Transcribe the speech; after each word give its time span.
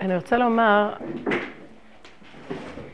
אני 0.00 0.16
רוצה 0.16 0.36
לומר, 0.36 0.94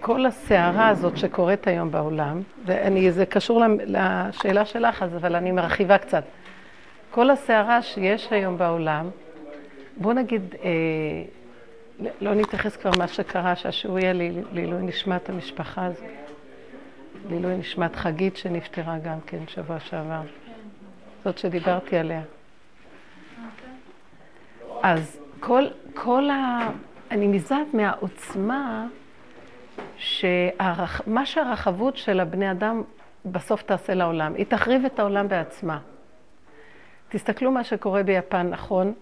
כל 0.01 0.27
הסערה 0.27 0.89
הזאת 0.89 1.16
שקורית 1.16 1.66
היום 1.66 1.90
בעולם, 1.90 2.42
וזה 2.65 3.27
קשור 3.27 3.62
לשאלה 3.86 4.65
שלך, 4.65 5.03
אבל 5.03 5.37
אני 5.37 5.53
מרחיבה 5.53 5.98
קצת. 5.98 6.25
כל 7.11 7.30
הסערה 7.30 7.82
שיש 7.82 8.32
היום 8.32 8.59
בעולם, 8.59 9.11
בוא 9.96 10.12
נגיד, 10.12 10.54
אה, 10.62 10.71
לא 12.21 12.35
נתייחס 12.35 12.77
כבר 12.77 12.90
מה 12.99 13.09
שקרה, 13.09 13.57
שהשיעור 13.57 13.99
יהיה 13.99 14.13
לעילוי 14.53 14.83
נשמת 14.83 15.29
המשפחה 15.29 15.87
הזאת, 15.87 16.05
לעילוי 17.30 17.57
נשמת 17.57 17.96
חגית 17.96 18.36
שנפטרה 18.36 18.98
גם 18.98 19.18
כן 19.27 19.39
שבוע 19.46 19.80
שעבר, 19.80 20.23
זאת 21.25 21.39
שדיברתי 21.39 21.96
עליה. 21.96 22.23
אז 24.82 25.21
כל, 25.41 25.64
כל 25.95 26.30
ה... 26.30 26.68
אני 27.14 27.28
נזעת 27.28 27.74
מהעוצמה 27.74 28.86
שמה 29.96 31.26
שהרחבות 31.26 31.96
של 31.96 32.20
הבני 32.20 32.51
אדם 32.51 32.83
בסוף 33.25 33.62
תעשה 33.62 33.95
לעולם. 33.95 34.34
היא 34.34 34.47
תחריב 34.47 34.84
את 34.84 34.98
העולם 34.98 35.29
בעצמה. 35.29 35.79
תסתכלו 37.09 37.51
מה 37.51 37.65
שקורה 37.65 38.03
ביפן, 38.03 38.51
נכון? 38.51 38.92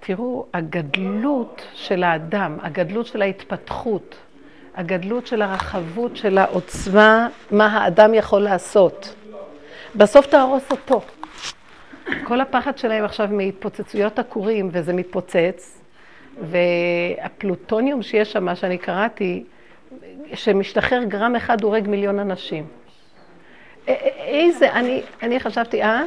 תראו, 0.00 0.46
הגדלות 0.54 1.66
של 1.74 2.02
האדם, 2.02 2.58
הגדלות 2.62 3.06
של 3.06 3.22
ההתפתחות, 3.22 4.16
הגדלות 4.74 5.26
של 5.26 5.42
הרחבות 5.42 6.16
של 6.16 6.38
העוצמה, 6.38 7.28
מה 7.50 7.66
האדם 7.66 8.14
יכול 8.14 8.40
לעשות. 8.40 9.14
בסוף 9.96 10.26
תהרוס 10.26 10.70
אותו. 10.70 11.00
כל 12.24 12.40
הפחד 12.40 12.78
שלהם 12.78 13.04
עכשיו 13.04 13.28
מהתפוצצויות 13.32 14.18
הכורים, 14.18 14.68
וזה 14.72 14.92
מתפוצץ, 14.92 15.82
והפלוטוניום 16.40 18.02
שיש 18.02 18.32
שם, 18.32 18.44
מה 18.44 18.56
שאני 18.56 18.78
קראתי, 18.78 19.44
שמשתחרר 20.34 21.04
גרם 21.04 21.36
אחד 21.36 21.62
הורג 21.62 21.88
מיליון 21.88 22.18
אנשים. 22.18 22.66
איזה, 24.18 24.72
אני, 24.72 25.02
אני 25.22 25.40
חשבתי, 25.40 25.82
אה? 25.82 26.04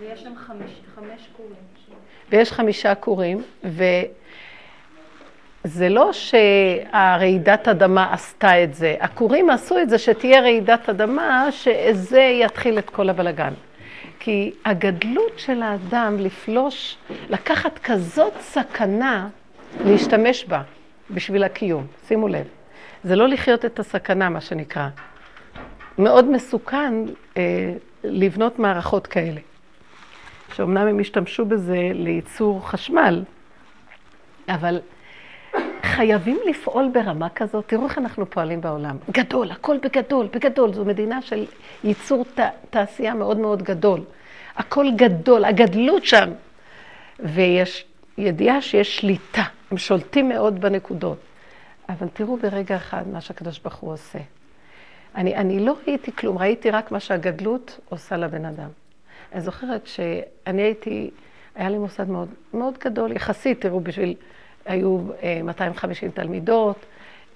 ויש 0.00 0.20
שם 0.20 0.36
חמש, 0.36 0.70
חמש 0.94 1.28
כורים. 1.36 1.54
ויש 2.30 2.52
חמישה 2.52 2.94
כורים, 2.94 3.42
וזה 5.64 5.88
לא 5.88 6.10
שהרעידת 6.12 7.68
אדמה 7.68 8.12
עשתה 8.12 8.64
את 8.64 8.74
זה, 8.74 8.96
הכורים 9.00 9.50
עשו 9.50 9.78
את 9.78 9.90
זה 9.90 9.98
שתהיה 9.98 10.40
רעידת 10.40 10.88
אדמה, 10.88 11.48
שזה 11.50 12.20
יתחיל 12.20 12.78
את 12.78 12.90
כל 12.90 13.08
הבלגן. 13.08 13.52
כי 14.18 14.52
הגדלות 14.64 15.32
של 15.36 15.62
האדם 15.62 16.16
לפלוש, 16.18 16.96
לקחת 17.30 17.78
כזאת 17.78 18.32
סכנה, 18.40 19.28
להשתמש 19.84 20.44
בה 20.44 20.62
בשביל 21.10 21.44
הקיום. 21.44 21.86
שימו 22.08 22.28
לב. 22.28 22.46
זה 23.04 23.16
לא 23.16 23.28
לחיות 23.28 23.64
את 23.64 23.78
הסכנה, 23.78 24.28
מה 24.28 24.40
שנקרא. 24.40 24.88
מאוד 25.98 26.30
מסוכן 26.30 26.94
אה, 27.36 27.72
לבנות 28.04 28.58
מערכות 28.58 29.06
כאלה. 29.06 29.40
שאומנם 30.54 30.86
הם 30.86 31.00
השתמשו 31.00 31.44
בזה 31.44 31.90
לייצור 31.94 32.68
חשמל, 32.68 33.24
אבל 34.48 34.80
חייבים 35.82 36.38
לפעול 36.46 36.90
ברמה 36.92 37.28
כזאת. 37.28 37.68
תראו 37.68 37.84
איך 37.84 37.98
אנחנו 37.98 38.30
פועלים 38.30 38.60
בעולם. 38.60 38.96
גדול, 39.10 39.50
הכל 39.50 39.76
בגדול, 39.82 40.28
בגדול. 40.32 40.72
זו 40.72 40.84
מדינה 40.84 41.22
של 41.22 41.44
ייצור 41.84 42.24
ת, 42.34 42.40
תעשייה 42.70 43.14
מאוד 43.14 43.38
מאוד 43.38 43.62
גדול. 43.62 44.00
הכל 44.56 44.86
גדול, 44.96 45.44
הגדלות 45.44 46.04
שם. 46.04 46.30
ויש 47.18 47.84
ידיעה 48.18 48.62
שיש 48.62 48.96
שליטה, 48.96 49.42
הם 49.70 49.78
שולטים 49.78 50.28
מאוד 50.28 50.60
בנקודות. 50.60 51.18
אבל 51.88 52.08
תראו 52.12 52.36
ברגע 52.36 52.76
אחד 52.76 53.08
מה 53.08 53.20
שהקדוש 53.20 53.58
ברוך 53.58 53.76
הוא 53.76 53.92
עושה. 53.92 54.18
אני, 55.14 55.36
אני 55.36 55.60
לא 55.60 55.76
ראיתי 55.86 56.12
כלום, 56.12 56.38
ראיתי 56.38 56.70
רק 56.70 56.90
מה 56.90 57.00
שהגדלות 57.00 57.80
עושה 57.88 58.16
לבן 58.16 58.44
אדם. 58.44 58.68
אני 59.32 59.40
זוכרת 59.40 59.86
שאני 59.86 60.62
הייתי, 60.62 61.10
היה 61.54 61.68
לי 61.68 61.78
מוסד 61.78 62.10
מאוד, 62.10 62.28
מאוד 62.54 62.78
גדול, 62.78 63.12
יחסית, 63.12 63.60
תראו, 63.60 63.80
בשביל, 63.80 64.14
היו 64.64 64.98
250 65.44 66.08
אה, 66.08 66.14
תלמידות, 66.14 66.76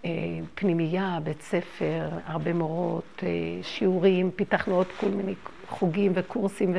אה, 0.04 0.10
פנימייה, 0.54 1.18
בית 1.22 1.42
ספר, 1.42 2.08
הרבה 2.26 2.52
מורות, 2.52 3.22
אה, 3.22 3.28
שיעורים, 3.62 4.30
פיתחנו 4.36 4.74
עוד 4.74 4.86
כל 5.00 5.08
מיני 5.08 5.34
חוגים 5.68 6.12
וקורסים, 6.14 6.76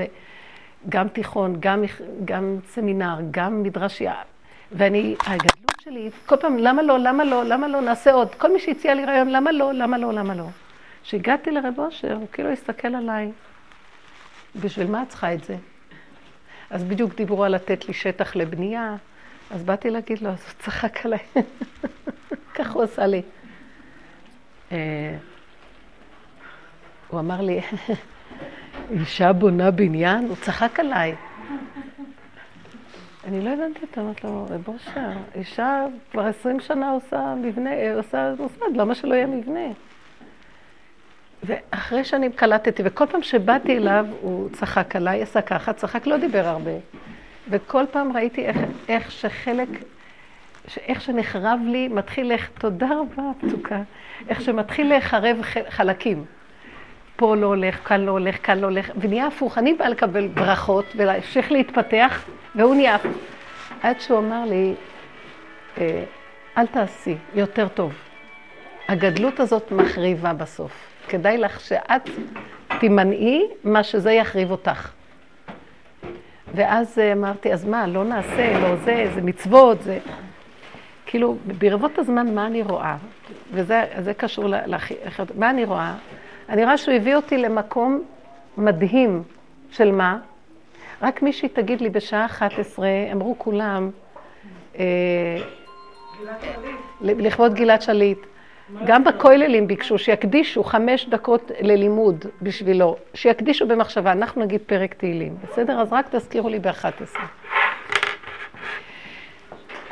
וגם 0.88 1.07
תיכון, 1.07 1.57
גם, 1.59 1.84
גם 2.25 2.57
סמינר, 2.68 3.18
גם 3.31 3.63
מדרשייה. 3.63 4.22
ואני, 4.78 5.16
הגדלות 5.25 5.80
שלי, 5.81 6.09
כל 6.25 6.36
פעם, 6.36 6.58
למה 6.58 6.81
לא, 6.81 7.00
למה 7.00 7.24
לא, 7.24 7.44
למה 7.44 7.68
לא, 7.68 7.81
נעשה 7.81 8.12
עוד. 8.12 8.36
כל 8.36 8.53
מי 8.53 8.59
שהציע 8.59 8.94
לי 8.94 9.06
רעיון, 9.06 9.30
למה 9.30 9.52
לא, 9.52 9.74
למה 9.74 9.97
לא, 9.97 10.13
למה 10.13 10.36
לא. 10.36 10.47
כשהגעתי 11.03 11.52
לרב 11.52 11.74
אושר, 11.78 12.13
הוא 12.13 12.28
כאילו 12.31 12.52
הסתכל 12.52 12.96
עליי. 12.96 13.31
בשביל 14.62 14.88
מה 14.88 15.03
את 15.03 15.09
צריכה 15.09 15.34
את 15.34 15.44
זה? 15.44 15.56
אז 16.69 16.84
בדיוק 16.84 17.16
דיברו 17.16 17.44
על 17.44 17.56
לתת 17.56 17.88
לי 17.88 17.94
שטח 17.94 18.36
לבנייה, 18.36 18.96
אז 19.52 19.63
באתי 19.63 19.90
להגיד 19.90 20.22
לו, 20.22 20.30
אז 20.30 20.44
הוא 20.46 20.53
צחק 20.59 21.06
עליי. 21.06 21.19
כך 22.56 22.72
הוא 22.72 22.84
עשה 22.84 23.06
לי. 23.06 23.22
אה, 24.72 25.18
הוא 27.07 27.19
אמר 27.19 27.42
לי, 27.42 27.62
אישה 28.92 29.34
בונה 29.34 29.72
בניין? 29.72 30.28
הוא 30.28 30.36
צחק 30.36 30.80
עליי. 30.80 31.16
אני 33.25 33.41
לא 33.41 33.50
הבנתי 33.50 33.80
אותו, 33.81 34.02
אמרתי 34.02 34.28
לו, 34.28 34.46
רב 34.50 34.68
אושר, 34.68 35.09
אישה 35.36 35.86
כבר 36.12 36.25
עשרים 36.25 36.59
שנה 36.59 36.91
עושה 36.91 37.36
מבנה, 37.36 37.69
עושה 37.96 38.34
מוסד, 38.40 38.75
למה 38.75 38.96
שלא 38.96 39.13
יהיה 39.13 39.28
מבנה? 39.28 39.68
ואחרי 41.44 42.03
שאני 42.03 42.31
קלטתי, 42.31 42.84
וכל 42.86 43.06
פעם 43.06 43.24
שבאתי 43.24 43.78
אליו, 43.78 44.06
הוא 44.22 44.50
צחק 44.50 44.96
עליי, 44.96 45.22
עשה 45.22 45.41
ככה, 45.41 45.74
צחק, 45.74 46.08
לא 46.08 46.18
דיבר 46.18 46.47
הרבה. 46.47 46.72
וכל 47.50 47.84
פעם 47.91 48.18
ראיתי 48.18 48.46
איך, 48.46 48.58
איך 48.88 49.12
שחלק, 49.12 49.69
איך 50.78 51.02
שנחרב 51.02 51.59
לי, 51.66 51.88
מתחיל 51.88 52.31
איך, 52.31 52.50
תודה 52.59 52.90
רבה, 53.00 53.24
פתוקה, 53.42 53.81
איך 54.30 54.42
שמתחיל 54.42 54.90
להיחרב 54.90 55.38
חלקים. 55.69 56.25
פה 57.16 57.36
לא 57.36 57.48
הולך, 57.48 57.88
כאן 57.88 58.02
לא 58.02 58.12
הולך, 58.12 58.38
כאן 58.44 58.59
לא 58.59 58.66
הולך, 58.66 58.92
ונהיה 58.98 59.28
הפוך. 59.28 59.58
אני 59.58 59.74
באה 59.74 59.90
לקבל 59.90 60.28
ברכות 60.28 60.86
ולהמשיך 60.96 61.52
להתפתח, 61.52 62.26
והוא 62.56 62.76
נהיה 62.76 62.96
הפוך. 62.96 63.18
עד 63.84 64.00
שהוא 64.00 64.20
אמר 64.20 64.46
לי, 64.46 64.74
אה, 65.78 66.04
אל 66.58 66.68
תעשי, 66.68 67.16
יותר 67.34 67.68
טוב. 67.68 67.94
הגדלות 68.88 69.40
הזאת 69.40 69.72
מחריבה 69.72 70.34
בסוף. 70.34 70.72
כדאי 71.08 71.38
לך 71.38 71.59
שאת 71.59 72.09
תימנעי 72.80 73.46
מה 73.64 73.84
שזה 73.84 74.12
יחריב 74.12 74.52
אותך. 74.52 74.92
ואז 76.56 77.00
אמרתי, 77.12 77.54
אז 77.54 77.66
מה, 77.66 77.88
לא 77.88 78.04
נעשה, 78.04 78.59
לא 78.59 78.75
זה, 78.75 79.12
זה 79.16 79.22
מצוות, 79.22 79.81
זה... 79.81 80.00
כאילו, 81.06 81.38
ברבות 81.58 82.00
הזמן, 82.00 82.36
מה 82.36 82.48
אני 82.48 82.62
רואה? 82.62 82.98
וזה 83.54 84.14
קשור 84.18 84.46
לחיות. 84.48 85.36
מה 85.36 85.50
אני 85.50 85.66
רואה? 85.66 85.94
אני 86.50 86.63
רואה 86.63 86.78
שהוא 86.78 86.94
הביא 86.94 87.16
אותי 87.16 87.38
למקום 87.38 88.03
מדהים 88.57 89.23
של 89.72 89.91
מה? 89.91 90.19
רק 91.01 91.22
מישהי 91.22 91.50
תגיד 91.50 91.81
לי 91.81 91.89
בשעה 91.89 92.25
11, 92.25 92.88
אמרו 93.11 93.35
כולם, 93.38 93.89
אה, 94.79 95.38
לכבוד 97.01 97.53
גלעד 97.53 97.81
שליט. 97.81 98.19
גם 98.85 99.03
בכוללים 99.03 99.67
ביקשו 99.67 99.97
שיקדישו 99.97 100.63
חמש 100.63 101.06
דקות 101.09 101.51
ללימוד 101.59 102.25
בשבילו, 102.41 102.95
שיקדישו 103.13 103.67
במחשבה, 103.67 104.12
אנחנו 104.12 104.41
נגיד 104.41 104.62
פרק 104.66 104.94
תהילים, 104.94 105.35
בסדר? 105.44 105.81
אז 105.81 105.94
רק 105.94 106.16
תזכירו 106.16 106.50
לי 106.50 106.59
ב-11. 106.59 107.19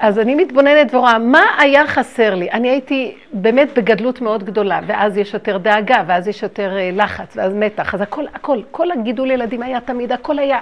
אז 0.04 0.20
אני 0.20 0.36
מתבוננת 0.36 0.94
ורואה, 0.94 1.20
מה 1.20 1.44
היה 1.58 1.88
חסר 1.88 2.36
לי? 2.36 2.52
אני 2.52 2.70
הייתי 2.70 3.16
באמת 3.34 3.78
בגדלות 3.78 4.22
מאוד 4.22 4.44
גדולה, 4.44 4.80
ואז 4.88 5.18
יש 5.18 5.34
יותר 5.34 5.58
דאגה, 5.58 6.04
ואז 6.08 6.28
יש 6.28 6.44
יותר 6.44 6.78
אה, 6.78 6.90
לחץ, 6.94 7.38
ואז 7.38 7.54
מתח, 7.54 7.94
אז 7.94 8.02
הכל, 8.02 8.26
הכל, 8.34 8.62
כל 8.72 8.92
הגידול 8.92 9.32
ילדים 9.32 9.62
היה 9.62 9.82
תמיד, 9.82 10.12
הכל 10.12 10.40
היה, 10.40 10.60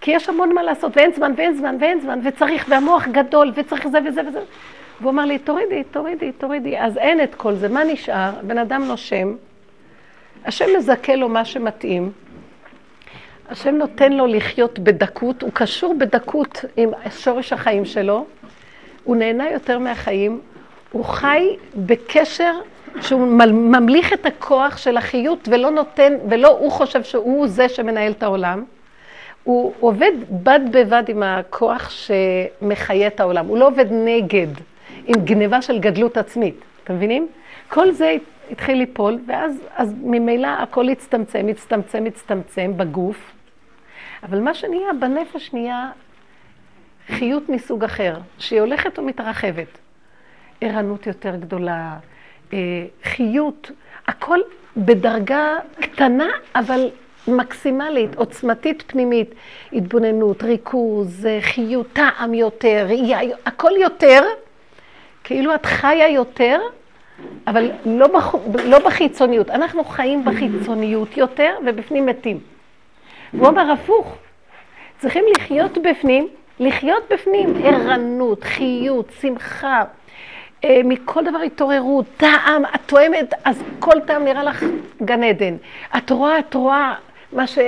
כי 0.00 0.10
יש 0.10 0.28
המון 0.28 0.54
מה 0.54 0.62
לעשות, 0.62 0.96
ואין 0.96 1.12
זמן, 1.12 1.32
ואין 1.36 1.54
זמן, 1.54 1.76
ואין 1.80 2.00
זמן, 2.00 2.20
וצריך, 2.24 2.66
והמוח 2.68 3.08
גדול, 3.08 3.52
וצריך 3.54 3.88
זה 3.88 3.98
וזה 4.06 4.20
וזה. 4.28 4.40
והוא 5.00 5.10
אמר 5.10 5.24
לי, 5.24 5.38
תורידי, 5.38 5.82
תורידי, 5.90 6.32
תורידי. 6.32 6.78
אז 6.78 6.98
אין 6.98 7.22
את 7.22 7.34
כל 7.34 7.54
זה, 7.54 7.68
מה 7.68 7.84
נשאר? 7.84 8.30
בן 8.42 8.58
אדם 8.58 8.84
נושם, 8.84 9.34
השם 10.44 10.66
מזכה 10.78 11.16
לו 11.16 11.28
מה 11.28 11.44
שמתאים, 11.44 12.12
השם 13.48 13.74
נותן 13.74 14.12
לו 14.12 14.26
לחיות 14.26 14.78
בדקות, 14.78 15.42
הוא 15.42 15.50
קשור 15.54 15.94
בדקות 15.98 16.64
עם 16.76 16.90
שורש 17.10 17.52
החיים 17.52 17.84
שלו, 17.84 18.26
הוא 19.04 19.16
נהנה 19.16 19.50
יותר 19.50 19.78
מהחיים, 19.78 20.40
הוא 20.92 21.04
חי 21.04 21.56
בקשר 21.76 22.52
שהוא 23.00 23.26
ממליך 23.52 24.12
את 24.12 24.26
הכוח 24.26 24.76
של 24.76 24.96
החיות 24.96 25.48
ולא 25.50 25.70
נותן, 25.70 26.12
ולא 26.28 26.48
הוא 26.48 26.72
חושב 26.72 27.02
שהוא 27.02 27.46
זה 27.46 27.68
שמנהל 27.68 28.12
את 28.12 28.22
העולם. 28.22 28.64
הוא 29.44 29.72
עובד 29.80 30.12
בד 30.30 30.60
בבד 30.70 31.02
עם 31.08 31.22
הכוח 31.22 31.90
שמחיה 31.90 33.06
את 33.06 33.20
העולם. 33.20 33.46
הוא 33.46 33.58
לא 33.58 33.66
עובד 33.66 33.86
נגד, 33.90 34.46
עם 35.06 35.24
גניבה 35.24 35.62
של 35.62 35.78
גדלות 35.78 36.16
עצמית. 36.16 36.54
אתם 36.84 36.94
מבינים? 36.94 37.28
כל 37.68 37.90
זה 37.90 38.16
התחיל 38.50 38.78
ליפול, 38.78 39.18
ואז 39.26 39.60
אז 39.76 39.94
ממילא 40.02 40.48
הכל 40.48 40.88
הצטמצם, 40.88 41.46
הצטמצם, 41.50 42.04
הצטמצם 42.06 42.72
בגוף. 42.76 43.32
אבל 44.22 44.40
מה 44.40 44.54
שנהיה 44.54 44.92
בנפש 45.00 45.50
נהיה 45.52 45.90
חיות 47.08 47.48
מסוג 47.48 47.84
אחר, 47.84 48.16
שהיא 48.38 48.60
הולכת 48.60 48.98
ומתרחבת. 48.98 49.78
ערנות 50.60 51.06
יותר 51.06 51.36
גדולה, 51.36 51.96
אה, 52.52 52.58
חיות, 53.04 53.70
הכל 54.06 54.38
בדרגה 54.76 55.56
קטנה, 55.80 56.28
אבל 56.54 56.90
מקסימלית, 57.28 58.16
עוצמתית 58.16 58.82
פנימית, 58.86 59.34
התבוננות, 59.72 60.42
ריכוז, 60.42 61.26
אה, 61.26 61.38
חיות, 61.40 61.86
טעם 61.92 62.34
יותר, 62.34 62.86
הכל 63.46 63.70
יותר, 63.80 64.22
כאילו 65.24 65.54
את 65.54 65.66
חיה 65.66 66.08
יותר, 66.08 66.60
אבל 67.46 67.70
לא, 67.86 68.06
בח... 68.06 68.34
לא 68.64 68.78
בחיצוניות. 68.78 69.50
אנחנו 69.50 69.84
חיים 69.84 70.24
בחיצוניות 70.24 71.16
יותר 71.16 71.56
ובפנים 71.66 72.06
מתים. 72.06 72.40
הוא 73.32 73.46
אומר 73.46 73.70
הפוך, 73.72 74.16
צריכים 74.98 75.24
לחיות 75.36 75.78
בפנים, 75.78 76.28
לחיות 76.60 77.02
בפנים, 77.12 77.54
ערנות, 77.64 78.44
חיות, 78.44 79.12
שמחה, 79.20 79.84
אה, 80.64 80.80
מכל 80.84 81.24
דבר 81.24 81.38
התעוררות, 81.38 82.06
טעם, 82.16 82.64
את 82.74 82.80
תואמת, 82.86 83.34
אז 83.44 83.62
כל 83.78 84.00
טעם 84.06 84.24
נראה 84.24 84.44
לך 84.44 84.64
גן 85.02 85.22
עדן. 85.22 85.56
את 85.96 86.10
רואה, 86.10 86.38
את 86.38 86.54
רואה 86.54 86.94
מה 87.32 87.46
ש... 87.46 87.58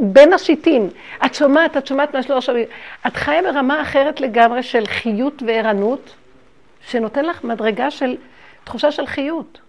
בין 0.00 0.32
השיטין. 0.32 0.88
את 1.26 1.34
שומעת, 1.34 1.76
את 1.76 1.86
שומעת 1.86 2.14
מה 2.14 2.22
שלא 2.22 2.40
שומעים. 2.40 2.66
את 3.06 3.16
חיה 3.16 3.42
ברמה 3.42 3.82
אחרת 3.82 4.20
לגמרי 4.20 4.62
של 4.62 4.86
חיות 4.86 5.42
וערנות, 5.46 6.14
שנותן 6.80 7.24
לך 7.24 7.44
מדרגה 7.44 7.90
של 7.90 8.16
תחושה 8.64 8.92
של 8.92 9.06
חיות. 9.06 9.60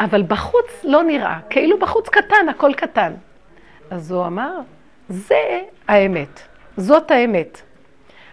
אבל 0.00 0.22
בחוץ 0.22 0.84
לא 0.84 1.02
נראה, 1.02 1.38
כאילו 1.50 1.78
בחוץ 1.78 2.08
קטן, 2.08 2.48
הכל 2.50 2.72
קטן. 2.76 3.12
אז 3.90 4.10
הוא 4.10 4.26
אמר, 4.26 4.52
זה 5.08 5.60
האמת, 5.88 6.40
זאת 6.76 7.10
האמת. 7.10 7.62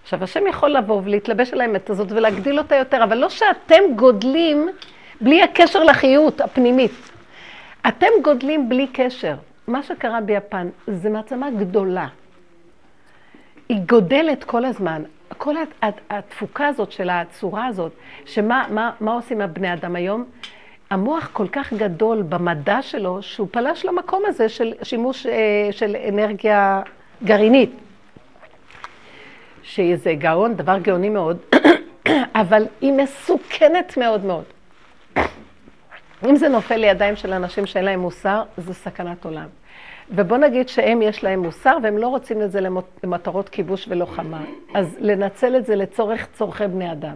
עכשיו, 0.03 0.23
השם 0.23 0.47
יכול 0.47 0.69
לבוא 0.69 1.01
ולהתלבש 1.05 1.53
על 1.53 1.61
האמת 1.61 1.89
הזאת 1.89 2.11
ולהגדיל 2.11 2.59
אותה 2.59 2.75
יותר, 2.75 3.03
אבל 3.03 3.17
לא 3.17 3.29
שאתם 3.29 3.81
גודלים 3.95 4.69
בלי 5.21 5.43
הקשר 5.43 5.83
לחיות 5.83 6.41
הפנימית. 6.41 6.91
אתם 7.87 8.07
גודלים 8.23 8.69
בלי 8.69 8.87
קשר. 8.93 9.35
מה 9.67 9.83
שקרה 9.83 10.21
ביפן 10.21 10.69
זה 10.87 11.09
מעצמה 11.09 11.51
גדולה. 11.51 12.07
היא 13.69 13.77
גודלת 13.85 14.43
כל 14.43 14.65
הזמן. 14.65 15.03
כל 15.37 15.55
התפוקה 16.09 16.67
הזאת 16.67 16.91
של 16.91 17.09
הצורה 17.09 17.65
הזאת, 17.65 17.91
שמה 18.25 18.65
מה, 18.69 18.91
מה 18.99 19.13
עושים 19.13 19.41
הבני 19.41 19.73
אדם 19.73 19.95
היום? 19.95 20.25
המוח 20.89 21.29
כל 21.33 21.47
כך 21.47 21.73
גדול 21.73 22.21
במדע 22.21 22.81
שלו, 22.81 23.21
שהוא 23.21 23.47
פלש 23.51 23.85
למקום 23.85 24.23
הזה 24.27 24.49
של 24.49 24.73
שימוש 24.83 25.25
אה, 25.25 25.67
של 25.71 25.95
אנרגיה 26.09 26.81
גרעינית. 27.23 27.71
שזה 29.63 30.13
גאון, 30.13 30.55
דבר 30.55 30.77
גאוני 30.77 31.09
מאוד, 31.09 31.37
אבל 32.41 32.65
היא 32.81 32.93
מסוכנת 32.93 33.97
מאוד 33.97 34.25
מאוד. 34.25 34.43
אם 36.29 36.35
זה 36.35 36.49
נופל 36.49 36.77
לידיים 36.77 37.15
של 37.15 37.33
אנשים 37.33 37.65
שאין 37.65 37.85
להם 37.85 37.99
מוסר, 37.99 38.43
זה 38.57 38.73
סכנת 38.73 39.25
עולם. 39.25 39.47
ובוא 40.11 40.37
נגיד 40.37 40.69
שהם 40.69 41.01
יש 41.01 41.23
להם 41.23 41.39
מוסר 41.39 41.77
והם 41.83 41.97
לא 41.97 42.07
רוצים 42.07 42.41
את 42.41 42.51
זה 42.51 42.59
למטרות 43.03 43.49
כיבוש 43.49 43.85
ולוחמה. 43.89 44.41
אז 44.73 44.97
לנצל 44.99 45.55
את 45.55 45.65
זה 45.65 45.75
לצורך 45.75 46.27
צורכי 46.33 46.67
בני 46.67 46.91
אדם. 46.91 47.15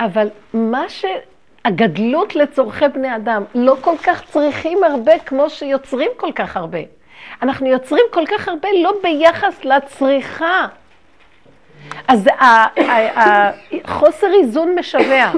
אבל 0.00 0.28
מה 0.54 0.88
ש... 0.88 1.04
הגדלות 1.64 2.36
לצורכי 2.36 2.88
בני 2.88 3.16
אדם, 3.16 3.44
לא 3.54 3.76
כל 3.80 3.94
כך 4.02 4.22
צריכים 4.24 4.84
הרבה 4.84 5.18
כמו 5.18 5.50
שיוצרים 5.50 6.10
כל 6.16 6.32
כך 6.34 6.56
הרבה. 6.56 6.78
אנחנו 7.42 7.66
יוצרים 7.66 8.04
כל 8.10 8.24
כך 8.26 8.48
הרבה 8.48 8.68
לא 8.82 8.92
ביחס 9.02 9.64
לצריכה. 9.64 10.66
אז 12.08 12.28
החוסר 13.84 14.26
איזון 14.40 14.74
משווע. 14.78 15.32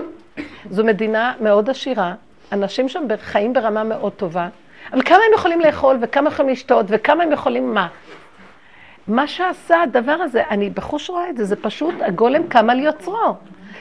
זו 0.70 0.84
מדינה 0.84 1.32
מאוד 1.40 1.70
עשירה, 1.70 2.14
אנשים 2.52 2.88
שם 2.88 3.02
חיים 3.20 3.52
ברמה 3.52 3.84
מאוד 3.84 4.12
טובה, 4.12 4.48
אבל 4.92 5.02
כמה 5.02 5.16
הם 5.16 5.34
יכולים 5.34 5.60
לאכול, 5.60 5.96
וכמה 6.00 6.28
יכולים 6.28 6.52
לשתות, 6.52 6.86
וכמה 6.88 7.22
הם 7.22 7.32
יכולים 7.32 7.74
מה? 7.74 7.88
מה 9.08 9.26
שעשה 9.26 9.82
הדבר 9.82 10.12
הזה, 10.12 10.42
אני 10.50 10.70
בחוש 10.70 11.10
רואה 11.10 11.30
את 11.30 11.36
זה, 11.36 11.44
זה 11.44 11.56
פשוט 11.56 11.94
הגולם 12.00 12.42
קם 12.48 12.70
על 12.70 12.80
יוצרו. 12.80 13.34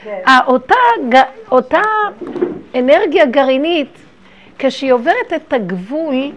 כן. 0.04 0.20
אותה, 0.46 0.74
אותה 1.50 1.82
אנרגיה 2.74 3.26
גרעינית, 3.26 3.98
כשהיא 4.58 4.92
עוברת 4.92 5.32
את 5.36 5.52
הגבול, 5.52 6.32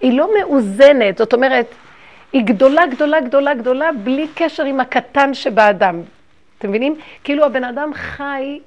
היא 0.00 0.18
לא 0.18 0.30
מאוזנת. 0.38 1.18
זאת 1.18 1.32
אומרת, 1.32 1.66
היא 2.32 2.44
גדולה, 2.44 2.86
גדולה, 2.86 3.20
גדולה, 3.20 3.54
גדולה, 3.54 3.90
בלי 4.04 4.26
קשר 4.34 4.64
עם 4.64 4.80
הקטן 4.80 5.34
שבאדם. 5.34 6.02
אתם 6.58 6.68
מבינים? 6.68 6.96
כאילו 7.24 7.44
הבן 7.44 7.64
אדם 7.64 7.90
חי 7.94 8.60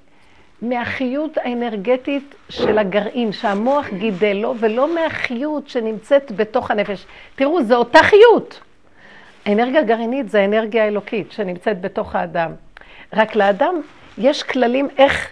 מהחיות 0.61 1.37
האנרגטית 1.37 2.35
של 2.49 2.77
הגרעין, 2.77 3.31
שהמוח 3.31 3.87
גידל 3.89 4.37
לו, 4.41 4.55
ולא 4.59 4.95
מהחיות 4.95 5.69
שנמצאת 5.69 6.31
בתוך 6.31 6.71
הנפש. 6.71 7.05
תראו, 7.35 7.63
זו 7.63 7.75
אותה 7.75 7.99
חיות. 8.03 8.59
האנרגיה 9.45 9.79
הגרעינית 9.79 10.29
זה 10.29 10.41
האנרגיה 10.41 10.83
האלוקית 10.83 11.31
שנמצאת 11.31 11.81
בתוך 11.81 12.15
האדם. 12.15 12.51
רק 13.13 13.35
לאדם 13.35 13.81
יש 14.17 14.43
כללים 14.43 14.87
איך 14.97 15.27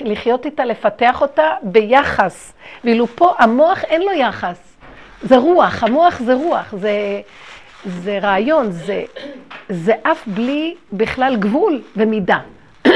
לחיות 0.00 0.46
איתה, 0.46 0.64
לפתח 0.64 1.22
אותה 1.22 1.50
ביחס. 1.62 2.52
ואילו 2.84 3.06
פה 3.06 3.34
המוח 3.38 3.84
אין 3.84 4.02
לו 4.02 4.12
יחס. 4.12 4.58
זה 5.22 5.36
רוח, 5.36 5.84
המוח 5.84 6.18
זה 6.18 6.34
רוח, 6.34 6.74
זה, 6.76 7.20
זה 7.86 8.18
רעיון, 8.18 8.70
זה, 8.70 9.02
זה 9.68 9.92
אף 10.02 10.26
בלי 10.26 10.74
בכלל 10.92 11.36
גבול 11.36 11.82
ומידה. 11.96 12.38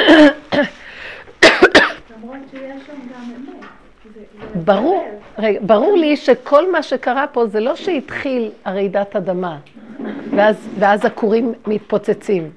ברור, 4.64 5.08
רגע, 5.38 5.60
ברור 5.62 5.96
לי 5.96 6.16
שכל 6.16 6.72
מה 6.72 6.82
שקרה 6.82 7.26
פה 7.26 7.46
זה 7.46 7.60
לא 7.60 7.76
שהתחיל 7.76 8.50
הרעידת 8.64 9.16
אדמה, 9.16 9.58
ואז, 10.30 10.68
ואז 10.78 11.04
הכורים 11.04 11.52
מתפוצצים, 11.66 12.50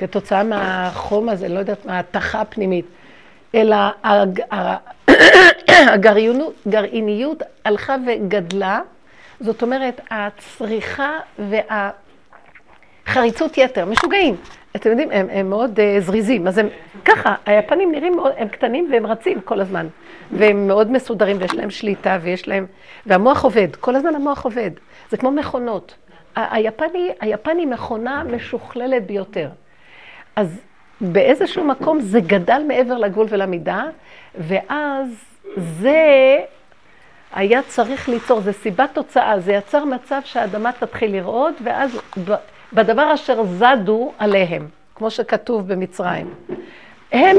כתוצאה 0.00 0.44
מהחום 0.44 1.28
הזה, 1.28 1.48
לא 1.48 1.58
יודעת 1.58 1.86
מה, 1.86 1.96
ההתכה 1.96 2.40
הפנימית, 2.40 2.84
אלא 3.54 3.76
הג, 4.04 4.40
הגרעיניות 5.68 7.42
הלכה 7.64 7.96
וגדלה, 8.06 8.80
זאת 9.40 9.62
אומרת, 9.62 10.00
הצריכה 10.10 11.18
והחריצות 13.06 13.58
יתר, 13.58 13.84
משוגעים. 13.84 14.36
אתם 14.76 14.90
יודעים, 14.90 15.10
הם, 15.10 15.26
הם 15.30 15.50
מאוד 15.50 15.78
uh, 15.78 15.82
זריזים, 16.00 16.46
אז 16.46 16.58
הם 16.58 16.68
ככה, 17.04 17.34
היפנים 17.46 17.92
נראים 17.92 18.16
מאוד, 18.16 18.32
הם 18.36 18.48
קטנים 18.48 18.88
והם 18.92 19.06
רצים 19.06 19.40
כל 19.40 19.60
הזמן, 19.60 19.86
והם 20.32 20.66
מאוד 20.66 20.90
מסודרים 20.90 21.36
ויש 21.40 21.54
להם 21.54 21.70
שליטה 21.70 22.18
ויש 22.22 22.48
להם, 22.48 22.66
והמוח 23.06 23.44
עובד, 23.44 23.76
כל 23.76 23.96
הזמן 23.96 24.14
המוח 24.14 24.44
עובד, 24.44 24.70
זה 25.10 25.16
כמו 25.16 25.30
מכונות. 25.30 25.94
היפני, 26.36 27.10
היפני 27.20 27.66
מכונה 27.66 28.24
משוכללת 28.24 29.06
ביותר. 29.06 29.48
אז 30.36 30.60
באיזשהו 31.00 31.64
מקום 31.64 32.00
זה 32.00 32.20
גדל 32.20 32.62
מעבר 32.68 32.98
לגבול 32.98 33.26
ולמידה, 33.30 33.84
ואז 34.34 35.24
זה 35.56 36.36
היה 37.32 37.62
צריך 37.62 38.08
ליצור, 38.08 38.40
זה 38.40 38.52
סיבת 38.52 38.90
תוצאה, 38.92 39.40
זה 39.40 39.52
יצר 39.52 39.84
מצב 39.84 40.20
שהאדמה 40.24 40.72
תתחיל 40.72 41.16
לרעוד, 41.16 41.54
ואז 41.62 42.00
בדבר 42.72 43.14
אשר 43.14 43.44
זדו 43.44 44.12
עליהם, 44.18 44.68
כמו 44.94 45.10
שכתוב 45.10 45.68
במצרים. 45.72 46.34
הם, 47.12 47.36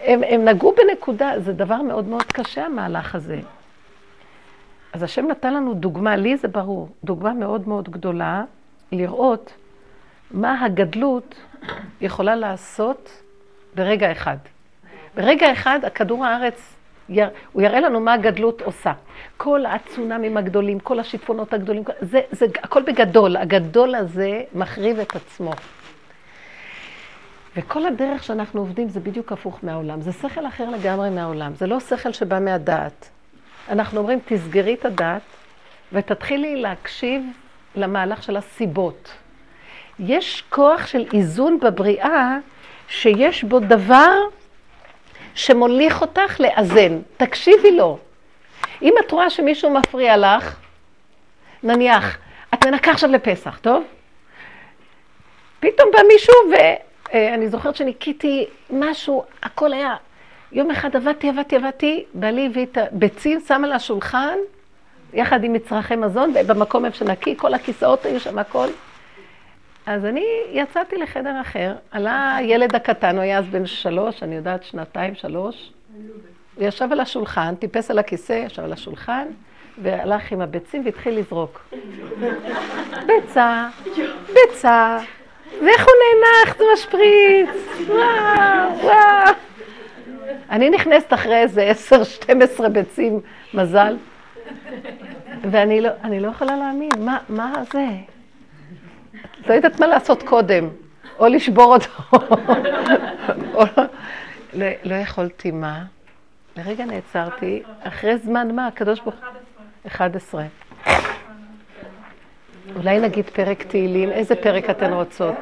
הם, 0.00 0.20
הם 0.28 0.44
נגעו 0.44 0.74
בנקודה, 0.76 1.32
זה 1.38 1.52
דבר 1.52 1.82
מאוד 1.82 2.08
מאוד 2.08 2.22
קשה 2.22 2.66
המהלך 2.66 3.14
הזה. 3.14 3.38
אז 4.92 5.02
השם 5.02 5.26
נתן 5.26 5.54
לנו 5.54 5.74
דוגמה, 5.74 6.16
לי 6.16 6.36
זה 6.36 6.48
ברור, 6.48 6.88
דוגמה 7.04 7.32
מאוד 7.32 7.68
מאוד 7.68 7.88
גדולה, 7.88 8.44
לראות 8.92 9.52
מה 10.30 10.64
הגדלות 10.64 11.34
יכולה 12.00 12.36
לעשות 12.36 13.22
ברגע 13.74 14.12
אחד. 14.12 14.36
ברגע 15.14 15.52
אחד, 15.52 15.78
הכדור 15.84 16.24
הארץ, 16.24 16.74
הוא 17.52 17.62
יראה 17.62 17.80
לנו 17.80 18.00
מה 18.00 18.14
הגדלות 18.14 18.62
עושה. 18.62 18.92
כל 19.36 19.66
הצונאמים 19.66 20.36
הגדולים, 20.36 20.80
כל 20.80 21.00
השיטפונות 21.00 21.52
הגדולים, 21.52 21.82
זה, 22.00 22.20
זה 22.30 22.46
הכל 22.62 22.82
בגדול. 22.82 23.36
הגדול 23.36 23.94
הזה 23.94 24.42
מחריב 24.54 24.98
את 24.98 25.16
עצמו. 25.16 25.52
וכל 27.56 27.86
הדרך 27.86 28.24
שאנחנו 28.24 28.60
עובדים 28.60 28.88
זה 28.88 29.00
בדיוק 29.00 29.32
הפוך 29.32 29.58
מהעולם. 29.62 30.00
זה 30.00 30.12
שכל 30.12 30.46
אחר 30.46 30.70
לגמרי 30.70 31.10
מהעולם. 31.10 31.54
זה 31.54 31.66
לא 31.66 31.80
שכל 31.80 32.12
שבא 32.12 32.38
מהדעת. 32.38 33.08
אנחנו 33.68 33.98
אומרים, 33.98 34.18
תסגרי 34.26 34.74
את 34.74 34.84
הדעת 34.84 35.22
ותתחילי 35.92 36.56
להקשיב 36.56 37.22
למהלך 37.76 38.22
של 38.22 38.36
הסיבות. 38.36 39.12
יש 39.98 40.44
כוח 40.48 40.86
של 40.86 41.04
איזון 41.14 41.58
בבריאה 41.60 42.38
שיש 42.88 43.44
בו 43.44 43.60
דבר 43.60 44.18
שמוליך 45.34 46.00
אותך 46.00 46.40
לאזן. 46.40 46.98
תקשיבי 47.16 47.76
לו. 47.76 47.98
אם 48.82 48.94
את 49.06 49.10
רואה 49.10 49.30
שמישהו 49.30 49.70
מפריע 49.70 50.16
לך, 50.16 50.56
נניח, 51.62 52.18
את 52.54 52.66
מנקה 52.66 52.90
עכשיו 52.90 53.10
לפסח, 53.10 53.58
טוב? 53.58 53.84
פתאום 55.60 55.88
בא 55.92 55.98
מישהו, 56.08 56.34
ואני 56.52 57.48
זוכרת 57.48 57.76
שניקיתי 57.76 58.46
משהו, 58.70 59.24
הכל 59.42 59.72
היה... 59.72 59.96
יום 60.52 60.70
אחד 60.70 60.96
עבדתי, 60.96 61.28
עבדתי, 61.28 61.56
עבדתי, 61.56 62.04
בעלי 62.14 62.46
הביא 62.46 62.66
את 62.72 62.78
הביצים, 62.78 63.40
שם 63.40 63.64
על 63.64 63.72
השולחן, 63.72 64.38
יחד 65.12 65.44
עם 65.44 65.52
מצרכי 65.52 65.96
מזון, 65.96 66.34
במקום 66.46 66.84
איפה 66.84 66.96
שנקי, 66.96 67.36
כל 67.36 67.54
הכיסאות 67.54 68.06
היו 68.06 68.20
שם, 68.20 68.38
הכל. 68.38 68.68
אז 69.88 70.04
אני 70.04 70.24
יצאתי 70.52 70.96
לחדר 70.96 71.40
אחר, 71.40 71.74
עלה 71.90 72.36
הילד 72.36 72.74
הקטן, 72.74 73.16
הוא 73.16 73.22
היה 73.22 73.38
אז 73.38 73.48
בן 73.48 73.66
שלוש, 73.66 74.22
אני 74.22 74.34
יודעת, 74.34 74.64
שנתיים, 74.64 75.14
שלוש. 75.14 75.72
הוא 76.54 76.64
ישב 76.64 76.88
על 76.92 77.00
השולחן, 77.00 77.54
טיפס 77.54 77.90
על 77.90 77.98
הכיסא, 77.98 78.32
ישב 78.32 78.62
על 78.62 78.72
השולחן, 78.72 79.26
והלך 79.82 80.32
עם 80.32 80.40
הביצים 80.40 80.84
והתחיל 80.84 81.18
לזרוק. 81.18 81.74
ביצה, 83.06 83.68
ביצה, 84.26 84.98
ואיך 85.62 85.86
הוא 85.86 85.94
נאנח, 86.04 86.58
זה 86.58 86.64
משפריץ, 86.74 87.48
וואו, 87.86 88.78
וואו. 88.80 89.34
אני 90.50 90.70
נכנסת 90.70 91.12
אחרי 91.12 91.36
איזה 91.36 91.62
עשר, 91.62 92.04
שתים 92.04 92.42
עשרה 92.42 92.68
ביצים, 92.68 93.20
מזל, 93.54 93.96
ואני 95.50 95.80
לא, 95.80 95.90
לא 96.20 96.28
יכולה 96.28 96.56
להאמין, 96.56 96.90
מה, 96.98 97.18
מה 97.28 97.52
זה? 97.72 97.86
לא 99.48 99.54
יודעת 99.54 99.80
מה 99.80 99.86
לעשות 99.86 100.22
קודם, 100.22 100.68
או 101.18 101.26
לשבור 101.26 101.74
אותו. 101.74 101.88
או 103.54 103.64
לא, 104.54 104.66
לא 104.84 104.94
יכולתי 104.94 105.50
מה? 105.50 105.82
לרגע 106.56 106.84
נעצרתי, 106.84 107.62
אחרי 107.82 108.18
זמן 108.18 108.54
מה? 108.54 108.66
הקדוש 108.66 109.00
ברוך 109.00 109.14
הוא... 109.14 109.24
11. 109.86 110.44
אולי 112.76 113.00
נגיד 113.00 113.24
פרק 113.30 113.62
תהילים, 113.62 114.10
איזה 114.10 114.36
פרק 114.36 114.70
אתן 114.70 114.92
רוצות? 114.92 115.34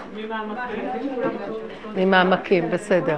ממעמקים, 1.97 2.71
בסדר. 2.71 3.17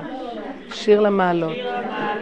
שיר 0.72 1.00
למעלות. 1.00 1.56
קל, 1.56 2.18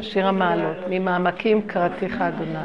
שיר 0.00 0.26
המעלות. 0.28 0.76
ממעמקים 0.90 1.62
קראתיך 1.62 2.20
אדוני. 2.20 2.58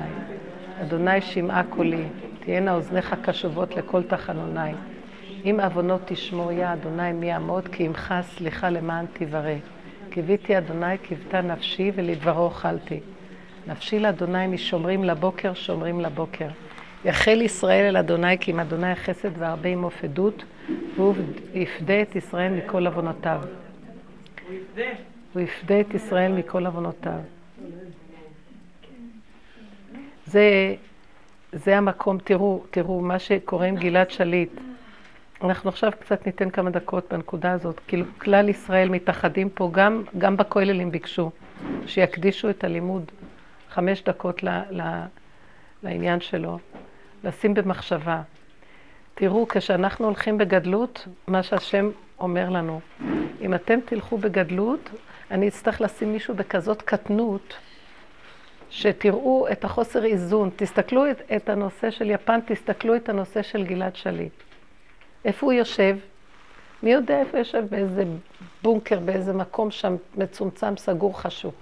אדוני 0.82 1.22
שמעה 1.22 1.64
קולי. 1.64 2.04
תהיינה 2.48 2.76
אוזניך 2.76 3.16
קשובות 3.22 3.76
לכל 3.76 4.04
תחנוני. 4.04 4.72
אם 5.46 5.60
עוונות 5.64 6.02
תשמור 6.06 6.52
יא 6.52 6.74
אדוני 6.74 7.12
מי 7.14 7.26
יעמוד, 7.26 7.68
כי 7.68 7.86
עמך 7.86 8.14
סליחה 8.22 8.70
למען 8.70 9.06
תברא. 9.14 9.54
קיוויתי 10.10 10.58
אדוני 10.58 10.98
קיוותה 10.98 11.42
נפשי 11.42 11.92
ולדברו 11.96 12.44
אוכלתי. 12.44 13.00
נפשי 13.68 14.00
לאדוני 14.00 14.48
משומרים 14.48 15.04
לבוקר, 15.04 15.54
שומרים 15.54 16.02
לבוקר. 16.02 16.48
יחל 17.06 17.42
ישראל 17.42 17.86
אל 17.86 17.98
אדוני 17.98 18.38
כי 18.38 18.52
אם 18.52 18.60
אדוני 18.60 18.92
החסד 18.92 19.32
והרבה 19.38 19.70
עמו 19.70 19.90
פדות, 19.90 20.44
והוא 20.96 21.16
יפדה 21.54 22.02
את 22.02 22.16
ישראל 22.16 22.52
מכל 22.52 22.88
עוונותיו. 22.88 23.42
הוא 25.34 25.42
יפדה 25.42 25.80
את 25.80 25.94
ישראל 25.94 26.32
מכל 26.32 26.66
עוונותיו. 26.66 27.20
זה 30.26 30.76
זה 31.54 31.78
המקום, 31.78 32.18
תראו, 32.24 32.64
תראו, 32.72 33.02
מה 33.02 33.20
שקורה 33.20 33.66
עם 33.66 33.76
גלעד 33.76 34.12
שליט. 34.12 34.52
אנחנו 35.44 35.70
עכשיו 35.70 35.92
קצת 36.00 36.26
ניתן 36.26 36.50
כמה 36.50 36.70
דקות 36.70 37.14
בנקודה 37.14 37.52
הזאת. 37.52 37.82
כאילו, 37.88 38.06
כלל 38.18 38.50
ישראל 38.50 38.90
מתאחדים 38.90 39.50
פה, 39.50 39.70
גם, 39.74 40.04
גם 40.18 40.38
בכוללים 40.38 40.92
ביקשו, 40.92 41.32
שיקדישו 41.86 42.50
את 42.50 42.64
הלימוד 42.64 43.12
חמש 43.70 44.04
דקות 44.04 44.44
ל, 44.44 44.50
ל, 44.72 44.82
לעניין 45.84 46.20
שלו, 46.20 46.60
לשים 47.24 47.54
במחשבה. 47.54 48.22
תראו, 49.16 49.48
כשאנחנו 49.48 50.06
הולכים 50.06 50.38
בגדלות, 50.38 51.08
מה 51.28 51.44
שהשם 51.44 51.90
אומר 52.20 52.50
לנו, 52.50 52.80
אם 53.42 53.54
אתם 53.54 53.80
תלכו 53.86 54.18
בגדלות, 54.18 54.90
אני 55.32 55.48
אצטרך 55.48 55.82
לשים 55.82 56.14
מישהו 56.14 56.36
בכזאת 56.36 56.82
קטנות, 56.82 57.58
שתראו 58.70 59.48
את 59.52 59.66
החוסר 59.66 60.06
איזון, 60.06 60.50
תסתכלו 60.56 61.12
את, 61.12 61.22
את 61.36 61.50
הנושא 61.50 61.92
של 61.92 62.10
יפן, 62.10 62.40
תסתכלו 62.46 62.96
את 62.96 63.10
הנושא 63.10 63.42
של 63.42 63.64
גלעד 63.64 63.96
שליט. 63.96 64.34
איפה 65.26 65.46
הוא 65.46 65.54
יושב? 65.54 65.98
מי 66.84 66.92
יודע 66.92 67.20
איפה 67.20 67.38
יושב? 67.38 67.64
באיזה 67.70 68.04
בונקר, 68.64 69.00
באיזה 69.00 69.34
מקום 69.34 69.72
שם 69.72 69.96
מצומצם, 70.16 70.78
סגור, 70.78 71.20
חשוך. 71.22 71.54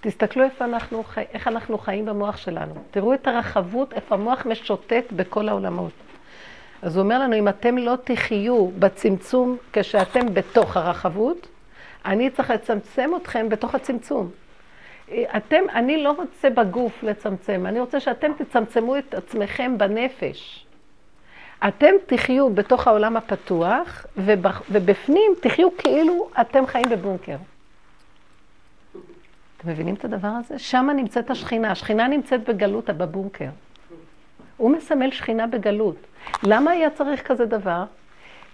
תסתכלו 0.00 0.44
איפה 0.44 0.64
אנחנו. 0.64 1.02
איך 1.32 1.48
אנחנו 1.48 1.78
חיים 1.78 2.06
במוח 2.06 2.36
שלנו. 2.36 2.74
תראו 2.90 3.14
את 3.14 3.26
הרחבות, 3.26 3.92
איפה 3.92 4.14
המוח 4.14 4.46
משוטט 4.46 5.12
בכל 5.12 5.48
העולמות. 5.48 5.92
אז 6.82 6.96
הוא 6.96 7.04
אומר 7.04 7.18
לנו, 7.18 7.36
אם 7.36 7.48
אתם 7.48 7.78
לא 7.78 7.94
תחיו 8.04 8.68
בצמצום 8.78 9.56
כשאתם 9.72 10.34
בתוך 10.34 10.76
הרחבות, 10.76 11.48
אני 12.04 12.30
צריך 12.30 12.50
לצמצם 12.50 13.10
אתכם 13.16 13.48
בתוך 13.48 13.74
הצמצום. 13.74 14.30
אתם, 15.36 15.64
אני 15.74 16.02
לא 16.02 16.12
רוצה 16.12 16.50
בגוף 16.50 17.02
לצמצם, 17.02 17.66
אני 17.66 17.80
רוצה 17.80 18.00
שאתם 18.00 18.32
תצמצמו 18.38 18.98
את 18.98 19.14
עצמכם 19.14 19.78
בנפש. 19.78 20.66
אתם 21.68 21.94
תחיו 22.06 22.50
בתוך 22.54 22.86
העולם 22.88 23.16
הפתוח, 23.16 24.06
ובפנים 24.70 25.32
תחיו 25.40 25.68
כאילו 25.78 26.28
אתם 26.40 26.66
חיים 26.66 26.88
בבונקר. 26.90 27.36
אתם 29.56 29.68
מבינים 29.68 29.94
את 29.94 30.04
הדבר 30.04 30.28
הזה? 30.28 30.58
שם 30.58 30.88
נמצאת 30.96 31.30
השכינה. 31.30 31.70
השכינה 31.70 32.08
נמצאת 32.08 32.48
בגלות, 32.48 32.90
בבונקר. 32.90 33.48
הוא 34.56 34.70
מסמל 34.70 35.10
שכינה 35.10 35.46
בגלות. 35.46 35.96
למה 36.42 36.70
היה 36.70 36.90
צריך 36.90 37.26
כזה 37.26 37.46
דבר? 37.46 37.84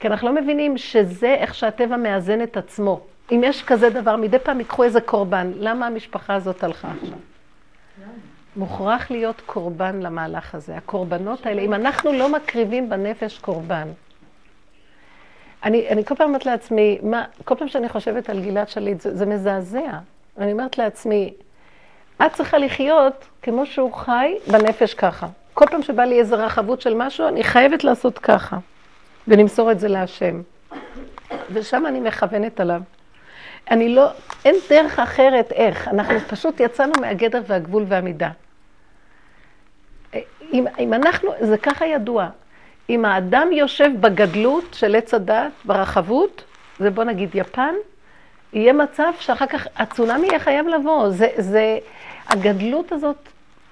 כי 0.00 0.08
אנחנו 0.08 0.28
לא 0.28 0.42
מבינים 0.42 0.78
שזה 0.78 1.34
איך 1.34 1.54
שהטבע 1.54 1.96
מאזן 1.96 2.42
את 2.42 2.56
עצמו. 2.56 3.00
אם 3.32 3.40
יש 3.44 3.62
כזה 3.62 3.90
דבר, 3.90 4.16
מדי 4.16 4.38
פעם 4.38 4.58
ייקחו 4.58 4.84
איזה 4.84 5.00
קורבן. 5.00 5.52
למה 5.56 5.86
המשפחה 5.86 6.34
הזאת 6.34 6.64
הלכה 6.64 6.88
עכשיו? 7.02 7.18
מוכרח 8.56 9.10
להיות 9.10 9.42
קורבן 9.46 10.00
למהלך 10.00 10.54
הזה. 10.54 10.76
הקורבנות 10.76 11.46
האלה, 11.46 11.62
אם 11.62 11.74
אנחנו 11.74 12.12
לא 12.12 12.32
מקריבים 12.32 12.88
בנפש 12.88 13.38
קורבן, 13.38 13.88
אני, 15.64 15.88
אני 15.88 16.04
כל 16.04 16.14
פעם 16.14 16.28
אומרת 16.28 16.46
לעצמי, 16.46 16.98
מה, 17.02 17.24
כל 17.44 17.54
פעם 17.54 17.68
שאני 17.68 17.88
חושבת 17.88 18.30
על 18.30 18.40
גלעד 18.40 18.68
שליט, 18.68 19.00
זה, 19.00 19.16
זה 19.16 19.26
מזעזע. 19.26 19.98
אני 20.38 20.52
אומרת 20.52 20.78
לעצמי, 20.78 21.34
את 22.26 22.32
צריכה 22.32 22.58
לחיות 22.58 23.24
כמו 23.42 23.66
שהוא 23.66 23.92
חי 23.92 24.34
בנפש 24.52 24.94
ככה. 24.94 25.26
כל 25.54 25.64
פעם 25.70 25.82
שבא 25.82 26.02
לי 26.02 26.18
איזו 26.18 26.36
רחבות 26.38 26.80
של 26.80 26.94
משהו, 26.94 27.28
אני 27.28 27.44
חייבת 27.44 27.84
לעשות 27.84 28.18
ככה, 28.18 28.56
ולמסור 29.28 29.70
את 29.72 29.80
זה 29.80 29.88
להשם. 29.88 30.42
ושם 31.52 31.86
אני 31.86 32.00
מכוונת 32.00 32.60
עליו. 32.60 32.80
אני 33.70 33.94
לא, 33.94 34.06
אין 34.44 34.54
דרך 34.70 34.98
אחרת 34.98 35.52
איך. 35.52 35.88
אנחנו 35.88 36.20
פשוט 36.20 36.60
יצאנו 36.60 36.92
מהגדר 37.00 37.42
והגבול 37.46 37.84
והמידה. 37.88 38.30
אם, 40.52 40.66
אם 40.78 40.94
אנחנו, 40.94 41.30
זה 41.40 41.58
ככה 41.58 41.86
ידוע. 41.86 42.28
אם 42.90 43.04
האדם 43.04 43.48
יושב 43.52 43.90
בגדלות 44.00 44.64
של 44.74 44.96
עץ 44.96 45.14
הדת, 45.14 45.52
ברחבות, 45.64 46.44
זה 46.78 46.90
בוא 46.90 47.04
נגיד 47.04 47.30
יפן, 47.34 47.74
יהיה 48.52 48.72
מצב 48.72 49.12
שאחר 49.20 49.46
כך 49.46 49.66
הצונאמי 49.76 50.26
יהיה 50.26 50.38
חייב 50.38 50.66
לבוא. 50.66 51.10
זה, 51.10 51.28
זה, 51.38 51.78
הגדלות 52.28 52.92
הזאת, 52.92 53.28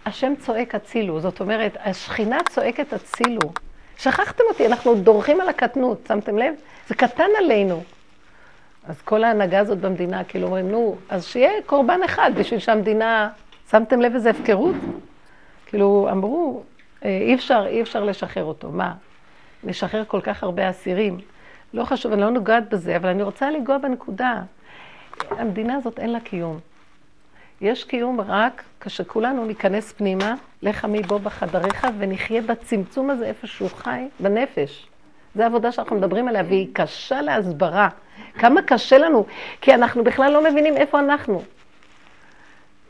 השם 0.07 0.33
צועק 0.41 0.75
הצילו. 0.75 1.21
זאת 1.21 1.41
אומרת, 1.41 1.77
השכינה 1.85 2.39
צועקת 2.51 2.93
הצילו. 2.93 3.53
שכחתם 3.99 4.45
אותי, 4.49 4.67
אנחנו 4.67 4.95
דורכים 4.95 5.41
על 5.41 5.49
הקטנות, 5.49 5.99
שמתם 6.09 6.39
לב? 6.39 6.55
זה 6.89 6.95
קטן 6.95 7.29
עלינו. 7.39 7.83
אז 8.89 9.03
כל 9.03 9.25
ההנהגה 9.25 9.59
הזאת 9.59 9.79
במדינה, 9.79 10.25
כאילו 10.25 10.47
אומרים, 10.47 10.71
נו, 10.71 10.97
אז 11.09 11.25
שיהיה 11.25 11.62
קורבן 11.67 12.01
אחד 12.05 12.31
בשביל 12.37 12.61
שהמדינה... 12.61 13.29
שמתם 13.71 14.01
לב 14.01 14.15
איזה 14.15 14.31
הפקרות? 14.31 14.75
כאילו, 15.67 16.09
אמרו, 16.11 16.62
אה, 17.05 17.09
אי 17.09 17.35
אפשר, 17.35 17.65
אי 17.67 17.83
אפשר 17.83 18.05
לשחרר 18.05 18.45
אותו. 18.45 18.71
מה? 18.71 18.95
לשחרר 19.65 20.05
כל 20.05 20.21
כך 20.21 20.43
הרבה 20.43 20.71
אסירים. 20.71 21.19
לא 21.75 21.85
חשוב, 21.85 22.12
אני 22.12 22.21
לא 22.21 22.31
נוגעת 22.31 22.69
בזה, 22.69 22.97
אבל 22.97 23.09
אני 23.09 23.23
רוצה 23.23 23.51
לנגוע 23.51 23.79
בנקודה. 23.79 24.43
המדינה 25.31 25.75
הזאת 25.75 25.99
אין 25.99 26.12
לה 26.12 26.21
קיום. 26.21 26.59
יש 27.61 27.85
קיום 27.85 28.21
רק 28.21 28.62
כשכולנו 28.81 29.45
ניכנס 29.45 29.93
פנימה, 29.93 30.35
לך 30.62 30.85
עמי 30.85 31.03
בו 31.03 31.19
בחדריך, 31.19 31.87
ונחיה 31.99 32.43
בצמצום 32.43 33.11
הזה 33.11 33.27
איפה 33.27 33.47
שהוא 33.47 33.71
חי, 33.71 34.09
בנפש. 34.21 34.87
זו 35.35 35.43
העבודה 35.43 35.73
שאנחנו 35.73 35.97
מדברים 35.97 36.29
עליה, 36.29 36.43
והיא 36.49 36.69
קשה 36.73 37.23
להסברה. 37.23 37.89
כמה 38.38 38.62
קשה 38.62 38.99
לנו, 38.99 39.26
כי 39.61 39.75
אנחנו 39.75 40.05
בכלל 40.05 40.33
לא 40.33 40.45
מבינים 40.50 40.76
איפה 40.76 40.99
אנחנו. 40.99 41.43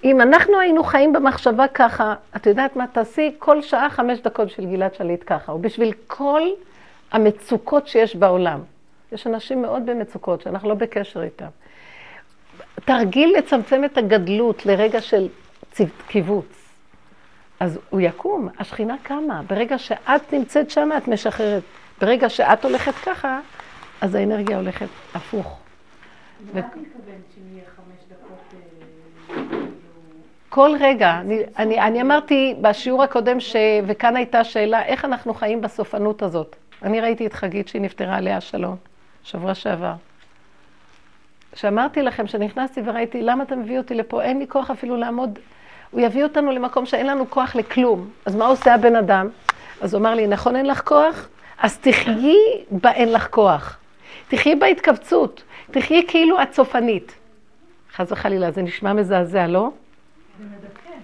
אם 0.05 0.21
אנחנו 0.21 0.61
היינו 0.61 0.85
חיים 0.85 1.13
במחשבה 1.13 1.69
ככה, 1.69 2.15
את 2.37 2.47
יודעת 2.47 2.77
מה, 2.77 2.87
תעשי 2.87 3.35
כל 3.39 3.63
שעה 3.63 3.91
חמש 3.91 4.19
דקות 4.19 4.49
בשביל 4.49 4.67
גלעד 4.67 4.95
שליט 4.95 5.25
ככה, 5.27 5.53
או 5.53 5.59
בשביל 5.59 5.93
כל 6.07 6.43
המצוקות 7.13 7.89
שיש 7.89 8.17
בעולם. 8.17 8.61
יש 9.13 9.27
אנשים 9.27 9.63
מאוד 9.63 9.87
במצוקות, 9.87 10.41
שאנחנו 10.41 10.69
לא 10.69 10.75
בקשר 10.75 11.23
איתם. 11.23 11.47
תרגיל 12.85 13.35
לצמצם 13.39 13.85
את 13.85 13.99
הגדלות 13.99 14.67
לרגע 14.67 15.01
של 15.01 15.29
קיבוץ. 16.07 16.63
אז 17.61 17.79
הוא 17.91 18.01
יקום, 18.01 18.49
השכינה 18.59 18.95
קמה. 19.03 19.43
ברגע 19.47 19.79
שאת 19.79 20.33
נמצאת 20.33 20.71
שם, 20.71 20.91
את 20.97 21.09
משחררת. 21.09 21.63
ברגע 22.01 22.29
שאת 22.29 22.65
הולכת 22.65 22.95
ככה, 22.95 23.41
אז 24.03 24.15
האנרגיה 24.15 24.57
הולכת 24.57 24.87
הפוך. 25.15 25.59
מה 26.55 26.61
את 26.61 26.65
מתכוונת 26.65 27.23
שאם 27.35 27.43
יהיה 27.53 27.65
חמש 27.77 28.05
דקות... 28.11 28.55
אה, 29.31 29.35
כאילו? 29.49 29.63
כל 30.49 30.71
רגע, 30.81 31.21
אני, 31.21 31.39
אני, 31.59 31.81
אני 31.81 32.03
אמרתי 32.03 32.55
בשיעור 32.61 33.03
הקודם, 33.03 33.41
ש... 33.41 33.57
וכאן 33.87 34.17
הייתה 34.17 34.45
שאלה, 34.45 34.85
איך 34.85 35.05
אנחנו 35.05 35.35
חיים 35.35 35.61
בסופנות 35.61 36.23
הזאת? 36.23 36.57
אני 36.83 37.01
ראיתי 37.01 37.27
את 37.27 37.33
חגית 37.33 37.69
שהיא 37.69 37.83
נפטרה 37.83 38.17
עליה 38.17 38.41
שלום, 38.41 38.77
שבוע 39.23 39.55
שעבר. 39.55 39.95
שאמרתי 41.55 42.03
לכם, 42.03 42.27
שנכנסתי 42.27 42.81
וראיתי, 42.85 43.23
למה 43.23 43.43
אתה 43.43 43.57
מביא 43.57 43.79
אותי 43.79 43.95
לפה? 43.95 44.23
אין 44.23 44.39
לי 44.39 44.47
כוח 44.49 44.71
אפילו 44.71 44.97
לעמוד. 44.97 45.39
הוא 45.91 46.01
יביא 46.01 46.23
אותנו 46.23 46.53
למקום 46.53 46.87
שאין 46.87 47.07
לנו 47.07 47.31
כוח 47.31 47.57
לכלום. 47.57 48.11
אז 48.27 48.37
מה 48.37 48.47
עושה 48.47 48.75
הבן 48.75 48.97
אדם? 48.97 49.29
אז 49.81 49.95
הוא 49.95 50.01
אמר 50.01 50.15
לי, 50.15 50.27
נכון 50.27 50.57
אין 50.57 50.67
לך 50.67 50.83
כוח? 50.85 51.29
אז 51.59 51.79
תחיי 51.79 52.37
באין 52.71 53.13
לך 53.13 53.29
כוח. 53.31 53.79
תחיי 54.33 54.55
בהתכווצות. 54.55 55.43
תחיי 55.71 56.05
כאילו 56.09 56.43
את 56.43 56.55
סופנית. 56.55 57.15
חס 57.95 58.13
וחלילה, 58.13 58.51
זה 58.51 58.63
נשמע 58.63 58.93
מזעזע, 58.93 59.47
לא? 59.47 59.71
זה 60.39 60.45
מדכא. 60.45 60.95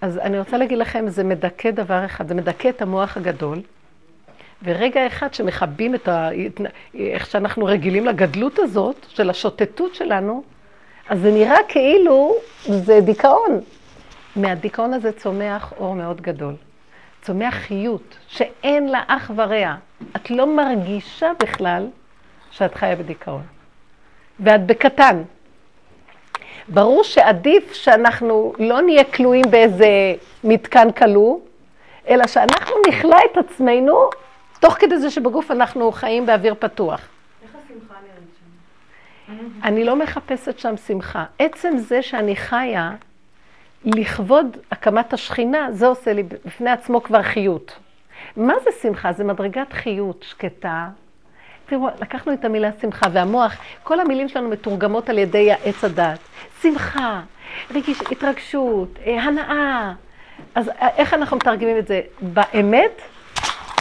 אז 0.00 0.18
אני 0.18 0.38
רוצה 0.38 0.58
להגיד 0.58 0.78
לכם, 0.78 1.08
זה 1.08 1.24
מדכא 1.24 1.70
דבר 1.70 2.04
אחד, 2.04 2.28
זה 2.28 2.34
מדכא 2.34 2.68
את 2.68 2.82
המוח 2.82 3.16
הגדול, 3.16 3.60
ורגע 4.62 5.06
אחד 5.06 5.34
שמכבים 5.34 5.94
את 5.94 6.08
ה... 6.08 6.30
איך 6.94 7.26
שאנחנו 7.26 7.64
רגילים 7.64 8.06
לגדלות 8.06 8.58
הזאת, 8.58 9.06
של 9.08 9.30
השוטטות 9.30 9.94
שלנו, 9.94 10.42
אז 11.08 11.20
זה 11.20 11.30
נראה 11.30 11.58
כאילו 11.68 12.34
זה 12.64 13.00
דיכאון. 13.00 13.60
מהדיכאון 14.36 14.92
הזה 14.92 15.12
צומח 15.12 15.72
אור 15.78 15.94
מאוד 15.94 16.20
גדול. 16.20 16.54
צומח 17.24 17.54
חיות 17.54 18.16
שאין 18.28 18.88
לה 18.88 19.02
אח 19.06 19.30
ורע. 19.36 19.74
את 20.16 20.30
לא 20.30 20.56
מרגישה 20.56 21.32
בכלל 21.42 21.86
שאת 22.50 22.74
חיה 22.74 22.96
בדיכאון. 22.96 23.42
ואת 24.40 24.66
בקטן. 24.66 25.22
ברור 26.68 27.04
שעדיף 27.04 27.72
שאנחנו 27.72 28.52
לא 28.58 28.82
נהיה 28.82 29.04
כלואים 29.04 29.44
באיזה 29.50 30.14
מתקן 30.44 30.92
כלוא, 30.92 31.38
אלא 32.08 32.26
שאנחנו 32.26 32.76
נכלא 32.88 33.18
את 33.32 33.36
עצמנו 33.36 34.10
תוך 34.60 34.74
כדי 34.74 34.98
זה 34.98 35.10
שבגוף 35.10 35.50
אנחנו 35.50 35.92
חיים 35.92 36.26
באוויר 36.26 36.54
פתוח. 36.58 37.00
איך 37.42 37.50
השמחה 37.50 37.94
נראית 38.02 39.48
שם? 39.58 39.68
אני 39.68 39.84
לא 39.84 39.96
מחפשת 39.96 40.58
שם 40.58 40.76
שמחה. 40.76 41.24
עצם 41.38 41.78
זה 41.78 42.02
שאני 42.02 42.36
חיה 42.36 42.92
לכבוד 43.84 44.56
הקמת 44.70 45.12
השכינה, 45.12 45.68
זה 45.72 45.86
עושה 45.86 46.12
לי 46.12 46.22
בפני 46.22 46.70
עצמו 46.70 47.02
כבר 47.02 47.22
חיות. 47.22 47.78
מה 48.36 48.54
זה 48.64 48.70
שמחה? 48.82 49.12
זה 49.12 49.24
מדרגת 49.24 49.72
חיות 49.72 50.24
שקטה. 50.28 50.88
תראו, 51.66 51.88
לקחנו 52.00 52.32
את 52.32 52.44
המילה 52.44 52.70
שמחה, 52.80 53.06
והמוח, 53.12 53.56
כל 53.82 54.00
המילים 54.00 54.28
שלנו 54.28 54.48
מתורגמות 54.48 55.08
על 55.08 55.18
ידי 55.18 55.52
עץ 55.52 55.84
הדת. 55.84 56.18
שמחה, 56.62 57.20
רגיש, 57.70 58.00
התרגשות, 58.10 58.98
אה, 59.06 59.22
הנאה. 59.22 59.92
אז 60.54 60.68
אה, 60.68 60.88
איך 60.96 61.14
אנחנו 61.14 61.36
מתרגמים 61.36 61.78
את 61.78 61.86
זה? 61.86 62.00
באמת, 62.22 63.02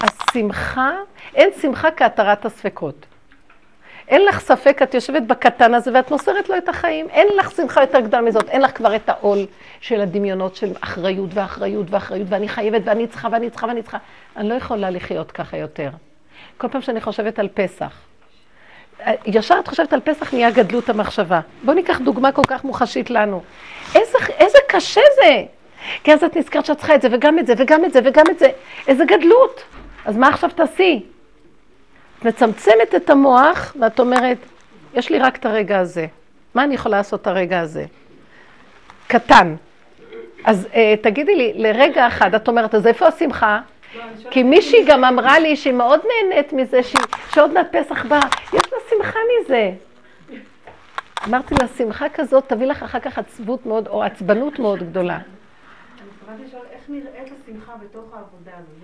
השמחה, 0.04 0.92
אין 1.36 1.50
שמחה 1.62 1.92
כהתרת 1.92 2.46
הספקות. 2.46 3.06
אין 4.08 4.26
לך 4.26 4.40
ספק, 4.40 4.82
את 4.84 4.94
יושבת 4.94 5.24
בקטן 5.24 5.74
הזה 5.74 5.92
ואת 5.94 6.12
מוסרת 6.12 6.50
לו 6.50 6.58
את 6.58 6.70
החיים. 6.70 7.08
אין 7.10 7.28
לך 7.38 7.52
שמחה 7.52 7.82
יותר 7.82 8.00
גדולה 8.00 8.24
מזאת, 8.24 8.50
אין 8.50 8.62
לך 8.62 8.78
כבר 8.78 8.96
את 8.96 9.10
העול 9.10 9.46
של 9.84 10.02
הדמיונות 10.02 10.56
של 10.56 10.72
אחריות 10.82 11.30
ואחריות 11.34 11.88
ואחריות, 11.90 12.28
ואני 12.30 12.50
חייבת 12.50 12.82
ואני 12.86 13.08
צריכה 13.08 13.28
ואני 13.32 13.50
צריכה 13.50 13.68
ואני 13.68 13.82
צריכה. 13.82 13.98
אני 14.38 14.50
לא 14.50 14.54
יכולה 14.54 14.90
לחיות 14.90 15.32
ככה 15.32 15.58
יותר. 15.58 15.90
כל 16.58 16.68
פעם 16.68 16.82
שאני 16.82 17.02
חושבת 17.02 17.40
על 17.40 17.50
פסח, 17.54 17.92
ישר 19.26 19.56
את 19.60 19.68
חושבת 19.68 19.94
על 19.94 20.00
פסח 20.00 20.34
נהיה 20.34 20.52
גדלות 20.52 20.90
המחשבה. 20.90 21.40
בואו 21.64 21.76
ניקח 21.76 22.00
דוגמה 22.00 22.32
כל 22.32 22.42
כך 22.48 22.64
מוחשית 22.64 23.10
לנו. 23.10 23.44
איזה, 23.96 24.18
איזה 24.38 24.58
קשה 24.68 25.02
זה! 25.16 25.44
כי 26.04 26.14
אז 26.14 26.24
את 26.24 26.38
נזכרת 26.38 26.66
שאת 26.66 26.78
צריכה 26.78 26.96
את 26.96 27.02
זה, 27.02 27.08
וגם 27.12 27.40
את 27.40 27.48
זה, 27.48 27.54
וגם 27.58 27.86
את 27.86 27.94
זה, 27.94 28.00
וגם 28.04 28.26
את 28.32 28.40
זה. 28.40 28.50
איזה 28.88 29.06
גדלות. 29.06 29.64
אז 30.06 30.18
מה 30.18 30.28
עכשיו 30.28 30.50
תעשי? 30.50 31.06
את 32.20 32.26
מצמצמת 32.26 32.96
את 32.96 33.10
המוח, 33.10 33.76
ואת 33.82 34.00
אומרת, 34.00 34.38
יש 34.94 35.10
לי 35.10 35.20
רק 35.20 35.36
את 35.36 35.46
הרגע 35.46 35.80
הזה. 35.80 36.06
מה 36.56 36.64
אני 36.64 36.76
יכולה 36.76 36.98
לעשות 36.98 37.22
את 37.22 37.28
הרגע 37.28 37.60
הזה? 37.60 37.86
קטן. 39.08 39.56
אז 40.46 40.68
אה, 40.74 40.94
תגידי 41.02 41.36
לי, 41.36 41.54
לרגע 41.56 42.08
אחד, 42.08 42.36
את 42.36 42.48
אומרת, 42.48 42.76
אז 42.76 42.88
איפה 42.88 43.08
השמחה? 43.08 43.60
כי 44.32 44.44
מישהי 44.44 44.86
גם 44.88 45.06
אמרה 45.06 45.40
לי 45.40 45.56
שהיא 45.56 45.74
מאוד 45.74 46.00
נהנית 46.08 46.54
מזה, 46.54 46.80
שעוד 47.34 47.54
מעט 47.54 47.76
פסח 47.76 48.06
בא, 48.06 48.20
יש 48.54 48.74
לה 48.74 48.78
שמחה 48.90 49.20
מזה. 49.42 49.72
אמרתי 51.28 51.56
לה, 51.62 51.68
שמחה 51.78 52.10
כזאת 52.10 52.44
תביא 52.48 52.68
לך 52.68 52.84
אחר 52.84 53.00
כך 53.00 53.20
עצבות 53.20 53.66
מאוד, 53.66 53.88
או 53.88 54.04
עצבנות 54.04 54.60
מאוד 54.60 54.80
גדולה. 54.84 55.18
אני 55.18 55.24
התכוונתי 56.16 56.44
לשאול 56.48 56.62
איך 56.74 56.82
נראית 56.90 57.34
השמחה 57.44 57.74
בתוך 57.82 58.14
העבודה 58.14 58.52
הזאת. 58.52 58.84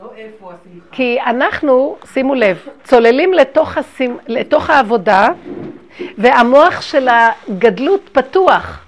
לא. 0.00 0.82
כי 0.92 1.18
אנחנו, 1.20 1.96
שימו 2.12 2.34
לב, 2.34 2.66
צוללים 2.84 3.32
לתוך, 3.32 3.78
השימ... 3.78 4.16
לתוך 4.26 4.70
העבודה, 4.70 5.28
והמוח 6.18 6.80
של 6.80 7.08
הגדלות 7.08 8.10
פתוח. 8.12 8.84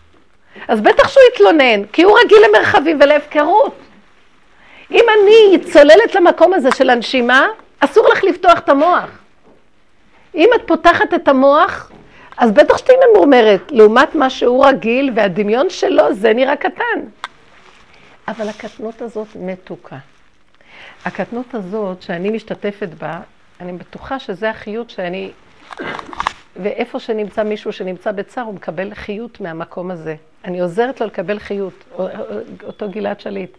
אז 0.68 0.80
בטח 0.80 1.08
שהוא 1.08 1.22
יתלונן, 1.34 1.84
כי 1.92 2.02
הוא 2.02 2.18
רגיל 2.24 2.38
למרחבים 2.48 2.98
ולהפקרות. 3.00 3.74
אם 4.90 5.04
אני 5.22 5.64
צוללת 5.72 6.14
למקום 6.14 6.54
הזה 6.54 6.68
של 6.76 6.90
הנשימה, 6.90 7.46
אסור 7.80 8.08
לך 8.08 8.24
לפתוח 8.24 8.58
את 8.58 8.68
המוח. 8.68 9.10
אם 10.34 10.48
את 10.54 10.60
פותחת 10.66 11.14
את 11.14 11.28
המוח, 11.28 11.90
אז 12.36 12.50
בטח 12.50 12.76
שתהיי 12.76 12.96
ממורמרת, 13.10 13.60
לעומת 13.70 14.14
מה 14.14 14.30
שהוא 14.30 14.66
רגיל, 14.66 15.10
והדמיון 15.14 15.70
שלו, 15.70 16.14
זה 16.14 16.32
נראה 16.32 16.56
קטן. 16.56 17.00
אבל 18.28 18.48
הקטנות 18.48 19.02
הזאת 19.02 19.28
מתוקה. 19.36 19.96
הקטנות 21.04 21.54
הזאת, 21.54 22.02
שאני 22.02 22.30
משתתפת 22.30 22.88
בה, 22.98 23.20
אני 23.60 23.72
בטוחה 23.72 24.18
שזה 24.18 24.50
החיות 24.50 24.90
שאני... 24.90 25.30
ואיפה 26.56 26.98
שנמצא 27.00 27.42
מישהו 27.42 27.72
שנמצא 27.72 28.12
בצער, 28.12 28.44
הוא 28.44 28.54
מקבל 28.54 28.94
חיות 28.94 29.40
מהמקום 29.40 29.90
הזה. 29.90 30.14
אני 30.44 30.60
עוזרת 30.60 31.00
לו 31.00 31.06
לקבל 31.06 31.38
חיות, 31.38 31.84
או- 31.94 32.08
או- 32.08 32.08
אותו 32.66 32.90
גלעד 32.90 33.20
שליט. 33.20 33.56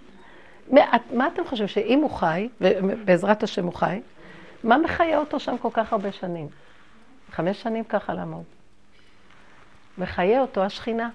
מה, 0.71 0.81
מה 1.13 1.27
אתם 1.27 1.45
חושבים, 1.45 1.67
שאם 1.67 1.99
הוא 1.99 2.09
חי, 2.09 2.49
ובעזרת 2.61 3.43
השם 3.43 3.65
הוא 3.65 3.73
חי, 3.73 4.01
מה 4.63 4.77
מחיה 4.77 5.17
אותו 5.17 5.39
שם 5.39 5.57
כל 5.57 5.69
כך 5.73 5.93
הרבה 5.93 6.11
שנים? 6.11 6.47
חמש 7.31 7.61
שנים 7.61 7.83
ככה 7.83 8.13
לעמוד. 8.13 8.43
מחיה 9.97 10.41
אותו 10.41 10.63
השכינה. 10.63 11.09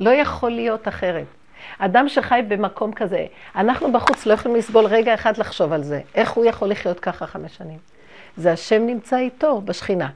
לא 0.00 0.10
יכול 0.10 0.50
להיות 0.50 0.88
אחרת. 0.88 1.26
אדם 1.78 2.08
שחי 2.08 2.40
במקום 2.48 2.92
כזה, 2.92 3.26
אנחנו 3.54 3.92
בחוץ 3.92 4.26
לא 4.26 4.32
יכולים 4.32 4.56
לסבול 4.56 4.86
רגע 4.86 5.14
אחד 5.14 5.36
לחשוב 5.38 5.72
על 5.72 5.82
זה. 5.82 6.00
איך 6.14 6.30
הוא 6.30 6.44
יכול 6.44 6.68
לחיות 6.68 7.00
ככה 7.00 7.26
חמש 7.26 7.56
שנים? 7.56 7.78
זה 8.36 8.52
השם 8.52 8.86
נמצא 8.86 9.18
איתו 9.18 9.60
בשכינה. 9.60 10.08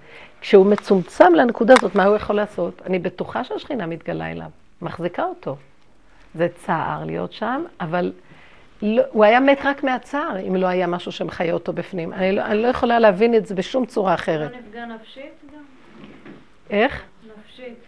כשהוא 0.44 0.66
מצומצם 0.66 1.35
לנקודה 1.35 1.74
הזאת, 1.78 1.94
מה 1.94 2.04
הוא 2.04 2.16
יכול 2.16 2.37
לעשות? 2.37 2.83
אני 2.87 2.98
בטוחה 2.98 3.44
שהשכינה 3.44 3.87
מתגלה 3.87 4.30
אליו, 4.30 4.46
מחזיקה 4.83 5.24
אותו. 5.24 5.57
זה 6.35 6.48
צער 6.54 7.04
להיות 7.04 7.33
שם, 7.33 7.64
אבל 7.80 8.12
לא, 8.83 9.02
הוא 9.11 9.24
היה 9.24 9.40
מת 9.40 9.59
רק 9.64 9.85
מהצער, 9.85 10.38
אם 10.48 10.57
לא 10.57 10.66
היה 10.66 10.87
משהו 10.87 11.12
שמחיה 11.12 11.52
אותו 11.52 11.72
בפנים. 11.72 12.12
אני 12.12 12.33
לא, 12.33 12.42
אני 12.42 12.62
לא 12.62 12.68
יכולה 12.68 12.98
להבין 12.98 13.35
את 13.35 13.46
זה 13.46 13.54
בשום 13.54 13.87
צורה 13.87 14.14
אחרת. 14.14 14.50
לא 14.52 14.59
נפגע 14.59 14.87
נפשית 14.87 15.33
גם? 15.54 15.62
איך? 16.70 17.02
נפשית. 17.38 17.78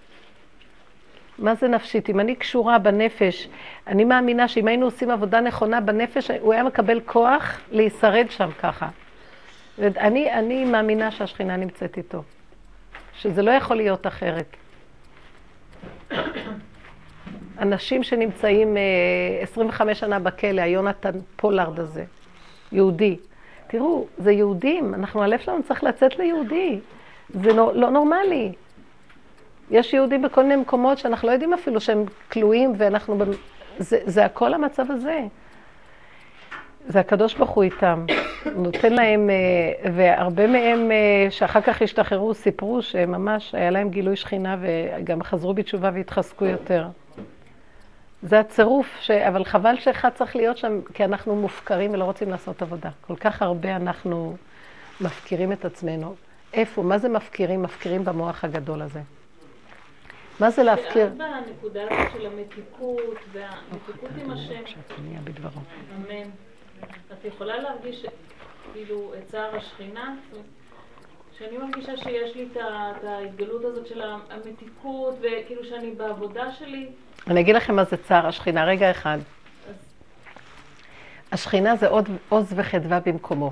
מה 1.39 1.55
זה 1.55 1.69
נפשית? 1.69 2.11
אם 2.11 2.21
אני 2.21 2.37
קשורה 2.37 2.79
בנפש, 2.79 3.49
אני 3.87 4.05
מאמינה 4.05 4.49
שאם 4.49 4.69
היינו 4.69 4.87
עושים 4.87 5.11
עבודה 5.11 5.41
נכונה 5.41 5.81
בנפש, 5.81 6.31
הוא 6.31 6.53
היה 6.53 6.63
מקבל 6.63 7.01
כוח 7.01 7.61
להישרד 7.71 8.27
שם 8.31 8.51
ככה. 8.59 8.89
ואני 9.79 10.33
אני 10.33 10.65
מאמינה 10.65 11.11
שהשכינה 11.11 11.57
נמצאת 11.57 11.97
איתו, 11.97 12.23
שזה 13.17 13.43
לא 13.43 13.51
יכול 13.51 13.77
להיות 13.77 14.07
אחרת. 14.07 14.57
אנשים 17.59 18.03
שנמצאים 18.03 18.77
אה, 18.77 18.83
25 19.43 20.01
שנה 20.01 20.19
בכלא, 20.19 20.61
היונתן 20.61 21.19
פולארד 21.37 21.81
הזה, 21.81 22.05
יהודי. 22.73 23.17
תראו, 23.67 24.07
זה 24.19 24.33
יהודים, 24.33 24.95
אנחנו, 24.95 25.23
הלב 25.23 25.39
שלנו 25.39 25.63
צריך 25.63 25.85
לצאת 25.85 26.19
ליהודי. 26.19 26.81
זה 27.31 27.53
לא, 27.53 27.75
לא 27.75 27.91
נורמלי. 27.91 28.53
יש 29.71 29.93
יהודים 29.93 30.23
בכל 30.23 30.43
מיני 30.43 30.57
מקומות 30.57 30.99
שאנחנו 30.99 31.29
לא 31.29 31.33
יודעים 31.33 31.55
אפילו 31.55 31.81
שהם 31.81 32.05
כלואים, 32.33 32.73
ואנחנו... 32.77 33.19
זה, 33.79 33.99
זה 34.05 34.25
הכל 34.25 34.55
המצב 34.55 34.91
הזה. 34.91 35.21
זה 36.89 37.01
הקדוש 37.01 37.35
ברוך 37.35 37.51
הוא 37.51 37.65
איתם. 37.65 38.07
נותן 38.57 38.93
להם, 38.93 39.31
אה, 39.31 39.91
והרבה 39.93 40.47
מהם 40.47 40.91
אה, 40.91 41.31
שאחר 41.31 41.61
כך 41.61 41.83
השתחררו, 41.83 42.35
סיפרו 42.35 42.83
שממש 42.83 43.55
היה 43.55 43.71
להם 43.71 43.91
גילוי 43.91 44.17
שכינה 44.17 44.57
וגם 44.61 45.23
חזרו 45.23 45.55
בתשובה 45.55 45.91
והתחזקו 45.95 46.45
יותר. 46.45 46.89
זה 48.23 48.41
הצירוף, 48.41 48.87
ש... 49.01 49.11
אבל 49.11 49.45
חבל 49.45 49.77
שאחד 49.81 50.11
צריך 50.15 50.37
להיות 50.37 50.59
שם, 50.59 50.81
כי 50.95 51.05
אנחנו 51.05 51.37
מופקרים 51.37 51.91
ולא 51.95 52.05
רוצים 52.05 52.31
לעשות 52.31 52.63
עבודה. 52.63 52.91
כל 53.01 53.17
כך 53.17 53.43
הרבה 53.43 53.77
אנחנו 53.77 54.37
מפקירים 55.01 55.53
את 55.53 55.65
עצמנו. 55.65 56.15
איפה? 56.53 56.83
מה 56.83 56.99
זה 56.99 57.09
מפקירים? 57.09 57.63
מפקירים 57.63 58.05
במוח 58.05 58.45
הגדול 58.45 58.83
הזה. 58.83 59.01
מה 60.41 60.51
זה 60.51 60.63
להפקיר? 60.63 61.07
ואת 61.07 61.47
בנקודה 61.47 61.83
הזאת 61.83 62.13
של 62.13 62.27
המתיקות, 62.27 63.19
והמתיקות 63.33 64.11
עם 64.23 64.31
השם. 64.31 64.63
אמן. 65.97 66.46
את 67.13 67.25
יכולה 67.25 67.59
להרגיש 67.59 68.07
כאילו 68.73 69.13
את 69.19 69.31
צער 69.31 69.57
השכינה? 69.57 70.15
שאני 71.39 71.59
מרגישה 71.59 71.97
שיש 71.97 72.37
לי 72.37 72.49
את 72.53 73.05
ההתגלות 73.05 73.65
הזאת 73.65 73.87
של 73.87 74.03
המתיקות, 74.31 75.15
וכאילו 75.19 75.65
שאני 75.65 75.91
בעבודה 75.91 76.53
שלי. 76.53 76.89
אני 77.27 77.41
אגיד 77.41 77.57
לכם 77.57 77.77
מה 77.77 77.85
זה 77.85 77.97
צער 77.97 78.27
השכינה, 78.27 78.65
רגע 78.65 78.91
אחד. 78.91 79.19
השכינה 81.33 81.77
זה 81.77 81.89
עוד 81.89 82.09
עוז 82.29 82.53
וחדווה 82.57 83.01
במקומו. 83.01 83.51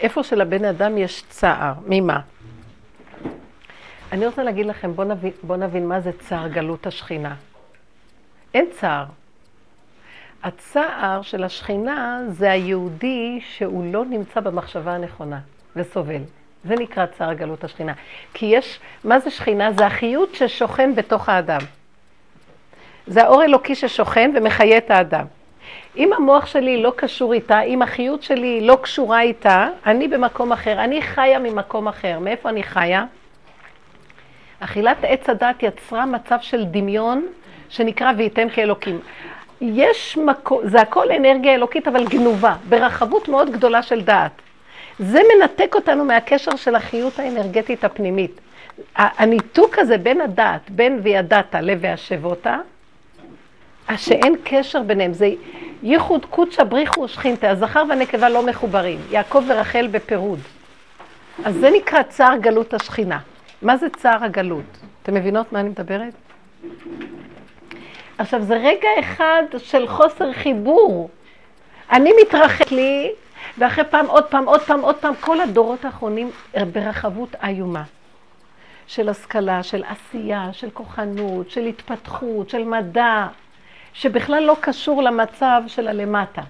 איפה 0.00 0.22
שלבן 0.22 0.64
אדם 0.64 0.98
יש 0.98 1.22
צער, 1.28 1.72
ממה? 1.86 2.20
אני 4.12 4.26
רוצה 4.26 4.42
להגיד 4.42 4.66
לכם, 4.66 4.92
בואו 4.92 5.08
נבין, 5.08 5.32
בוא 5.42 5.56
נבין 5.56 5.88
מה 5.88 6.00
זה 6.00 6.10
צער 6.12 6.48
גלות 6.48 6.86
השכינה. 6.86 7.34
אין 8.54 8.66
צער. 8.70 9.04
הצער 10.42 11.22
של 11.22 11.44
השכינה 11.44 12.20
זה 12.28 12.50
היהודי 12.50 13.40
שהוא 13.40 13.92
לא 13.92 14.04
נמצא 14.04 14.40
במחשבה 14.40 14.92
הנכונה 14.92 15.38
וסובל. 15.76 16.22
זה 16.64 16.74
נקרא 16.74 17.06
צער 17.06 17.32
גלות 17.32 17.64
השכינה. 17.64 17.92
כי 18.34 18.46
יש, 18.46 18.80
מה 19.04 19.18
זה 19.18 19.30
שכינה? 19.30 19.72
זה 19.72 19.86
החיות 19.86 20.34
ששוכן 20.34 20.94
בתוך 20.94 21.28
האדם. 21.28 21.60
זה 23.06 23.24
האור 23.24 23.44
אלוקי 23.44 23.74
ששוכן 23.74 24.30
ומחיה 24.34 24.78
את 24.78 24.90
האדם. 24.90 25.24
אם 25.96 26.12
המוח 26.12 26.46
שלי 26.46 26.82
לא 26.82 26.92
קשור 26.96 27.32
איתה, 27.32 27.60
אם 27.60 27.82
החיות 27.82 28.22
שלי 28.22 28.60
לא 28.60 28.78
קשורה 28.82 29.20
איתה, 29.20 29.68
אני 29.86 30.08
במקום 30.08 30.52
אחר. 30.52 30.84
אני 30.84 31.02
חיה 31.02 31.38
ממקום 31.38 31.88
אחר. 31.88 32.18
מאיפה 32.18 32.48
אני 32.48 32.62
חיה? 32.62 33.04
אכילת 34.60 34.96
עץ 35.02 35.28
הדת 35.28 35.62
יצרה 35.62 36.06
מצב 36.06 36.36
של 36.40 36.64
דמיון 36.64 37.26
שנקרא 37.68 38.12
וייתם 38.16 38.48
כאלוקים. 38.48 39.00
יש 39.60 40.18
מקום, 40.18 40.68
זה 40.68 40.80
הכל 40.80 41.10
אנרגיה 41.10 41.54
אלוקית, 41.54 41.88
אבל 41.88 42.04
גנובה, 42.04 42.56
ברחבות 42.68 43.28
מאוד 43.28 43.50
גדולה 43.50 43.82
של 43.82 44.00
דעת. 44.00 44.32
זה 44.98 45.20
מנתק 45.34 45.74
אותנו 45.74 46.04
מהקשר 46.04 46.56
של 46.56 46.74
החיות 46.74 47.18
האנרגטית 47.18 47.84
הפנימית. 47.84 48.40
הניתוק 48.96 49.78
הזה 49.78 49.98
בין 49.98 50.20
הדעת, 50.20 50.70
בין 50.70 51.00
וידעת 51.02 51.54
לב 51.54 51.78
והשבותה, 51.80 52.56
שאין 53.96 54.36
קשר 54.44 54.82
ביניהם, 54.82 55.12
זה 55.12 55.30
ייחוד 55.82 56.24
קודשא 56.24 56.64
בריחו 56.64 57.08
שכינתה, 57.08 57.50
הזכר 57.50 57.84
והנקבה 57.88 58.28
לא 58.28 58.46
מחוברים, 58.46 58.98
יעקב 59.10 59.42
ורחל 59.48 59.88
בפירוד. 59.90 60.38
אז 61.44 61.54
זה 61.54 61.70
נקרא 61.70 62.02
צער 62.02 62.36
גלות 62.36 62.74
השכינה. 62.74 63.18
מה 63.62 63.76
זה 63.76 63.86
צער 63.88 64.24
הגלות? 64.24 64.78
אתם 65.02 65.14
מבינות 65.14 65.52
מה 65.52 65.60
אני 65.60 65.68
מדברת? 65.68 66.12
עכשיו, 68.18 68.42
זה 68.42 68.54
רגע 68.54 68.88
אחד 69.00 69.42
של 69.58 69.88
חוסר 69.88 70.32
חיבור. 70.32 71.10
אני 71.92 72.12
מתרחק 72.22 72.72
לי, 72.72 73.12
ואחרי 73.58 73.84
פעם, 73.84 74.06
עוד 74.06 74.24
פעם, 74.24 74.44
עוד 74.44 74.60
פעם, 74.60 74.80
עוד 74.80 74.96
פעם, 74.96 75.14
כל 75.20 75.40
הדורות 75.40 75.84
האחרונים 75.84 76.30
ברחבות 76.72 77.34
איומה. 77.44 77.82
של 78.86 79.08
השכלה, 79.08 79.62
של 79.62 79.84
עשייה, 79.84 80.48
של 80.52 80.70
כוחנות, 80.70 81.50
של 81.50 81.66
התפתחות, 81.66 82.50
של 82.50 82.64
מדע, 82.64 83.26
שבכלל 83.92 84.42
לא 84.42 84.56
קשור 84.60 85.02
למצב 85.02 85.62
של 85.66 85.88
הלמטה. 85.88 86.42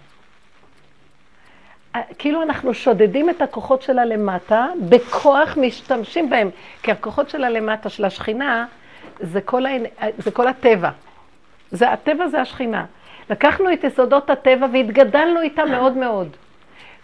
כאילו 2.18 2.42
אנחנו 2.42 2.74
שודדים 2.74 3.30
את 3.30 3.42
הכוחות 3.42 3.82
של 3.82 3.98
הלמטה, 3.98 4.66
בכוח 4.88 5.56
משתמשים 5.56 6.30
בהם, 6.30 6.50
כי 6.82 6.92
הכוחות 6.92 7.30
של 7.30 7.44
הלמטה, 7.44 7.88
של 7.88 8.04
השכינה, 8.04 8.66
זה 9.20 9.40
כל, 9.40 9.66
ה... 9.66 9.70
זה 10.18 10.30
כל 10.30 10.48
הטבע. 10.48 10.90
זה, 11.76 11.92
הטבע 11.92 12.28
זה 12.28 12.40
השכינה. 12.40 12.84
לקחנו 13.30 13.72
את 13.72 13.84
יסודות 13.84 14.30
הטבע 14.30 14.66
והתגדלנו 14.72 15.40
איתה 15.40 15.64
מאוד 15.64 15.96
מאוד. 15.96 16.36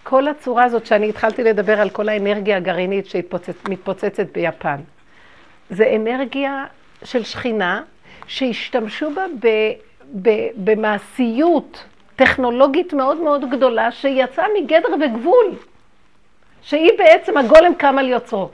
כל 0.02 0.28
הצורה 0.28 0.64
הזאת 0.64 0.87
שאני 0.87 1.08
התחלתי 1.08 1.44
לדבר 1.44 1.80
על 1.80 1.90
כל 1.90 2.08
האנרגיה 2.08 2.56
הגרעינית 2.56 3.06
שמתפוצצת 3.06 4.26
ביפן, 4.32 4.76
זה 5.70 5.92
אנרגיה 5.96 6.64
של 7.04 7.24
שכינה 7.24 7.82
שהשתמשו 8.26 9.11
בה 9.11 9.24
ב, 9.40 9.48
ב, 10.22 10.30
במעשיות 10.56 11.85
טכנולוגית 12.16 12.92
מאוד 12.92 13.20
מאוד 13.20 13.50
גדולה 13.50 13.92
שיצאה 13.92 14.46
מגדר 14.61 14.88
וגבול, 15.00 15.46
שהיא 16.62 16.90
בעצם 16.98 17.37
הגולם 17.37 17.74
קם 17.74 17.98
על 17.98 18.08
יוצרו. 18.08 18.50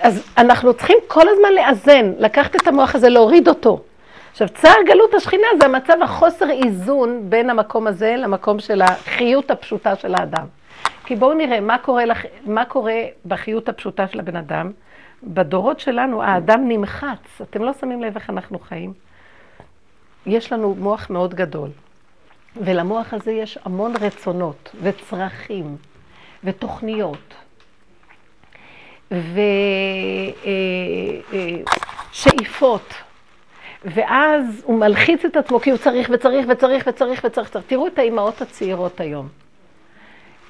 אז 0.00 0.26
אנחנו 0.38 0.74
צריכים 0.74 0.98
כל 1.06 1.28
הזמן 1.28 1.52
לאזן, 1.54 2.12
לקחת 2.18 2.56
את 2.56 2.66
המוח 2.66 2.94
הזה, 2.94 3.08
להוריד 3.08 3.48
אותו. 3.48 3.82
עכשיו, 4.32 4.48
צער 4.48 4.82
גלות 4.86 5.14
השכינה 5.14 5.46
זה 5.60 5.66
המצב 5.66 5.96
החוסר 6.02 6.50
איזון 6.50 7.30
בין 7.30 7.50
המקום 7.50 7.86
הזה 7.86 8.14
למקום 8.18 8.58
של 8.58 8.82
החיות 8.82 9.50
הפשוטה 9.50 9.96
של 9.96 10.14
האדם. 10.14 10.46
כי 11.04 11.16
בואו 11.16 11.34
נראה 11.34 11.60
מה 11.60 11.78
קורה, 11.78 12.04
לח... 12.04 12.22
מה 12.46 12.64
קורה 12.64 12.94
בחיות 13.26 13.68
הפשוטה 13.68 14.08
של 14.08 14.20
הבן 14.20 14.36
אדם. 14.36 14.72
בדורות 15.22 15.80
שלנו 15.80 16.22
האדם 16.22 16.68
נמחץ, 16.68 17.40
אתם 17.42 17.62
לא 17.62 17.72
שמים 17.72 18.02
לב 18.02 18.16
איך 18.16 18.30
אנחנו 18.30 18.58
חיים. 18.58 18.92
יש 20.26 20.52
לנו 20.52 20.74
מוח 20.78 21.10
מאוד 21.10 21.34
גדול, 21.34 21.68
ולמוח 22.56 23.14
הזה 23.14 23.32
יש 23.32 23.58
המון 23.64 23.92
רצונות 24.00 24.70
וצרכים 24.82 25.76
ותוכניות. 26.44 27.34
ושאיפות. 32.12 32.94
ואז 33.84 34.62
הוא 34.64 34.78
מלחיץ 34.78 35.24
את 35.24 35.36
עצמו 35.36 35.60
כי 35.60 35.70
הוא 35.70 35.78
צריך 35.78 36.10
וצריך 36.12 36.46
וצריך 36.48 36.84
וצריך 36.86 37.24
וצריך. 37.24 37.56
תראו 37.66 37.86
את 37.86 37.98
האימהות 37.98 38.42
הצעירות 38.42 39.00
היום. 39.00 39.28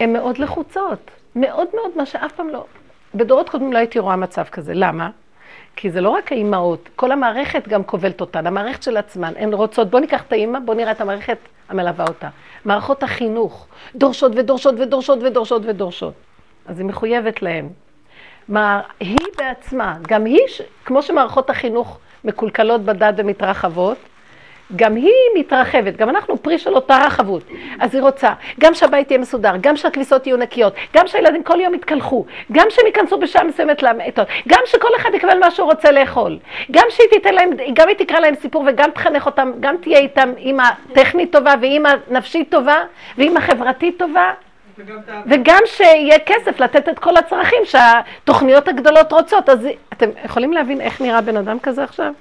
הן 0.01 0.13
מאוד 0.13 0.39
לחוצות, 0.39 1.11
מאוד 1.37 1.69
מאוד, 1.75 1.91
מה 1.97 2.07
שאף 2.07 2.33
פעם 2.33 2.49
לא... 2.49 2.65
בדורות 3.15 3.49
קודמים 3.49 3.73
לא 3.73 3.79
הייתי 3.79 3.99
רואה 3.99 4.17
מצב 4.17 4.45
כזה. 4.45 4.73
למה? 4.75 5.11
כי 5.77 5.91
זה 5.91 6.01
לא 6.01 6.11
רק 6.11 6.33
האימהות, 6.33 6.89
כל 6.97 7.13
המערכת 7.13 7.69
גם 7.69 7.85
כובלת 7.85 8.21
אותן, 8.21 8.47
המערכת 8.47 8.83
של 8.83 8.97
עצמן. 8.97 9.33
הן 9.37 9.53
רוצות, 9.53 9.91
בוא 9.91 10.01
ניקח 10.01 10.23
את 10.23 10.33
האימא, 10.33 10.59
בוא 10.59 10.75
נראה 10.75 10.93
את 10.93 11.01
המערכת 11.01 11.39
המלווה 11.69 12.05
אותה. 12.09 12.29
מערכות 12.65 13.03
החינוך 13.03 13.67
דורשות 13.95 14.33
ודורשות 14.37 14.75
ודורשות 14.79 15.19
ודורשות 15.23 15.63
ודורשות. 15.67 16.15
אז 16.67 16.79
היא 16.79 16.87
מחויבת 16.87 17.43
להן. 17.43 17.69
מה, 18.49 18.81
היא 19.01 19.19
בעצמה, 19.39 19.95
גם 20.09 20.25
היא, 20.25 20.41
כמו 20.85 21.03
שמערכות 21.03 21.51
החינוך 21.51 21.99
מקולקלות 22.25 22.81
בדת 22.81 23.15
ומתרחבות, 23.17 23.99
גם 24.77 24.95
היא 24.95 25.13
מתרחבת, 25.39 25.97
גם 25.97 26.09
אנחנו 26.09 26.43
פרי 26.43 26.59
של 26.59 26.75
אותה 26.75 26.99
רחבות. 27.07 27.43
אז 27.81 27.95
היא 27.95 28.03
רוצה, 28.03 28.33
גם 28.61 28.75
שהבית 28.75 29.11
יהיה 29.11 29.21
מסודר, 29.21 29.53
גם 29.61 29.77
שהכביסות 29.77 30.27
יהיו 30.27 30.37
נקיות, 30.37 30.75
גם 30.95 31.07
שהילדים 31.07 31.43
כל 31.43 31.61
יום 31.61 31.75
יתקלחו, 31.75 32.25
גם 32.53 32.67
שהם 32.71 32.87
ייכנסו 32.87 33.19
בשעה 33.19 33.45
מסוימת 33.45 33.83
לעיתון, 33.83 34.25
גם 34.49 34.61
שכל 34.67 34.89
אחד 34.97 35.11
יקבל 35.15 35.39
מה 35.39 35.51
שהוא 35.51 35.67
רוצה 35.71 35.93
לאכול, 35.93 36.39
גם 36.71 36.87
שהיא 36.91 37.09
תיתן 37.11 37.35
להם, 37.35 37.51
גם 37.75 37.89
היא 37.89 37.97
תקרא 37.97 38.21
להם 38.21 38.35
סיפור 38.35 38.65
וגם 38.69 38.91
תחנך 38.91 39.27
אותם, 39.27 39.53
גם 39.61 39.77
תהיה 39.77 39.99
איתם 39.99 40.33
אימא 40.39 40.69
טכנית 40.93 41.33
טובה 41.33 41.55
ואימא 41.61 41.91
נפשית 42.11 42.51
טובה 42.51 42.77
ואימא 43.19 43.41
חברתית 43.41 43.99
טובה, 43.99 44.33
וגם 45.27 45.61
שיהיה 45.67 46.19
כסף 46.19 46.61
לתת 46.61 46.89
את 46.89 46.99
כל 46.99 47.17
הצרכים 47.17 47.65
שהתוכניות 47.65 48.69
הגדולות 48.69 49.13
רוצות. 49.13 49.49
אז 49.49 49.59
אתם 49.93 50.11
יכולים 50.25 50.53
להבין 50.53 50.81
איך 50.81 51.01
נראה 51.01 51.21
בן 51.21 51.37
אדם 51.37 51.59
כזה 51.59 51.85
עכשיו? 51.85 52.13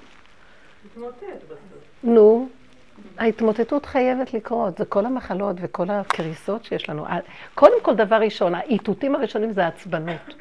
נו, 2.04 2.48
ההתמוטטות 3.18 3.86
חייבת 3.86 4.34
לקרות. 4.34 4.78
זה 4.78 4.86
כל 4.86 5.06
המחלות 5.06 5.56
וכל 5.62 5.90
הקריסות 5.90 6.66
שיש 6.66 6.90
לנו. 6.90 7.06
קודם 7.56 7.82
כל, 7.82 7.96
דבר 7.96 8.16
ראשון, 8.16 8.56
האיתותים 8.56 9.16
הראשונים 9.16 9.54
זה 9.54 9.66
העצבנות. 9.66 10.36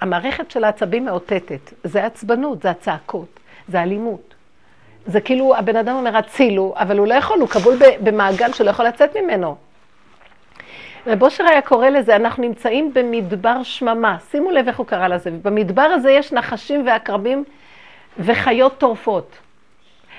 המערכת 0.00 0.50
של 0.50 0.64
העצבים 0.64 1.04
מאותתת. 1.04 1.72
זה 1.84 2.04
עצבנות, 2.06 2.62
זה 2.62 2.70
הצעקות, 2.70 3.40
זה 3.68 3.82
אלימות. 3.82 4.34
זה 5.06 5.20
כאילו, 5.20 5.56
הבן 5.56 5.76
אדם 5.76 5.96
אומר, 5.96 6.16
הצילו, 6.16 6.74
אבל 6.76 6.98
הוא 6.98 7.06
לא 7.06 7.14
יכול, 7.14 7.40
הוא 7.40 7.48
כבול 7.48 7.74
במעגל 8.02 8.52
שלא 8.52 8.70
יכול 8.70 8.86
לצאת 8.86 9.16
ממנו. 9.16 9.56
רב 11.06 11.22
אושר 11.22 11.44
היה 11.44 11.62
קורא 11.62 11.88
לזה, 11.88 12.16
אנחנו 12.16 12.42
נמצאים 12.42 12.94
במדבר 12.94 13.62
שממה. 13.62 14.16
שימו 14.30 14.50
לב 14.50 14.68
איך 14.68 14.78
הוא 14.78 14.86
קרא 14.86 15.08
לזה. 15.08 15.30
במדבר 15.42 15.82
הזה 15.82 16.10
יש 16.10 16.32
נחשים 16.32 16.86
ועקרבים 16.86 17.44
וחיות 18.18 18.78
טורפות. 18.78 19.36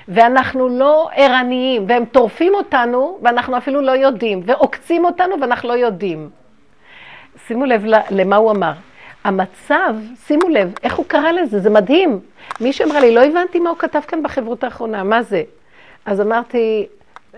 ואנחנו 0.08 0.68
לא 0.68 1.08
ערניים, 1.14 1.84
והם 1.88 2.04
טורפים 2.04 2.54
אותנו, 2.54 3.18
ואנחנו 3.22 3.56
אפילו 3.56 3.80
לא 3.80 3.92
יודעים, 3.92 4.42
ועוקצים 4.44 5.04
אותנו, 5.04 5.40
ואנחנו 5.40 5.68
לא 5.68 5.74
יודעים. 5.74 6.30
שימו 7.46 7.64
לב 7.64 7.84
למה 8.10 8.36
הוא 8.36 8.50
אמר. 8.50 8.72
המצב, 9.24 9.94
שימו 10.26 10.48
לב, 10.48 10.72
איך 10.82 10.94
הוא 10.94 11.06
קרא 11.08 11.30
לזה, 11.30 11.58
זה 11.58 11.70
מדהים. 11.70 12.20
מישהו 12.60 12.88
אמרה 12.88 13.00
לי, 13.00 13.14
לא 13.14 13.24
הבנתי 13.24 13.60
מה 13.60 13.70
הוא 13.70 13.78
כתב 13.78 14.00
כאן 14.00 14.22
בחברות 14.22 14.64
האחרונה, 14.64 15.02
מה 15.02 15.22
זה? 15.22 15.42
אז 16.06 16.20
אמרתי, 16.20 16.86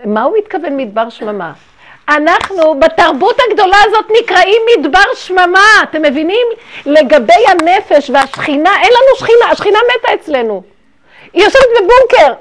מה 0.05 0.23
הוא 0.23 0.37
מתכוון 0.37 0.77
מדבר 0.77 1.09
שממה? 1.09 1.53
אנחנו 2.09 2.79
בתרבות 2.79 3.37
הגדולה 3.49 3.77
הזאת 3.83 4.05
נקראים 4.21 4.61
מדבר 4.77 5.13
שממה, 5.15 5.67
אתם 5.83 6.01
מבינים? 6.01 6.47
לגבי 6.85 7.43
הנפש 7.47 8.09
והשכינה, 8.13 8.81
אין 8.81 8.91
לנו 8.93 9.15
שכינה, 9.17 9.51
השכינה 9.51 9.79
מתה 9.99 10.13
אצלנו. 10.13 10.63
היא 11.33 11.43
יושבת 11.43 11.67
בבונקר. 11.75 12.33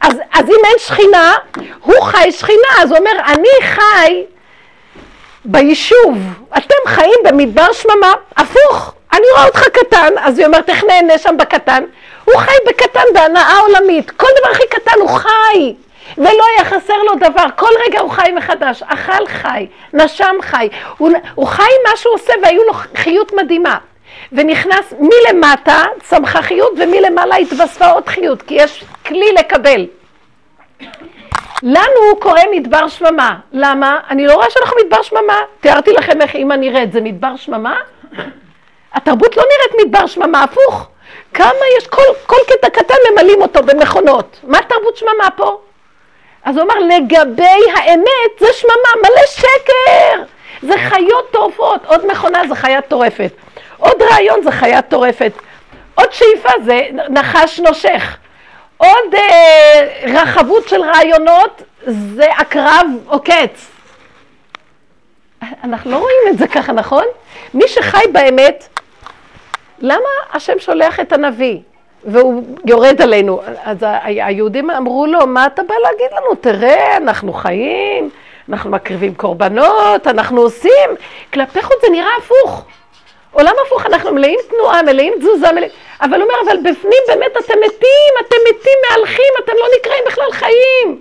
אז, 0.00 0.14
אז 0.32 0.44
אם 0.48 0.64
אין 0.64 0.78
שכינה, 0.78 1.36
הוא 1.80 2.02
חי 2.02 2.32
שכינה, 2.32 2.68
אז 2.78 2.90
הוא 2.90 2.98
אומר, 2.98 3.10
אני 3.26 3.48
חי 3.62 4.24
ביישוב, 5.44 6.18
אתם 6.56 6.74
חיים 6.86 7.18
במדבר 7.24 7.72
שממה, 7.72 8.12
הפוך, 8.36 8.94
אני 9.12 9.26
רואה 9.32 9.46
אותך 9.46 9.68
קטן, 9.68 10.12
אז 10.20 10.38
היא 10.38 10.46
אומרת, 10.46 10.68
איך 10.68 10.84
נהנה 10.84 11.18
שם 11.18 11.36
בקטן? 11.36 11.84
הוא 12.24 12.36
חי 12.36 12.56
בקטן 12.66 13.04
בהנאה 13.14 13.58
עולמית, 13.58 14.10
כל 14.10 14.26
דבר 14.40 14.50
הכי 14.50 14.68
קטן 14.68 15.00
הוא 15.00 15.08
חי. 15.08 15.74
ולא 16.18 16.44
היה 16.56 16.64
חסר 16.64 17.02
לו 17.02 17.14
דבר, 17.14 17.46
כל 17.56 17.70
רגע 17.86 18.00
הוא 18.00 18.10
חי 18.10 18.30
מחדש, 18.36 18.82
אכל 18.86 19.26
חי, 19.26 19.66
נשם 19.92 20.34
חי, 20.40 20.68
הוא, 20.98 21.10
הוא 21.34 21.46
חי 21.46 21.70
מה 21.88 21.96
שהוא 21.96 22.14
עושה 22.14 22.32
והיו 22.42 22.62
לו 22.64 22.72
חיות 22.94 23.32
מדהימה. 23.32 23.78
ונכנס 24.32 24.94
מלמטה 24.98 25.84
צמחה 26.02 26.42
חיות 26.42 26.72
ומלמעלה 26.78 27.36
התווספה 27.36 27.86
עוד 27.86 28.08
חיות, 28.08 28.42
כי 28.42 28.54
יש 28.54 28.84
כלי 29.06 29.32
לקבל. 29.38 29.86
לנו 31.62 32.00
הוא 32.10 32.20
קורא 32.20 32.40
מדבר 32.52 32.88
שממה. 32.88 33.36
למה? 33.52 34.00
אני 34.10 34.26
לא 34.26 34.34
רואה 34.34 34.50
שאנחנו 34.50 34.76
מדבר 34.84 35.02
שממה. 35.02 35.36
תיארתי 35.60 35.92
לכם 35.92 36.20
איך 36.20 36.34
אימא 36.34 36.54
נראית, 36.54 36.92
זה 36.92 37.00
מדבר 37.00 37.36
שממה? 37.36 37.76
התרבות 38.94 39.36
לא 39.36 39.42
נראית 39.42 39.86
מדבר 39.86 40.06
שממה, 40.06 40.42
הפוך. 40.42 40.88
כמה 41.34 41.64
יש, 41.78 41.86
כל, 41.86 42.02
כל 42.26 42.36
קטע 42.46 42.70
קטן 42.70 42.94
ממלאים 43.10 43.42
אותו 43.42 43.62
במכונות. 43.62 44.40
מה 44.42 44.58
תרבות 44.68 44.96
שממה 44.96 45.30
פה? 45.36 45.60
אז 46.44 46.56
הוא 46.56 46.64
אמר, 46.64 46.74
לגבי 46.96 47.70
האמת 47.76 48.38
זה 48.40 48.52
שממה, 48.52 49.02
מלא 49.02 49.26
שקר. 49.26 50.22
זה 50.62 50.74
חיות 50.78 51.30
טורפות. 51.30 51.86
עוד 51.86 52.06
מכונה 52.06 52.42
זה 52.48 52.54
חיה 52.54 52.80
טורפת. 52.80 53.32
עוד 53.76 54.02
רעיון 54.02 54.42
זה 54.42 54.50
חיה 54.50 54.82
טורפת. 54.82 55.32
עוד 55.94 56.12
שאיפה 56.12 56.48
זה 56.64 56.86
נחש 57.08 57.60
נושך. 57.60 58.16
עוד 58.76 59.14
אה, 59.14 60.02
רחבות 60.06 60.68
של 60.68 60.82
רעיונות 60.82 61.62
זה 61.86 62.24
עקרב 62.36 62.86
עוקץ. 63.06 63.70
אנחנו 65.64 65.90
לא 65.90 65.96
רואים 65.96 66.22
את 66.30 66.38
זה 66.38 66.48
ככה, 66.48 66.72
נכון? 66.72 67.04
מי 67.54 67.68
שחי 67.68 68.04
באמת, 68.12 68.68
למה 69.78 70.08
השם 70.32 70.58
שולח 70.58 71.00
את 71.00 71.12
הנביא? 71.12 71.58
והוא 72.04 72.42
יורד 72.66 73.02
עלינו. 73.02 73.40
אז 73.64 73.76
היהודים 73.80 74.70
אמרו 74.70 75.06
לו, 75.06 75.26
מה 75.26 75.46
אתה 75.46 75.62
בא 75.62 75.74
להגיד 75.82 76.06
לנו? 76.16 76.34
תראה, 76.34 76.96
אנחנו 76.96 77.32
חיים, 77.32 78.10
אנחנו 78.48 78.70
מקריבים 78.70 79.14
קורבנות, 79.14 80.06
אנחנו 80.06 80.40
עושים. 80.40 80.90
כלפי 81.32 81.62
חוץ 81.62 81.76
זה 81.82 81.88
נראה 81.92 82.16
הפוך. 82.18 82.64
עולם 83.32 83.52
הפוך, 83.66 83.86
אנחנו 83.86 84.12
מלאים 84.12 84.38
תנועה, 84.48 84.82
מלאים 84.82 85.12
תזוזה, 85.18 85.52
מלאים... 85.52 85.70
אבל 86.00 86.22
הוא 86.22 86.22
אומר, 86.22 86.34
אבל 86.50 86.70
בפנים 86.70 87.02
באמת 87.08 87.32
אתם 87.32 87.54
מתים, 87.66 88.12
אתם 88.26 88.36
מתים, 88.50 88.78
מהלכים, 88.90 89.32
אתם 89.44 89.52
לא 89.58 89.66
נקראים 89.78 90.02
בכלל 90.06 90.30
חיים. 90.32 90.98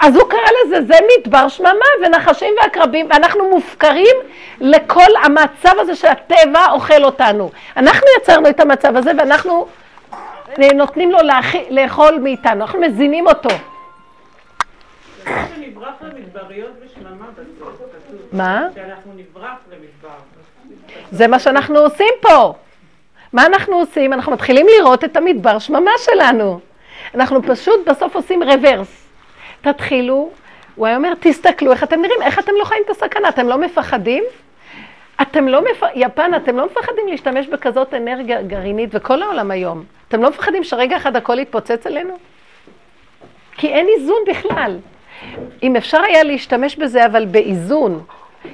אז 0.00 0.16
הוא 0.16 0.30
קרא 0.30 0.40
לזה, 0.64 0.82
זה 0.82 0.94
מדבר 1.18 1.48
שממה 1.48 1.86
ונחשים 2.02 2.54
ועקרבים, 2.62 3.06
ואנחנו 3.10 3.50
מופקרים 3.50 4.16
לכל 4.60 5.16
המצב 5.24 5.72
הזה 5.78 5.96
שהטבע 5.96 6.70
אוכל 6.70 7.04
אותנו. 7.04 7.50
אנחנו 7.76 8.06
יצרנו 8.20 8.48
את 8.48 8.60
המצב 8.60 8.96
הזה 8.96 9.10
ואנחנו 9.18 9.66
נותנים 10.74 11.10
לו 11.10 11.18
לאכ... 11.22 11.54
לאכול 11.70 12.18
מאיתנו, 12.22 12.64
אנחנו 12.64 12.80
מזינים 12.80 13.26
אותו. 13.26 13.48
מה? 18.32 18.66
זה 21.12 21.26
מה 21.26 21.38
שאנחנו 21.38 21.78
עושים 21.78 22.14
פה. 22.20 22.54
מה 23.32 23.46
אנחנו 23.46 23.76
עושים? 23.76 24.12
אנחנו 24.12 24.32
מתחילים 24.32 24.66
לראות 24.78 25.04
את 25.04 25.16
המדבר 25.16 25.58
שממה 25.58 25.90
שלנו. 25.98 26.60
אנחנו 27.14 27.42
פשוט 27.42 27.88
בסוף 27.88 28.16
עושים 28.16 28.42
רוורס. 28.42 29.03
תתחילו, 29.64 30.30
הוא 30.74 30.86
היה 30.86 30.96
אומר, 30.96 31.12
תסתכלו 31.20 31.72
איך 31.72 31.84
אתם 31.84 32.00
נראים, 32.00 32.22
איך 32.22 32.38
אתם 32.38 32.52
לא 32.58 32.64
חיים 32.64 32.82
את 32.84 32.90
הסכנה, 32.90 33.28
אתם 33.28 33.48
לא 33.48 33.58
מפחדים? 33.58 34.24
אתם 35.22 35.48
לא 35.48 35.60
מפ... 35.62 35.82
יפן, 35.94 36.34
אתם 36.36 36.56
לא 36.56 36.66
מפחדים 36.66 37.08
להשתמש 37.08 37.46
בכזאת 37.46 37.94
אנרגיה 37.94 38.42
גרעינית, 38.42 38.90
וכל 38.92 39.22
העולם 39.22 39.50
היום. 39.50 39.84
אתם 40.08 40.22
לא 40.22 40.30
מפחדים 40.30 40.64
שרגע 40.64 40.96
אחד 40.96 41.16
הכל 41.16 41.38
יתפוצץ 41.38 41.86
עלינו? 41.86 42.14
כי 43.56 43.68
אין 43.68 43.86
איזון 43.96 44.18
בכלל. 44.26 44.78
אם 45.62 45.76
אפשר 45.76 46.00
היה 46.02 46.22
להשתמש 46.22 46.76
בזה, 46.76 47.06
אבל 47.06 47.24
באיזון, 47.24 48.02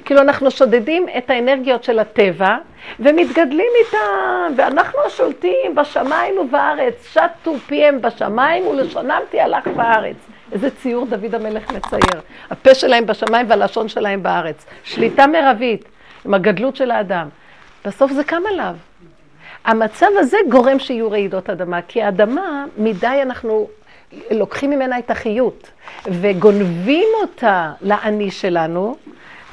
כאילו 0.05 0.21
אנחנו 0.21 0.51
שודדים 0.51 1.05
את 1.17 1.29
האנרגיות 1.29 1.83
של 1.83 1.99
הטבע 1.99 2.57
ומתגדלים 2.99 3.71
איתם, 3.85 4.53
ואנחנו 4.55 4.99
השולטים 5.05 5.75
בשמיים 5.75 6.37
ובארץ, 6.37 7.13
שטו 7.13 7.55
פיהם 7.67 8.01
בשמיים 8.01 8.67
ולשונם 8.67 9.21
תהלך 9.29 9.67
בארץ. 9.67 10.30
איזה 10.51 10.69
ציור 10.69 11.05
דוד 11.05 11.35
המלך 11.35 11.71
מצייר. 11.71 12.21
הפה 12.49 12.75
שלהם 12.75 13.05
בשמיים 13.05 13.49
והלשון 13.49 13.87
שלהם 13.87 14.23
בארץ. 14.23 14.65
שליטה 14.83 15.27
מרבית 15.27 15.85
עם 16.25 16.33
הגדלות 16.33 16.75
של 16.75 16.91
האדם. 16.91 17.29
בסוף 17.85 18.11
זה 18.11 18.23
קם 18.23 18.41
עליו. 18.53 18.75
המצב 19.65 20.07
הזה 20.17 20.37
גורם 20.49 20.79
שיהיו 20.79 21.11
רעידות 21.11 21.49
אדמה, 21.49 21.81
כי 21.81 22.01
האדמה, 22.01 22.65
מדי 22.77 23.19
אנחנו 23.21 23.67
לוקחים 24.31 24.69
ממנה 24.69 24.99
את 24.99 25.11
החיות 25.11 25.71
וגונבים 26.05 27.07
אותה 27.21 27.73
לאני 27.81 28.31
שלנו, 28.31 28.95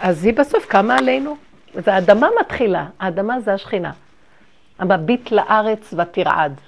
אז 0.01 0.25
היא 0.25 0.35
בסוף 0.35 0.67
קמה 0.67 0.99
עלינו. 0.99 1.37
אז 1.77 1.89
האדמה 1.89 2.29
מתחילה, 2.41 2.87
האדמה 3.01 3.41
זה 3.41 3.55
השכינה. 3.55 3.93
המביט 4.79 5.31
לארץ 5.31 5.95
ותרעד. 5.97 6.61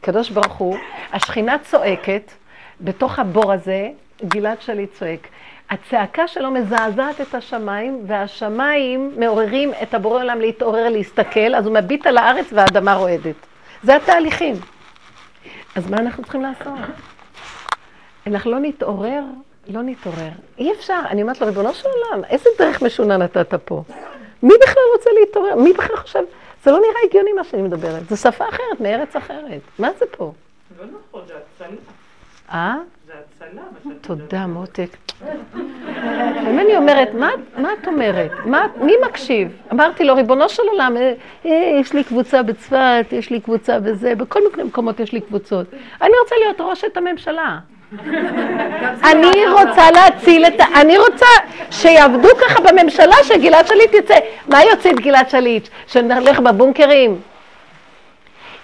הקדוש 0.00 0.30
ברוך 0.30 0.54
הוא, 0.54 0.76
השכינה 1.12 1.56
צועקת, 1.58 2.32
בתוך 2.80 3.18
הבור 3.18 3.52
הזה, 3.52 3.88
גלעד 4.24 4.60
שליט 4.60 4.94
צועק. 4.94 5.28
הצעקה 5.70 6.28
שלו 6.28 6.50
מזעזעת 6.50 7.20
את 7.20 7.34
השמיים, 7.34 8.04
והשמיים 8.06 9.12
מעוררים 9.16 9.72
את 9.82 9.94
הבורא 9.94 10.20
עולם 10.20 10.40
להתעורר, 10.40 10.88
להסתכל, 10.88 11.54
אז 11.54 11.66
הוא 11.66 11.74
מביט 11.74 12.06
על 12.06 12.18
הארץ 12.18 12.46
והאדמה 12.52 12.94
רועדת. 12.94 13.36
זה 13.82 13.96
התהליכים. 13.96 14.54
אז 15.76 15.90
מה 15.90 15.96
אנחנו 15.96 16.22
צריכים 16.22 16.42
לעשות? 16.42 16.78
אנחנו 18.26 18.50
לא 18.50 18.58
נתעורר 18.58 19.22
לא 19.68 19.82
נתעורר. 19.82 20.30
אי 20.58 20.72
אפשר. 20.72 21.00
אני 21.08 21.22
אומרת 21.22 21.40
לו, 21.40 21.46
ריבונו 21.46 21.74
של 21.74 21.88
עולם, 21.88 22.24
איזה 22.24 22.50
דרך 22.58 22.82
משונה 22.82 23.16
נתת 23.16 23.54
פה? 23.64 23.82
מי 24.42 24.54
בכלל 24.62 24.82
רוצה 24.96 25.10
להתעורר? 25.20 25.54
מי 25.54 25.72
בכלל 25.72 25.96
חושב? 25.96 26.22
זה 26.64 26.70
לא 26.70 26.78
נראה 26.78 27.00
הגיוני 27.08 27.32
מה 27.32 27.44
שאני 27.44 27.62
מדברת. 27.62 28.08
זו 28.08 28.16
שפה 28.16 28.48
אחרת, 28.48 28.80
מארץ 28.80 29.16
אחרת. 29.16 29.60
מה 29.78 29.88
זה 29.98 30.04
פה? 30.10 30.32
לא 30.78 30.84
נכון, 30.84 31.22
זה. 31.26 31.34
אה? 32.52 32.76
זה 33.06 33.12
הצלה, 33.46 33.62
תודה, 34.00 34.46
מותק. 34.46 34.96
אם 36.50 36.58
אני 36.58 36.76
אומרת, 36.76 37.14
מה 37.56 37.72
את 37.82 37.88
אומרת? 37.88 38.30
מי 38.76 38.92
מקשיב? 39.08 39.48
אמרתי 39.72 40.04
לו, 40.04 40.14
ריבונו 40.14 40.48
של 40.48 40.62
עולם, 40.72 40.96
אה, 40.96 41.12
אה, 41.46 41.78
יש 41.80 41.92
לי 41.92 42.04
קבוצה 42.04 42.42
בצפת, 42.42 43.06
יש 43.12 43.30
לי 43.30 43.40
קבוצה 43.40 43.80
בזה, 43.80 44.14
בכל 44.14 44.40
מיני 44.50 44.68
מקומות 44.68 45.00
יש 45.00 45.12
לי 45.12 45.20
קבוצות. 45.20 45.66
אני 46.02 46.12
רוצה 46.22 46.34
להיות 46.44 46.60
ראשת 46.60 46.96
הממשלה. 46.96 47.58
אני 49.04 49.48
רוצה 49.52 49.90
להציל 49.90 50.46
את 50.46 50.60
ה... 50.60 50.64
אני 50.80 50.98
רוצה 50.98 51.26
שיעבדו 51.70 52.28
ככה 52.40 52.60
בממשלה 52.60 53.16
שגלעד 53.22 53.66
שליט 53.66 53.94
יצא. 53.94 54.14
מה 54.48 54.64
יוציא 54.64 54.90
את 54.90 55.00
גלעד 55.00 55.30
שליט? 55.30 55.68
שנלך 55.86 56.40
בבונקרים? 56.40 57.20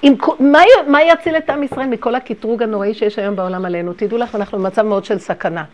עם, 0.03 0.15
מה, 0.41 0.59
מה 0.87 1.03
יציל 1.03 1.37
את 1.37 1.51
עם 1.51 1.63
ישראל 1.63 1.87
מכל 1.87 2.15
הקטרוג 2.15 2.63
הנוראי 2.63 2.95
שיש 2.95 3.19
היום 3.19 3.37
בעולם 3.37 3.65
עלינו? 3.65 3.93
תדעו 3.93 4.19
לך, 4.19 4.35
אנחנו 4.35 4.59
במצב 4.59 4.83
מאוד 4.83 5.05
של 5.05 5.19
סכנה. 5.19 5.65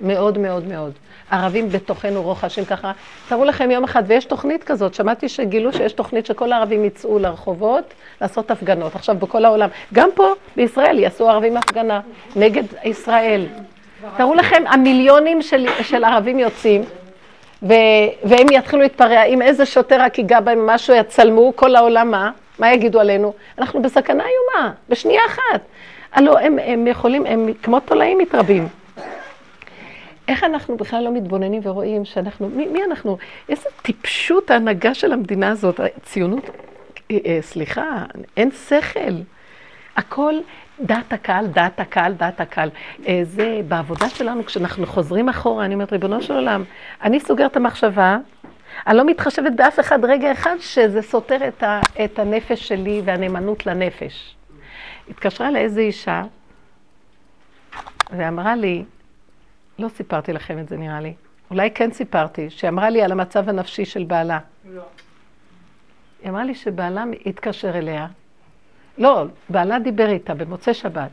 מאוד 0.00 0.38
מאוד 0.38 0.68
מאוד. 0.68 0.92
ערבים 1.30 1.68
בתוכנו 1.68 2.22
רוחשים 2.22 2.64
ככה. 2.64 2.92
תראו 3.28 3.44
לכם 3.44 3.70
יום 3.70 3.84
אחד, 3.84 4.02
ויש 4.06 4.24
תוכנית 4.24 4.64
כזאת, 4.64 4.94
שמעתי 4.94 5.28
שגילו 5.28 5.72
שיש 5.72 5.92
תוכנית 5.92 6.26
שכל 6.26 6.52
הערבים 6.52 6.84
יצאו 6.84 7.18
לרחובות 7.18 7.94
לעשות 8.20 8.50
הפגנות. 8.50 8.94
עכשיו, 8.94 9.16
בכל 9.18 9.44
העולם. 9.44 9.68
גם 9.92 10.08
פה, 10.14 10.32
בישראל, 10.56 10.98
יעשו 10.98 11.28
ערבים 11.28 11.56
הפגנה 11.56 12.00
נגד 12.36 12.64
ישראל. 12.84 13.46
תראו 14.16 14.34
לכם, 14.34 14.62
המיליונים 14.66 15.42
של, 15.42 15.66
של 15.82 16.04
ערבים 16.04 16.38
יוצאים, 16.38 16.82
ו... 17.62 17.74
והם 18.24 18.46
יתחילו 18.52 18.82
להתפרע, 18.82 19.22
אם 19.22 19.42
איזה 19.42 19.66
שוטר 19.66 20.00
רק 20.00 20.18
ייגע 20.18 20.40
בהם 20.40 20.66
משהו, 20.66 20.94
יצלמו, 20.94 21.52
כל 21.56 21.76
העולם 21.76 22.10
מה? 22.10 22.30
מה 22.58 22.72
יגידו 22.72 23.00
עלינו? 23.00 23.34
אנחנו 23.58 23.82
בסכנה 23.82 24.24
איומה, 24.24 24.72
בשנייה 24.88 25.22
אחת. 25.26 25.60
הלוא 26.12 26.38
הם, 26.38 26.58
הם 26.58 26.86
יכולים, 26.86 27.26
הם 27.26 27.48
כמו 27.62 27.80
תולעים 27.80 28.18
מתרבים. 28.18 28.68
איך 30.28 30.44
אנחנו 30.44 30.76
בכלל 30.76 31.04
לא 31.04 31.12
מתבוננים 31.12 31.60
ורואים 31.64 32.04
שאנחנו, 32.04 32.48
מי, 32.48 32.66
מי 32.66 32.84
אנחנו? 32.84 33.18
איזה 33.48 33.68
טיפשות 33.82 34.50
ההנהגה 34.50 34.94
של 34.94 35.12
המדינה 35.12 35.50
הזאת, 35.50 35.80
ציונות, 36.02 36.50
אה, 37.10 37.16
אה, 37.26 37.38
סליחה, 37.40 38.04
אין 38.36 38.50
שכל. 38.50 39.14
הכל 39.96 40.34
דעת 40.80 41.12
הקהל, 41.12 41.46
דעת 41.46 41.80
הקהל, 41.80 42.12
דעת 42.12 42.40
הקהל. 42.40 42.70
אה, 43.08 43.20
זה 43.22 43.60
בעבודה 43.68 44.08
שלנו, 44.08 44.44
כשאנחנו 44.44 44.86
חוזרים 44.86 45.28
אחורה, 45.28 45.64
אני 45.64 45.74
אומרת, 45.74 45.92
ריבונו 45.92 46.22
של 46.22 46.34
עולם, 46.34 46.64
אני 47.02 47.20
סוגר 47.20 47.46
את 47.46 47.56
המחשבה, 47.56 48.18
אני 48.86 48.96
לא 48.96 49.04
מתחשבת 49.06 49.52
באף 49.56 49.80
אחד 49.80 50.04
רגע 50.04 50.32
אחד 50.32 50.56
שזה 50.60 51.02
סותר 51.02 51.48
את, 51.48 51.62
ה, 51.62 51.80
את 52.04 52.18
הנפש 52.18 52.68
שלי 52.68 53.02
והנאמנות 53.04 53.66
לנפש. 53.66 54.36
התקשרה 55.10 55.50
לאיזו 55.50 55.80
אישה 55.80 56.22
ואמרה 58.10 58.56
לי, 58.56 58.84
לא 59.78 59.88
סיפרתי 59.88 60.32
לכם 60.32 60.58
את 60.58 60.68
זה 60.68 60.76
נראה 60.76 61.00
לי, 61.00 61.14
אולי 61.50 61.70
כן 61.70 61.92
סיפרתי, 61.92 62.50
שאמרה 62.50 62.90
לי 62.90 63.02
על 63.02 63.12
המצב 63.12 63.48
הנפשי 63.48 63.84
של 63.84 64.04
בעלה. 64.04 64.38
לא. 64.70 64.82
היא 66.22 66.30
אמרה 66.30 66.44
לי 66.44 66.54
שבעלה 66.54 67.04
התקשר 67.26 67.78
אליה, 67.78 68.06
לא, 68.98 69.24
בעלה 69.48 69.78
דיבר 69.78 70.10
איתה 70.10 70.34
במוצאי 70.34 70.74
שבת, 70.74 71.10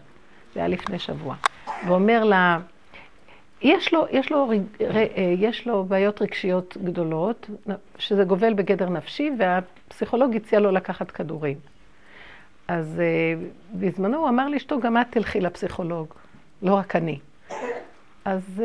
זה 0.53 0.59
היה 0.59 0.67
לפני 0.67 0.99
שבוע, 0.99 1.35
ואומר 1.87 2.23
לה, 2.23 2.59
יש 3.61 3.93
לו, 3.93 4.05
יש, 4.11 4.31
לו, 4.31 4.51
אה, 4.81 5.33
יש 5.37 5.67
לו 5.67 5.83
בעיות 5.83 6.21
רגשיות 6.21 6.77
גדולות, 6.83 7.49
שזה 7.97 8.23
גובל 8.23 8.53
בגדר 8.53 8.89
נפשי, 8.89 9.31
והפסיכולוג 9.37 10.35
הציע 10.35 10.59
לו 10.59 10.71
לקחת 10.71 11.11
כדורים. 11.11 11.57
אז 12.67 13.01
uh, 13.01 13.77
בזמנו 13.79 14.17
הוא 14.17 14.29
אמר 14.29 14.49
לאשתו, 14.49 14.79
גם 14.79 14.97
את 14.97 15.05
תלכי 15.09 15.39
לפסיכולוג, 15.39 16.07
לא 16.61 16.73
רק 16.73 16.95
אני. 16.95 17.19
אז 18.25 18.41
uh, 18.57 18.61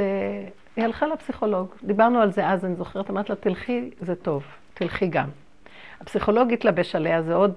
היא 0.76 0.84
הלכה 0.84 1.06
לפסיכולוג, 1.06 1.68
דיברנו 1.82 2.20
על 2.20 2.32
זה 2.32 2.48
אז, 2.48 2.64
אני 2.64 2.74
זוכרת, 2.74 3.10
אמרת 3.10 3.30
לה, 3.30 3.36
תלכי, 3.36 3.90
זה 4.00 4.14
טוב, 4.14 4.44
תלכי 4.74 5.06
גם. 5.06 5.28
הפסיכולוג 6.00 6.52
התלבש 6.52 6.94
עליה, 6.94 7.22
זה 7.22 7.34
עוד. 7.34 7.54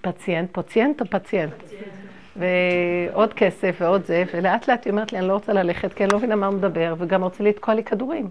פציינט, 0.00 0.50
פוציינט 0.52 1.00
או 1.00 1.06
פציינט? 1.06 1.54
ועוד 2.36 3.34
כסף 3.34 3.76
ועוד 3.80 4.04
זה, 4.04 4.24
ולאט 4.34 4.68
לאט 4.68 4.84
היא 4.84 4.90
אומרת 4.90 5.12
לי, 5.12 5.18
אני 5.18 5.28
לא 5.28 5.32
רוצה 5.32 5.52
ללכת, 5.52 5.92
כי 5.92 6.04
אני 6.04 6.12
לא 6.12 6.18
מבינה 6.18 6.36
מה 6.36 6.46
הוא 6.46 6.54
מדבר, 6.54 6.94
וגם 6.98 7.22
רוצה 7.22 7.44
לתקוע 7.44 7.74
לי 7.74 7.84
כדורים. 7.84 8.30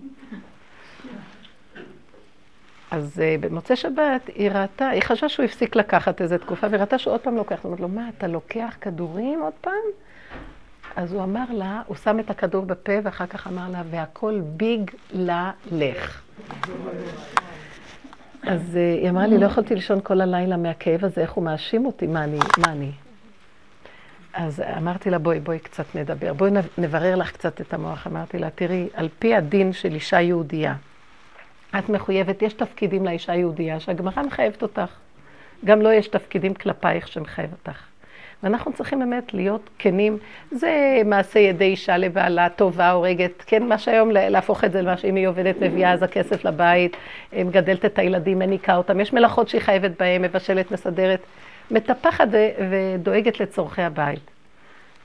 אז 2.91 3.21
uh, 3.21 3.41
במוצאי 3.41 3.75
שבת 3.75 4.27
היא 4.35 4.51
ראתה, 4.51 4.89
היא 4.89 5.01
חשבה 5.01 5.29
שהוא 5.29 5.45
הפסיק 5.45 5.75
לקחת 5.75 6.21
איזה 6.21 6.37
תקופה, 6.37 6.67
והיא 6.69 6.81
ראתה 6.81 6.97
שהוא 6.97 7.13
עוד 7.13 7.21
פעם 7.21 7.35
לוקח. 7.35 7.55
היא 7.55 7.65
אומרת 7.65 7.79
לו, 7.79 7.87
מה, 7.87 8.09
אתה 8.17 8.27
לוקח 8.27 8.75
כדורים 8.81 9.41
עוד 9.41 9.53
פעם? 9.61 9.83
אז 10.95 11.13
הוא 11.13 11.23
אמר 11.23 11.43
לה, 11.49 11.81
הוא 11.87 11.95
שם 11.95 12.19
את 12.19 12.29
הכדור 12.29 12.65
בפה, 12.65 12.91
ואחר 13.03 13.25
כך 13.25 13.47
אמר 13.47 13.69
לה, 13.71 13.81
והכל 13.89 14.41
ביג 14.43 14.91
לה 15.11 15.51
לך. 15.71 16.21
אז 18.43 18.61
uh, 18.73 19.01
היא 19.01 19.09
אמרה 19.09 19.27
לי, 19.27 19.37
לא 19.37 19.45
יכולתי 19.45 19.75
לישון 19.75 19.99
כל 20.03 20.21
הלילה 20.21 20.57
מהכאב 20.57 21.05
הזה, 21.05 21.21
איך 21.21 21.31
הוא 21.31 21.43
מאשים 21.43 21.85
אותי, 21.85 22.07
מה 22.07 22.23
אני, 22.23 22.39
מה 22.57 22.71
אני. 22.71 22.91
אז 24.33 24.63
אמרתי 24.77 25.09
לה, 25.09 25.17
בואי, 25.17 25.39
בואי 25.39 25.59
קצת 25.59 25.95
נדבר, 25.95 26.33
בואי 26.33 26.51
נברר 26.77 27.15
לך 27.15 27.31
קצת 27.31 27.61
את 27.61 27.73
המוח. 27.73 28.07
אמרתי 28.07 28.39
לה, 28.39 28.49
תראי, 28.49 28.87
על 28.93 29.09
פי 29.19 29.35
הדין 29.35 29.73
של 29.73 29.93
אישה 29.93 30.21
יהודייה, 30.21 30.75
את 31.77 31.89
מחויבת, 31.89 32.41
יש 32.41 32.53
תפקידים 32.53 33.05
לאישה 33.05 33.35
יהודייה 33.35 33.79
שהגמרא 33.79 34.23
מחייבת 34.23 34.61
אותך. 34.61 34.95
גם 35.65 35.81
לא 35.81 35.93
יש 35.93 36.07
תפקידים 36.07 36.53
כלפייך 36.53 37.07
שמחייב 37.07 37.51
אותך. 37.51 37.83
ואנחנו 38.43 38.73
צריכים 38.73 38.99
באמת 38.99 39.33
להיות 39.33 39.69
כנים. 39.79 40.17
זה 40.51 41.01
מעשה 41.05 41.39
ידי 41.39 41.65
אישה 41.65 41.97
לבעלה, 41.97 42.49
טובה, 42.49 42.91
הורגת, 42.91 43.43
כן, 43.47 43.63
מה 43.63 43.77
שהיום 43.77 44.11
להפוך 44.11 44.63
את 44.63 44.71
זה 44.71 44.81
למה 44.81 44.97
שאם 44.97 45.15
היא 45.15 45.27
עובדת, 45.27 45.55
מביאה 45.61 45.91
אז 45.91 46.03
הכסף 46.03 46.45
לבית, 46.45 46.97
מגדלת 47.33 47.85
את 47.85 47.99
הילדים, 47.99 48.39
מניקה 48.39 48.75
אותם. 48.75 48.99
יש 48.99 49.13
מלאכות 49.13 49.49
שהיא 49.49 49.61
חייבת 49.61 49.91
בהן, 49.99 50.21
מבשלת, 50.21 50.71
מסדרת, 50.71 51.19
מטפחת 51.71 52.27
ודואגת 52.69 53.39
לצורכי 53.39 53.81
הבית. 53.81 54.31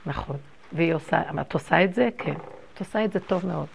נכון. 0.05 0.37
והיא 0.73 0.93
עושה, 0.93 1.21
את 1.41 1.53
עושה 1.53 1.83
את 1.83 1.93
זה? 1.93 2.09
כן. 2.17 2.33
את 2.73 2.79
עושה 2.79 3.05
את 3.05 3.11
זה 3.11 3.19
טוב 3.19 3.45
מאוד. 3.45 3.67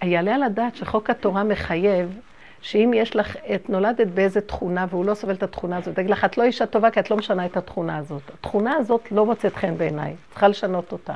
היעלה 0.00 0.34
על 0.34 0.42
הדעת 0.42 0.76
שחוק 0.76 1.10
התורה 1.10 1.44
מחייב 1.44 2.20
שאם 2.60 2.92
יש 2.94 3.16
לך, 3.16 3.36
את 3.54 3.70
נולדת 3.70 4.06
באיזה 4.06 4.40
תכונה 4.40 4.86
והוא 4.90 5.04
לא 5.04 5.14
סובל 5.14 5.34
את 5.34 5.42
התכונה 5.42 5.76
הזאת, 5.76 5.94
תגיד 5.94 6.10
לך, 6.10 6.24
את 6.24 6.38
לא 6.38 6.42
אישה 6.42 6.66
טובה 6.66 6.90
כי 6.90 7.00
את 7.00 7.10
לא 7.10 7.16
משנה 7.16 7.46
את 7.46 7.56
התכונה 7.56 7.96
הזאת. 7.96 8.22
התכונה 8.34 8.74
הזאת 8.74 9.12
לא 9.12 9.26
מוצאת 9.26 9.56
חן 9.56 9.76
בעיניי, 9.76 10.14
צריכה 10.30 10.48
לשנות 10.48 10.92
אותה. 10.92 11.14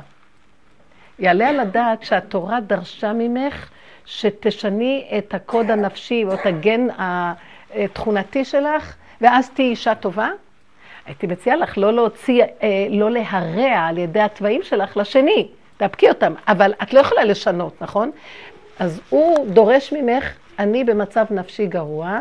יעלה 1.19 1.49
על 1.49 1.59
הדעת 1.59 2.03
שהתורה 2.03 2.59
דרשה 2.59 3.13
ממך 3.13 3.69
שתשני 4.05 5.09
את 5.17 5.33
הקוד 5.33 5.71
הנפשי 5.71 6.23
או 6.23 6.33
את 6.33 6.45
הגן 6.45 6.87
התכונתי 7.73 8.45
שלך, 8.45 8.95
ואז 9.21 9.49
תהיי 9.49 9.69
אישה 9.69 9.95
טובה? 9.95 10.29
הייתי 11.05 11.27
מציעה 11.27 11.55
לך 11.55 11.77
לא 11.77 11.93
להוציא, 11.93 12.43
אה, 12.43 12.87
לא 12.89 13.11
להרע 13.11 13.79
על 13.79 13.97
ידי 13.97 14.19
התוואים 14.19 14.63
שלך 14.63 14.97
לשני, 14.97 15.47
תאפקי 15.77 16.09
אותם, 16.09 16.33
אבל 16.47 16.73
את 16.83 16.93
לא 16.93 16.99
יכולה 16.99 17.23
לשנות, 17.23 17.81
נכון? 17.81 18.11
אז 18.79 19.01
הוא 19.09 19.47
דורש 19.47 19.93
ממך 19.93 20.33
אני 20.59 20.83
במצב 20.83 21.25
נפשי 21.29 21.67
גרוע, 21.67 22.19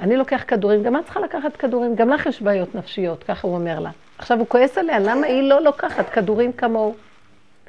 אני 0.00 0.16
לוקח 0.16 0.44
כדורים, 0.46 0.82
גם 0.82 0.96
את 0.96 1.04
צריכה 1.04 1.20
לקחת 1.20 1.56
כדורים, 1.56 1.94
גם 1.94 2.10
לך 2.10 2.26
יש 2.26 2.42
בעיות 2.42 2.74
נפשיות, 2.74 3.24
ככה 3.24 3.48
הוא 3.48 3.56
אומר 3.56 3.80
לה. 3.80 3.90
עכשיו 4.18 4.38
הוא 4.38 4.46
כועס 4.48 4.78
עליה, 4.78 4.98
למה 4.98 5.26
היא 5.26 5.42
לא 5.42 5.60
לוקחת 5.60 6.10
כדורים 6.10 6.52
כמוהו? 6.52 6.94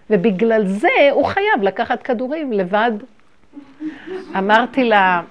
ובגלל 0.09 0.67
זה 0.67 1.09
הוא 1.11 1.25
חייב 1.25 1.61
לקחת 1.61 2.03
כדורים 2.03 2.53
לבד. 2.53 2.91
אמרתי 4.37 4.83
לה, 4.83 5.21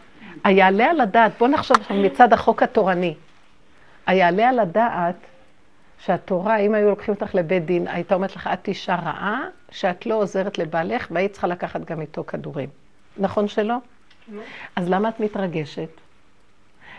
היעלה 0.44 0.90
על 0.90 1.00
הדעת, 1.00 1.32
בוא 1.38 1.48
נחשוב 1.48 1.76
מצד 1.90 2.32
החוק 2.32 2.62
התורני, 2.62 3.14
היעלה 4.06 4.48
על 4.48 4.58
הדעת 4.58 5.16
שהתורה, 5.98 6.56
אם 6.56 6.74
היו 6.74 6.90
לוקחים 6.90 7.14
אותך 7.14 7.34
לבית 7.34 7.64
דין, 7.64 7.88
הייתה 7.88 8.14
אומרת 8.14 8.36
לך, 8.36 8.50
את 8.52 8.68
אישה 8.68 8.94
רעה, 8.94 9.40
שאת 9.70 10.06
לא 10.06 10.14
עוזרת 10.14 10.58
לבעלך, 10.58 11.08
והיית 11.10 11.32
צריכה 11.32 11.46
לקחת 11.46 11.84
גם 11.84 12.00
איתו 12.00 12.24
כדורים. 12.26 12.68
נכון 13.18 13.48
שלא? 13.48 13.76
אז 14.76 14.90
למה 14.90 15.08
את 15.08 15.20
מתרגשת? 15.20 15.88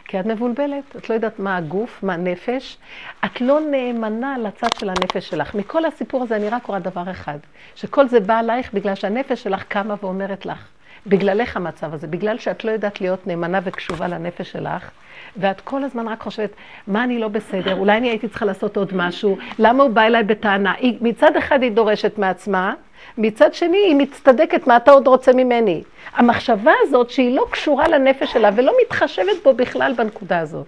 כי 0.08 0.20
את 0.20 0.26
מבולבלת, 0.26 0.96
את 0.96 1.10
לא 1.10 1.15
יודעת 1.15 1.39
מה 1.39 1.58
הגוף, 1.58 2.04
מה 2.04 2.13
הנפש. 2.13 2.78
את 3.26 3.41
לא 3.41 3.60
נאמנה 3.60 4.38
לצד 4.38 4.67
של 4.80 4.89
הנפש 4.89 5.30
שלך. 5.30 5.56
מכל 5.56 5.86
הסיפור 5.86 6.24
הזה 6.24 6.36
אני 6.36 6.50
רק 6.50 6.65
רואה 6.65 6.80
דבר 6.80 7.12
אחד, 7.12 7.38
שכל 7.76 8.08
זה 8.08 8.20
בא 8.20 8.39
עלייך 8.39 8.74
בגלל 8.74 8.96
שהנפש 8.96 9.43
שלך 9.43 9.63
קמה 9.63 9.96
ואומרת 10.02 10.46
לך, 10.46 10.67
בגללך 11.07 11.57
המצב 11.57 11.93
הזה, 11.93 12.07
בגלל 12.07 12.38
שאת 12.38 12.63
לא 12.63 12.71
יודעת 12.71 13.01
להיות 13.01 13.27
נאמנה 13.27 13.60
וקשובה 13.63 14.07
לנפש 14.07 14.51
שלך, 14.51 14.89
ואת 15.38 15.62
כל 15.62 15.83
הזמן 15.83 16.07
רק 16.07 16.21
חושבת, 16.21 16.49
מה 16.88 17.03
אני 17.03 17.19
לא 17.19 17.27
בסדר, 17.27 17.75
אולי 17.75 17.97
אני 17.97 18.10
הייתי 18.10 18.27
צריכה 18.27 18.45
לעשות 18.45 18.77
עוד 18.77 18.91
משהו, 18.95 19.38
למה 19.60 19.83
הוא 19.83 19.91
בא 19.91 20.01
אליי 20.01 20.23
בטענה? 20.23 20.73
היא, 20.77 20.97
מצד 21.01 21.36
אחד 21.36 21.63
היא 21.63 21.71
דורשת 21.71 22.17
מעצמה, 22.17 22.73
מצד 23.17 23.53
שני 23.53 23.77
היא 23.77 23.95
מצטדקת, 23.95 24.67
מה 24.67 24.77
אתה 24.77 24.91
עוד 24.91 25.07
רוצה 25.07 25.33
ממני? 25.33 25.83
המחשבה 26.13 26.71
הזאת 26.81 27.10
שהיא 27.10 27.36
לא 27.36 27.45
קשורה 27.51 27.88
לנפש 27.88 28.31
שלה 28.31 28.49
ולא 28.55 28.73
מתחשבת 28.81 29.43
בו 29.43 29.53
בכלל 29.53 29.93
בנקודה 29.97 30.39
הזאת. 30.39 30.65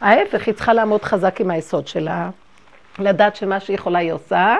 ההפך, 0.00 0.46
היא 0.46 0.54
צריכה 0.54 0.72
לעמוד 0.72 1.02
חזק 1.02 1.40
עם 1.40 1.50
היסוד 1.50 1.86
שלה, 1.86 2.30
לדעת 2.98 3.36
שמה 3.36 3.60
שהיא 3.60 3.74
יכולה 3.74 3.98
היא 3.98 4.12
עושה, 4.12 4.56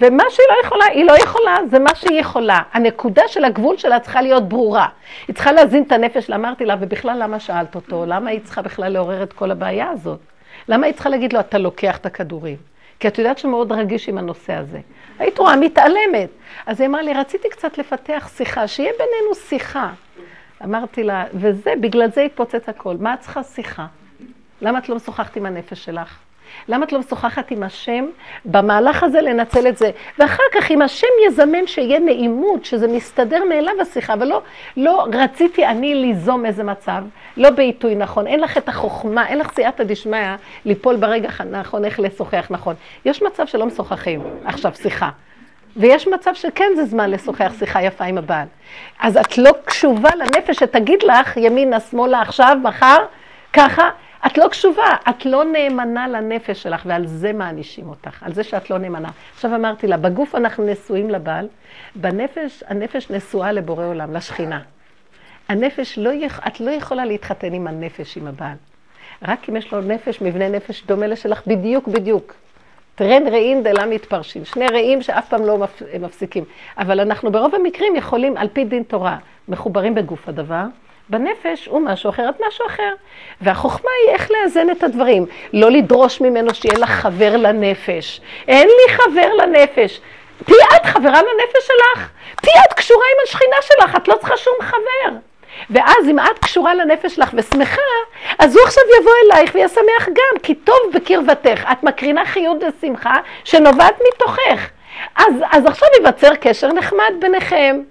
ומה 0.00 0.24
שהיא 0.30 0.46
לא 0.50 0.66
יכולה, 0.66 0.84
היא 0.84 1.04
לא 1.04 1.12
יכולה, 1.12 1.56
זה 1.70 1.78
מה 1.78 1.94
שהיא 1.94 2.20
יכולה. 2.20 2.60
הנקודה 2.72 3.22
של 3.28 3.44
הגבול 3.44 3.76
שלה 3.76 4.00
צריכה 4.00 4.22
להיות 4.22 4.48
ברורה. 4.48 4.88
היא 5.28 5.34
צריכה 5.34 5.52
להזין 5.52 5.82
את 5.82 5.92
הנפש 5.92 6.30
אמרתי 6.30 6.64
לה, 6.64 6.76
ובכלל 6.80 7.22
למה 7.22 7.40
שאלת 7.40 7.74
אותו? 7.74 8.04
למה 8.06 8.30
היא 8.30 8.40
צריכה 8.44 8.62
בכלל 8.62 8.92
לעורר 8.92 9.22
את 9.22 9.32
כל 9.32 9.50
הבעיה 9.50 9.90
הזאת? 9.90 10.20
למה 10.68 10.86
היא 10.86 10.94
צריכה 10.94 11.08
להגיד 11.08 11.32
לו, 11.32 11.40
אתה 11.40 11.58
לוקח 11.58 11.96
את 11.96 12.06
הכדורים? 12.06 12.56
כי 13.00 13.08
את 13.08 13.18
יודעת 13.18 13.38
שהוא 13.38 13.50
מאוד 13.50 13.72
רגיש 13.72 14.08
עם 14.08 14.18
הנושא 14.18 14.52
הזה. 14.52 14.80
היית 15.18 15.38
רואה, 15.38 15.56
מתעלמת. 15.56 16.28
אז 16.66 16.80
היא 16.80 16.88
אמרה 16.88 17.02
לי, 17.02 17.12
רציתי 17.12 17.48
קצת 17.48 17.78
לפתח 17.78 18.30
שיחה, 18.36 18.68
שיהיה 18.68 18.92
בינינו 18.92 19.34
שיחה. 19.34 19.90
אמרתי 20.64 21.02
לה, 21.02 21.24
וזה, 21.34 21.72
בגלל 21.80 22.10
זה 22.10 22.22
התפוצץ 22.22 22.68
הכל. 22.68 22.96
מה 23.00 23.14
את 23.14 23.20
צריכה 23.20 23.42
שיחה? 23.42 23.86
למה 24.62 24.78
את 24.78 24.88
לא 24.88 24.96
משוחחת 24.96 25.36
עם 25.36 25.46
הנפש 25.46 25.84
שלך? 25.84 26.18
למה 26.68 26.84
את 26.84 26.92
לא 26.92 26.98
משוחחת 26.98 27.50
עם 27.50 27.62
השם 27.62 28.04
במהלך 28.44 29.02
הזה 29.02 29.20
לנצל 29.20 29.68
את 29.68 29.76
זה? 29.76 29.90
ואחר 30.18 30.42
כך 30.54 30.70
אם 30.70 30.82
השם 30.82 31.06
יזמן 31.26 31.66
שיהיה 31.66 31.98
נעימות, 31.98 32.64
שזה 32.64 32.88
מסתדר 32.88 33.44
מאליו 33.48 33.74
השיחה, 33.80 34.14
ולא 34.20 34.42
לא 34.76 35.06
רציתי 35.12 35.66
אני 35.66 35.94
ליזום 35.94 36.46
איזה 36.46 36.64
מצב, 36.64 37.02
לא 37.36 37.50
בעיתוי 37.50 37.94
נכון, 37.94 38.26
אין 38.26 38.40
לך 38.40 38.58
את 38.58 38.68
החוכמה, 38.68 39.26
אין 39.26 39.38
לך 39.38 39.52
סייעתא 39.52 39.84
דשמיא 39.84 40.28
ליפול 40.64 40.96
ברגע 40.96 41.28
הנכון, 41.38 41.84
איך 41.84 42.00
לשוחח 42.00 42.46
נכון. 42.50 42.74
יש 43.04 43.22
מצב 43.22 43.46
שלא 43.46 43.66
משוחחים, 43.66 44.22
עכשיו 44.44 44.72
שיחה. 44.74 45.10
ויש 45.76 46.08
מצב 46.08 46.34
שכן 46.34 46.70
זה 46.76 46.84
זמן 46.84 47.10
לשוחח 47.10 47.52
שיחה 47.58 47.82
יפה 47.82 48.04
עם 48.04 48.18
הבעל. 48.18 48.46
אז 49.00 49.16
את 49.16 49.38
לא 49.38 49.50
קשובה 49.64 50.10
לנפש 50.16 50.56
שתגיד 50.56 51.02
לך 51.02 51.36
ימינה, 51.36 51.80
שמאלה, 51.80 52.20
עכשיו, 52.20 52.56
מחר, 52.62 52.98
ככה. 53.52 53.90
את 54.26 54.38
לא 54.38 54.48
קשובה, 54.48 54.96
את 55.10 55.26
לא 55.26 55.44
נאמנה 55.44 56.08
לנפש 56.08 56.62
שלך, 56.62 56.82
ועל 56.86 57.06
זה 57.06 57.32
מענישים 57.32 57.88
אותך, 57.88 58.22
על 58.22 58.32
זה 58.32 58.44
שאת 58.44 58.70
לא 58.70 58.78
נאמנה. 58.78 59.08
עכשיו 59.34 59.54
אמרתי 59.54 59.86
לה, 59.86 59.96
בגוף 59.96 60.34
אנחנו 60.34 60.66
נשואים 60.66 61.10
לבעל, 61.10 61.48
בנפש, 61.94 62.64
הנפש 62.66 63.10
נשואה 63.10 63.52
לבורא 63.52 63.86
עולם, 63.86 64.14
לשכינה. 64.14 64.60
הנפש 65.48 65.98
לא. 65.98 66.10
את 66.46 66.60
לא 66.60 66.70
יכולה 66.70 67.04
להתחתן 67.04 67.52
עם 67.52 67.66
הנפש, 67.66 68.16
עם 68.16 68.26
הבעל. 68.26 68.56
רק 69.22 69.48
אם 69.48 69.56
יש 69.56 69.72
לו 69.72 69.80
נפש, 69.80 70.20
מבנה 70.20 70.48
נפש 70.48 70.86
דומה 70.86 71.06
לשלך, 71.06 71.46
בדיוק, 71.46 71.88
בדיוק. 71.88 72.34
טרן 72.94 73.28
רעים 73.28 73.62
דלה 73.62 73.86
מתפרשים, 73.86 74.44
שני 74.44 74.66
רעים 74.66 75.02
שאף 75.02 75.28
פעם 75.28 75.46
לא 75.46 75.66
מפסיקים. 76.00 76.44
אבל 76.78 77.00
אנחנו 77.00 77.32
ברוב 77.32 77.54
המקרים 77.54 77.96
יכולים, 77.96 78.36
על 78.36 78.48
פי 78.52 78.64
דין 78.64 78.82
תורה, 78.82 79.16
מחוברים 79.48 79.94
בגוף 79.94 80.28
הדבר, 80.28 80.64
בנפש 81.08 81.66
הוא 81.66 81.80
משהו 81.80 82.10
אחר, 82.10 82.28
את 82.28 82.40
משהו 82.48 82.66
אחר. 82.66 82.94
והחוכמה 83.40 83.90
היא 84.02 84.14
איך 84.14 84.30
לאזן 84.30 84.70
את 84.70 84.82
הדברים. 84.82 85.26
לא 85.52 85.70
לדרוש 85.70 86.20
ממנו 86.20 86.54
שיהיה 86.54 86.78
לך 86.78 86.90
חבר 86.90 87.36
לנפש. 87.36 88.20
אין 88.48 88.68
לי 88.68 88.94
חבר 88.94 89.34
לנפש. 89.34 90.00
תהיי 90.44 90.76
את 90.76 90.86
חברה 90.86 91.20
לנפש 91.22 91.66
שלך. 91.66 92.08
תהיי 92.42 92.60
את 92.68 92.72
קשורה 92.72 93.04
עם 93.04 93.24
השכינה 93.28 93.56
שלך, 93.62 93.96
את 93.96 94.08
לא 94.08 94.14
צריכה 94.14 94.36
שום 94.36 94.54
חבר. 94.60 95.16
ואז 95.70 96.08
אם 96.10 96.18
את 96.18 96.38
קשורה 96.38 96.74
לנפש 96.74 97.14
שלך 97.14 97.30
ושמחה, 97.34 97.82
אז 98.38 98.56
הוא 98.56 98.64
עכשיו 98.64 98.82
יבוא 99.00 99.12
אלייך 99.24 99.54
ויהיה 99.54 99.68
שמח 99.68 100.08
גם, 100.08 100.38
כי 100.42 100.54
טוב 100.54 100.78
בקרבתך. 100.94 101.64
את 101.72 101.82
מקרינה 101.82 102.24
חיות 102.24 102.56
ושמחה 102.62 103.16
שנובעת 103.44 103.98
מתוכך. 104.08 104.68
אז, 105.16 105.34
אז 105.52 105.66
עכשיו 105.66 105.88
ייווצר 105.98 106.34
קשר 106.34 106.72
נחמד 106.72 107.12
ביניכם. 107.18 107.82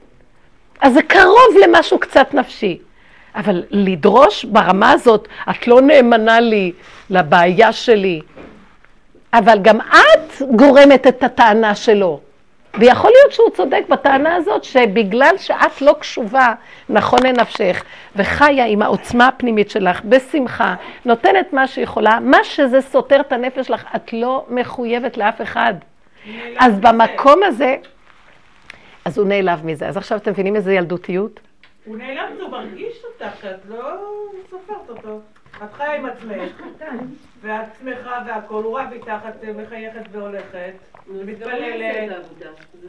אז 0.82 0.94
זה 0.94 1.02
קרוב 1.02 1.58
למשהו 1.64 2.00
קצת 2.00 2.34
נפשי. 2.34 2.80
אבל 3.36 3.64
לדרוש 3.70 4.46
ברמה 4.46 4.92
הזאת, 4.92 5.28
את 5.50 5.68
לא 5.68 5.82
נאמנה 5.82 6.40
לי 6.40 6.72
לבעיה 7.10 7.74
שלי, 7.74 8.22
אבל 9.34 9.60
גם 9.62 9.82
את 9.82 10.42
גורמת 10.56 11.08
את 11.08 11.24
הטענה 11.24 11.76
שלו. 11.76 12.20
ויכול 12.80 13.12
להיות 13.12 13.34
שהוא 13.34 13.50
צודק 13.50 13.84
בטענה 13.90 14.36
הזאת, 14.36 14.64
שבגלל 14.64 15.38
שאת 15.38 15.82
לא 15.82 15.96
קשובה 16.00 16.54
נכון 16.90 17.20
לנפשך, 17.24 17.84
וחיה 18.16 18.66
עם 18.66 18.82
העוצמה 18.82 19.28
הפנימית 19.28 19.70
שלך, 19.70 20.02
בשמחה, 20.06 20.76
נותנת 21.06 21.54
מה 21.54 21.68
שיכולה, 21.68 22.20
מה 22.22 22.38
שזה 22.44 22.82
סותר 22.82 23.20
את 23.22 23.32
הנפש 23.34 23.68
שלך, 23.68 23.84
את 23.96 24.14
לא 24.14 24.46
מחויבת 24.50 25.18
לאף 25.18 25.42
אחד. 25.42 25.74
אז 26.60 26.80
במקום 26.80 27.44
הזה, 27.44 27.76
אז 29.06 29.18
הוא 29.18 29.28
נעלב 29.28 29.66
מזה. 29.66 29.88
אז 29.88 29.98
עכשיו 29.98 30.18
אתם 30.18 30.32
מבינים 30.32 30.56
איזה 30.56 30.74
ילדותיות? 30.74 31.40
הוא 31.86 31.98
נעלם, 31.98 32.26
הוא 32.42 32.50
מרגיש 32.50 33.04
אותך, 33.06 33.46
את 33.46 33.66
לא 33.70 33.80
סופרת 34.50 34.90
אותו. 34.90 35.20
את 35.64 35.74
חיה 35.74 35.96
עם 35.96 36.06
עצמך, 36.06 36.62
ואת 37.42 37.66
שמחה 37.80 38.24
והכול, 38.28 38.64
הוא 38.64 38.74
רק 38.74 38.88
איתך, 38.92 39.12
את 39.30 39.44
מחייכת 39.56 40.02
והולכת, 40.12 40.74
מתפללת. 41.08 42.22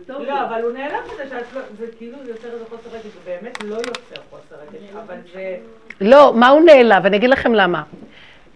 לא, 0.09 0.45
אבל 0.47 0.63
הוא 0.63 0.73
נעלם 0.73 1.03
מזה 1.15 1.29
שאת 1.29 1.53
לא, 1.55 1.61
זה 1.79 1.87
כאילו 1.99 2.19
זה 2.25 2.31
יוצר 2.31 2.53
איזה 2.53 2.65
חוסר 2.65 2.91
רגש, 2.93 3.05
זה 3.05 3.21
באמת 3.25 3.63
לא 3.63 3.75
יוצר 3.75 4.23
חוסר 4.31 4.57
רגש, 4.63 4.97
אבל 5.05 5.17
זה... 5.33 5.57
לא, 6.01 6.33
מה 6.37 6.49
הוא 6.49 6.61
נעלב? 6.61 7.07
אני 7.07 7.17
אגיד 7.17 7.31
לכם 7.31 7.55
למה. 7.55 7.83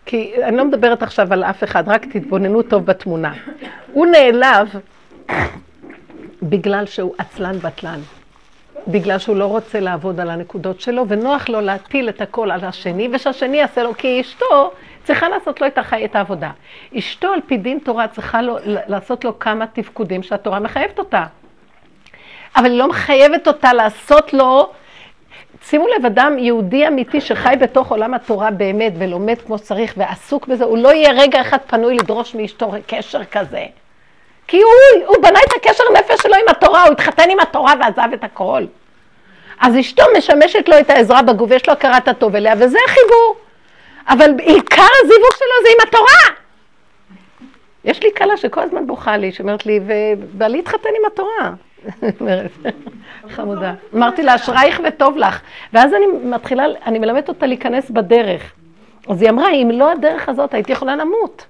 כי 0.06 0.44
אני 0.44 0.56
לא 0.56 0.64
מדברת 0.64 1.02
עכשיו 1.02 1.32
על 1.32 1.44
אף 1.44 1.64
אחד, 1.64 1.88
רק 1.88 2.06
תתבוננו 2.12 2.62
טוב 2.62 2.86
בתמונה. 2.86 3.32
הוא 3.92 4.06
נעלב 4.06 4.68
בגלל 6.42 6.86
שהוא 6.86 7.14
עצלן 7.18 7.58
בטלן. 7.58 8.00
בגלל 8.88 9.18
שהוא 9.18 9.36
לא 9.36 9.44
רוצה 9.44 9.80
לעבוד 9.80 10.20
על 10.20 10.30
הנקודות 10.30 10.80
שלו, 10.80 11.04
ונוח 11.08 11.48
לו 11.48 11.60
להטיל 11.60 12.08
את 12.08 12.20
הכל 12.20 12.50
על 12.50 12.64
השני, 12.64 13.08
ושהשני 13.12 13.56
יעשה 13.56 13.82
לו, 13.82 13.94
כי 13.94 14.20
אשתו 14.20 14.70
צריכה 15.04 15.28
לעשות 15.28 15.60
לו 15.60 15.66
את, 15.66 15.78
החי, 15.78 16.04
את 16.04 16.16
העבודה. 16.16 16.50
אשתו 16.98 17.28
על 17.28 17.40
פי 17.46 17.56
דין 17.56 17.78
תורה 17.78 18.08
צריכה 18.08 18.42
לו, 18.42 18.56
לעשות 18.64 19.24
לו 19.24 19.38
כמה 19.38 19.66
תפקודים 19.66 20.22
שהתורה 20.22 20.60
מחייבת 20.60 20.98
אותה. 20.98 21.24
אבל 22.56 22.64
היא 22.64 22.78
לא 22.78 22.88
מחייבת 22.88 23.48
אותה 23.48 23.72
לעשות 23.72 24.32
לו... 24.32 24.70
שימו 25.62 25.86
לב, 25.88 26.06
אדם 26.06 26.38
יהודי 26.38 26.88
אמיתי 26.88 27.20
שחי 27.20 27.54
בתוך 27.60 27.90
עולם 27.90 28.14
התורה 28.14 28.50
באמת 28.50 28.92
ולומד 28.98 29.38
כמו 29.46 29.58
שצריך 29.58 29.94
ועסוק 29.96 30.46
בזה, 30.46 30.64
הוא 30.64 30.78
לא 30.78 30.94
יהיה 30.94 31.12
רגע 31.12 31.40
אחד 31.40 31.58
פנוי 31.66 31.94
לדרוש 31.94 32.34
מאשתו 32.34 32.72
קשר 32.86 33.24
כזה. 33.24 33.64
כי 34.46 34.62
הוא, 34.62 35.06
הוא 35.06 35.16
בנה 35.22 35.38
את 35.46 35.52
הקשר 35.56 35.84
נפש 35.92 36.22
שלו 36.22 36.34
עם 36.34 36.48
התורה, 36.48 36.82
הוא 36.82 36.92
התחתן 36.92 37.30
עם 37.30 37.40
התורה 37.40 37.74
ועזב 37.80 38.08
את 38.14 38.24
הכל. 38.24 38.64
אז 39.60 39.78
אשתו 39.78 40.02
משמשת 40.18 40.68
לו 40.68 40.78
את 40.78 40.90
העזרה 40.90 41.22
בגוף, 41.22 41.50
יש 41.50 41.68
לו 41.68 41.72
הכרת 41.72 42.08
הטוב 42.08 42.36
אליה, 42.36 42.54
וזה 42.58 42.78
החיבור. 42.86 43.36
אבל 44.08 44.30
עיקר 44.38 44.86
הזיווג 45.02 45.34
שלו 45.38 45.62
זה 45.62 45.68
עם 45.68 45.88
התורה. 45.88 46.36
יש 47.84 48.02
לי 48.02 48.08
כלה 48.16 48.36
שכל 48.36 48.60
הזמן 48.60 48.86
בוכה 48.86 49.16
לי, 49.16 49.32
שאומרת 49.32 49.66
לי, 49.66 49.80
ובעלי 49.86 50.58
התחתן 50.58 50.88
עם 50.88 51.06
התורה. 51.06 51.52
חמודה. 53.34 53.74
אמרתי 53.94 54.22
לה, 54.22 54.34
אשרייך 54.34 54.80
וטוב 54.84 55.16
לך. 55.16 55.40
ואז 55.72 55.94
אני 55.94 56.06
מתחילה, 56.24 56.64
אני 56.86 56.98
מלמדת 56.98 57.28
אותה 57.28 57.46
להיכנס 57.46 57.90
בדרך. 57.90 58.52
אז 59.08 59.22
היא 59.22 59.30
אמרה, 59.30 59.52
אם 59.52 59.70
לא 59.72 59.92
הדרך 59.92 60.28
הזאת, 60.28 60.54
הייתי 60.54 60.72
יכולה 60.72 60.96
למות. 60.96 61.46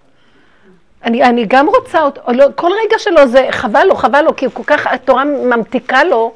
אני, 1.04 1.24
אני 1.24 1.44
גם 1.48 1.66
רוצה 1.66 2.02
אותו, 2.02 2.32
לא, 2.32 2.46
כל 2.54 2.70
רגע 2.84 2.98
שלו 2.98 3.26
זה 3.26 3.46
חבל 3.50 3.84
לו, 3.84 3.94
חבל 3.94 4.22
לו, 4.22 4.36
כי 4.36 4.46
כל 4.52 4.62
כך 4.66 4.86
התורה 4.86 5.24
ממתיקה 5.24 6.04
לו, 6.04 6.32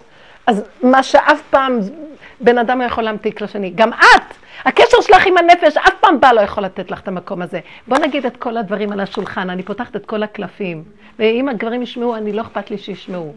אז 0.46 0.62
מה 0.82 1.02
שאף 1.02 1.40
פעם 1.50 1.78
בן 2.40 2.58
אדם 2.58 2.80
לא 2.80 2.84
יכול 2.84 3.04
להמתיק 3.04 3.40
לשני. 3.40 3.70
גם 3.74 3.92
את, 3.92 4.34
הקשר 4.64 5.00
שלך 5.00 5.26
עם 5.26 5.36
הנפש, 5.36 5.76
אף 5.76 5.94
פעם 6.00 6.20
בא 6.20 6.32
לא 6.32 6.40
יכול 6.40 6.64
לתת 6.64 6.90
לך 6.90 7.00
את 7.00 7.08
המקום 7.08 7.42
הזה. 7.42 7.60
בוא 7.86 7.98
נגיד 7.98 8.26
את 8.26 8.36
כל 8.36 8.56
הדברים 8.56 8.92
על 8.92 9.00
השולחן, 9.00 9.50
אני 9.50 9.62
פותחת 9.62 9.96
את 9.96 10.06
כל 10.06 10.22
הקלפים, 10.22 10.84
ואם 11.18 11.48
הגברים 11.48 11.82
ישמעו, 11.82 12.16
אני 12.16 12.32
לא 12.32 12.42
אכפת 12.42 12.70
לי 12.70 12.78
שישמעו. 12.78 13.34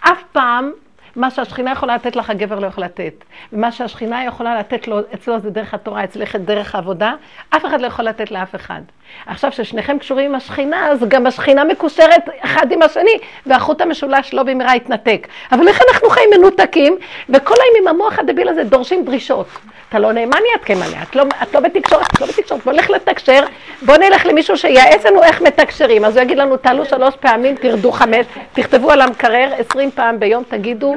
אף 0.00 0.22
פעם 0.32 0.72
מה 1.16 1.30
שהשכינה 1.30 1.72
יכולה 1.72 1.94
לתת 1.94 2.16
לך, 2.16 2.30
הגבר 2.30 2.58
לא 2.58 2.66
יכול 2.66 2.84
לתת. 2.84 3.24
ומה 3.52 3.72
שהשכינה 3.72 4.24
יכולה 4.24 4.58
לתת 4.58 4.88
לו, 4.88 5.00
אצלו 5.14 5.40
זה 5.40 5.50
דרך 5.50 5.74
התורה, 5.74 6.04
אצלך 6.04 6.36
דרך 6.36 6.74
העבודה, 6.74 7.14
אף 7.50 7.66
אחד 7.66 7.80
לא 7.80 7.86
יכול 7.86 8.04
לתת 8.04 8.30
לאף 8.30 8.54
אחד. 8.54 8.80
עכשיו, 9.26 9.50
כששניכם 9.50 9.98
קשורים 9.98 10.30
עם 10.30 10.34
השכינה, 10.34 10.88
אז 10.88 11.04
גם 11.08 11.26
השכינה 11.26 11.64
מקושרת 11.64 12.28
אחד 12.40 12.72
עם 12.72 12.82
השני, 12.82 13.18
והחוט 13.46 13.80
המשולש 13.80 14.34
לא 14.34 14.42
במהרה 14.42 14.76
יתנתק. 14.76 15.28
אבל 15.52 15.68
איך 15.68 15.80
אנחנו 15.90 16.10
חיים 16.10 16.30
מנותקים, 16.38 16.96
וכל 17.28 17.54
היום 17.54 17.74
עם 17.82 17.88
המוח 17.88 18.18
הדביל 18.18 18.48
הזה 18.48 18.64
דורשים 18.64 19.04
דרישות. 19.04 19.46
אתה 19.88 19.98
לא 19.98 20.12
נאמן 20.12 20.38
יד 20.54 20.64
כמלא, 20.64 21.02
את 21.02 21.16
לא, 21.16 21.24
את 21.42 21.54
לא 21.54 21.60
בתקשורת, 21.60 22.06
את 22.14 22.20
לא 22.20 22.26
בתקשורת, 22.26 22.64
בוא 22.64 22.72
נלך 22.72 22.90
לתקשר, 22.90 23.44
בוא 23.82 23.96
נלך 23.96 24.26
למישהו 24.26 24.56
שייעץ 24.56 25.06
לנו 25.06 25.22
איך 25.22 25.42
מתקשרים. 25.42 26.04
אז 26.04 26.16
הוא 26.16 26.22
יגיד 26.22 26.38
לנו, 26.38 26.56
תעלו 26.56 26.84
שלוש 26.84 27.14
פעמים, 27.16 27.56
תרדו 27.56 27.92
חמש, 27.92 28.26
תכתבו 28.52 28.90
על 28.90 29.00
המקרר 29.00 29.52
עשרים 29.58 29.90
פעם 29.90 30.20
ביום, 30.20 30.42
תגידו. 30.48 30.96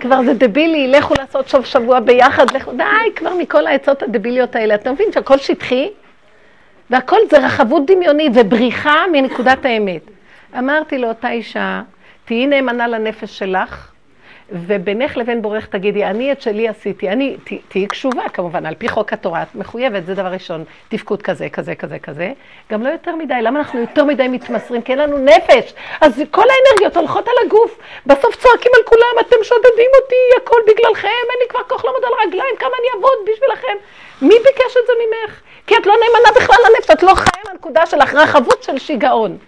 כבר 0.00 0.22
זה 0.24 0.34
דבילי, 0.34 0.88
לכו 0.88 1.14
לעשות 1.18 1.48
סוף 1.48 1.66
שבוע 1.66 2.00
ביחד, 2.00 2.50
לכו, 2.50 2.72
די 2.72 3.14
כבר 3.16 3.34
מכל 3.34 3.66
העצות 3.66 4.02
הדביליות 4.02 4.56
האלה. 4.56 4.74
אתה 4.74 4.92
מבין 4.92 5.12
שהכל 5.12 5.38
שטחי? 5.38 5.88
והכל 6.90 7.16
זה 7.30 7.38
רחבות 7.38 7.86
דמיונית 7.86 8.32
ובריחה 8.34 9.04
מנקודת 9.12 9.64
האמת. 9.64 10.02
אמרתי 10.58 10.98
לאותה 10.98 11.30
אישה, 11.30 11.82
תהיי 12.24 12.46
נאמנה 12.46 12.88
לנפש 12.88 13.38
שלך, 13.38 13.92
ובינך 14.52 15.16
לבין 15.16 15.42
בורך 15.42 15.66
תגידי, 15.66 16.04
אני 16.04 16.32
את 16.32 16.42
שלי 16.42 16.68
עשיתי, 16.68 17.08
אני, 17.08 17.36
תהיי 17.68 17.86
קשובה 17.86 18.28
כמובן, 18.28 18.66
על 18.66 18.74
פי 18.74 18.88
חוק 18.88 19.12
התורה, 19.12 19.42
את 19.42 19.54
מחויבת, 19.54 20.06
זה 20.06 20.14
דבר 20.14 20.28
ראשון, 20.28 20.64
תפקוד 20.88 21.22
כזה, 21.22 21.48
כזה, 21.48 21.74
כזה, 21.74 21.98
כזה. 21.98 22.32
גם 22.72 22.82
לא 22.82 22.88
יותר 22.88 23.16
מדי, 23.16 23.34
למה 23.42 23.58
אנחנו 23.58 23.80
יותר 23.80 24.04
מדי 24.04 24.28
מתמסרים? 24.28 24.82
כי 24.82 24.92
אין 24.92 24.98
לנו 24.98 25.18
נפש. 25.18 25.74
אז 26.00 26.22
כל 26.30 26.44
האנרגיות 26.50 26.96
הולכות 26.96 27.28
על 27.28 27.34
הגוף, 27.46 27.78
בסוף 28.06 28.36
צועקים 28.36 28.72
על 28.76 28.82
כולם, 28.84 29.14
אתם 29.20 29.36
שודדים 29.42 29.90
אותי, 30.02 30.42
הכל 30.42 30.60
בגללכם, 30.66 31.08
אין 31.08 31.38
לי 31.42 31.48
כבר 31.48 31.62
כוח 31.68 31.84
לעמוד 31.84 32.02
על 32.04 32.12
הרגליים, 32.18 32.54
כמה 32.58 32.72
אני 32.80 32.88
אעבוד 32.94 33.18
בשבילכם. 33.22 33.76
מי 34.22 34.34
ביקש 34.44 34.76
את 34.82 34.86
זה 34.86 34.92
ממך? 35.02 35.40
כי 35.66 35.76
את 35.76 35.86
לא 35.86 35.94
נאמנה 35.94 36.32
בכלל 36.36 36.56
לנפש, 36.66 36.90
את 36.90 37.02
לא 37.02 37.14
חיה 37.14 37.42
מהנקודה 37.46 37.86
שלך, 37.86 38.14
רחבות 38.14 38.62
של 38.62 38.78
שיגעון. 38.78 39.38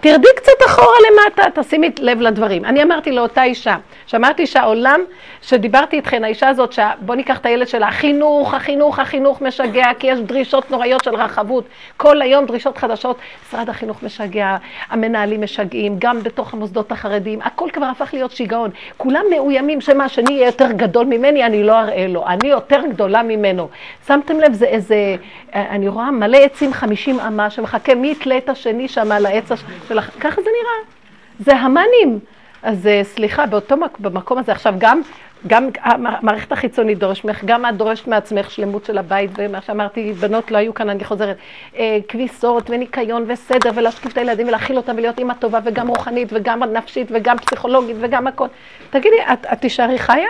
תרדי 0.00 0.28
קצת 0.36 0.52
אחורה 0.66 0.96
למטה, 1.10 1.60
תשימי 1.60 1.90
לב 1.98 2.20
לדברים. 2.20 2.64
אני 2.64 2.82
אמרתי 2.82 3.12
לאותה 3.12 3.42
אישה, 3.42 3.76
שאמרתי 4.06 4.46
שהעולם, 4.46 5.00
שדיברתי 5.42 5.96
איתכן, 5.96 6.24
האישה 6.24 6.48
הזאת, 6.48 6.78
בוא 7.00 7.14
ניקח 7.14 7.38
את 7.38 7.46
הילד 7.46 7.68
שלה, 7.68 7.88
החינוך, 7.88 8.54
החינוך, 8.54 8.98
החינוך 8.98 9.42
משגע, 9.42 9.86
כי 9.98 10.06
יש 10.06 10.18
דרישות 10.18 10.70
נוראיות 10.70 11.04
של 11.04 11.14
רחבות. 11.14 11.64
כל 11.96 12.22
היום 12.22 12.46
דרישות 12.46 12.78
חדשות, 12.78 13.16
משרד 13.48 13.68
החינוך 13.68 14.02
משגע, 14.02 14.56
המנהלים 14.90 15.42
משגעים, 15.42 15.96
גם 15.98 16.22
בתוך 16.22 16.54
המוסדות 16.54 16.92
החרדיים, 16.92 17.38
הכל 17.42 17.68
כבר 17.72 17.86
הפך 17.86 18.10
להיות 18.12 18.30
שיגעון. 18.30 18.70
כולם 18.96 19.22
מאוימים 19.30 19.80
שמה, 19.80 20.08
שאני 20.08 20.32
יהיה 20.32 20.46
יותר 20.46 20.72
גדול 20.72 21.06
ממני, 21.06 21.46
אני 21.46 21.64
לא 21.64 21.80
אראה 21.80 22.06
לו, 22.06 22.26
אני 22.26 22.48
יותר 22.48 22.80
גדולה 22.90 23.22
ממנו. 23.22 23.68
שמתם 24.06 24.40
לב, 24.40 24.52
זה 24.52 24.66
איזה, 24.66 25.16
אני 25.54 25.88
רואה 25.88 26.10
מלא 26.10 26.36
עצים 26.36 26.72
חמישים 26.72 27.20
אמה 27.20 27.50
שמחכה 27.50 27.94
מי 27.94 28.10
יתלה 28.10 28.36
את 28.36 28.48
השני 28.48 28.88
שם 28.88 29.12
על 29.12 29.26
העץ 29.26 29.52
שלך, 29.88 30.10
ככה 30.20 30.42
זה 30.42 30.50
נראה. 30.60 30.92
זה 31.38 31.56
המאנים. 31.56 32.18
אז 32.62 32.86
אה, 32.86 33.00
סליחה, 33.04 33.46
באותו 33.46 33.76
מק... 33.76 33.98
במקום 33.98 34.38
הזה, 34.38 34.52
עכשיו 34.52 34.74
גם, 34.78 35.00
גם 35.46 35.68
המערכת 35.82 36.52
החיצונית 36.52 36.98
דורשת 36.98 37.24
ממך, 37.24 37.44
גם 37.44 37.66
את 37.66 37.76
דורשת 37.76 38.06
מעצמך 38.06 38.50
שלמות 38.50 38.84
של 38.84 38.98
הבית, 38.98 39.30
ומה 39.36 39.60
שאמרתי, 39.60 40.12
בנות 40.12 40.50
לא 40.50 40.58
היו 40.58 40.74
כאן, 40.74 40.90
אני 40.90 41.04
חוזרת, 41.04 41.36
אה, 41.76 41.98
כביסות 42.08 42.70
וניקיון 42.70 43.24
וסדר, 43.26 43.70
ולהשקיף 43.74 44.12
את 44.12 44.18
הילדים 44.18 44.48
ולהכיל 44.48 44.76
אותם 44.76 44.92
ולהיות 44.96 45.18
אימא 45.18 45.34
טובה, 45.34 45.58
וגם 45.64 45.88
רוחנית, 45.88 46.28
וגם 46.32 46.62
נפשית, 46.62 47.08
וגם 47.10 47.38
פסיכולוגית, 47.38 47.96
וגם 48.00 48.26
הכל. 48.26 48.46
תגידי, 48.90 49.16
את, 49.32 49.46
את 49.52 49.60
תישארי 49.60 49.98
חיה? 49.98 50.28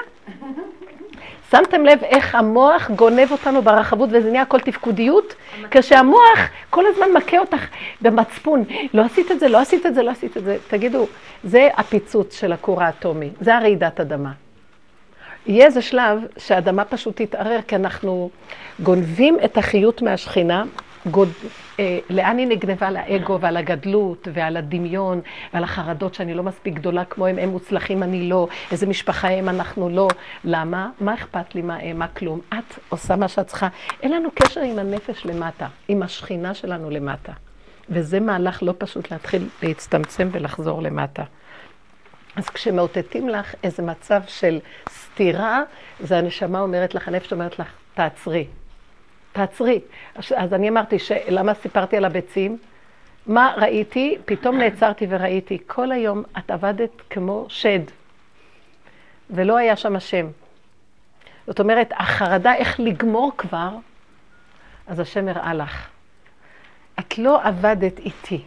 שמתם 1.51 1.85
לב 1.85 2.05
איך 2.05 2.35
המוח 2.35 2.91
גונב 2.91 3.33
אותנו 3.33 3.63
ברחבות 3.63 4.09
וזה 4.13 4.31
נהיה 4.31 4.43
הכל 4.43 4.61
תפקודיות? 4.61 5.35
כשהמוח 5.71 6.39
כל 6.71 6.85
הזמן 6.87 7.07
מכה 7.17 7.39
אותך 7.39 7.67
במצפון, 8.01 8.65
לא 8.95 9.03
עשית 9.03 9.31
את 9.31 9.41
זה, 9.41 9.49
לא 9.49 9.59
עשית 9.59 9.87
את 9.87 9.95
זה, 9.95 10.03
לא 10.03 10.11
עשית 10.11 10.37
את 10.37 10.45
זה. 10.45 10.57
תגידו, 10.69 11.07
זה 11.45 11.69
הפיצוץ 11.77 12.41
של 12.41 12.53
הכור 12.53 12.83
האטומי, 12.83 13.31
זה 13.41 13.57
הרעידת 13.57 14.01
אדמה. 14.01 14.33
יהיה 15.47 15.67
איזה 15.67 15.83
שלב 15.83 16.19
שהאדמה 16.37 16.85
פשוט 16.85 17.23
תתערער, 17.23 17.61
כי 17.69 17.77
אנחנו 17.77 18.31
גונבים 18.83 19.39
את 19.45 19.59
החיות 19.59 20.03
מהשכינה, 20.03 20.65
גוד, 21.07 21.29
לאן 22.11 22.39
היא 22.39 22.47
נגנבה? 22.47 22.87
על 22.91 22.97
האגו 22.97 23.41
ועל 23.41 23.57
הגדלות 23.57 24.29
ועל 24.33 24.57
הדמיון 24.57 25.21
ועל 25.55 25.65
החרדות 25.65 26.15
שאני 26.15 26.35
לא 26.35 26.43
מספיק 26.43 26.75
גדולה 26.75 27.05
כמו 27.05 27.27
הם, 27.27 27.39
הם 27.39 27.49
מוצלחים, 27.49 28.03
אני 28.03 28.29
לא, 28.29 28.49
איזה 28.73 28.87
משפחה 28.87 29.29
הם, 29.29 29.49
אנחנו 29.49 29.89
לא. 29.89 30.09
למה? 30.45 30.91
מה 31.01 31.15
אכפת 31.15 31.55
לי 31.55 31.63
מה 31.63 31.77
הם, 31.77 31.99
מה 31.99 32.09
כלום? 32.09 32.41
את 32.49 32.79
עושה 32.89 33.17
מה 33.17 33.29
שאת 33.29 33.47
צריכה. 33.47 33.69
אין 34.03 34.13
לנו 34.13 34.29
קשר 34.35 34.61
עם 34.61 34.79
הנפש 34.79 35.27
למטה, 35.27 35.67
עם 35.89 36.03
השכינה 36.03 36.55
שלנו 36.55 36.91
למטה. 36.91 37.33
וזה 37.89 38.21
מהלך 38.21 38.63
לא 38.63 38.75
פשוט 38.79 39.11
להתחיל 39.11 39.49
להצטמצם 39.63 40.29
ולחזור 40.33 40.83
למטה. 40.83 41.23
אז 42.37 42.49
כשמאותתים 42.51 43.29
לך 43.29 43.55
איזה 43.65 43.83
מצב 43.83 44.21
של 44.27 44.59
סתירה, 44.89 45.63
זה 46.01 46.19
הנשמה 46.19 46.61
אומרת 46.61 46.95
לך, 46.95 47.09
הנפש 47.09 47.33
אומרת 47.33 47.59
לך, 47.59 47.69
תעצרי. 47.95 48.47
תעצרי. 49.33 49.81
אז 50.37 50.55
אני 50.55 50.69
אמרתי, 50.69 50.97
למה 51.29 51.55
סיפרתי 51.55 51.97
על 51.97 52.05
הביצים? 52.05 52.59
מה 53.27 53.55
ראיתי? 53.57 54.19
פתאום 54.25 54.59
נעצרתי 54.59 55.07
וראיתי, 55.09 55.59
כל 55.67 55.93
היום 55.93 56.23
את 56.39 56.51
עבדת 56.51 56.91
כמו 57.11 57.47
שד, 57.49 57.81
ולא 59.31 59.57
היה 59.57 59.77
שם 59.77 59.97
השם. 59.97 60.27
זאת 61.47 61.61
אומרת, 61.61 61.93
החרדה 61.97 62.55
איך 62.55 62.81
לגמור 62.81 63.33
כבר, 63.37 63.71
אז 64.87 65.01
השם 65.01 65.29
הראה 65.29 65.55
לך. 65.55 65.89
את 66.99 67.19
לא 67.19 67.43
עבדת 67.45 67.99
איתי. 67.99 68.43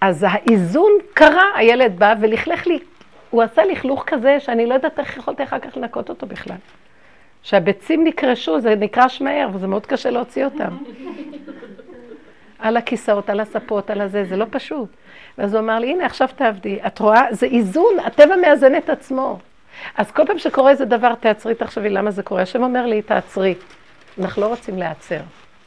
אז 0.00 0.26
האיזון 0.28 0.92
קרה, 1.14 1.44
הילד 1.56 1.98
בא 1.98 2.14
ולכלך 2.20 2.66
לי, 2.66 2.78
הוא 3.30 3.42
עשה 3.42 3.64
לכלוך 3.64 4.04
כזה 4.06 4.40
שאני 4.40 4.66
לא 4.66 4.74
יודעת 4.74 4.98
איך 4.98 5.16
יכולתי 5.16 5.42
אחר 5.42 5.58
כך 5.58 5.76
לנקות 5.76 6.08
אותו 6.08 6.26
בכלל. 6.26 6.56
שהביצים 7.42 8.04
נקרשו, 8.04 8.60
זה 8.60 8.74
נקרש 8.74 9.20
מהר, 9.20 9.48
וזה 9.52 9.66
מאוד 9.66 9.86
קשה 9.86 10.10
להוציא 10.10 10.44
אותם. 10.44 10.76
על 12.58 12.76
הכיסאות, 12.76 13.30
על 13.30 13.40
הספות, 13.40 13.90
על 13.90 14.00
הזה, 14.00 14.24
זה 14.24 14.36
לא 14.36 14.46
פשוט. 14.50 14.88
ואז 15.38 15.54
הוא 15.54 15.60
אמר 15.60 15.78
לי, 15.78 15.90
הנה, 15.90 16.06
עכשיו 16.06 16.28
תעבדי. 16.36 16.78
את 16.86 16.98
רואה? 16.98 17.24
זה 17.30 17.46
איזון, 17.46 17.94
הטבע 18.04 18.36
מאזן 18.36 18.76
את 18.76 18.90
עצמו. 18.90 19.38
אז 19.96 20.10
כל 20.10 20.26
פעם 20.26 20.38
שקורה 20.38 20.70
איזה 20.70 20.84
דבר, 20.84 21.14
תעצרי, 21.14 21.54
תחשבי 21.54 21.88
למה 21.88 22.10
זה 22.10 22.22
קורה. 22.22 22.42
השם 22.42 22.62
אומר 22.62 22.86
לי, 22.86 23.02
תעצרי. 23.02 23.54
אנחנו 24.18 24.42
לא 24.42 24.46
רוצים 24.46 24.78
להיעצר. 24.78 25.20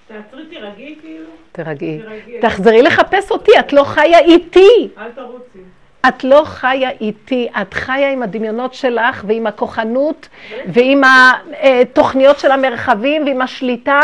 תעצרי, 0.07 0.45
תירגעי 0.45 0.95
כאילו. 1.01 1.29
תירגעי. 1.51 2.01
תחזרי 2.41 2.81
לחפש 2.81 3.31
אותי, 3.31 3.51
את 3.59 3.73
לא 3.73 3.83
חיה 3.83 4.19
איתי. 4.19 4.89
אל 4.97 5.11
תרוצי. 5.11 5.59
את 6.07 6.23
לא 6.23 6.41
חיה 6.45 6.89
איתי, 7.01 7.47
את 7.61 7.73
חיה 7.73 8.11
עם 8.11 8.23
הדמיונות 8.23 8.73
שלך 8.73 9.23
ועם 9.27 9.47
הכוחנות 9.47 10.27
ועם 10.67 11.01
התוכניות 11.61 12.39
של 12.39 12.51
המרחבים 12.51 13.25
ועם 13.25 13.41
השליטה, 13.41 14.01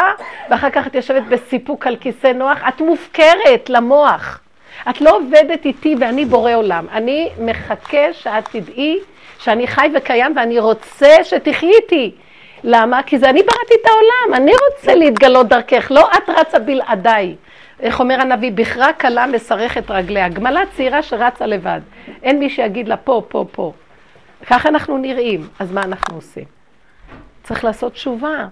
ואחר 0.49 0.70
כך 0.70 0.88
את 0.88 0.95
יושבת 0.95 1.24
בסיפוק 1.24 1.88
על 1.88 1.95
כיסא 1.95 2.28
נוח. 2.28 2.58
את 2.68 2.82
מופקרת 2.82 3.70
למוח. 3.70 4.39
את 4.89 5.02
לא 5.02 5.18
עובדת 5.18 5.66
איתי 5.66 5.95
ואני 5.99 6.26
בורא 6.26 6.54
עולם. 6.54 6.86
אני 6.91 7.30
מחכה 7.39 8.14
שאת 8.14 8.49
תדעי 8.52 8.99
שאני 9.39 9.68
חי 9.68 9.89
וקיים 9.95 10.34
ואני 10.36 10.60
רוצה 10.60 11.16
שתחי 11.24 11.72
איתי. 11.82 12.12
למה? 12.64 13.04
כי 13.04 13.18
זה 13.18 13.30
אני 13.30 13.43
בראתי 13.43 13.74
את 13.82 13.88
העולם, 13.88 14.43
אני 14.43 14.52
רוצה 14.52 14.95
להתגלות 14.95 15.47
דרכך, 15.47 15.88
לא 15.91 16.10
את 16.18 16.30
רצה 16.30 16.60
בלעדיי. 16.60 17.36
איך 17.82 17.99
אומר 17.99 18.21
הנביא, 18.21 18.51
בכרה 18.51 18.93
קלה 18.93 19.27
מסרכת 19.27 19.91
רגליה, 19.91 20.29
גמלה 20.29 20.61
צעירה 20.75 21.03
שרצה 21.03 21.45
לבד. 21.45 21.82
אין 22.23 22.39
מי 22.39 22.49
שיגיד 22.49 22.88
לה 22.88 22.97
פה, 22.97 23.23
פה, 23.27 23.45
פה. 23.51 23.73
ככה 24.45 24.69
אנחנו 24.69 24.97
נראים, 24.97 25.47
אז 25.59 25.71
מה 25.71 25.84
אנחנו 25.84 26.15
עושים? 26.15 26.43
צריך 27.43 27.63
לעשות 27.63 27.93
תשובה. 27.93 28.47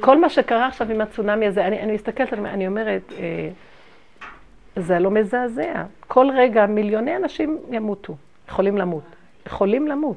כל 0.00 0.20
מה 0.20 0.28
שקרה 0.28 0.66
עכשיו 0.66 0.90
עם 0.90 1.00
הצונאמי 1.00 1.46
הזה, 1.46 1.66
אני, 1.66 1.80
אני 1.80 1.92
מסתכלת 1.92 2.32
אני 2.32 2.66
אומרת, 2.66 3.12
אה, 3.18 3.48
זה 4.76 4.98
לא 4.98 5.10
מזעזע. 5.10 5.84
כל 6.08 6.30
רגע 6.36 6.66
מיליוני 6.66 7.16
אנשים 7.16 7.58
ימותו, 7.70 8.16
יכולים 8.48 8.78
למות. 8.78 9.04
יכולים 9.46 9.88
למות. 9.88 10.16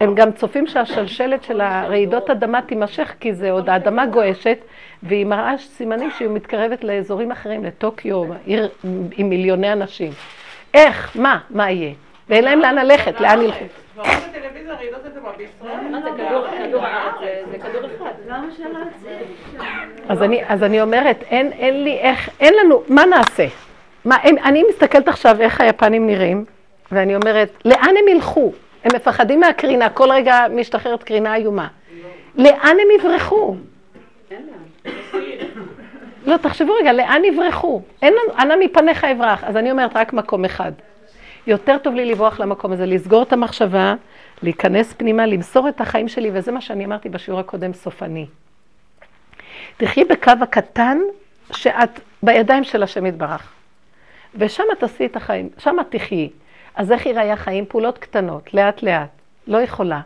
הם 0.00 0.14
גם 0.14 0.32
צופים 0.32 0.66
שהשלשלת 0.66 1.42
של 1.42 1.60
הרעידות 1.60 2.30
אדמה 2.30 2.62
תימשך, 2.62 3.14
כי 3.20 3.34
זה 3.34 3.50
עוד 3.50 3.68
האדמה 3.68 4.06
גועשת, 4.06 4.58
והיא 5.02 5.26
מראה 5.26 5.58
סימנים 5.58 6.10
שהיא 6.10 6.28
מתקרבת 6.28 6.84
לאזורים 6.84 7.30
אחרים, 7.30 7.64
לטוקיו, 7.64 8.24
עיר 8.46 8.68
עם 9.16 9.28
מיליוני 9.28 9.72
אנשים. 9.72 10.12
איך? 10.74 11.16
מה? 11.16 11.38
מה 11.50 11.70
יהיה? 11.70 11.92
ואין 12.28 12.44
להם 12.44 12.60
לאן 12.60 12.74
ללכת, 12.74 13.20
לאן 13.20 13.42
ילכו. 13.42 13.64
אז 20.48 20.62
אני 20.62 20.82
אומרת, 20.82 21.22
אין 21.30 21.84
לי 21.84 21.98
איך, 21.98 22.30
אין 22.40 22.54
לנו, 22.64 22.82
מה 22.88 23.04
נעשה? 23.04 23.46
אני 24.44 24.62
מסתכלת 24.70 25.08
עכשיו 25.08 25.36
איך 25.40 25.60
היפנים 25.60 26.06
נראים, 26.06 26.44
ואני 26.92 27.16
אומרת, 27.16 27.48
לאן 27.64 27.94
הם 28.02 28.08
ילכו? 28.08 28.52
הם 28.84 28.90
מפחדים 28.96 29.40
מהקרינה, 29.40 29.90
כל 29.90 30.10
רגע 30.10 30.46
משתחררת 30.50 31.02
קרינה 31.02 31.34
איומה. 31.34 31.68
לאן 32.36 32.76
הם 32.82 33.00
יברחו? 33.00 33.56
לא, 36.26 36.36
תחשבו 36.36 36.72
רגע, 36.72 36.92
לאן 36.92 37.24
יברחו? 37.24 37.82
אין 38.02 38.12
לנו, 38.12 38.38
אנא 38.42 38.54
מפניך 38.64 39.04
אברח. 39.04 39.44
אז 39.44 39.56
אני 39.56 39.70
אומרת 39.70 39.96
רק 39.96 40.12
מקום 40.12 40.44
אחד. 40.44 40.72
יותר 41.46 41.78
טוב 41.78 41.94
לי 41.94 42.04
לברוח 42.04 42.40
למקום 42.40 42.72
הזה, 42.72 42.86
לסגור 42.86 43.22
את 43.22 43.32
המחשבה, 43.32 43.94
להיכנס 44.42 44.92
פנימה, 44.92 45.26
למסור 45.26 45.68
את 45.68 45.80
החיים 45.80 46.08
שלי, 46.08 46.30
וזה 46.32 46.52
מה 46.52 46.60
שאני 46.60 46.84
אמרתי 46.84 47.08
בשיעור 47.08 47.40
הקודם, 47.40 47.72
סופני. 47.72 48.26
תחי 49.76 50.04
בקו 50.04 50.32
הקטן 50.40 50.98
שאת 51.52 52.00
בידיים 52.22 52.64
של 52.64 52.82
השם 52.82 53.06
יתברך. 53.06 53.52
ושם 54.34 54.64
תעשי 54.78 55.06
את 55.06 55.16
החיים, 55.16 55.48
שם 55.58 55.76
תחיי. 55.90 56.30
אז 56.74 56.92
איך 56.92 57.06
יראה 57.06 57.36
חיים? 57.36 57.64
פעולות 57.68 57.98
קטנות, 57.98 58.54
לאט 58.54 58.82
לאט. 58.82 59.08
לא 59.46 59.58
יכולה. 59.58 60.00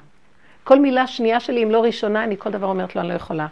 כל 0.65 0.79
מילה 0.79 1.07
שנייה 1.07 1.41
שלי, 1.41 1.63
אם 1.63 1.71
לא 1.71 1.83
ראשונה, 1.83 2.25
אני 2.25 2.37
כל 2.39 2.51
דבר 2.51 2.67
אומרת 2.67 2.97
לו, 2.97 3.01
אני 3.01 3.09
לא 3.09 3.15
יכולה. 3.15 3.47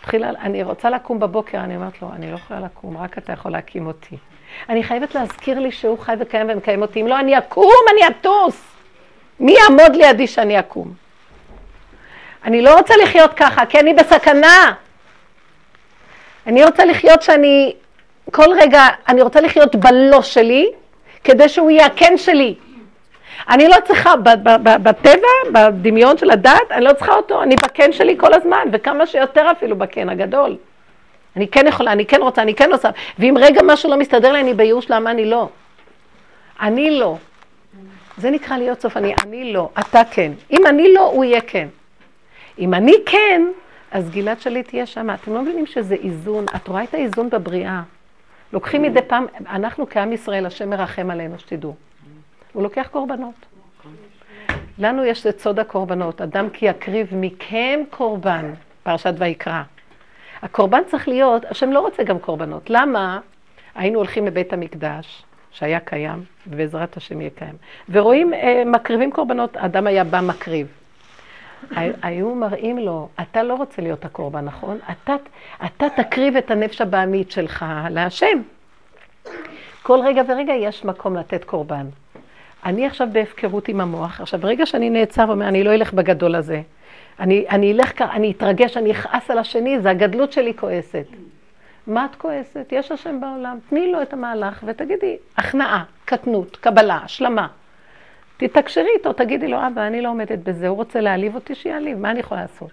תחילה, 0.00 0.28
אני 0.28 0.62
רוצה 0.62 0.90
לקום 0.90 1.20
בבוקר, 1.20 1.58
אני 1.58 1.76
אומרת 1.76 2.02
לו, 2.02 2.10
אני 2.12 2.30
לא 2.30 2.34
יכולה 2.36 2.60
לקום, 2.60 2.96
רק 2.96 3.18
אתה 3.18 3.32
יכול 3.32 3.52
להקים 3.52 3.86
אותי. 3.86 4.16
אני 4.68 4.82
חייבת 4.82 5.14
להזכיר 5.14 5.58
לי 5.58 5.72
שהוא 5.72 5.98
חי 5.98 6.14
וקיים 6.20 6.46
ומקיים 6.50 6.82
אותי. 6.82 7.00
אם 7.00 7.06
לא, 7.06 7.20
אני 7.20 7.38
אקום, 7.38 7.72
אני 7.92 8.08
אטוס. 8.08 8.62
מי 9.40 9.52
יעמוד 9.52 9.96
לידי 9.96 10.26
שאני 10.26 10.58
אקום? 10.58 10.92
אני 12.44 12.62
לא 12.62 12.74
רוצה 12.78 12.94
לחיות 13.02 13.34
ככה, 13.34 13.66
כי 13.66 13.80
אני 13.80 13.94
בסכנה. 13.94 14.72
אני 16.46 16.64
רוצה 16.64 16.84
לחיות 16.84 17.22
שאני, 17.22 17.74
כל 18.32 18.46
רגע, 18.60 18.82
אני 19.08 19.22
רוצה 19.22 19.40
לחיות 19.40 19.76
בלא 19.76 20.22
שלי, 20.22 20.70
כדי 21.24 21.48
שהוא 21.48 21.70
יהיה 21.70 21.86
הכן 21.86 22.14
שלי. 22.16 22.54
אני 23.48 23.68
לא 23.68 23.76
צריכה, 23.84 24.16
בטבע, 24.82 25.28
בדמיון 25.52 26.18
של 26.18 26.30
הדת, 26.30 26.70
אני 26.70 26.84
לא 26.84 26.92
צריכה 26.92 27.14
אותו, 27.14 27.42
אני 27.42 27.56
בכן 27.56 27.92
שלי 27.92 28.16
כל 28.18 28.34
הזמן, 28.34 28.68
וכמה 28.72 29.06
שיותר 29.06 29.50
אפילו 29.50 29.76
בכן 29.76 30.08
הגדול. 30.08 30.56
אני 31.36 31.48
כן 31.48 31.66
יכולה, 31.66 31.92
אני 31.92 32.06
כן 32.06 32.22
רוצה, 32.22 32.42
אני 32.42 32.54
כן 32.54 32.72
עושה, 32.72 32.90
ואם 33.18 33.34
רגע 33.40 33.60
משהו 33.64 33.90
לא 33.90 33.96
מסתדר 33.96 34.32
לי, 34.32 34.40
אני 34.40 34.54
בייאוש 34.54 34.90
למה 34.90 35.10
אני 35.10 35.24
לא. 35.24 35.48
אני 36.60 36.90
לא. 36.90 37.16
זה 38.16 38.30
נקרא 38.30 38.56
להיות 38.56 38.80
סוף 38.80 38.96
אני, 38.96 39.14
אני 39.22 39.52
לא, 39.52 39.68
אתה 39.80 40.02
כן. 40.10 40.32
אם 40.50 40.66
אני 40.66 40.94
לא, 40.94 41.00
הוא 41.00 41.24
יהיה 41.24 41.40
כן. 41.40 41.68
אם 42.58 42.74
אני 42.74 42.94
כן, 43.06 43.42
אז 43.90 44.10
גלעד 44.10 44.40
שליט 44.40 44.74
יהיה 44.74 44.86
שם. 44.86 45.10
אתם 45.10 45.34
לא 45.34 45.42
מבינים 45.42 45.66
שזה 45.66 45.94
איזון, 45.94 46.46
את 46.56 46.68
רואה 46.68 46.82
את 46.82 46.94
האיזון 46.94 47.30
בבריאה. 47.30 47.82
לוקחים 48.52 48.82
מדי 48.82 49.02
פעם, 49.02 49.26
אנחנו 49.48 49.86
כעם 49.90 50.12
ישראל, 50.12 50.46
השם 50.46 50.70
מרחם 50.70 51.10
עלינו, 51.10 51.38
שתדעו. 51.38 51.74
הוא 52.52 52.62
לוקח 52.62 52.88
קורבנות. 52.90 53.34
לנו 54.78 55.04
יש 55.04 55.26
את 55.26 55.40
סוד 55.40 55.58
הקורבנות, 55.58 56.20
אדם 56.20 56.50
כי 56.50 56.66
יקריב 56.66 57.08
מכם 57.12 57.80
קורבן, 57.90 58.52
פרשת 58.82 59.14
ויקרא. 59.18 59.62
הקורבן 60.42 60.80
צריך 60.86 61.08
להיות, 61.08 61.44
השם 61.44 61.72
לא 61.72 61.80
רוצה 61.80 62.02
גם 62.02 62.18
קורבנות. 62.18 62.70
למה? 62.70 63.20
היינו 63.74 63.98
הולכים 63.98 64.26
לבית 64.26 64.52
המקדש, 64.52 65.24
שהיה 65.50 65.80
קיים, 65.80 66.24
ובעזרת 66.46 66.96
השם 66.96 67.20
יהיה 67.20 67.30
קיים. 67.30 67.54
ורואים, 67.88 68.34
אה, 68.34 68.62
מקריבים 68.66 69.10
קורבנות, 69.12 69.56
אדם 69.56 69.86
היה 69.86 70.04
בא 70.04 70.20
מקריב. 70.20 70.66
היו 72.02 72.34
מראים 72.34 72.78
לו, 72.78 73.08
אתה 73.20 73.42
לא 73.42 73.54
רוצה 73.54 73.82
להיות 73.82 74.04
הקורבן, 74.04 74.44
נכון? 74.44 74.78
אתה, 74.90 75.14
אתה 75.64 75.86
תקריב 75.96 76.36
את 76.36 76.50
הנפש 76.50 76.80
הבעמית 76.80 77.30
שלך 77.30 77.64
להשם. 77.90 78.42
כל 79.82 79.98
רגע 80.04 80.22
ורגע 80.28 80.52
יש 80.52 80.84
מקום 80.84 81.16
לתת 81.16 81.44
קורבן. 81.44 81.86
אני 82.64 82.86
עכשיו 82.86 83.08
בהפקרות 83.12 83.68
עם 83.68 83.80
המוח. 83.80 84.20
עכשיו, 84.20 84.40
ברגע 84.40 84.66
שאני 84.66 84.90
נעצר 84.90 85.24
ואומר, 85.28 85.48
אני 85.48 85.64
לא 85.64 85.74
אלך 85.74 85.92
בגדול 85.92 86.34
הזה, 86.34 86.62
אני, 87.20 87.44
אני 87.50 87.72
אלך 87.72 87.98
ככה, 87.98 88.12
אני 88.12 88.30
אתרגש, 88.30 88.76
אני 88.76 88.92
אכעס 88.92 89.30
על 89.30 89.38
השני, 89.38 89.80
זה 89.80 89.90
הגדלות 89.90 90.32
שלי 90.32 90.54
כועסת. 90.54 91.06
מה 91.86 92.04
את 92.04 92.16
כועסת? 92.16 92.68
יש 92.72 92.92
השם 92.92 93.20
בעולם, 93.20 93.58
תני 93.68 93.92
לו 93.92 94.02
את 94.02 94.12
המהלך 94.12 94.64
ותגידי, 94.66 95.16
הכנעה, 95.36 95.84
קטנות, 96.04 96.56
קבלה, 96.56 96.98
השלמה. 97.04 97.46
תתקשרי 98.36 98.88
איתו, 98.98 99.12
תגידי 99.12 99.48
לו, 99.48 99.58
אבא, 99.66 99.86
אני 99.86 100.02
לא 100.02 100.08
עומדת 100.08 100.38
בזה, 100.38 100.68
הוא 100.68 100.76
רוצה 100.76 101.00
להעליב 101.00 101.34
אותי, 101.34 101.54
שיעליב, 101.54 101.98
מה 101.98 102.10
אני 102.10 102.20
יכולה 102.20 102.40
לעשות? 102.42 102.70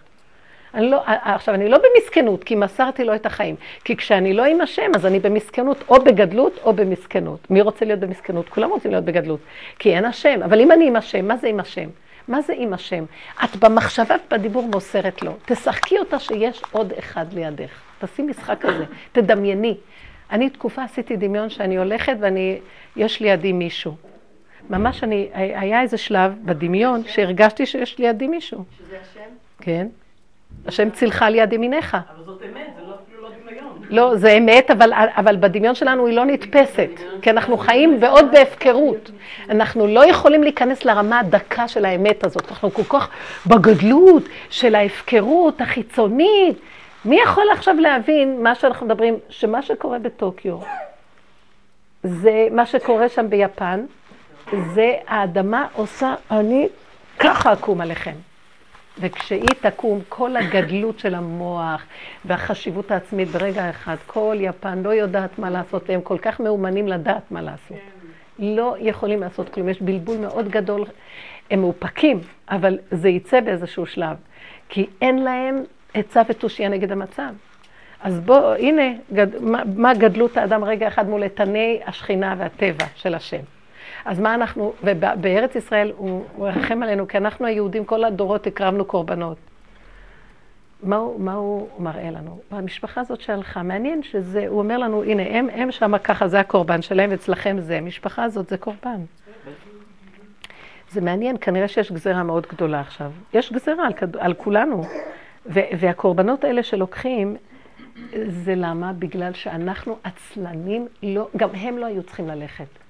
אני 0.74 0.90
לא, 0.90 1.02
עכשיו, 1.06 1.56
אני 1.56 1.70
לא 1.70 1.78
במסכנות, 1.78 2.44
כי 2.44 2.56
מסרתי 2.56 3.04
לו 3.04 3.16
את 3.16 3.26
החיים. 3.26 3.56
כי 3.84 3.96
כשאני 3.96 4.34
לא 4.34 4.46
עם 4.46 4.62
השם, 4.62 4.92
אז 4.96 5.06
אני 5.06 5.20
במסכנות, 5.20 5.84
או 5.90 6.04
בגדלות 6.04 6.60
או 6.64 6.74
במסכנות. 6.74 7.52
מי 7.52 7.62
רוצה 7.62 7.86
להיות 7.86 8.00
במסכנות? 8.00 8.50
כולם 8.50 8.70
רוצים 8.70 8.92
להיות 8.92 9.06
בגדלות. 9.06 9.40
כי 9.80 9.96
אין 9.96 10.06
השם. 10.06 10.44
אבל 10.44 10.62
אם 10.62 10.72
אני 10.72 10.88
עם 10.88 10.96
השם, 10.96 11.28
מה 11.28 11.38
זה 11.38 11.48
עם 11.48 11.60
השם? 11.60 11.90
מה 12.28 12.42
זה 12.42 12.54
עם 12.58 12.74
השם? 12.74 13.04
את 13.44 13.56
במחשבה 13.56 14.16
ובדיבור 14.28 14.68
מוסרת 14.68 15.22
לו. 15.22 15.32
תשחקי 15.46 16.00
אותה 16.00 16.20
שיש 16.20 16.62
עוד 16.72 16.94
אחד 17.00 17.34
לידך. 17.34 17.72
תעשי 18.00 18.22
משחק 18.22 18.58
כזה, 18.62 18.86
תדמייני. 19.12 19.78
אני 20.32 20.50
תקופה 20.50 20.84
עשיתי 20.84 21.16
דמיון 21.16 21.50
שאני 21.50 21.78
הולכת 21.78 22.16
ואני, 22.20 22.60
יש 22.96 23.20
לידי 23.20 23.54
מישהו. 23.54 24.11
ממש 24.72 25.04
אני, 25.04 25.30
היה 25.34 25.82
איזה 25.82 25.98
שלב 25.98 26.32
בדמיון 26.46 27.04
שהרגשתי 27.08 27.66
שיש 27.66 28.00
לידי 28.00 28.28
מישהו. 28.28 28.64
שזה 28.78 28.98
השם? 29.02 29.30
כן. 29.62 29.88
השם 30.66 30.90
צילך 30.90 31.24
על 31.24 31.36
יד 31.36 31.54
ימיניך. 31.54 31.98
אבל 32.16 32.26
זאת 32.26 32.42
אמת, 32.42 32.68
זה 32.76 32.82
לא 32.88 32.96
אפילו 33.06 33.22
לא 33.22 33.30
דמיון. 33.46 33.82
לא, 33.90 34.16
זה 34.16 34.32
אמת, 34.32 34.72
אבל, 34.72 34.94
אבל 34.94 35.36
בדמיון 35.36 35.76
שלנו 35.76 36.06
היא 36.08 36.16
לא 36.16 36.26
נתפסת, 36.26 36.90
כי 37.22 37.30
אנחנו 37.30 37.58
חיים 37.58 38.00
בעוד 38.00 38.32
בהפקרות. 38.32 39.12
אנחנו 39.50 39.88
לא 39.88 40.06
יכולים 40.06 40.44
להיכנס 40.44 40.86
לרמה 40.86 41.20
הדקה 41.20 41.68
של 41.68 41.86
האמת 41.86 42.24
הזאת. 42.24 42.52
אנחנו 42.52 42.72
כל 42.72 42.84
כך 42.84 43.10
בגדלות 43.48 44.24
של 44.50 44.76
ההפקרות 44.76 45.62
החיצונית. 45.62 46.60
מי 47.06 47.20
יכול 47.22 47.44
עכשיו 47.54 47.76
להבין 47.80 48.44
מה 48.44 48.56
שאנחנו 48.56 48.86
מדברים, 48.86 49.16
שמה 49.30 49.62
שקורה 49.62 50.00
בטוקיו, 50.00 50.58
זה 52.04 52.48
מה 52.52 52.66
שקורה 52.66 53.10
שם 53.10 53.30
ביפן, 53.30 53.86
זה 54.74 54.94
האדמה 55.08 55.68
עושה, 55.74 56.16
אני 56.32 56.68
ככה 57.20 57.54
אקום 57.54 57.82
עליכם. 57.82 58.16
וכשהיא 59.00 59.48
תקום, 59.62 60.00
כל 60.10 60.36
הגדלות 60.36 61.00
של 61.00 61.16
המוח 61.16 61.84
והחשיבות 62.26 62.92
העצמית 62.92 63.28
ברגע 63.28 63.70
אחד, 63.70 63.96
כל 64.08 64.38
יפן 64.40 64.82
לא 64.84 64.90
יודעת 64.90 65.40
מה 65.40 65.50
לעשות, 65.50 65.90
והם 65.90 66.02
כל 66.02 66.18
כך 66.18 66.40
מאומנים 66.40 66.88
לדעת 66.88 67.32
מה 67.32 67.42
לעשות. 67.42 67.78
לא 68.40 68.76
יכולים 68.80 69.20
לעשות 69.20 69.50
כלום, 69.50 69.70
יש 69.70 69.82
בלבול 69.82 70.18
מאוד 70.18 70.50
גדול, 70.50 70.86
הם 71.52 71.62
מאופקים, 71.62 72.20
אבל 72.50 72.80
זה 72.92 73.10
יצא 73.10 73.40
באיזשהו 73.40 73.86
שלב, 73.86 74.18
כי 74.70 74.88
אין 75.02 75.24
להם 75.24 75.64
עצה 75.94 76.22
ותושייה 76.30 76.70
נגד 76.70 76.92
המצב. 76.92 77.34
אז 78.04 78.20
בואו, 78.20 78.54
הנה, 78.54 78.84
גד, 79.14 79.42
מה, 79.42 79.64
מה 79.76 79.94
גדלות 79.94 80.38
האדם 80.38 80.64
רגע 80.64 80.88
אחד 80.88 81.10
מול 81.10 81.24
איתני 81.24 81.80
השכינה 81.86 82.36
והטבע 82.38 82.86
של 82.96 83.16
השם. 83.16 83.42
אז 84.06 84.20
מה 84.20 84.36
אנחנו, 84.36 84.74
ובארץ 84.84 85.56
ישראל 85.56 85.92
הוא 85.98 86.26
מרחם 86.38 86.84
עלינו, 86.84 87.08
כי 87.08 87.18
אנחנו 87.18 87.46
היהודים 87.46 87.86
כל 87.86 88.04
הדורות 88.04 88.48
הקרבנו 88.48 88.86
קורבנות. 88.86 89.38
מה 90.84 90.96
הוא, 90.96 91.20
מה 91.20 91.34
הוא 91.34 91.68
מראה 91.80 92.12
לנו? 92.12 92.40
המשפחה 92.52 93.02
הזאת 93.02 93.22
שהלכה, 93.22 93.64
מעניין 93.64 94.04
שזה, 94.04 94.46
הוא 94.48 94.60
אומר 94.60 94.78
לנו, 94.78 95.04
הנה, 95.04 95.24
הם, 95.24 95.48
הם 95.54 95.72
שמה 95.72 96.00
ככה, 96.00 96.28
זה 96.28 96.40
הקורבן 96.40 96.82
שלהם, 96.82 97.10
ואצלכם 97.12 97.60
זה, 97.60 97.78
המשפחה 97.78 98.24
הזאת 98.24 98.50
זה 98.50 98.58
קורבן. 98.58 99.02
זה 100.92 101.02
מעניין, 101.02 101.38
כנראה 101.42 101.68
שיש 101.68 101.92
גזירה 101.92 102.24
מאוד 102.24 102.48
גדולה 102.54 102.80
עכשיו. 102.80 103.12
יש 103.34 103.54
גזירה 103.54 103.88
על, 103.88 103.94
על 104.20 104.34
כולנו. 104.34 104.84
והקורבנות 105.46 106.44
האלה 106.44 106.64
שלוקחים, 106.64 107.36
זה 108.28 108.56
למה? 108.56 108.94
בגלל 108.94 109.34
שאנחנו 109.34 109.98
עצלנים, 110.04 110.88
לא, 111.04 111.28
גם 111.38 111.50
הם 111.54 111.78
לא 111.78 111.86
היו 111.86 112.04
צריכים 112.04 112.28
ללכת. 112.28 112.81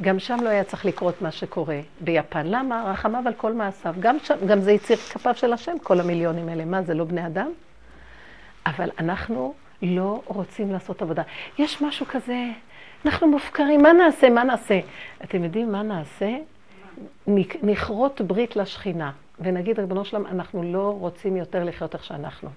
גם 0.00 0.18
שם 0.18 0.36
לא 0.42 0.48
היה 0.48 0.64
צריך 0.64 0.84
לקרות 0.84 1.22
מה 1.22 1.30
שקורה 1.30 1.80
ביפן. 2.00 2.46
למה? 2.46 2.84
רחמיו 2.86 3.22
על 3.26 3.34
כל 3.34 3.52
מעשיו. 3.52 3.94
גם, 4.00 4.16
שם, 4.24 4.46
גם 4.46 4.60
זה 4.60 4.72
יציר 4.72 4.96
כפיו 4.96 5.34
של 5.34 5.52
השם, 5.52 5.78
כל 5.82 6.00
המיליונים 6.00 6.48
האלה. 6.48 6.64
מה, 6.64 6.82
זה 6.82 6.94
לא 6.94 7.04
בני 7.04 7.26
אדם? 7.26 7.50
אבל 8.66 8.90
אנחנו 8.98 9.54
לא 9.82 10.22
רוצים 10.26 10.72
לעשות 10.72 11.02
עבודה. 11.02 11.22
יש 11.58 11.82
משהו 11.82 12.06
כזה, 12.06 12.48
אנחנו 13.06 13.26
מופקרים, 13.26 13.82
מה 13.82 13.92
נעשה, 13.92 14.30
מה 14.30 14.44
נעשה? 14.44 14.80
אתם 15.24 15.44
יודעים 15.44 15.72
מה 15.72 15.82
נעשה? 15.82 16.36
נכרות 17.62 18.20
ברית 18.20 18.56
לשכינה, 18.56 19.12
ונגיד, 19.40 19.78
ריבונו 19.78 20.04
שלם, 20.04 20.26
אנחנו 20.26 20.62
לא 20.62 20.96
רוצים 20.98 21.36
יותר 21.36 21.64
לחיות 21.64 21.94
איך 21.94 22.04
שאנחנו. 22.04 22.48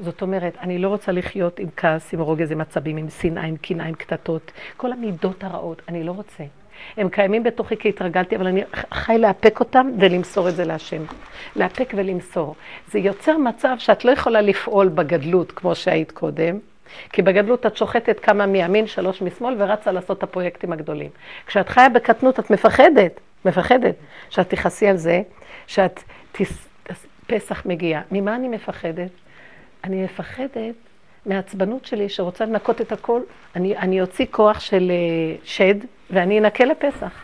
זאת 0.00 0.22
אומרת, 0.22 0.56
אני 0.60 0.78
לא 0.78 0.88
רוצה 0.88 1.12
לחיות 1.12 1.58
עם 1.58 1.68
כעס, 1.76 2.14
עם 2.14 2.20
רוגז, 2.20 2.52
עם 2.52 2.60
עצבים, 2.60 2.96
עם 2.96 3.10
שנאה, 3.10 3.44
עם 3.44 3.56
קנאה, 3.56 3.86
עם 3.86 3.94
קטטות. 3.94 4.52
כל 4.76 4.92
המידות 4.92 5.44
הרעות, 5.44 5.82
אני 5.88 6.04
לא 6.04 6.12
רוצה. 6.12 6.44
הם 6.96 7.08
קיימים 7.08 7.42
בתוכי 7.42 7.76
כי 7.76 7.88
התרגלתי, 7.88 8.36
אבל 8.36 8.46
אני 8.46 8.62
חי 8.92 9.18
לאפק 9.18 9.60
אותם 9.60 9.90
ולמסור 9.98 10.48
את 10.48 10.56
זה 10.56 10.64
להשם. 10.64 11.02
לאפק 11.56 11.92
ולמסור. 11.96 12.54
זה 12.90 12.98
יוצר 12.98 13.38
מצב 13.38 13.74
שאת 13.78 14.04
לא 14.04 14.10
יכולה 14.10 14.40
לפעול 14.40 14.88
בגדלות 14.88 15.52
כמו 15.52 15.74
שהיית 15.74 16.10
קודם, 16.12 16.58
כי 17.12 17.22
בגדלות 17.22 17.66
את 17.66 17.76
שוחטת 17.76 18.20
כמה 18.20 18.46
מימין, 18.46 18.86
שלוש 18.86 19.22
משמאל, 19.22 19.54
ורצה 19.58 19.92
לעשות 19.92 20.18
את 20.18 20.22
הפרויקטים 20.22 20.72
הגדולים. 20.72 21.10
כשאת 21.46 21.68
חיה 21.68 21.88
בקטנות, 21.88 22.40
את 22.40 22.50
מפחדת, 22.50 23.20
מפחדת, 23.44 23.94
שאת 24.30 24.48
תכעסי 24.48 24.86
על 24.88 24.96
זה, 24.96 25.22
שאת, 25.66 26.02
תס, 26.32 26.68
פסח 27.26 27.66
מגיע. 27.66 28.00
ממה 28.12 28.34
אני 28.34 28.48
מפחדת? 28.48 29.10
אני 29.84 30.04
מפחדת 30.04 30.87
מהעצבנות 31.28 31.84
שלי 31.84 32.08
שרוצה 32.08 32.44
לנקות 32.44 32.80
את 32.80 32.92
הכל. 32.92 33.22
אני, 33.56 33.76
אני 33.76 34.00
אוציא 34.00 34.26
כוח 34.30 34.60
של 34.60 34.90
אה, 34.90 35.36
שד 35.44 35.74
ואני 36.10 36.38
אנקה 36.38 36.64
לפסח. 36.64 37.22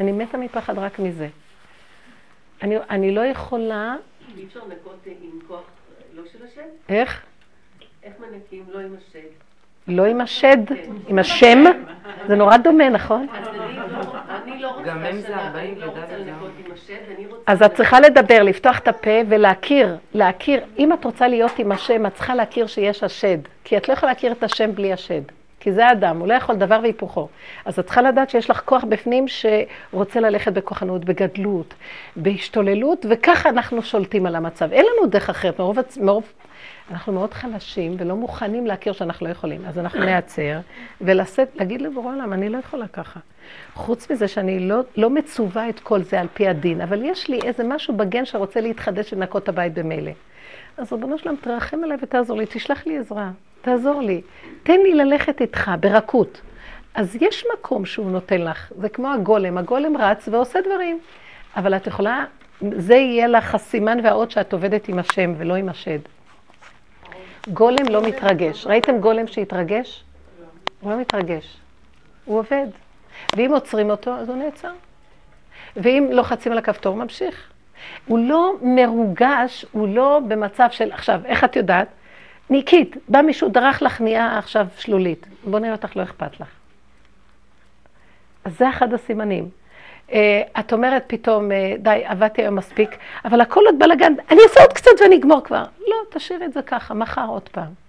אני 0.00 0.12
מתה 0.12 0.38
מפחד 0.38 0.78
רק 0.78 0.98
מזה. 0.98 1.28
אני, 2.62 2.76
אני 2.90 3.14
לא 3.14 3.20
יכולה... 3.20 3.96
אי 4.36 4.44
אפשר 4.44 4.60
לנקות 4.64 5.06
עם 5.06 5.38
כוח 5.48 5.62
לא 6.14 6.22
של 6.32 6.44
השד? 6.44 6.68
איך? 6.88 7.24
איך 8.02 8.14
מנקים 8.20 8.64
לא 8.68 8.78
עם 8.78 8.94
השד? 8.98 9.43
לא 9.88 10.04
עם 10.04 10.20
השד, 10.20 10.56
עם 11.08 11.18
השם, 11.18 11.64
זה 12.28 12.34
נורא 12.34 12.56
דומה, 12.56 12.88
נכון? 12.88 13.26
אז 17.46 17.62
את 17.62 17.74
צריכה 17.74 18.00
לדבר, 18.00 18.42
לפתוח 18.42 18.78
את 18.78 18.88
הפה 18.88 19.10
ולהכיר, 19.28 19.96
להכיר. 20.14 20.60
אם 20.78 20.92
את 20.92 21.04
רוצה 21.04 21.28
להיות 21.28 21.58
עם 21.58 21.72
השם, 21.72 22.06
את 22.06 22.14
צריכה 22.14 22.34
להכיר 22.34 22.66
שיש 22.66 23.02
השד. 23.02 23.38
כי 23.64 23.76
את 23.76 23.88
לא 23.88 23.92
יכולה 23.92 24.12
להכיר 24.12 24.32
את 24.32 24.42
השם 24.42 24.74
בלי 24.74 24.92
השד. 24.92 25.22
כי 25.60 25.72
זה 25.72 25.86
האדם, 25.86 26.18
הוא 26.18 26.28
לא 26.28 26.34
יכול 26.34 26.54
דבר 26.54 26.78
והיפוכו. 26.82 27.28
אז 27.64 27.78
את 27.78 27.84
צריכה 27.84 28.02
לדעת 28.02 28.30
שיש 28.30 28.50
לך 28.50 28.62
כוח 28.64 28.84
בפנים 28.84 29.24
שרוצה 29.28 30.20
ללכת 30.20 30.52
בכוחנות, 30.52 31.04
בגדלות, 31.04 31.74
בהשתוללות, 32.16 33.06
וככה 33.10 33.48
אנחנו 33.48 33.82
שולטים 33.82 34.26
על 34.26 34.36
המצב. 34.36 34.72
אין 34.72 34.86
לנו 34.86 35.06
דרך 35.06 35.30
אחרת, 35.30 35.58
מרוב, 35.58 35.78
מרוב 36.00 36.32
אנחנו 36.90 37.12
מאוד 37.12 37.34
חלשים 37.34 37.96
ולא 37.98 38.16
מוכנים 38.16 38.66
להכיר 38.66 38.92
שאנחנו 38.92 39.26
לא 39.26 39.32
יכולים. 39.32 39.60
אז 39.66 39.78
אנחנו 39.78 40.00
נעצר 40.04 40.58
ולהגיד 41.00 41.82
לבורא 41.82 42.14
עולם, 42.14 42.32
אני 42.32 42.48
לא 42.48 42.58
יכולה 42.58 42.88
ככה. 42.88 43.20
חוץ 43.74 44.10
מזה 44.10 44.28
שאני 44.28 44.68
לא, 44.68 44.80
לא 44.96 45.10
מצווה 45.10 45.68
את 45.68 45.80
כל 45.80 46.02
זה 46.02 46.20
על 46.20 46.26
פי 46.34 46.48
הדין, 46.48 46.80
אבל 46.80 47.04
יש 47.04 47.28
לי 47.28 47.40
איזה 47.44 47.64
משהו 47.64 47.96
בגן 47.96 48.24
שרוצה 48.24 48.60
להתחדש 48.60 49.12
ולנקות 49.12 49.42
את 49.42 49.48
הבית 49.48 49.74
במילא. 49.74 50.12
אז 50.76 50.92
רבונו 50.92 51.18
שלם, 51.18 51.34
תרחם 51.36 51.84
עליי 51.84 51.96
ותעזור 52.02 52.36
לי, 52.36 52.46
תשלח 52.46 52.86
לי 52.86 52.98
עזרה, 52.98 53.30
תעזור 53.62 54.00
לי. 54.00 54.20
תן 54.62 54.80
לי 54.80 54.94
ללכת 54.94 55.40
איתך 55.40 55.70
ברכות. 55.80 56.40
אז 56.94 57.16
יש 57.20 57.44
מקום 57.58 57.86
שהוא 57.86 58.10
נותן 58.10 58.40
לך, 58.40 58.72
זה 58.76 58.88
כמו 58.88 59.12
הגולם, 59.12 59.58
הגולם 59.58 59.96
רץ 59.96 60.28
ועושה 60.28 60.58
דברים. 60.60 60.98
אבל 61.56 61.76
את 61.76 61.86
יכולה, 61.86 62.24
זה 62.76 62.94
יהיה 62.94 63.28
לך 63.28 63.54
הסימן 63.54 63.98
והאות 64.02 64.30
שאת 64.30 64.52
עובדת 64.52 64.88
עם 64.88 64.98
השם 64.98 65.34
ולא 65.38 65.54
עם 65.54 65.68
השד. 65.68 65.98
גולם 67.48 67.86
לא 67.90 68.02
מתרגש. 68.02 68.66
ראיתם 68.66 68.98
גולם 68.98 69.26
שהתרגש? 69.26 70.04
הוא 70.80 70.90
לא 70.90 71.00
מתרגש. 71.00 71.56
הוא 72.24 72.38
עובד. 72.38 72.66
ואם 73.36 73.52
עוצרים 73.52 73.90
אותו, 73.90 74.14
אז 74.14 74.28
הוא 74.28 74.36
נעצר. 74.36 74.72
ואם 75.76 76.08
לוחצים 76.12 76.52
על 76.52 76.58
הכפתור, 76.58 76.96
ממשיך. 76.96 77.50
הוא 78.06 78.18
לא 78.18 78.52
מרוגש, 78.62 79.66
הוא 79.72 79.88
לא 79.88 80.20
במצב 80.28 80.68
של... 80.70 80.92
עכשיו, 80.92 81.20
איך 81.24 81.44
את 81.44 81.56
יודעת? 81.56 81.88
ניקית, 82.50 82.96
בא 83.08 83.22
מישהו, 83.22 83.48
דרך 83.48 83.82
לך, 83.82 84.00
נהיה 84.00 84.38
עכשיו 84.38 84.66
שלולית. 84.76 85.26
בוא 85.44 85.58
נראה 85.58 85.72
אותך, 85.72 85.96
לא 85.96 86.02
אכפת 86.02 86.40
לך. 86.40 86.48
אז 88.44 88.58
זה 88.58 88.68
אחד 88.68 88.92
הסימנים. 88.94 89.48
Uh, 90.14 90.16
את 90.60 90.72
אומרת 90.72 91.04
פתאום, 91.06 91.50
uh, 91.50 91.54
די, 91.78 92.02
עבדתי 92.04 92.42
היום 92.42 92.56
מספיק, 92.56 92.96
אבל 93.24 93.40
הכל 93.40 93.60
עוד 93.66 93.78
בלאגן, 93.78 94.12
אני 94.30 94.40
אעשה 94.42 94.60
עוד 94.60 94.72
קצת 94.72 94.90
ואני 95.00 95.16
אגמור 95.16 95.40
כבר. 95.44 95.64
לא, 95.88 95.96
תשאיר 96.10 96.44
את 96.44 96.52
זה 96.52 96.62
ככה, 96.62 96.94
מחר 96.94 97.26
עוד 97.28 97.48
פעם. 97.48 97.84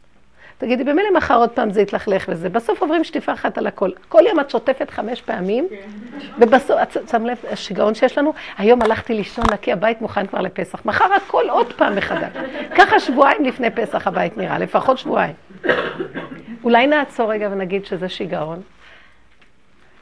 תגידי, 0.58 0.84
במילא 0.84 1.14
מחר 1.18 1.38
עוד 1.38 1.50
פעם 1.50 1.72
זה 1.72 1.82
יתלכלך 1.82 2.26
וזה. 2.30 2.50
בסוף 2.50 2.82
עוברים 2.82 3.04
שטיפה 3.04 3.34
אחת 3.34 3.58
על 3.58 3.68
הכל. 3.68 3.90
כל 4.10 4.22
יום 4.30 4.40
את 4.40 4.50
שוטפת 4.50 4.90
חמש 4.90 5.22
פעמים, 5.22 5.68
ובסוף, 6.40 6.82
את 6.82 7.10
שם 7.10 7.26
לב, 7.26 7.38
השיגעון 7.52 7.96
שיש 7.96 8.18
לנו, 8.18 8.34
היום 8.58 8.82
הלכתי 8.82 9.14
לישון 9.14 9.46
נקי, 9.54 9.72
הבית 9.72 10.02
מוכן 10.02 10.28
כבר 10.28 10.42
לפסח. 10.42 10.86
מחר 10.86 11.14
הכל 11.14 11.50
עוד 11.50 11.74
פעם 11.74 11.96
מחדש. 11.96 12.32
ככה 12.78 13.00
שבועיים 13.00 13.46
לפני 13.46 13.70
פסח 13.72 14.08
הבית 14.08 14.38
נראה, 14.38 14.60
לפחות 14.60 14.98
שבועיים. 14.98 15.36
אולי 16.64 16.88
נעצור 16.88 17.32
רגע 17.32 17.50
ונגיד 17.52 17.86
שזה 17.86 18.10
שיגעון. 18.10 18.62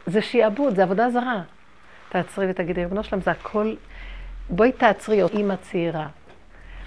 זה 0.05 0.21
שיעבוד, 0.21 0.75
זה 0.75 0.83
עבודה 0.83 1.09
זרה. 1.09 1.41
תעצרי 2.13 2.45
ותגידי, 2.49 2.81
ריבונו 2.81 3.03
שלם, 3.03 3.21
זה 3.21 3.31
הכל... 3.31 3.75
בואי 4.49 4.71
תעצרי, 4.71 5.23
אימא 5.23 5.55
צעירה. 5.55 6.07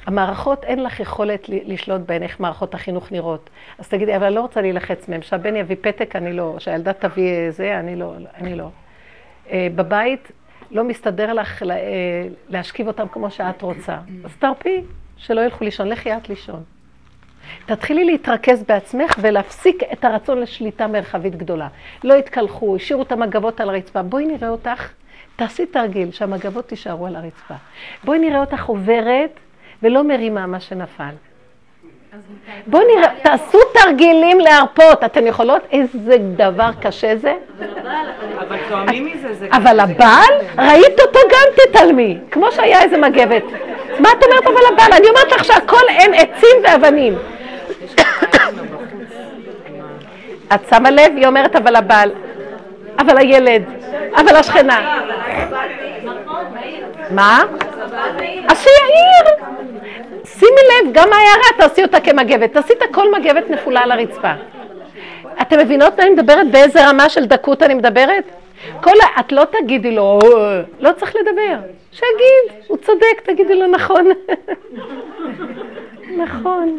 המערכות, 0.07 0.64
אין 0.64 0.83
לך 0.83 1.01
יכולת 1.01 1.49
לשלוט 1.49 2.01
בהן, 2.01 2.22
איך 2.22 2.41
מערכות 2.41 2.74
החינוך 2.74 3.12
נראות. 3.12 3.51
אז 3.79 3.89
תגידי, 3.89 4.16
אבל 4.16 4.27
אני 4.27 4.35
לא 4.35 4.41
רוצה 4.41 4.61
להילחץ 4.61 5.09
מהן. 5.09 5.22
שהבן 5.22 5.57
יביא 5.57 5.77
פתק, 5.81 6.16
אני 6.16 6.33
לא. 6.33 6.57
שהילדה 6.59 6.93
תביא 6.93 7.51
זה, 7.51 7.79
אני 7.79 7.97
לא. 7.97 8.14
אני 8.35 8.55
לא. 8.55 8.68
אה, 9.51 9.68
בבית 9.74 10.33
לא 10.70 10.85
מסתדר 10.85 11.33
לך 11.33 11.62
אה, 11.62 11.68
להשכיב 12.49 12.87
אותם 12.87 13.09
כמו 13.09 13.31
שאת 13.31 13.62
רוצה. 13.62 13.99
אז 14.24 14.37
תרפי, 14.39 14.83
שלא 15.16 15.41
ילכו 15.41 15.64
לישון. 15.64 15.89
לכי 15.89 16.16
את 16.16 16.29
לישון. 16.29 16.62
תתחילי 17.66 18.05
להתרכז 18.05 18.62
בעצמך 18.62 19.14
ולהפסיק 19.20 19.83
את 19.93 20.05
הרצון 20.05 20.41
לשליטה 20.41 20.87
מרחבית 20.87 21.37
גדולה. 21.37 21.68
לא 22.05 22.14
יתקלחו, 22.14 22.77
השאירו 22.77 23.03
את 23.03 23.12
המגבות 23.12 23.61
על 23.61 23.68
הרצפה. 23.68 24.03
בואי 24.03 24.27
נראה 24.27 24.49
אותך, 24.49 24.93
תעשי 25.37 25.66
תרגיל 25.66 26.11
שהמגבות 26.11 26.66
תישארו 26.66 27.07
על 27.07 27.16
הרצפה. 27.16 27.55
בואי 28.05 28.18
נראה 28.18 28.41
אותך 28.41 28.64
עוברת 28.64 29.30
ולא 29.82 30.05
מרימה 30.05 30.47
מה 30.47 30.61
שנפל. 30.61 31.14
בואו 32.66 32.82
נראה, 32.97 33.09
תעשו 33.22 33.59
תרגילים 33.74 34.41
להרפות. 34.41 35.05
אתן 35.05 35.26
יכולות? 35.26 35.62
איזה 35.72 36.16
דבר 36.37 36.70
קשה 36.80 37.16
זה. 37.16 37.34
אבל 38.39 38.57
תואמים 38.68 39.07
מזה, 39.07 39.49
אבל 39.53 39.80
הבעל, 39.80 40.34
ראית 40.59 41.01
אותו 41.01 41.18
גם 41.30 41.47
תתעלמי, 41.57 42.18
כמו 42.30 42.53
שהיה 42.53 42.82
איזה 42.82 42.97
מגבת. 42.97 43.43
מה 43.99 44.09
את 44.18 44.24
אומרת 44.24 44.47
אבל 44.47 44.61
הבעל? 44.72 44.93
אני 44.93 45.09
אומרת 45.09 45.32
לך 45.32 45.45
שהכל 45.45 45.82
הם 45.89 46.11
עצים 46.14 46.57
ואבנים. 46.64 47.18
את 50.55 50.61
שמה 50.70 50.91
לב? 50.91 51.12
היא 51.16 51.26
אומרת 51.26 51.57
אבל 51.57 51.76
הבעל. 51.76 52.11
אבל 52.99 53.18
הילד. 53.18 53.62
אבל 54.16 54.36
השכנה. 54.36 55.01
מה? 57.11 57.44
אז 58.49 58.59
שיעיר. 58.62 59.47
שימי 60.24 60.51
לב, 60.51 60.92
גם 60.92 61.09
ההערה 61.12 61.68
תעשי 61.68 61.82
אותה 61.82 62.01
כמגבת. 62.01 62.53
תעשי 62.53 62.72
את 62.72 62.82
הכל 62.90 63.12
מגבת 63.18 63.51
נפולה 63.51 63.80
על 63.80 63.92
הרצפה. 63.92 64.32
אתם 65.42 65.59
מבינות 65.59 65.99
מה 65.99 66.05
אני 66.05 66.11
מדברת? 66.11 66.51
באיזה 66.51 66.88
רמה 66.88 67.09
של 67.09 67.24
דקות 67.24 67.62
אני 67.62 67.74
מדברת? 67.74 68.24
כל 68.80 68.90
ה... 68.90 69.20
את 69.20 69.32
לא 69.32 69.44
תגידי 69.44 69.90
לו, 69.90 70.18
לא 70.80 70.92
צריך 70.92 71.16
לדבר. 71.16 71.57
שיגיד, 71.92 72.64
הוא 72.66 72.76
צודק, 72.76 73.20
תגידי 73.24 73.55
לו 73.55 73.66
נכון. 73.66 74.07
נכון. 76.24 76.78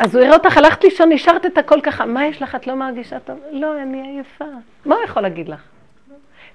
אז 0.00 0.16
הוא 0.16 0.24
יראה 0.24 0.36
אותך, 0.36 0.56
הלכת 0.56 0.84
לישון, 0.84 1.12
נשארת 1.12 1.46
את 1.46 1.58
הכל 1.58 1.80
ככה, 1.80 2.04
מה 2.04 2.26
יש 2.26 2.42
לך, 2.42 2.54
את 2.54 2.66
לא 2.66 2.74
מרגישה 2.74 3.18
טוב? 3.20 3.38
לא, 3.52 3.82
אני 3.82 4.08
עייפה. 4.08 4.44
מה 4.86 4.94
הוא 4.94 5.04
יכול 5.04 5.22
להגיד 5.22 5.48
לך? 5.48 5.60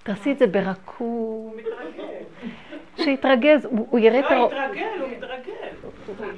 תעשי 0.04 0.32
את 0.32 0.40
זה 0.40 0.48
ברכות. 0.48 1.56
שיתרגז, 2.98 3.68
הוא 3.72 4.00
יראה 4.00 4.20
את 4.20 4.26
ה... 4.26 4.36
לא, 4.36 4.46
יתרגל, 4.46 4.84
הוא 5.00 5.10
יתרגל. 5.18 5.54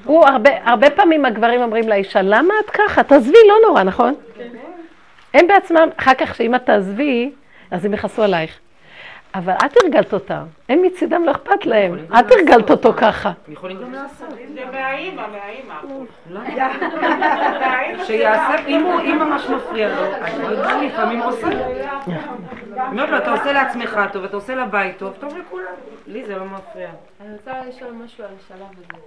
הוא 0.05 0.25
הרבה, 0.25 0.49
הרבה 0.63 0.89
פעמים 0.89 1.25
הגברים 1.25 1.61
אומרים 1.61 1.89
לאישה, 1.89 2.21
למה 2.21 2.53
את 2.65 2.69
ככה? 2.69 3.03
תעזבי, 3.03 3.37
לא 3.47 3.55
נורא, 3.67 3.83
נכון? 3.83 4.13
כן. 4.37 4.47
הם 5.33 5.47
בעצמם, 5.47 5.89
אחר 5.97 6.13
כך 6.13 6.35
שאם 6.35 6.55
את 6.55 6.65
תעזבי, 6.65 7.31
אז 7.71 7.85
הם 7.85 7.93
יכעסו 7.93 8.23
עלייך. 8.23 8.59
אבל 9.36 9.53
את 9.53 9.71
הרגלת 9.83 10.13
אותם, 10.13 10.43
הם 10.69 10.81
מצידם 10.81 11.23
לא 11.25 11.31
אכפת 11.31 11.65
להם, 11.65 12.05
את 12.19 12.31
הרגלת 12.31 12.71
אותו 12.71 12.93
ככה. 12.93 13.31
יכולים 13.47 13.81
גם 13.81 13.93
לעשות. 13.93 14.29
זה 14.29 14.65
מהאימא, 14.71 15.27
מהאימא. 15.27 15.75
שיעשה, 18.05 18.65
אם 18.67 19.17
ממש 19.19 19.49
מפריע 19.49 19.88
לו, 19.95 20.15
אז 20.15 20.39
הוא 20.39 20.83
לפעמים 20.83 21.21
עושה. 21.21 21.47
אומרת 22.88 23.09
לו, 23.09 23.17
אתה 23.17 23.31
עושה 23.31 23.51
לעצמך 23.51 23.99
טוב, 24.13 24.23
אתה 24.23 24.36
עושה 24.36 24.55
לבית 24.55 24.97
טוב, 24.97 25.13
טוב 25.19 25.38
לכולם. 25.38 25.73
לי 26.07 26.25
זה 26.25 26.36
לא 26.36 26.45
מפריע. 26.45 26.89
אני 27.21 27.33
רוצה 27.33 27.51
לשאול 27.69 27.91
משהו 27.91 28.23
על 28.23 28.29
השלב 28.39 28.67
הזה. 28.77 29.01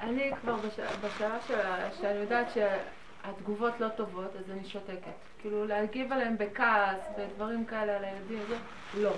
אני 0.00 0.30
כבר 0.40 0.54
בשלב 1.02 1.56
שאני 2.00 2.18
יודעת 2.18 2.46
שהתגובות 2.54 3.80
לא 3.80 3.88
טובות, 3.88 4.36
אז 4.38 4.50
אני 4.50 4.64
שותקת. 4.64 5.12
כאילו 5.40 5.66
להגיב 5.66 6.12
עליהם 6.12 6.36
בכעס 6.38 7.08
ודברים 7.18 7.64
כאלה 7.64 7.96
על 7.96 8.04
הילדים, 8.04 8.38
זה 8.48 8.56
לא. 9.02 9.10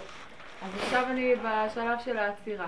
אז 0.62 0.70
עכשיו 0.82 1.04
אני 1.10 1.34
בשלב 1.34 1.98
של 2.04 2.18
העצירה. 2.18 2.66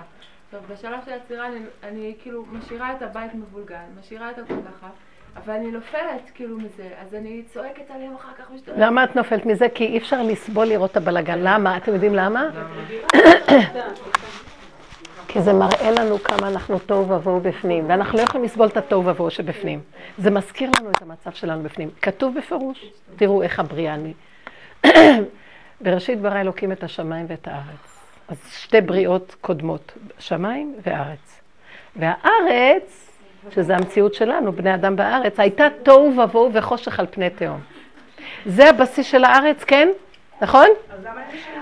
טוב, 0.51 0.61
בשלב 0.69 0.99
של 1.05 1.11
העצירה 1.11 1.47
אני, 1.47 1.59
אני 1.83 2.15
כאילו 2.21 2.45
משאירה 2.51 2.93
את 2.93 3.01
הבית 3.01 3.33
מבולגן, 3.33 3.83
משאירה 3.99 4.31
את 4.31 4.37
הכל 4.37 4.53
ככה. 4.53 4.87
אבל 5.37 5.53
אני 5.53 5.71
נופלת 5.71 6.31
כאילו 6.33 6.57
מזה, 6.57 6.89
אז 7.01 7.15
אני 7.15 7.43
צועקת 7.53 7.91
עליהם 7.91 8.15
אחר 8.15 8.33
כך 8.37 8.51
משתוללת. 8.51 8.79
למה 8.79 9.03
את 9.03 9.15
נופלת 9.15 9.45
מזה? 9.45 9.69
כי 9.69 9.85
אי 9.85 9.97
אפשר 9.97 10.21
לסבול 10.21 10.67
לראות 10.67 10.91
את 10.91 10.97
הבלגן. 10.97 11.39
למה? 11.39 11.77
אתם 11.77 11.93
יודעים 11.93 12.15
למה? 12.15 12.49
כי 15.27 15.41
זה 15.41 15.53
מראה 15.53 15.91
לנו 15.91 16.19
כמה 16.19 16.47
אנחנו 16.47 16.79
תוהו 16.79 17.09
ובוהו 17.09 17.39
בפנים, 17.39 17.89
ואנחנו 17.89 18.17
לא 18.17 18.23
יכולים 18.23 18.45
לסבול 18.45 18.67
את 18.67 18.77
התוהו 18.77 19.05
ובוהו 19.05 19.31
שבפנים. 19.31 19.81
זה 20.17 20.31
מזכיר 20.31 20.69
לנו 20.79 20.91
את 20.91 21.01
המצב 21.01 21.31
שלנו 21.31 21.63
בפנים. 21.63 21.89
כתוב 22.01 22.37
בפירוש, 22.37 22.85
תראו 23.15 23.41
איך 23.41 23.59
הבריאה 23.59 23.93
אני. 23.93 24.13
בראשית 25.83 26.21
ברא 26.21 26.41
אלוקים 26.41 26.71
את 26.71 26.83
השמיים 26.83 27.25
ואת 27.29 27.47
הארץ. 27.47 27.99
אז 28.27 28.37
שתי 28.51 28.81
בריאות 28.81 29.35
קודמות, 29.41 29.91
שמיים 30.19 30.75
וארץ. 30.85 31.41
והארץ, 31.95 33.09
שזה 33.55 33.75
המציאות 33.75 34.13
שלנו, 34.13 34.51
בני 34.51 34.75
אדם 34.75 34.95
בארץ, 34.95 35.39
הייתה 35.39 35.67
תוהו 35.83 36.13
ובוהו 36.17 36.53
וחושך 36.53 36.99
על 36.99 37.05
פני 37.11 37.29
תהום. 37.29 37.59
זה 38.45 38.69
הבסיס 38.69 39.07
של 39.07 39.23
הארץ, 39.23 39.63
כן? 39.63 39.89
נכון? 40.41 40.67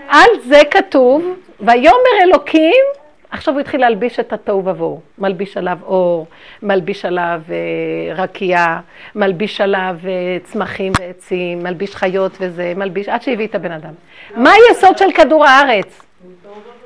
על 0.08 0.30
זה 0.44 0.62
כתוב, 0.72 1.40
ויאמר 1.60 2.24
אלוקים 2.24 2.86
עכשיו 3.32 3.54
הוא 3.54 3.62
התחיל 3.62 3.82
להלביש 3.82 4.20
את 4.20 4.34
התוהו 4.34 4.66
ובוהו, 4.66 5.02
מלביש 5.18 5.58
עליו 5.58 5.78
אור, 5.84 6.28
מלביש 6.64 7.06
עליו 7.06 7.42
אה, 7.50 8.14
רקיעה, 8.16 8.82
מלביש 9.16 9.62
עליו 9.62 9.98
אה, 10.06 10.38
צמחים 10.44 10.92
ועצים, 11.00 11.64
מלביש 11.64 11.96
חיות 11.96 12.38
וזה, 12.40 12.74
מלביש, 12.76 13.10
עד 13.10 13.22
שהביא 13.22 13.48
את 13.48 13.56
הבן 13.56 13.72
אדם. 13.72 13.94
מה 14.36 14.52
היסוד 14.52 14.98
של 14.98 15.12
כדור 15.16 15.46
הארץ? 15.46 16.02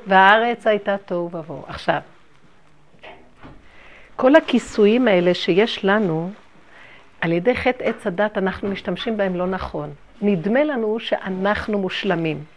והארץ 0.06 0.66
הייתה 0.66 0.96
תוהו 1.06 1.30
ובוהו. 1.32 1.62
עכשיו, 1.68 2.00
כל 4.16 4.36
הכיסויים 4.36 5.08
האלה 5.08 5.34
שיש 5.34 5.84
לנו, 5.84 6.30
על 7.20 7.32
ידי 7.32 7.56
חטא 7.56 7.84
עץ 7.84 8.06
הדת 8.06 8.38
אנחנו 8.38 8.68
משתמשים 8.68 9.16
בהם 9.16 9.36
לא 9.36 9.46
נכון. 9.46 9.90
נדמה 10.22 10.64
לנו 10.64 11.00
שאנחנו 11.00 11.78
מושלמים. 11.78 12.55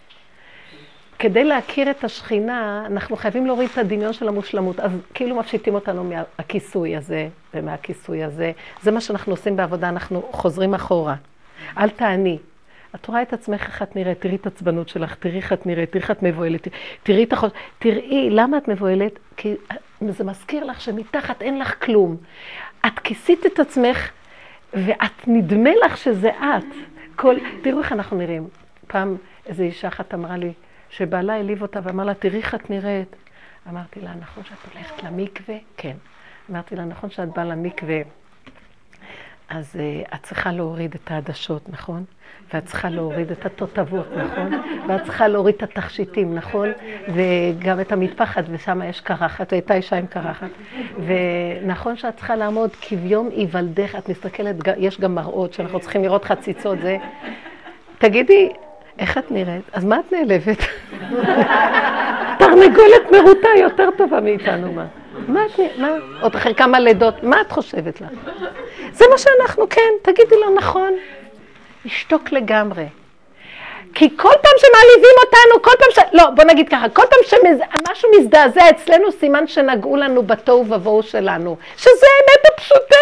כדי 1.20 1.44
להכיר 1.44 1.92
את 1.92 2.04
השכינה, 2.04 2.84
אנחנו 2.86 3.16
חייבים 3.16 3.46
להוריד 3.46 3.70
את 3.74 3.78
הדמיון 3.78 4.14
של 4.14 4.28
המושלמות. 4.28 4.80
אז 4.80 4.92
כאילו 5.14 5.36
מפשיטים 5.36 5.76
אותנו 5.76 6.04
מהכיסוי 6.04 6.96
הזה 6.96 7.28
ומהכיסוי 7.54 8.24
הזה. 8.24 8.52
זה 8.82 8.92
מה 8.92 9.02
שאנחנו 9.02 9.34
עושים 9.34 9.56
בעבודה, 9.56 9.90
אנחנו 9.90 10.22
חוזרים 10.32 10.74
אחורה. 10.74 11.16
אל 11.78 11.90
תעני. 11.90 12.38
את 12.96 13.06
רואה 13.06 13.22
את 13.22 13.34
עצמך 13.34 13.62
איך 13.68 13.82
את 13.82 13.96
נראית, 13.96 14.22
תראי 14.22 14.36
את 14.36 14.48
עצבנות 14.48 14.90
שלך, 14.90 15.16
תראי 15.16 15.38
איך 15.38 15.54
את 15.54 15.66
נראית, 15.66 15.92
תראי 15.92 16.02
איך 16.02 16.12
את 16.12 16.24
מבוהלת, 16.24 16.68
תראי 17.04 17.24
את 17.24 17.34
החוש... 17.34 17.52
תראי, 17.80 18.30
למה 18.30 18.58
את 18.58 18.68
מבוהלת? 18.68 19.20
כי 19.38 19.56
זה 20.10 20.24
מזכיר 20.24 20.64
לך 20.64 20.82
שמתחת 20.82 21.42
אין 21.42 21.60
לך 21.60 21.86
כלום. 21.86 22.18
את 22.88 23.00
כיסית 23.00 23.46
את 23.46 23.60
עצמך, 23.60 24.10
ואת, 24.74 25.28
נדמה 25.28 25.70
לך 25.86 25.98
שזה 25.98 26.30
את. 26.30 26.76
כל... 27.16 27.36
תראו 27.62 27.80
איך 27.80 27.92
אנחנו 27.92 28.18
נראים. 28.18 28.48
פעם 28.88 29.16
איזו 29.46 29.64
אישה 29.64 29.88
אחת 29.88 30.14
אמרה 30.14 30.38
לי, 30.38 30.52
שבעלה 30.90 31.34
העליב 31.34 31.62
אותה 31.62 31.80
ואמר 31.84 32.04
לה, 32.04 32.14
תראי 32.14 32.38
איך 32.38 32.56
את 32.56 32.70
נראית. 32.70 33.16
אמרתי 33.70 34.02
לה, 34.02 34.12
נכון 34.20 34.44
שאת 34.44 34.74
הולכת 34.74 35.04
למקווה? 35.04 35.56
כן. 35.78 35.96
אמרתי 36.50 36.76
לה, 36.76 36.86
נכון 36.86 37.10
שאת 37.10 37.30
באה 37.30 37.46
למקווה, 37.46 38.02
אז 39.50 39.76
uh, 39.76 40.16
את 40.16 40.24
צריכה 40.24 40.52
להוריד 40.52 40.94
את 40.94 41.12
העדשות, 41.12 41.70
נכון? 41.70 42.04
ואת 42.54 42.66
צריכה 42.66 42.90
להוריד 42.90 43.32
את 43.32 43.46
התותבות, 43.46 44.08
נכון? 44.18 44.62
ואת 44.88 45.04
צריכה 45.04 45.28
להוריד 45.28 45.56
את 45.56 45.64
התכשיטים, 45.64 46.36
נכון? 46.36 46.70
וגם 47.14 47.80
את 47.80 47.92
המטפחת, 47.92 48.44
ושם 48.50 48.82
יש 48.86 49.02
קרחת, 49.02 49.54
והייתה 49.54 49.74
אישה 49.74 49.96
עם 49.96 50.08
קרחת. 50.08 50.48
ונכון 51.06 51.96
שאת 51.96 52.16
צריכה 52.16 52.36
לעמוד 52.36 52.70
כביום 52.82 53.30
היוולדך, 53.30 53.96
את 53.98 54.10
מסתכלת, 54.10 54.56
יש 54.78 55.00
גם 55.00 55.16
מראות 55.16 55.54
שאנחנו 55.54 55.80
צריכים 55.80 56.04
לראות 56.04 56.26
חציצות, 56.26 56.80
זה... 56.82 56.98
תגידי, 57.98 58.50
איך 59.00 59.18
את 59.18 59.32
נראית? 59.32 59.64
אז 59.74 59.86
מה 59.86 60.00
את 60.00 60.12
נעלבת? 60.12 60.58
תרנגולת 62.40 63.12
מרוטה 63.12 63.50
יותר 63.58 63.90
טובה 63.98 64.20
מאיתנו, 64.20 64.72
מה? 64.72 64.86
מה 65.28 65.46
את 65.46 65.60
נראית? 65.60 65.78
מה? 65.78 65.88
עוד 66.22 66.36
אחרי 66.36 66.56
כמה 66.56 66.80
לידות, 66.80 67.24
מה 67.24 67.42
את 67.42 67.52
חושבת 67.52 68.02
לך? 68.02 68.10
זה 68.92 69.06
מה 69.12 69.18
שאנחנו, 69.18 69.70
כן, 69.70 69.92
תגידי 70.02 70.36
לו 70.36 70.56
נכון. 70.56 70.94
ישתוק 71.86 72.32
לגמרי. 72.32 72.86
כי 73.96 74.18
כל 74.18 74.34
פעם 74.42 74.54
שמעליבים 74.58 75.16
אותנו, 75.26 75.62
כל 75.62 75.72
פעם 75.80 75.92
ש... 75.92 76.14
לא, 76.14 76.30
בוא 76.30 76.44
נגיד 76.44 76.70
ככה, 76.70 76.90
כל 76.90 77.02
פעם 77.10 77.20
שמשהו 77.24 78.10
מזדעזע 78.20 78.70
אצלנו, 78.70 79.12
סימן 79.12 79.48
שנגעו 79.48 79.96
לנו 79.96 80.24
בתוהו 80.24 80.66
ובוהו 80.70 81.04
שלנו, 81.04 81.58
שזה 81.78 82.06
האמת 82.18 82.54
הפשוטה. 82.54 82.96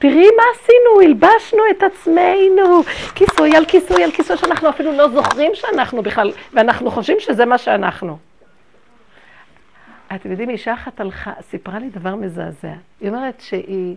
תראי 0.00 0.26
מה 0.36 0.42
עשינו, 0.54 1.00
הלבשנו 1.02 1.62
את 1.70 1.82
עצמנו, 1.82 2.82
כיסוי 3.14 3.56
על 3.56 3.64
כיסוי 3.64 4.04
על 4.04 4.10
כיסוי, 4.10 4.36
שאנחנו 4.36 4.68
אפילו 4.68 4.92
לא 4.92 5.08
זוכרים 5.08 5.50
שאנחנו 5.54 6.02
בכלל, 6.02 6.32
ואנחנו 6.52 6.90
חושבים 6.90 7.20
שזה 7.20 7.44
מה 7.44 7.58
שאנחנו. 7.58 8.18
אתם 10.14 10.30
יודעים, 10.30 10.50
אישה 10.50 10.74
אחת 10.74 11.00
הלכה, 11.00 11.32
סיפרה 11.40 11.78
לי 11.78 11.90
דבר 11.90 12.14
מזעזע. 12.14 12.74
היא 13.00 13.08
אומרת 13.08 13.40
שהיא... 13.40 13.96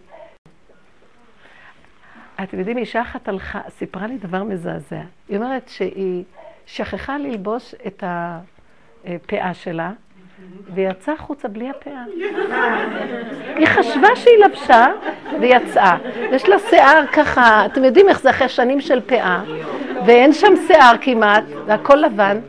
אתם 2.43 2.59
יודעים, 2.59 2.77
אישה 2.77 3.01
אחת 3.01 3.27
הלכה, 3.27 3.61
סיפרה 3.69 4.07
לי 4.07 4.17
דבר 4.17 4.43
מזעזע. 4.43 5.01
היא 5.29 5.37
אומרת 5.37 5.69
שהיא 5.69 6.23
שכחה 6.65 7.17
ללבוש 7.17 7.75
את 7.87 8.03
הפאה 8.07 9.53
שלה, 9.53 9.91
ויצאה 10.73 11.13
החוצה 11.13 11.47
בלי 11.47 11.69
הפאה. 11.69 12.03
היא 13.55 13.67
חשבה 13.67 14.15
שהיא 14.15 14.45
לבשה 14.45 14.87
ויצאה. 15.39 15.97
יש 16.31 16.49
לה 16.49 16.59
שיער 16.59 17.05
ככה, 17.13 17.65
אתם 17.65 17.83
יודעים 17.83 18.09
איך 18.09 18.21
זה 18.21 18.29
אחרי 18.29 18.49
שנים 18.49 18.81
של 18.81 19.01
פאה, 19.01 19.41
ואין 20.05 20.33
שם 20.33 20.53
שיער 20.67 20.95
כמעט, 21.01 21.43
והכל 21.65 21.95
לבן. 21.95 22.39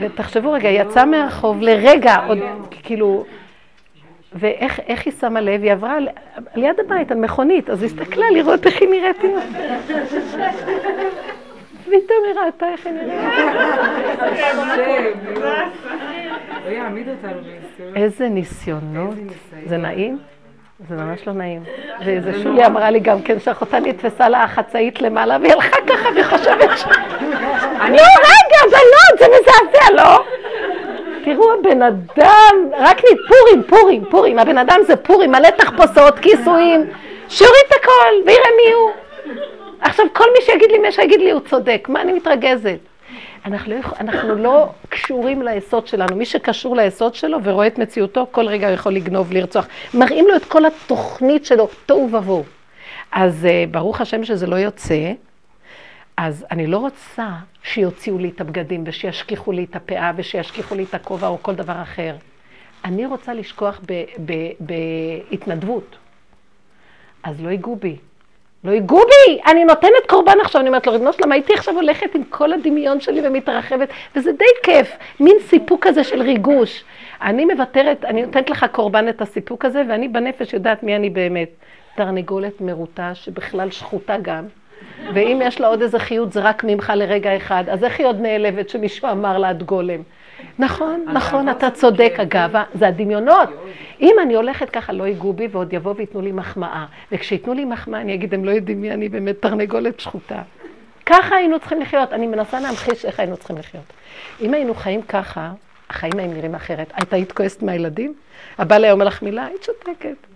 ותחשבו 0.00 0.52
רגע, 0.52 0.68
היא 0.68 0.80
יצאה 0.80 1.04
מהרחוב 1.04 1.62
לרגע, 1.62 2.16
עוד 2.26 2.38
כאילו, 2.70 3.24
ואיך 4.32 4.80
היא 5.04 5.12
שמה 5.20 5.40
לב? 5.40 5.62
היא 5.62 5.72
עברה 5.72 5.96
על, 5.96 6.08
יד 6.56 6.80
הבית, 6.80 7.12
על 7.12 7.18
מכונית, 7.18 7.70
אז 7.70 7.82
היא 7.82 7.90
הסתכלה 7.90 8.30
לראות 8.30 8.66
איך 8.66 8.80
היא 8.80 8.88
נראית. 8.88 9.16
פתאום 11.92 12.18
היא 12.26 12.34
ראתה 12.44 12.68
איך 12.68 12.86
היא 12.86 12.94
נראית. 12.94 13.20
איזה 17.96 18.28
ניסיונות. 18.28 19.14
זה 19.66 19.76
נעים? 19.76 20.18
זה 20.88 20.94
ממש 20.96 21.26
לא 21.26 21.32
נעים. 21.32 21.62
ואיזה 22.04 22.42
שולי 22.42 22.66
אמרה 22.66 22.90
לי 22.90 23.00
גם 23.00 23.22
כן 23.22 23.40
שאחותה 23.40 23.80
נתפסה 23.80 24.28
לה 24.28 24.42
החצאית 24.42 25.02
למעלה, 25.02 25.36
והיא 25.40 25.52
הלכה 25.52 25.76
ככה 25.86 26.08
וחושבת 26.16 26.78
ש... 26.78 26.84
לא, 27.88 28.02
רגע, 28.24 28.60
בנות, 28.66 29.18
זה 29.18 29.26
מזעזע, 29.26 29.94
לא? 29.94 30.24
תראו, 31.24 31.52
הבן 31.52 31.82
אדם, 31.82 32.56
רק 32.78 32.98
נ... 32.98 33.08
פורים, 33.28 33.62
פורים, 33.68 34.04
פורים, 34.10 34.38
הבן 34.38 34.58
אדם 34.58 34.80
זה 34.86 34.96
פורים, 34.96 35.30
מלא 35.30 35.50
תחפושות, 35.50 36.18
כיסויים, 36.18 36.86
שיוריד 37.28 37.62
את 37.68 37.72
הכל 37.80 38.14
ויראה 38.26 38.50
מי 38.56 38.72
הוא. 38.72 38.90
עכשיו, 39.82 40.06
כל 40.12 40.24
מי 40.38 40.44
שיגיד 40.44 40.70
לי 40.70 40.78
מה 40.78 40.92
שיגיד 40.92 41.20
לי, 41.20 41.30
הוא 41.30 41.40
צודק. 41.40 41.86
מה 41.88 42.02
אני 42.02 42.12
מתרגזת? 42.12 42.78
אנחנו 43.44 43.74
לא, 43.74 43.80
אנחנו 44.00 44.34
לא 44.34 44.68
קשורים 44.88 45.42
ליסוד 45.42 45.86
שלנו. 45.86 46.16
מי 46.16 46.24
שקשור 46.24 46.76
ליסוד 46.76 47.14
שלו 47.14 47.38
ורואה 47.44 47.66
את 47.66 47.78
מציאותו, 47.78 48.26
כל 48.30 48.46
רגע 48.48 48.66
הוא 48.66 48.74
יכול 48.74 48.92
לגנוב, 48.92 49.32
לרצוח. 49.32 49.66
מראים 49.94 50.26
לו 50.28 50.36
את 50.36 50.44
כל 50.44 50.64
התוכנית 50.64 51.46
שלו, 51.46 51.68
תוהו 51.86 52.08
ובוהו. 52.12 52.44
אז 53.12 53.46
uh, 53.48 53.70
ברוך 53.70 54.00
השם 54.00 54.24
שזה 54.24 54.46
לא 54.46 54.56
יוצא. 54.56 55.12
אז 56.16 56.46
אני 56.50 56.66
לא 56.66 56.78
רוצה 56.78 57.28
שיוציאו 57.62 58.18
לי 58.18 58.28
את 58.28 58.40
הבגדים 58.40 58.84
ושישכיחו 58.86 59.52
לי 59.52 59.64
את 59.64 59.76
הפאה 59.76 60.12
ושישכיחו 60.16 60.74
לי 60.74 60.84
את 60.84 60.94
הכובע 60.94 61.28
או 61.28 61.38
כל 61.42 61.54
דבר 61.54 61.82
אחר. 61.82 62.14
אני 62.84 63.06
רוצה 63.06 63.34
לשכוח 63.34 63.80
בהתנדבות. 64.58 65.96
אז 67.22 67.40
לא 67.40 67.50
ייגעו 67.50 67.76
בי. 67.76 67.96
לא 68.64 68.70
ייגעו 68.70 68.98
בי, 68.98 69.40
אני 69.46 69.64
נותנת 69.64 70.06
קורבן 70.08 70.40
עכשיו, 70.40 70.60
אני 70.60 70.68
אומרת 70.68 70.86
לו, 70.86 70.92
ריבונו 70.92 71.12
שלמה, 71.12 71.34
הייתי 71.34 71.52
עכשיו 71.54 71.74
הולכת 71.74 72.14
עם 72.14 72.24
כל 72.24 72.52
הדמיון 72.52 73.00
שלי 73.00 73.28
ומתרחבת, 73.28 73.88
וזה 74.16 74.32
די 74.32 74.44
כיף, 74.62 74.96
מין 75.20 75.36
סיפוק 75.40 75.86
כזה 75.86 76.04
של 76.04 76.22
ריגוש. 76.22 76.84
אני 77.22 77.44
מוותרת, 77.44 78.04
אני 78.04 78.22
נותנת 78.22 78.50
לך 78.50 78.66
קורבן 78.72 79.08
את 79.08 79.22
הסיפוק 79.22 79.64
הזה, 79.64 79.82
ואני 79.88 80.08
בנפש 80.08 80.52
יודעת 80.52 80.82
מי 80.82 80.96
אני 80.96 81.10
באמת. 81.10 81.48
תרנגולת 81.96 82.60
מרוטה, 82.60 83.14
שבכלל 83.14 83.70
שחוטה 83.70 84.16
גם, 84.22 84.44
ואם 85.14 85.40
יש 85.44 85.60
לה 85.60 85.66
עוד 85.66 85.82
איזה 85.82 85.98
חיות, 85.98 86.32
זה 86.32 86.40
רק 86.40 86.64
ממך 86.64 86.92
לרגע 86.96 87.36
אחד, 87.36 87.64
אז 87.68 87.84
איך 87.84 87.98
היא 87.98 88.06
עוד 88.06 88.20
נעלבת 88.20 88.68
שמישהו 88.68 89.08
אמר 89.10 89.38
לה 89.38 89.50
את 89.50 89.62
גולם? 89.62 90.02
נכון, 90.58 91.04
נכון, 91.12 91.48
אתה 91.48 91.70
צודק, 91.70 92.12
אגב, 92.22 92.52
זה 92.74 92.88
הדמיונות. 92.88 93.48
אם 94.00 94.16
אני 94.22 94.34
הולכת 94.34 94.70
ככה, 94.70 94.92
לא 94.92 95.04
ייגעו 95.04 95.32
בי 95.32 95.48
ועוד 95.50 95.72
יבואו 95.72 95.96
וייתנו 95.96 96.20
לי 96.20 96.32
מחמאה. 96.32 96.86
וכשייתנו 97.12 97.54
לי 97.54 97.64
מחמאה, 97.64 98.00
אני 98.00 98.14
אגיד, 98.14 98.34
הם 98.34 98.44
לא 98.44 98.50
יודעים 98.50 98.80
מי 98.80 98.90
אני 98.90 99.08
באמת 99.08 99.42
תרנגולת 99.42 100.00
שחוטה. 100.00 100.42
ככה 101.06 101.36
היינו 101.36 101.58
צריכים 101.60 101.80
לחיות. 101.80 102.12
אני 102.12 102.26
מנסה 102.26 102.60
להמחיש 102.60 103.04
איך 103.04 103.20
היינו 103.20 103.36
צריכים 103.36 103.56
לחיות. 103.58 103.84
אם 104.40 104.54
היינו 104.54 104.74
חיים 104.74 105.02
ככה, 105.02 105.52
החיים 105.90 106.18
היו 106.18 106.32
נראים 106.32 106.54
אחרת. 106.54 106.92
את 107.02 107.12
היית 107.12 107.32
כועסת 107.32 107.62
מהילדים? 107.62 108.14
הבעל 108.58 108.84
היה 108.84 108.92
אומר 108.92 109.04
לך 109.04 109.22
מילה, 109.22 109.44
היית 109.46 109.62
שותקת. 109.62 110.31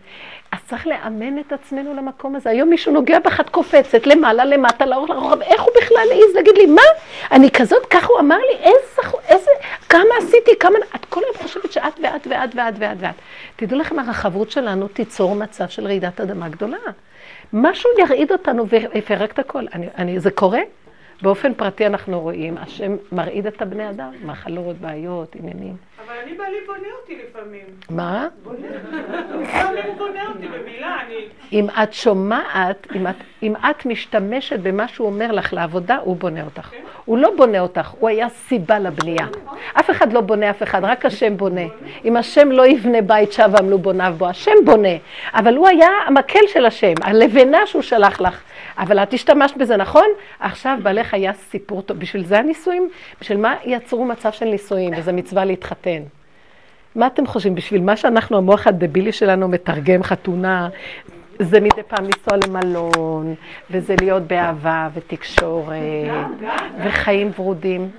אז 0.56 0.60
צריך 0.68 0.86
לאמן 0.86 1.38
את 1.38 1.52
עצמנו 1.52 1.94
למקום 1.94 2.36
הזה. 2.36 2.50
היום 2.50 2.68
מישהו 2.68 2.92
נוגע 2.92 3.18
בך, 3.18 3.40
את 3.40 3.50
קופצת 3.50 4.06
למעלה, 4.06 4.44
למטה, 4.44 4.86
לאורך, 4.86 5.10
לרוחב, 5.10 5.42
איך 5.42 5.62
הוא 5.62 5.70
בכלל 5.76 6.08
העז 6.12 6.34
להגיד 6.34 6.58
לי, 6.58 6.66
מה? 6.66 6.82
אני 7.32 7.50
כזאת, 7.50 7.86
ככה 7.90 8.06
הוא 8.06 8.20
אמר 8.20 8.36
לי, 8.36 8.56
איזה, 8.58 9.16
איזה, 9.28 9.50
כמה 9.88 10.14
עשיתי, 10.18 10.50
כמה, 10.60 10.78
את 10.94 11.04
כל 11.04 11.20
היום 11.24 11.36
חושבת 11.42 11.72
שאת 11.72 12.00
ואת 12.02 12.26
ואת 12.30 12.54
ואת 12.54 12.74
ואת 12.78 12.96
ואת. 13.00 13.14
תדעו 13.56 13.78
לכם, 13.78 13.98
הרחבות 13.98 14.50
שלנו 14.50 14.88
תיצור 14.88 15.34
מצב 15.34 15.68
של 15.68 15.86
רעידת 15.86 16.20
אדמה 16.20 16.48
גדולה. 16.48 16.78
משהו 17.52 17.90
ירעיד 17.98 18.32
אותנו 18.32 18.68
ויפרק 18.68 19.32
את 19.32 19.38
הכל. 19.38 19.64
אני, 19.74 19.86
אני, 19.98 20.20
זה 20.20 20.30
קורה? 20.30 20.60
באופן 21.22 21.54
פרטי 21.54 21.86
אנחנו 21.86 22.20
רואים, 22.20 22.58
השם 22.58 22.96
מרעיד 23.12 23.46
את 23.46 23.62
הבני 23.62 23.90
אדם, 23.90 24.10
מחלות, 24.24 24.76
בעיות, 24.76 25.36
עניינים. 25.36 25.76
אבל 26.06 26.14
אני 26.22 26.34
בעלי 26.34 26.56
בונה 26.66 26.88
אותי 27.00 27.18
לפעמים. 27.28 27.64
מה? 27.90 28.28
בונה. 28.42 28.66
לפעמים 29.40 29.98
בונה 29.98 30.28
אותי 30.28 30.48
במילה, 30.48 30.96
אני... 31.06 31.14
אם 31.52 31.66
את 31.82 31.92
שומעת, 31.92 32.86
אם 32.94 33.06
את, 33.06 33.14
אם 33.42 33.54
את 33.56 33.86
משתמשת 33.86 34.58
במה 34.58 34.88
שהוא 34.88 35.06
אומר 35.06 35.32
לך 35.32 35.52
לעבודה, 35.52 35.96
הוא 35.96 36.16
בונה 36.16 36.44
אותך. 36.44 36.62
כן. 36.62 36.76
הוא 37.04 37.18
לא 37.18 37.30
בונה 37.36 37.60
אותך, 37.60 37.88
הוא 37.88 38.08
היה 38.08 38.28
סיבה 38.28 38.78
לבנייה. 38.78 39.26
אף 39.72 39.90
אחד 39.90 40.12
לא 40.12 40.20
בונה 40.20 40.50
אף 40.50 40.62
אחד, 40.62 40.84
רק 40.84 41.06
השם 41.06 41.36
בונה. 41.36 41.66
אם 42.04 42.16
השם 42.16 42.52
לא 42.52 42.66
יבנה 42.66 43.02
בית 43.02 43.32
שב 43.32 43.50
עמלו 43.58 43.78
בוניו 43.78 44.14
בו, 44.18 44.28
השם 44.28 44.64
בונה. 44.64 44.96
אבל 45.34 45.56
הוא 45.56 45.68
היה 45.68 45.88
המקל 46.06 46.46
של 46.48 46.66
השם, 46.66 46.94
הלבנה 47.02 47.66
שהוא 47.66 47.82
שלח 47.82 48.20
לך. 48.20 48.42
אבל 48.78 48.98
את 48.98 49.14
השתמשת 49.14 49.56
בזה, 49.56 49.76
נכון? 49.76 50.06
עכשיו 50.40 50.78
בעלך 50.82 51.14
היה 51.14 51.32
סיפור 51.32 51.82
טוב. 51.82 51.98
בשביל 51.98 52.24
זה 52.24 52.38
הנישואים? 52.38 52.88
בשביל 53.20 53.38
מה 53.38 53.54
יצרו 53.64 54.04
מצב 54.04 54.32
של 54.32 54.44
נישואים? 54.44 54.92
וזו 54.96 55.12
מצווה 55.12 55.44
להתחתן. 55.44 56.02
מה 56.94 57.06
אתם 57.06 57.26
חושבים? 57.26 57.54
בשביל 57.54 57.82
מה 57.82 57.96
שאנחנו, 57.96 58.36
המוח 58.36 58.66
הדבילי 58.66 59.12
שלנו 59.12 59.48
מתרגם 59.48 60.02
חתונה, 60.02 60.68
זה 61.38 61.60
מדי 61.60 61.82
פעם 61.88 62.04
לנסוע 62.04 62.46
למלון, 62.46 63.34
וזה 63.70 63.94
להיות 64.00 64.22
באהבה 64.22 64.88
ותקשורת, 64.94 65.74
וחיים 66.84 67.30
ורודים. 67.38 67.90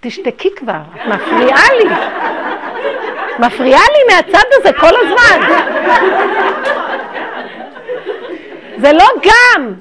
תשתקי 0.00 0.48
כבר, 0.56 0.80
את 0.94 1.00
מפריעה 1.08 1.64
לי. 1.78 1.90
מפריעה 3.38 3.82
לי 3.82 4.14
מהצד 4.14 4.44
הזה 4.52 4.72
כל 4.72 4.92
הזמן. 5.02 5.54
זה 8.78 8.92
לא 8.92 9.06
גם. 9.24 9.74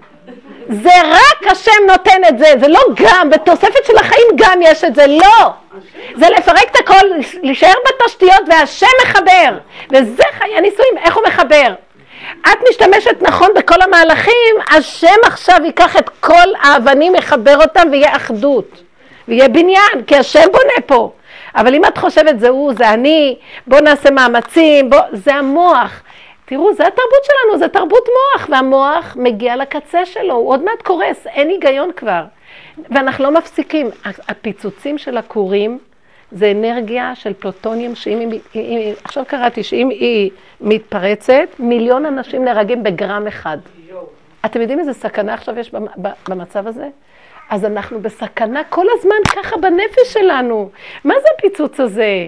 זה 0.69 1.01
רק 1.03 1.51
השם 1.51 1.71
נותן 1.87 2.21
את 2.29 2.37
זה, 2.37 2.53
זה 2.59 2.67
לא 2.67 2.79
גם, 2.95 3.29
בתוספת 3.29 3.85
של 3.87 3.97
החיים 3.97 4.27
גם 4.35 4.59
יש 4.61 4.83
את 4.83 4.95
זה, 4.95 5.07
לא. 5.07 5.49
זה 6.15 6.29
לפרק 6.29 6.69
את 6.71 6.75
הכל, 6.75 7.07
להישאר 7.43 7.73
בתשתיות 7.85 8.41
והשם 8.47 8.87
מחבר. 9.03 9.57
וזה 9.91 10.23
חיי 10.39 10.57
הנישואים, 10.57 10.97
איך 10.97 11.15
הוא 11.15 11.23
מחבר? 11.27 11.73
את 12.41 12.57
משתמשת 12.69 13.21
נכון 13.21 13.49
בכל 13.55 13.81
המהלכים, 13.81 14.55
השם 14.71 15.15
עכשיו 15.23 15.57
ייקח 15.65 15.97
את 15.97 16.09
כל 16.19 16.53
האבנים, 16.61 17.15
יחבר 17.15 17.57
אותם 17.61 17.87
ויהיה 17.91 18.15
אחדות. 18.15 18.81
ויהיה 19.27 19.47
בניין, 19.47 20.03
כי 20.07 20.15
השם 20.15 20.45
בונה 20.51 20.81
פה. 20.85 21.11
אבל 21.55 21.75
אם 21.75 21.85
את 21.85 21.97
חושבת 21.97 22.39
זה 22.39 22.49
הוא, 22.49 22.73
זה 22.73 22.89
אני, 22.89 23.35
בוא 23.67 23.79
נעשה 23.79 24.11
מאמצים, 24.11 24.89
בוא, 24.89 24.99
זה 25.13 25.35
המוח. 25.35 26.01
תראו, 26.49 26.73
זה 26.73 26.87
התרבות 26.87 27.23
שלנו, 27.23 27.59
זה 27.59 27.67
תרבות 27.67 28.07
מוח, 28.07 28.49
והמוח 28.49 29.15
מגיע 29.19 29.55
לקצה 29.55 30.05
שלו, 30.05 30.33
הוא 30.33 30.49
עוד 30.49 30.63
מעט 30.63 30.81
קורס, 30.81 31.27
אין 31.27 31.49
היגיון 31.49 31.91
כבר. 31.95 32.23
ואנחנו 32.89 33.23
לא 33.23 33.31
מפסיקים. 33.31 33.89
הפיצוצים 34.27 34.97
של 34.97 35.17
הכורים 35.17 35.79
זה 36.31 36.51
אנרגיה 36.51 37.15
של 37.15 37.33
פלוטוניום, 37.33 37.95
שאם 37.95 38.29
היא, 38.53 38.93
עכשיו 39.03 39.23
קראתי 39.27 39.63
שאם 39.63 39.89
היא 39.89 40.31
מתפרצת, 40.61 41.49
מיליון 41.59 42.05
אנשים 42.05 42.45
נהרגים 42.45 42.83
בגרם 42.83 43.27
אחד. 43.27 43.57
אתם 44.45 44.61
יודעים 44.61 44.79
איזה 44.79 44.93
סכנה 44.93 45.33
עכשיו 45.33 45.59
יש 45.59 45.71
במצב 46.27 46.67
הזה? 46.67 46.87
אז 47.49 47.65
אנחנו 47.65 48.01
בסכנה 48.01 48.63
כל 48.63 48.85
הזמן 48.97 49.41
ככה 49.41 49.57
בנפש 49.57 50.13
שלנו. 50.13 50.69
מה 51.03 51.13
זה 51.21 51.27
הפיצוץ 51.37 51.79
הזה? 51.79 52.27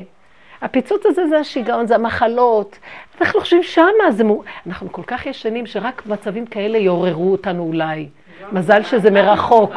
הפיצוץ 0.61 1.05
הזה 1.05 1.27
זה 1.27 1.39
השיגעון, 1.39 1.87
זה 1.87 1.95
המחלות. 1.95 2.77
אנחנו 3.21 3.39
חושבים 3.39 3.63
שמה, 3.63 4.11
זה 4.11 4.23
מ... 4.23 4.31
אנחנו 4.67 4.91
כל 4.91 5.03
כך 5.07 5.25
ישנים 5.25 5.65
שרק 5.65 6.05
מצבים 6.05 6.45
כאלה 6.45 6.77
יעוררו 6.77 7.31
אותנו 7.31 7.63
אולי. 7.63 8.07
מזל 8.51 8.83
שזה 8.83 9.11
מרחוק. 9.11 9.73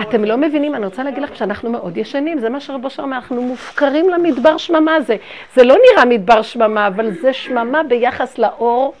אתם 0.00 0.24
לא 0.24 0.36
מבינים, 0.36 0.74
אני 0.74 0.84
רוצה 0.84 1.02
להגיד 1.02 1.22
לכם 1.22 1.34
שאנחנו 1.34 1.70
מאוד 1.70 1.96
ישנים, 1.96 2.38
זה 2.38 2.48
מה 2.48 2.60
שרבו 2.60 2.90
שר 2.90 3.02
אומר, 3.02 3.16
אנחנו 3.16 3.42
מופקרים 3.42 4.10
למדבר 4.10 4.56
שממה 4.56 4.94
הזה. 4.94 5.16
זה 5.54 5.64
לא 5.64 5.76
נראה 5.90 6.04
מדבר 6.04 6.42
שממה, 6.42 6.86
אבל 6.86 7.10
זה 7.10 7.32
שממה 7.32 7.82
ביחס 7.82 8.38
לאור 8.38 8.94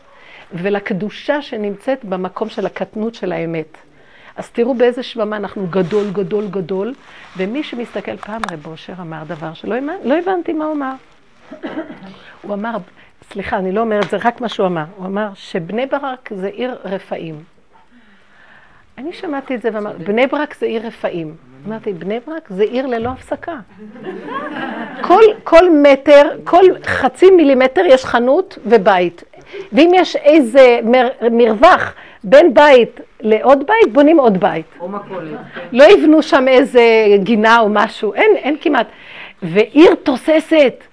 ולקדושה 0.52 1.42
שנמצאת 1.42 2.04
במקום 2.04 2.48
של 2.48 2.66
הקטנות 2.66 3.14
של 3.14 3.32
האמת. 3.32 3.78
אז 4.36 4.50
תראו 4.50 4.74
באיזה 4.74 5.02
שממה 5.02 5.36
אנחנו 5.36 5.66
גדול, 5.70 6.10
גדול, 6.12 6.46
גדול, 6.50 6.94
ומי 7.36 7.62
שמסתכל, 7.62 8.16
פעם 8.16 8.40
רב 8.52 8.66
אושר 8.66 8.92
אמר 9.00 9.22
דבר 9.26 9.54
שלא 9.54 9.76
לא 10.04 10.18
הבנתי 10.18 10.52
מה 10.52 10.64
הוא 10.64 10.74
אמר. 10.74 10.92
הוא 12.42 12.54
אמר, 12.54 12.76
סליחה, 13.32 13.58
אני 13.58 13.72
לא 13.72 13.80
אומרת, 13.80 14.10
זה 14.10 14.16
רק 14.24 14.40
מה 14.40 14.48
שהוא 14.48 14.66
אמר. 14.66 14.84
הוא 14.96 15.06
אמר 15.06 15.28
שבני 15.34 15.86
ברק 15.86 16.30
זה 16.32 16.46
עיר 16.46 16.76
רפאים. 16.84 17.34
אני 18.98 19.12
שמעתי 19.12 19.54
את 19.54 19.62
זה 19.62 19.68
ואמרתי, 19.72 20.04
בני 20.04 20.26
ברק 20.26 20.54
זה 20.54 20.66
עיר 20.66 20.86
רפאים. 20.86 21.34
אמרתי, 21.66 21.92
בני 21.92 22.20
ברק 22.26 22.48
זה 22.48 22.62
עיר 22.62 22.86
ללא 22.86 23.08
הפסקה. 23.08 23.56
כל, 25.00 25.22
כל 25.44 25.70
מטר, 25.82 26.30
כל 26.44 26.64
חצי 26.84 27.30
מילימטר 27.30 27.82
יש 27.86 28.04
חנות 28.04 28.58
ובית. 28.66 29.24
ואם 29.72 29.90
יש 29.94 30.16
איזה 30.16 30.80
מר, 30.84 31.08
מרווח 31.30 31.94
בין 32.24 32.54
בית 32.54 33.00
לעוד 33.20 33.66
בית, 33.66 33.92
בונים 33.92 34.18
עוד 34.18 34.40
בית. 34.40 34.66
או 34.80 34.88
מכולת. 34.88 35.38
לא 35.72 35.84
יבנו 35.84 36.22
שם 36.22 36.48
איזה 36.48 36.82
גינה 37.16 37.60
או 37.60 37.68
משהו, 37.68 38.14
אין, 38.14 38.30
אין 38.36 38.56
כמעט. 38.60 38.86
ועיר 39.42 39.94
תוססת, 39.94 40.84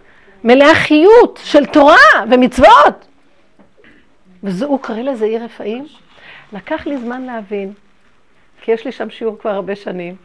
מלאה 0.44 0.76
חיות 0.76 1.40
של 1.44 1.66
תורה 1.66 1.98
ומצוות. 2.32 3.08
והוא 4.44 4.80
קורא 4.80 5.00
לזה 5.00 5.26
עיר 5.26 5.44
רפאים. 5.44 5.86
לקח 6.54 6.88
לי 6.88 6.98
זמן 6.98 7.22
להבין, 7.22 7.74
כי 8.62 8.72
יש 8.72 8.86
לי 8.86 8.92
שם 8.92 9.10
שיעור 9.10 9.38
כבר 9.40 9.50
הרבה 9.50 9.76
שנים, 9.76 10.16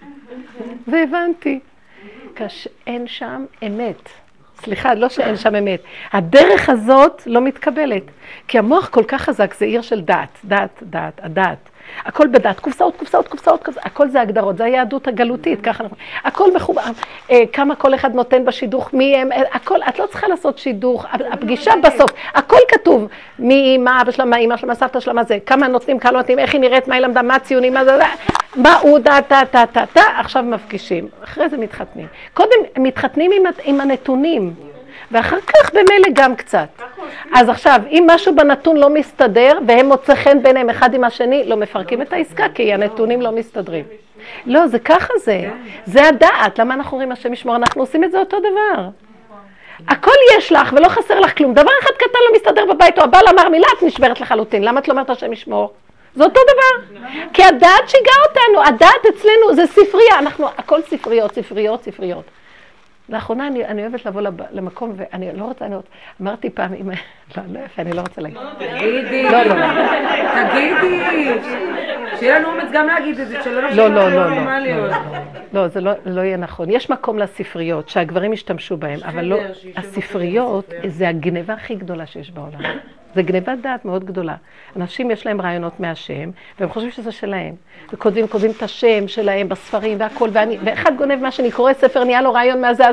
והבנתי, 0.86 1.60
אין 2.86 3.06
שם 3.06 3.44
אמת. 3.66 4.08
סליחה, 4.62 4.94
לא 4.94 5.08
שאין 5.08 5.36
שם 5.36 5.54
אמת. 5.54 5.82
הדרך 6.12 6.68
הזאת 6.68 7.22
לא 7.26 7.40
מתקבלת. 7.40 8.02
כי 8.48 8.58
המוח 8.58 8.88
כל 8.88 9.04
כך 9.04 9.22
חזק, 9.22 9.54
זה 9.54 9.64
עיר 9.64 9.82
של 9.82 10.00
דת, 10.00 10.38
דת, 10.44 10.82
דת, 10.82 11.20
הדת. 11.22 11.68
הכל 12.05 12.26
בדת, 12.26 12.61
קופסאות, 12.61 12.97
קופסאות, 12.97 13.28
קופסאות, 13.28 13.64
קופסאות, 13.64 13.87
הכל 13.87 14.09
זה 14.09 14.20
הגדרות, 14.20 14.57
זה 14.57 14.64
היהדות 14.64 15.09
הגלותית, 15.09 15.61
ככה 15.61 15.85
אנחנו, 15.85 15.97
הכל 16.24 16.55
מחובר, 16.55 16.82
אה, 17.30 17.43
כמה 17.53 17.76
כל 17.76 17.95
אחד 17.95 18.14
נותן 18.14 18.45
בשידוך, 18.45 18.93
מי 18.93 19.16
הם, 19.16 19.32
אה, 19.32 19.43
הכל, 19.53 19.78
את 19.89 19.99
לא 19.99 20.07
צריכה 20.07 20.28
לעשות 20.28 20.59
שידוך, 20.59 21.07
הפגישה 21.32 21.72
בסוף, 21.82 22.11
הכל 22.35 22.57
כתוב, 22.68 23.09
מי, 23.39 23.78
מה 23.78 24.03
אבא 24.03 24.11
שלה, 24.11 24.24
מה 24.24 24.37
אמא 24.37 24.57
שלה, 24.57 24.68
מה 24.68 24.74
סבתא 24.74 25.01
שלה, 25.01 25.12
מה 25.12 25.24
זה, 25.24 25.39
כמה 25.47 25.68
נותנים, 25.68 25.99
כמה 25.99 26.12
לא 26.12 26.18
נותנים, 26.18 26.39
איך 26.39 26.53
היא 26.53 26.61
נראית, 26.61 26.89
מה 26.89 26.95
היא 26.95 27.03
למדה, 27.03 27.22
מה 27.22 27.35
הציונים, 27.35 27.74
מה 27.74 27.85
זה, 27.85 27.99
מה 28.57 28.78
הוא, 28.78 28.99
דה, 28.99 29.18
דה, 29.30 29.43
דה, 29.53 29.64
דה, 29.95 30.03
עכשיו 30.18 30.43
מפגישים, 30.43 31.09
אחרי 31.24 31.49
זה 31.49 31.57
מתחתנים. 31.57 32.07
קודם 32.35 32.57
מתחתנים 32.78 33.32
עם 33.64 33.80
הנתונים. 33.80 34.74
ואחר 35.11 35.40
כך 35.40 35.70
במילא 35.72 36.09
גם 36.12 36.36
קצת. 36.36 36.68
אז 37.34 37.49
עכשיו, 37.49 37.80
אם 37.90 38.07
משהו 38.11 38.36
בנתון 38.36 38.76
לא 38.76 38.90
מסתדר, 38.90 39.59
והם 39.66 39.86
מוצא 39.86 40.14
חן 40.14 40.42
ביניהם 40.42 40.70
אחד 40.70 40.95
עם 40.95 41.05
השני, 41.05 41.45
לא 41.47 41.57
מפרקים 41.57 42.03
את 42.03 42.12
העסקה, 42.12 42.47
כי 42.55 42.72
הנתונים 42.72 43.22
לא 43.22 43.32
מסתדרים. 43.32 43.84
לא, 44.47 44.66
זה 44.66 44.78
ככה 44.78 45.12
זה. 45.18 45.51
זה 45.86 46.09
הדעת. 46.09 46.59
למה 46.59 46.74
אנחנו 46.74 46.92
אומרים 46.92 47.12
השם 47.12 47.32
ישמור? 47.32 47.57
אנחנו 47.57 47.82
עושים 47.82 48.05
את 48.05 48.12
זה 48.12 48.18
אותו 48.18 48.38
דבר. 48.38 48.88
הכל 49.88 50.14
יש 50.36 50.53
לך 50.53 50.72
ולא 50.72 50.88
חסר 50.88 51.20
לך 51.20 51.38
כלום. 51.38 51.55
דבר 51.55 51.70
אחד 51.82 51.90
קטן 51.90 52.18
לא 52.28 52.36
מסתדר 52.36 52.74
בבית, 52.74 52.99
או 52.99 53.05
הבעל 53.05 53.28
אמר 53.28 53.49
מילה, 53.49 53.66
את 53.78 53.82
נשברת 53.82 54.20
לחלוטין. 54.20 54.64
למה 54.64 54.80
את 54.80 54.88
לא 54.88 54.92
אומרת 54.92 55.11
השם 55.11 55.32
ישמור? 55.32 55.72
זה 56.14 56.24
אותו 56.24 56.40
דבר. 56.42 56.99
כי 57.32 57.45
הדעת 57.45 57.88
שיגעה 57.88 58.14
אותנו, 58.28 58.68
הדעת 58.68 59.07
אצלנו 59.09 59.55
זה 59.55 59.66
ספרייה, 59.66 60.18
אנחנו, 60.18 60.47
הכל 60.59 60.82
ספריות, 60.82 61.34
ספריות, 61.34 61.82
ספריות. 61.82 62.24
לאחרונה 63.09 63.46
אני, 63.46 63.64
אני 63.64 63.82
אוהבת 63.82 64.07
לבוא 64.07 64.20
לב, 64.20 64.34
למקום, 64.50 64.92
ואני 64.96 65.32
לא 65.36 65.44
רוצה, 65.44 65.64
אני 65.64 65.76
אמרתי 66.22 66.50
פעם, 66.50 66.74
אם, 66.74 66.90
לא, 67.36 67.42
לא 67.48 67.59
יפה, 67.59 67.82
אני 67.82 67.92
לא 67.92 68.00
רוצה 68.00 68.20
להגיד. 68.20 68.38
תגידי, 68.59 69.22
לא, 69.22 69.42
לא, 69.42 69.55
לא. 69.55 69.66
תגידי, 70.50 71.02
שיהיה 72.18 72.38
לנו 72.38 72.48
אומץ 72.48 72.68
גם 72.72 72.86
להגיד 72.86 73.20
את 73.20 73.28
זה, 73.28 73.42
שלא 73.42 73.62
לא, 73.62 73.88
לא, 73.88 74.11
לא, 74.11 74.11
לא, 74.11 74.59
לא, 74.59 74.88
לא, 75.52 75.68
זה 75.68 75.80
לא, 75.80 75.92
לא 76.07 76.20
יהיה 76.20 76.36
נכון. 76.36 76.70
יש 76.70 76.90
מקום 76.90 77.18
לספריות, 77.18 77.88
שהגברים 77.88 78.32
ישתמשו 78.32 78.76
בהם, 78.76 79.00
אבל 79.05 79.24
לא, 79.24 79.38
הספריות 79.76 80.72
זה 80.86 81.09
הגניבה 81.09 81.55
הכי 81.55 81.74
גדולה 81.74 82.07
שיש 82.07 82.30
בעולם. 82.30 82.61
זה 83.14 83.22
גניבת 83.22 83.58
דעת 83.60 83.84
מאוד 83.84 84.04
גדולה. 84.04 84.34
אנשים 84.76 85.10
יש 85.10 85.26
להם 85.26 85.40
רעיונות 85.40 85.80
מהשם, 85.80 86.30
והם 86.60 86.68
חושבים 86.68 86.90
שזה 86.90 87.12
שלהם. 87.12 87.54
וכותבים, 87.92 88.28
כותבים 88.28 88.50
את 88.50 88.62
השם 88.62 89.08
שלהם 89.08 89.48
בספרים 89.48 90.00
והכל, 90.00 90.28
ואני, 90.32 90.58
ואחד 90.64 90.96
גונב 90.96 91.22
מה 91.22 91.30
שאני 91.30 91.50
קורא 91.50 91.72
ספר, 91.72 92.04
נהיה 92.04 92.22
לו 92.22 92.32
רעיון 92.32 92.60
מהזה, 92.60 92.84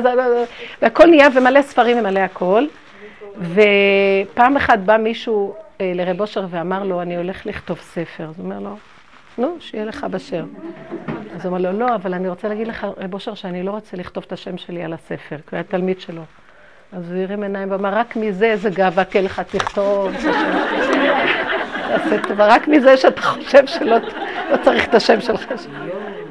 והכל 0.82 1.06
נהיה 1.06 1.28
ומלא 1.34 1.62
ספרים 1.62 1.98
ומלא 1.98 2.20
הכל. 2.20 2.66
ופעם 3.38 4.56
אחת 4.56 4.78
בא 4.78 4.96
מישהו 4.96 5.54
אה, 5.80 5.92
לרב 5.94 6.20
אושר 6.20 6.46
ואמר 6.50 6.84
לו, 6.84 7.02
אני 7.02 7.16
הולך 7.16 7.46
לכתוב 7.46 7.78
ספר. 7.78 8.24
אז 8.24 8.38
הוא 8.38 8.44
אומר 8.44 8.58
לו, 8.58 8.76
נו, 9.38 9.56
שיהיה 9.60 9.84
לך 9.84 10.06
בשר. 10.10 10.44
אז 11.34 11.46
הוא 11.46 11.56
אומר 11.56 11.70
לו, 11.70 11.78
לא, 11.78 11.94
אבל 11.94 12.14
אני 12.14 12.28
רוצה 12.28 12.48
להגיד 12.48 12.68
לך, 12.68 12.86
רב 12.96 13.14
אושר, 13.14 13.34
שאני 13.34 13.62
לא 13.62 13.70
רוצה 13.70 13.96
לכתוב 13.96 14.24
את 14.26 14.32
השם 14.32 14.58
שלי 14.58 14.82
על 14.82 14.92
הספר, 14.92 15.36
כי 15.36 15.42
הוא 15.50 15.56
היה 15.56 15.62
תלמיד 15.62 16.00
שלו. 16.00 16.22
אז 16.96 17.12
הוא 17.12 17.22
הרים 17.22 17.42
עיניים 17.42 17.70
ואמר, 17.70 17.94
רק 17.94 18.16
מזה 18.16 18.46
איזה 18.46 18.70
גאווה 18.70 19.04
תהיה 19.04 19.22
לך, 19.22 19.40
תכתוב. 19.40 20.12
רק 22.38 22.68
מזה 22.68 22.96
שאתה 22.96 23.22
חושב 23.22 23.66
שלא 23.66 23.96
לא 24.50 24.56
צריך 24.64 24.88
את 24.88 24.94
השם 24.94 25.20
שלך. 25.20 25.44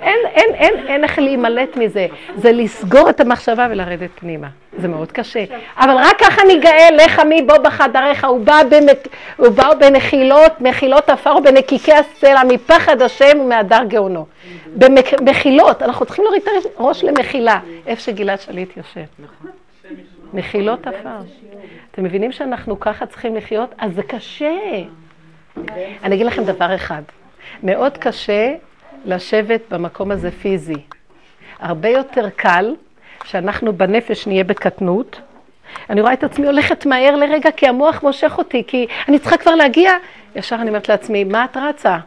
אין, 0.01 0.20
אין, 0.26 0.53
אין, 0.53 0.88
אין 0.88 1.03
איך 1.03 1.20
להימלט 1.20 1.78
מזה. 1.78 2.07
זה 2.36 2.51
לסגור 2.51 3.09
את 3.09 3.20
המחשבה 3.20 3.68
ולרדת 3.72 4.09
פנימה. 4.16 4.47
זה 4.78 4.88
מאוד 4.88 5.12
קשה. 5.12 5.43
אבל 5.78 5.93
רק 5.97 6.20
ככה 6.20 6.41
ניגאל, 6.47 6.97
לך 7.05 7.20
מי 7.20 7.41
בוא 7.41 7.57
בחדריך, 7.57 8.26
הוא 8.26 8.39
בא, 8.39 8.62
במק... 8.70 9.07
הוא 9.38 9.49
בא 9.49 9.74
בנחילות, 9.80 10.62
מחילות 10.62 11.09
עפר 11.09 11.36
ובנקיקי 11.36 11.93
הסלע, 11.93 12.43
מפחד 12.43 13.01
השם 13.01 13.39
ומהדר 13.39 13.84
גאונו. 13.88 14.26
במחילות, 15.22 15.84
אנחנו 15.84 16.05
צריכים 16.05 16.24
להוריד 16.24 16.41
את 16.41 16.66
הראש 16.78 17.03
למחילה, 17.03 17.59
איפה 17.88 18.01
שגלעד 18.01 18.41
שליט 18.41 18.78
יושב. 18.78 19.26
מחילות 20.34 20.88
עפר. 20.88 21.19
אתם 21.91 22.03
מבינים 22.03 22.32
שאנחנו 22.32 22.79
ככה 22.79 23.05
צריכים 23.05 23.36
לחיות? 23.36 23.75
אז 23.77 23.95
זה 23.95 24.03
קשה. 24.03 24.57
אני 26.03 26.15
אגיד 26.15 26.25
לכם 26.25 26.43
דבר 26.43 26.75
אחד, 26.75 27.01
מאוד 27.63 27.97
קשה 27.97 28.53
לשבת 29.05 29.61
במקום 29.69 30.11
הזה 30.11 30.32
פיזי. 30.32 30.82
הרבה 31.59 31.89
יותר 31.89 32.29
קל 32.29 32.75
שאנחנו 33.23 33.73
בנפש 33.73 34.27
נהיה 34.27 34.43
בקטנות. 34.43 35.21
אני 35.89 36.01
רואה 36.01 36.13
את 36.13 36.23
עצמי 36.23 36.45
הולכת 36.47 36.86
מהר 36.86 37.15
לרגע 37.15 37.51
כי 37.51 37.67
המוח 37.67 38.03
מושך 38.03 38.38
אותי, 38.38 38.63
כי 38.67 38.88
אני 39.07 39.19
צריכה 39.19 39.38
כבר 39.38 39.55
להגיע. 39.55 39.91
ישר 40.36 40.55
אני 40.55 40.69
אומרת 40.69 40.89
לעצמי, 40.89 41.23
מה 41.23 41.45
את 41.45 41.57
רצה? 41.57 41.97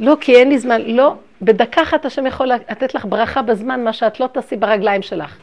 לא, 0.00 0.16
כי 0.20 0.36
אין 0.36 0.48
לי 0.48 0.58
זמן. 0.58 0.80
לא, 0.80 1.14
בדקה 1.42 1.82
אחת 1.82 2.04
השם 2.04 2.26
יכול 2.26 2.46
לתת 2.46 2.94
לך 2.94 3.06
ברכה 3.08 3.42
בזמן, 3.42 3.84
מה 3.84 3.92
שאת 3.92 4.20
לא 4.20 4.26
תעשי 4.26 4.56
ברגליים 4.56 5.02
שלך. 5.02 5.36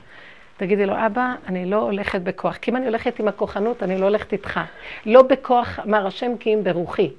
תגידי 0.59 0.85
לו, 0.85 0.93
אבא, 1.05 1.33
אני 1.47 1.65
לא 1.65 1.77
הולכת 1.77 2.21
בכוח. 2.21 2.57
כי 2.57 2.71
אם 2.71 2.75
אני 2.75 2.85
הולכת 2.85 3.19
עם 3.19 3.27
הכוחנות, 3.27 3.83
אני 3.83 3.97
לא 3.97 4.05
הולכת 4.05 4.33
איתך. 4.33 4.59
לא 5.05 5.21
בכוח, 5.21 5.79
אמר 5.79 6.07
השם 6.07 6.37
כי 6.39 6.53
אם 6.53 6.63
ברוחי. 6.63 7.09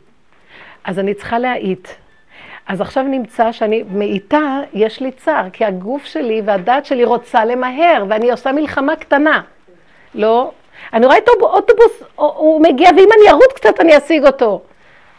אז 0.85 0.99
אני 0.99 1.15
צריכה 1.15 1.39
להאיט. 1.39 1.89
אז 2.67 2.81
עכשיו 2.81 3.03
נמצא 3.03 3.53
שאני 3.53 3.85
מאיתה, 3.93 4.61
יש 4.73 5.01
לי 5.01 5.13
צער, 5.13 5.51
כי 5.53 5.65
הגוף 5.65 6.05
שלי 6.05 6.43
והדעת 6.45 6.87
שלי 6.87 7.05
רוצה 7.05 7.45
למהר, 7.45 8.05
ואני 8.09 8.31
עושה 8.31 8.53
מלחמה 8.53 8.97
קטנה. 8.97 9.43
לא, 10.15 10.53
אני 10.93 11.07
רואה 11.07 11.19
את 11.19 11.29
האוטובוס, 11.29 12.03
הוא 12.17 12.63
מגיע, 12.63 12.89
ואם 12.97 13.09
אני 13.21 13.31
ארוץ 13.31 13.53
קצת, 13.55 13.81
אני 13.81 13.99
אשיג 13.99 14.27
אותו. 14.27 14.63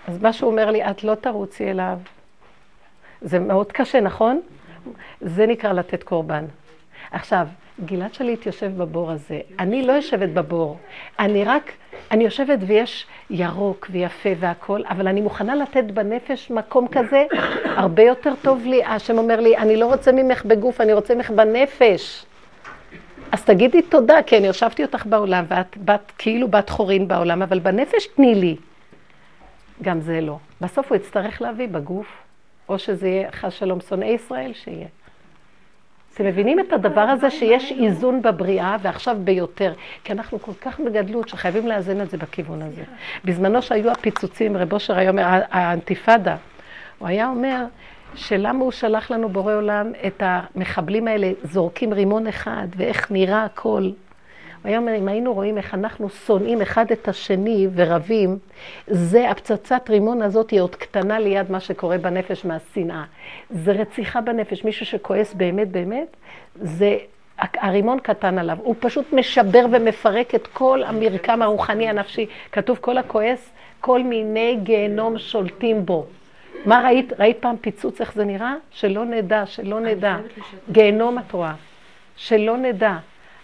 אז 0.08 0.22
מה 0.22 0.34
שהוא 0.34 0.52
אומר 0.52 0.72
לי, 0.72 0.90
את 0.90 1.04
לא 1.04 1.16
תרוצי 1.16 1.70
אליו. 1.72 1.98
זה 3.22 3.40
מאוד 3.40 3.72
קשה, 3.72 4.00
נכון? 4.00 4.42
זה 5.22 5.46
נקרא 5.46 5.74
לתת 5.74 6.04
קורבן. 6.04 6.46
עכשיו, 7.12 7.48
גלעד 7.86 8.14
שליט 8.14 8.46
יושב 8.46 8.72
בבור 8.78 9.12
הזה. 9.12 9.40
אני 9.60 9.82
לא 9.82 9.92
יושבת 9.92 10.30
בבור. 10.30 10.78
אני 11.20 11.44
רק, 11.44 11.72
אני 12.12 12.24
יושבת 12.24 12.60
ויש 12.68 13.06
ירוק 13.30 13.88
ויפה 13.92 14.30
והכול, 14.40 14.84
אבל 14.90 15.08
אני 15.08 15.22
מוכנה 15.22 15.56
לתת 15.56 15.84
בנפש 15.84 16.52
מקום 16.52 16.88
כזה, 16.88 17.26
הרבה 17.64 18.04
יותר 18.04 18.34
טוב 18.42 18.66
לי. 18.66 18.84
השם 18.84 19.18
אומר 19.18 19.40
לי, 19.40 19.58
אני 19.58 19.78
לא 19.78 19.86
רוצה 19.86 20.12
ממך 20.12 20.46
בגוף, 20.46 20.82
אני 20.82 20.94
רוצה 20.94 21.16
ממך 21.16 21.30
בנפש. 21.30 22.26
אז 23.32 23.44
תגידי 23.44 23.82
תודה, 23.82 24.24
כי 24.26 24.38
אני 24.38 24.48
הושבתי 24.48 24.84
אותך 24.84 25.06
בעולם, 25.06 25.46
ואת 25.48 25.78
בת, 25.78 26.12
כאילו 26.18 26.48
בת 26.48 26.70
חורין 26.70 27.08
בעולם, 27.08 27.42
אבל 27.42 27.60
בנפש 27.60 28.08
תני 28.16 28.36
לי. 28.36 28.56
גם 29.82 30.02
זה 30.02 30.22
לא. 30.22 30.38
בסוף 30.62 30.90
הוא 30.90 30.96
יצטרך 30.96 31.42
להביא 31.42 31.68
בגוף. 31.68 32.08
או 32.70 32.80
שזה 32.80 33.08
יהיה 33.08 33.32
חס 33.32 33.54
שלום 33.54 33.82
שונאי 33.82 34.08
ישראל, 34.08 34.54
שיהיה. 34.54 34.88
אתם 36.14 36.26
מבינים 36.26 36.60
את 36.60 36.74
הדבר 36.74 37.02
הזה 37.02 37.30
שיש 37.30 37.72
איזון 37.72 38.22
בבריאה 38.22 38.78
ועכשיו 38.82 39.18
ביותר? 39.24 39.74
כי 40.04 40.14
אנחנו 40.14 40.40
כל 40.40 40.52
כך 40.62 40.80
בגדלות 40.80 41.30
שחייבים 41.30 41.68
לאזן 41.68 42.02
את 42.02 42.10
זה 42.10 42.18
בכיוון 42.18 42.62
הזה. 42.62 42.84
בזמנו 43.26 43.62
שהיו 43.62 43.92
הפיצוצים, 43.92 44.58
רב 44.58 44.74
אושר 44.74 44.98
היה 44.98 45.10
אומר, 45.10 45.24
האנתיפאדה, 45.52 46.36
הוא 47.00 47.08
היה 47.08 47.28
אומר 47.28 47.66
שלמה 48.16 48.64
הוא 48.64 48.72
שלח 48.72 49.12
לנו 49.12 49.30
בורא 49.30 49.54
עולם 49.54 49.92
את 50.08 50.24
המחבלים 50.26 51.08
האלה, 51.08 51.32
זורקים 51.44 51.94
רימון 51.94 52.28
אחד, 52.28 52.68
ואיך 52.78 53.12
נראה 53.12 53.46
הכל. 53.46 53.90
אומר, 54.66 54.96
אם 54.96 55.08
היינו 55.08 55.34
רואים 55.34 55.58
איך 55.58 55.74
אנחנו 55.74 56.10
שונאים 56.10 56.62
אחד 56.62 56.92
את 56.92 57.08
השני 57.08 57.68
ורבים, 57.76 58.38
זה, 58.88 59.30
הפצצת 59.30 59.90
רימון 59.90 60.22
הזאת 60.22 60.50
היא 60.50 60.62
עוד 60.62 60.76
קטנה 60.76 61.20
ליד 61.20 61.52
מה 61.52 61.60
שקורה 61.60 61.98
בנפש 61.98 62.46
מהשנאה. 62.46 63.04
זה 63.50 63.72
רציחה 63.72 64.22
בנפש. 64.22 64.64
מישהו 64.66 64.86
שכועס 64.86 65.34
באמת 65.34 65.68
באמת, 65.68 66.18
זה 66.56 66.98
הרימון 67.38 68.00
קטן 68.00 68.38
עליו. 68.38 68.58
הוא 68.62 68.76
פשוט 68.80 69.14
משבר 69.14 69.66
ומפרק 69.72 70.36
את 70.36 70.48
כל 70.48 70.84
המרקם 70.84 71.42
הרוחני 71.42 71.90
הנפשי. 71.90 72.26
כתוב 72.52 72.78
כל 72.82 72.98
הכועס, 72.98 73.50
כל 73.80 74.04
מיני 74.04 74.58
גיהנום 74.64 75.18
שולטים 75.18 75.86
בו. 75.86 76.06
מה 76.66 76.82
ראית? 76.86 77.14
ראית 77.20 77.38
פעם 77.40 77.56
פיצוץ 77.62 78.02
איך 78.02 78.14
זה 78.14 78.26
נראה? 78.26 78.54
שלא 78.72 79.06
נדע, 79.06 79.46
שלא 79.46 79.80
נדע. 79.80 80.18
גיהנום 80.72 81.20
את 81.20 81.32
רואה. 81.32 81.54
שלא 82.16 82.58
נדע. 82.58 82.98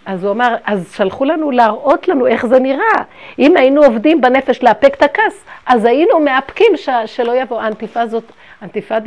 אז 0.07 0.23
הוא 0.23 0.31
אמר, 0.31 0.55
אז 0.65 0.93
שלחו 0.95 1.25
לנו 1.25 1.51
להראות 1.51 2.07
לנו 2.07 2.27
איך 2.27 2.45
זה 2.45 2.59
נראה. 2.59 3.03
אם 3.39 3.57
היינו 3.57 3.83
עובדים 3.83 4.21
בנפש 4.21 4.63
לאפק 4.63 4.93
את 4.97 5.01
הכעס, 5.01 5.45
אז 5.65 5.85
היינו 5.85 6.19
מאפקים 6.19 6.71
ש, 6.75 6.89
שלא 7.05 7.41
יבוא. 7.41 7.61
האנטיפה 7.61 8.01
הזאת, 8.01 8.23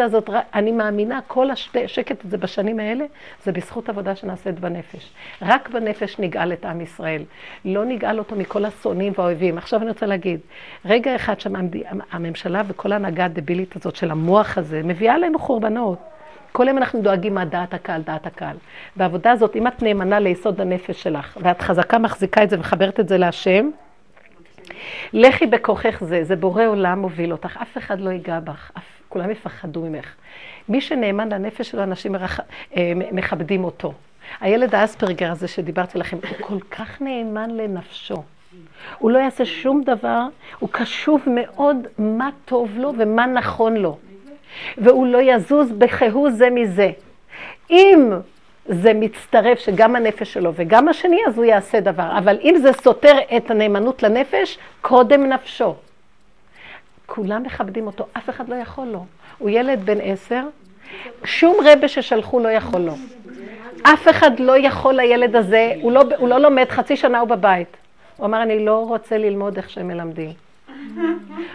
הזאת, 0.04 0.30
אני 0.54 0.72
מאמינה, 0.72 1.20
כל 1.26 1.50
השקט 1.50 2.24
הזה 2.24 2.38
בשנים 2.38 2.80
האלה, 2.80 3.04
זה 3.44 3.52
בזכות 3.52 3.88
עבודה 3.88 4.16
שנעשית 4.16 4.60
בנפש. 4.60 5.12
רק 5.42 5.68
בנפש 5.68 6.18
נגאל 6.18 6.52
את 6.52 6.64
עם 6.64 6.80
ישראל. 6.80 7.22
לא 7.64 7.84
נגאל 7.84 8.18
אותו 8.18 8.36
מכל 8.36 8.64
השונאים 8.64 9.12
והאויבים. 9.18 9.58
עכשיו 9.58 9.80
אני 9.80 9.88
רוצה 9.88 10.06
להגיד, 10.06 10.40
רגע 10.84 11.16
אחד 11.16 11.34
שהממשלה 11.40 12.62
וכל 12.68 12.92
ההנהגה 12.92 13.24
הדבילית 13.24 13.76
הזאת 13.76 13.96
של 13.96 14.10
המוח 14.10 14.58
הזה, 14.58 14.80
מביאה 14.84 15.14
עלינו 15.14 15.38
חורבנות. 15.38 15.98
כל 16.52 16.68
יום 16.68 16.78
אנחנו 16.78 17.02
דואגים 17.02 17.34
מה 17.34 17.44
דעת 17.44 17.74
הקהל, 17.74 18.02
דעת 18.02 18.26
הקהל. 18.26 18.56
בעבודה 18.96 19.30
הזאת, 19.30 19.56
אם 19.56 19.66
את 19.66 19.82
נאמנה 19.82 20.18
ליסוד 20.18 20.60
הנפש 20.60 21.02
שלך, 21.02 21.38
ואת 21.40 21.62
חזקה 21.62 21.98
מחזיקה 21.98 22.42
את 22.42 22.50
זה 22.50 22.56
ומחברת 22.56 23.00
את 23.00 23.08
זה 23.08 23.18
להשם, 23.18 23.70
לכי 25.12 25.46
בכוחך 25.46 26.04
זה, 26.04 26.24
זה 26.24 26.36
בורא 26.36 26.64
עולם 26.64 26.98
מוביל 26.98 27.32
אותך, 27.32 27.58
אף 27.62 27.78
אחד 27.78 28.00
לא 28.00 28.10
ייגע 28.10 28.40
בך, 28.40 28.70
אף, 28.78 28.82
כולם 29.08 29.30
יפחדו 29.30 29.80
ממך. 29.80 30.14
מי 30.68 30.80
שנאמן 30.80 31.28
לנפש 31.28 31.70
שלו, 31.70 31.82
אנשים 31.82 32.12
מרח, 32.12 32.40
אה, 32.76 32.92
מכבדים 33.12 33.64
אותו. 33.64 33.92
הילד 34.40 34.74
האספרגר 34.74 35.30
הזה 35.32 35.48
שדיברתי 35.48 35.98
לכם, 35.98 36.16
הוא 36.16 36.46
כל 36.46 36.60
כך 36.60 37.02
נאמן 37.02 37.50
לנפשו. 37.50 38.22
הוא 38.98 39.10
לא 39.10 39.18
יעשה 39.18 39.44
שום 39.44 39.82
דבר, 39.82 40.22
הוא 40.58 40.68
קשוב 40.72 41.22
מאוד 41.26 41.76
מה 41.98 42.30
טוב 42.44 42.70
לו 42.76 42.92
ומה 42.98 43.26
נכון 43.26 43.76
לו. 43.76 43.98
והוא 44.78 45.06
לא 45.06 45.18
יזוז 45.22 45.72
בכהוא 45.72 46.30
זה 46.30 46.50
מזה. 46.50 46.90
אם 47.70 48.10
זה 48.66 48.92
מצטרף 48.94 49.58
שגם 49.58 49.96
הנפש 49.96 50.32
שלו 50.32 50.52
וגם 50.54 50.88
השני, 50.88 51.20
אז 51.26 51.38
הוא 51.38 51.44
יעשה 51.44 51.80
דבר. 51.80 52.18
אבל 52.18 52.38
אם 52.42 52.54
זה 52.62 52.72
סותר 52.72 53.16
את 53.36 53.50
הנאמנות 53.50 54.02
לנפש, 54.02 54.58
קודם 54.80 55.26
נפשו. 55.26 55.74
כולם 57.06 57.42
מכבדים 57.42 57.86
אותו, 57.86 58.06
אף 58.12 58.30
אחד 58.30 58.48
לא 58.48 58.54
יכול 58.54 58.86
לו. 58.86 59.04
הוא 59.38 59.50
ילד 59.50 59.80
בן 59.84 59.98
עשר, 60.02 60.42
שום 61.24 61.56
רבה 61.64 61.88
ששלחו 61.88 62.40
לא 62.40 62.48
יכול 62.48 62.80
לו. 62.80 62.94
אף 63.82 64.08
אחד 64.08 64.40
לא 64.40 64.58
יכול 64.58 64.94
לילד 64.94 65.36
הזה, 65.36 65.72
הוא 65.80 65.92
לא, 65.92 66.02
הוא 66.16 66.28
לא 66.28 66.38
לומד, 66.38 66.70
חצי 66.70 66.96
שנה 66.96 67.18
הוא 67.20 67.28
בבית. 67.28 67.76
הוא 68.16 68.26
אמר, 68.26 68.42
אני 68.42 68.64
לא 68.64 68.84
רוצה 68.88 69.18
ללמוד 69.18 69.56
איך 69.56 69.70
שהם 69.70 69.88
מלמדים. 69.88 70.49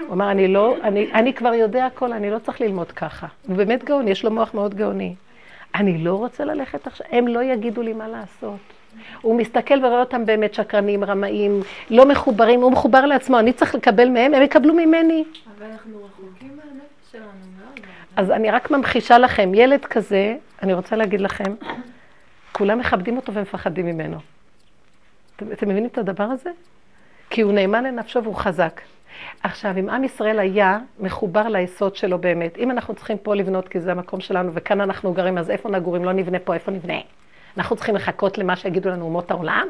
הוא 0.08 0.14
אמר, 0.14 0.32
אני 0.32 0.48
לא, 0.48 0.76
אני, 0.84 1.14
אני 1.14 1.34
כבר 1.34 1.54
יודע 1.54 1.86
הכל, 1.86 2.14
אני 2.14 2.32
לא 2.32 2.40
צריך 2.40 2.62
ללמוד 2.62 2.92
ככה. 2.92 3.28
הוא 3.48 3.58
באמת 3.58 3.84
גאון, 3.84 4.08
יש 4.08 4.24
לו 4.24 4.32
מוח 4.32 4.54
מאוד 4.54 4.76
גאוני. 4.76 5.16
אני 5.76 5.98
לא 5.98 6.14
רוצה 6.14 6.46
ללכת 6.46 6.88
עכשיו, 6.88 7.08
הם 7.10 7.28
לא 7.28 7.44
יגידו 7.44 7.82
לי 7.82 7.94
מה 7.94 8.08
לעשות. 8.08 8.60
הוא 9.22 9.38
מסתכל 9.38 9.86
ורואה 9.86 10.00
אותם 10.00 10.26
באמת 10.26 10.54
שקרנים, 10.54 11.04
רמאים, 11.04 11.62
לא 11.90 12.06
מחוברים, 12.06 12.62
הוא 12.62 12.72
מחובר 12.72 13.06
לעצמו, 13.06 13.40
אני 13.40 13.54
צריך 13.54 13.76
לקבל 13.76 14.10
מהם, 14.10 14.34
הם 14.34 14.42
יקבלו 14.42 14.74
ממני. 14.74 15.24
אבל 15.58 15.66
אנחנו 15.72 16.06
רחוקים 16.06 16.50
מהנפש 16.58 17.12
שלנו 17.12 17.26
מאוד. 17.60 17.80
אז 18.16 18.32
אני 18.32 18.52
רק 18.52 18.72
ממחישה 18.72 19.18
לכם, 19.18 19.52
ילד 19.54 19.86
כזה, 19.86 20.36
אני 20.64 20.74
רוצה 20.74 20.96
להגיד 20.96 21.22
לכם, 21.22 21.56
כולם 22.52 22.80
מכבדים 22.80 23.16
אותו 23.16 23.34
ומפחדים 23.34 23.86
ממנו. 23.86 24.18
אתם, 25.36 25.52
אתם 25.52 25.70
מבינים 25.70 25.90
את 25.90 25.98
הדבר 25.98 26.24
הזה? 26.24 26.50
כי 27.30 27.42
הוא 27.42 27.54
נאמן 27.54 27.84
לנפשו 27.84 28.24
והוא 28.24 28.36
חזק. 28.36 28.82
עכשיו, 29.44 29.78
אם 29.80 29.90
עם 29.90 30.04
ישראל 30.04 30.40
היה 30.40 30.80
מחובר 31.00 31.48
ליסוד 31.48 31.96
שלו 31.96 32.18
באמת, 32.18 32.58
אם 32.58 32.72
אנחנו 32.72 32.96
צריכים 32.96 33.18
פה 33.18 33.36
לבנות 33.36 33.68
כי 33.68 33.80
זה 33.80 33.92
המקום 33.92 34.20
שלנו 34.20 34.52
וכאן 34.54 34.82
אנחנו 34.82 35.14
גרים, 35.14 35.38
אז 35.38 35.50
איפה 35.50 35.70
נגור? 35.70 35.98
אם 35.98 36.06
לא 36.06 36.12
נבנה 36.14 36.40
פה, 36.40 36.54
איפה 36.54 36.72
נבנה? 36.72 36.98
אנחנו 37.58 37.76
צריכים 37.76 37.96
לחכות 37.96 38.38
למה 38.38 38.56
שיגידו 38.56 38.90
לנו 38.90 39.06
אומות 39.06 39.32
העולם? 39.32 39.68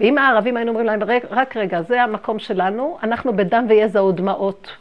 ואם 0.00 0.18
הערבים 0.18 0.56
היינו 0.56 0.70
אומרים 0.70 0.86
להם, 0.86 1.00
רק 1.30 1.56
רגע, 1.56 1.82
זה 1.82 2.02
המקום 2.02 2.38
שלנו, 2.38 2.98
אנחנו 3.02 3.36
בדם 3.36 3.66
ויזע 3.68 4.02
ודמעות. 4.02 4.76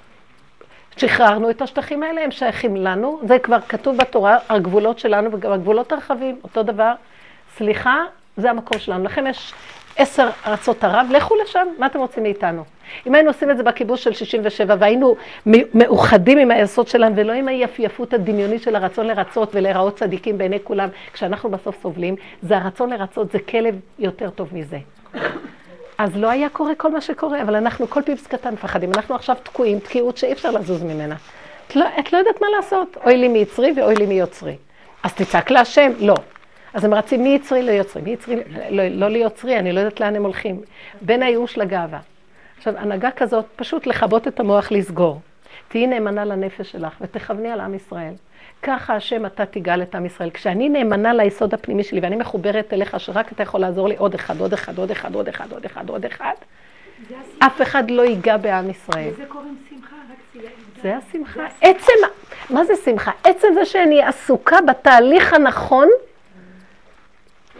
שחררנו 0.97 1.49
את 1.49 1.61
השטחים 1.61 2.03
האלה, 2.03 2.23
הם 2.23 2.31
שייכים 2.31 2.75
לנו, 2.75 3.19
זה 3.23 3.39
כבר 3.39 3.61
כתוב 3.61 3.97
בתורה, 3.97 4.37
הגבולות 4.49 4.99
שלנו 4.99 5.29
וגם 5.33 5.51
הגבולות 5.51 5.91
הרחבים, 5.91 6.39
אותו 6.43 6.63
דבר. 6.63 6.93
סליחה, 7.55 8.03
זה 8.37 8.49
המקום 8.49 8.79
שלנו. 8.79 9.03
לכם 9.03 9.27
יש 9.27 9.53
עשר 9.95 10.29
ארצות 10.47 10.83
ערב, 10.83 11.07
לכו 11.11 11.35
לשם, 11.43 11.67
מה 11.79 11.85
אתם 11.85 11.99
רוצים 11.99 12.23
מאיתנו? 12.23 12.63
אם 13.07 13.15
היינו 13.15 13.29
עושים 13.29 13.51
את 13.51 13.57
זה 13.57 13.63
בכיבוש 13.63 14.03
של 14.03 14.13
67 14.13 14.75
והיינו 14.79 15.15
מאוחדים 15.73 16.37
עם 16.37 16.51
היסוד 16.51 16.87
שלנו 16.87 17.15
ולא 17.15 17.33
עם 17.33 17.47
היפייפות 17.47 18.13
הדמיונית 18.13 18.61
של 18.61 18.75
הרצון 18.75 19.07
לרצות 19.07 19.55
ולהיראות 19.55 19.95
צדיקים 19.95 20.37
בעיני 20.37 20.57
כולם, 20.63 20.89
כשאנחנו 21.13 21.49
בסוף 21.49 21.81
סובלים, 21.81 22.15
זה 22.41 22.57
הרצון 22.57 22.89
לרצות, 22.89 23.31
זה 23.31 23.39
כלב 23.39 23.75
יותר 23.99 24.29
טוב 24.29 24.49
מזה. 24.51 24.77
אז 25.97 26.15
לא 26.15 26.29
היה 26.29 26.49
קורה 26.49 26.75
כל 26.75 26.91
מה 26.91 27.01
שקורה, 27.01 27.41
אבל 27.41 27.55
אנחנו 27.55 27.87
כל 27.87 28.01
פיפס 28.01 28.27
קטן 28.27 28.53
מפחדים. 28.53 28.91
אנחנו 28.93 29.15
עכשיו 29.15 29.35
תקועים, 29.43 29.79
תקיעות 29.79 30.17
שאי 30.17 30.31
אפשר 30.31 30.51
לזוז 30.51 30.83
ממנה. 30.83 31.15
את 31.67 31.75
לא, 31.75 31.85
את 31.99 32.13
לא 32.13 32.17
יודעת 32.17 32.41
מה 32.41 32.47
לעשות, 32.55 32.97
אוי 33.05 33.17
לי 33.17 33.27
מיצרי 33.27 33.73
ואוי 33.75 33.95
לי 33.95 34.05
מיוצרי. 34.05 34.55
אז 35.03 35.13
תצעק 35.13 35.51
להשם, 35.51 35.91
לא. 35.99 36.15
אז 36.73 36.85
הם 36.85 36.93
רצים 36.93 37.23
מי 37.23 37.29
יצרי 37.29 37.63
ליוצרי, 37.63 38.01
מי 38.01 38.11
יצרי, 38.11 38.35
לא, 38.69 38.87
לא 38.87 39.07
ליוצרי, 39.07 39.59
אני 39.59 39.71
לא 39.71 39.79
יודעת 39.79 39.99
לאן 39.99 40.15
הם 40.15 40.23
הולכים. 40.23 40.61
בין 41.01 41.23
הייאוש 41.23 41.57
לגאווה. 41.57 41.99
עכשיו, 42.57 42.77
הנהגה 42.77 43.11
כזאת, 43.11 43.45
פשוט 43.55 43.87
לכבות 43.87 44.27
את 44.27 44.39
המוח 44.39 44.71
לסגור. 44.71 45.21
תהיי 45.67 45.87
נאמנה 45.87 46.25
לנפש 46.25 46.71
שלך 46.71 46.93
ותכווני 47.01 47.51
על 47.51 47.59
עם 47.59 47.73
ישראל. 47.73 48.13
ככה 48.63 48.95
השם 48.95 49.25
אתה 49.25 49.45
תגאל 49.45 49.81
את 49.81 49.95
עם 49.95 50.05
ישראל. 50.05 50.29
כשאני 50.29 50.69
נאמנה 50.69 51.13
ליסוד 51.13 51.53
הפנימי 51.53 51.83
שלי 51.83 51.99
ואני 51.99 52.15
מחוברת 52.15 52.73
אליך, 52.73 52.99
שרק 52.99 53.31
אתה 53.31 53.43
יכול 53.43 53.61
לעזור 53.61 53.87
לי 53.87 53.95
עוד 53.97 54.13
אחד, 54.13 54.39
עוד 54.39 54.53
אחד, 54.53 54.77
עוד 54.77 54.91
אחד, 54.91 55.15
עוד 55.15 55.27
אחד, 55.27 55.51
עוד 55.51 55.65
אחד, 55.65 55.89
עוד 55.89 56.05
אחד, 56.05 56.33
אף 57.39 57.61
אחד 57.61 57.91
לא 57.91 58.01
ייגע 58.01 58.37
בעם 58.37 58.69
ישראל. 58.69 59.09
לזה 59.09 59.25
קוראים 59.27 59.57
שמחה, 59.69 59.95
רק. 60.11 60.43
זה 60.81 60.95
השמחה. 60.97 61.47
עצם, 61.61 61.93
מה 62.49 62.65
זה 62.65 62.73
שמחה? 62.85 63.11
עצם 63.23 63.47
זה 63.53 63.65
שאני 63.65 64.03
עסוקה 64.03 64.61
בתהליך 64.61 65.33
הנכון, 65.33 65.87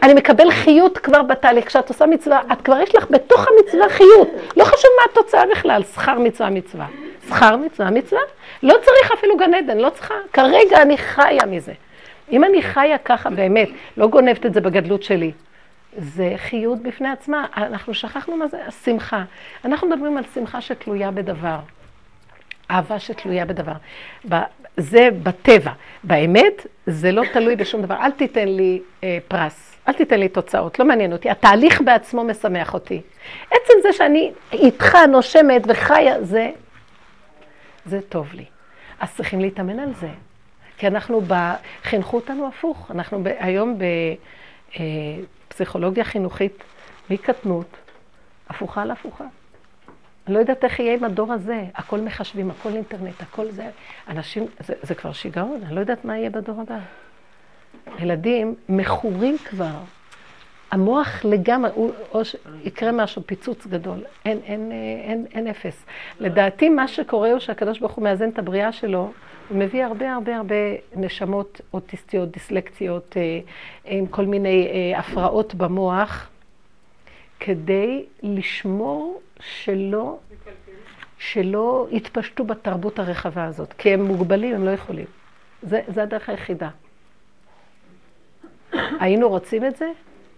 אני 0.02 0.14
מקבל 0.14 0.50
חיות 0.50 0.98
כבר 0.98 1.22
בתהליך. 1.22 1.66
כשאת 1.66 1.88
עושה 1.88 2.06
מצווה, 2.06 2.40
את 2.52 2.62
כבר 2.62 2.80
יש 2.80 2.94
לך 2.94 3.06
בתוך 3.10 3.46
המצווה 3.48 3.88
חיות. 3.88 4.28
לא 4.56 4.64
חשוב 4.64 4.90
מה 4.96 5.12
התוצאה 5.12 5.46
בכלל, 5.50 5.82
שכר 5.94 6.18
מצווה 6.18 6.50
מצווה. 6.50 6.86
שכר 7.28 7.56
מצווה 7.56 7.90
מצווה? 7.90 8.20
לא 8.62 8.74
צריך 8.84 9.12
אפילו 9.12 9.36
גן 9.36 9.54
עדן, 9.54 9.78
לא 9.78 9.90
צריכה. 9.90 10.14
כרגע 10.32 10.82
אני 10.82 10.98
חיה 10.98 11.46
מזה. 11.46 11.72
אם 12.32 12.44
אני 12.44 12.62
חיה 12.62 12.98
ככה 12.98 13.30
באמת, 13.30 13.68
לא 13.96 14.06
גונבת 14.06 14.46
את 14.46 14.54
זה 14.54 14.60
בגדלות 14.60 15.02
שלי, 15.02 15.32
זה 15.96 16.32
חיות 16.36 16.82
בפני 16.82 17.08
עצמה. 17.08 17.46
אנחנו 17.56 17.94
שכחנו 17.94 18.36
מה 18.36 18.48
זה 18.48 18.58
השמחה. 18.66 19.22
אנחנו 19.64 19.88
מדברים 19.88 20.16
על 20.16 20.24
שמחה 20.34 20.60
שתלויה 20.60 21.10
בדבר. 21.10 21.58
אהבה 22.70 22.98
שתלויה 22.98 23.44
בדבר. 23.44 23.72
זה 24.76 25.08
בטבע. 25.22 25.72
באמת, 26.04 26.66
זה 26.86 27.12
לא 27.12 27.22
תלוי 27.32 27.56
בשום 27.56 27.82
דבר. 27.82 27.96
אל 28.00 28.10
תיתן 28.10 28.48
לי 28.48 28.80
אה, 29.04 29.18
פרס. 29.28 29.67
אל 29.88 29.92
תיתן 29.92 30.20
לי 30.20 30.28
תוצאות, 30.28 30.78
לא 30.78 30.84
מעניין 30.84 31.12
אותי. 31.12 31.30
התהליך 31.30 31.80
בעצמו 31.80 32.24
משמח 32.24 32.74
אותי. 32.74 33.02
עצם 33.50 33.72
זה 33.82 33.92
שאני 33.92 34.32
איתך 34.52 34.94
נושמת 35.08 35.62
וחיה, 35.66 36.22
זה, 36.22 36.50
זה 37.86 38.00
טוב 38.08 38.34
לי. 38.34 38.44
אז 39.00 39.14
צריכים 39.16 39.40
להתאמן 39.40 39.78
על 39.78 39.94
זה. 39.94 40.08
כי 40.78 40.86
אנחנו, 40.86 41.20
ב... 41.20 41.34
חינכו 41.82 42.16
אותנו 42.16 42.46
הפוך. 42.46 42.90
אנחנו 42.90 43.24
ב... 43.24 43.28
היום 43.38 43.78
בפסיכולוגיה 45.48 46.04
אה, 46.04 46.08
חינוכית 46.08 46.64
מקטנות, 47.10 47.76
הפוכה 48.48 48.82
על 48.82 48.90
הפוכה. 48.90 49.24
אני 50.26 50.34
לא 50.34 50.38
יודעת 50.38 50.64
איך 50.64 50.80
יהיה 50.80 50.94
עם 50.94 51.04
הדור 51.04 51.32
הזה. 51.32 51.64
הכל 51.74 52.00
מחשבים, 52.00 52.50
הכל 52.50 52.68
אינטרנט, 52.68 53.22
הכל 53.22 53.50
זה. 53.50 53.70
אנשים, 54.08 54.46
זה, 54.60 54.74
זה 54.82 54.94
כבר 54.94 55.12
שיגעון, 55.12 55.60
אני 55.66 55.74
לא 55.74 55.80
יודעת 55.80 56.04
מה 56.04 56.18
יהיה 56.18 56.30
בדור 56.30 56.60
הבא. 56.60 56.78
ילדים 57.98 58.54
מכורים 58.68 59.38
כבר. 59.38 59.74
המוח 60.70 61.24
לגמרי, 61.24 61.70
הוא, 61.74 61.92
או 62.12 62.22
שיקרה 62.24 62.92
משהו, 62.92 63.22
פיצוץ 63.26 63.66
גדול, 63.66 64.04
אין, 64.24 64.38
אין, 64.44 64.72
אין, 65.04 65.26
אין 65.32 65.46
אפס. 65.46 65.86
לדעתי 66.20 66.68
מה 66.68 66.88
שקורה 66.88 67.30
הוא 67.30 67.38
שהקדוש 67.38 67.78
ברוך 67.78 67.92
הוא 67.92 68.04
מאזן 68.04 68.28
את 68.28 68.38
הבריאה 68.38 68.72
שלו, 68.72 69.12
הוא 69.48 69.58
מביא 69.58 69.84
הרבה 69.84 70.14
הרבה 70.14 70.36
הרבה 70.36 70.54
נשמות 70.96 71.60
אוטיסטיות, 71.74 72.30
דיסלקציות, 72.30 73.16
אה, 73.16 73.40
עם 73.84 74.06
כל 74.06 74.24
מיני 74.24 74.68
אה, 74.70 74.98
הפרעות 74.98 75.54
במוח, 75.54 76.28
כדי 77.40 78.04
לשמור 78.22 79.20
שלא, 79.40 80.18
שלא 81.18 81.86
יתפשטו 81.90 82.44
בתרבות 82.44 82.98
הרחבה 82.98 83.44
הזאת, 83.44 83.72
כי 83.72 83.94
הם 83.94 84.04
מוגבלים, 84.04 84.54
הם 84.54 84.64
לא 84.64 84.70
יכולים. 84.70 85.06
זה, 85.62 85.80
זה 85.88 86.02
הדרך 86.02 86.28
היחידה. 86.28 86.68
היינו 89.00 89.28
רוצים 89.28 89.64
את 89.64 89.76
זה? 89.76 89.90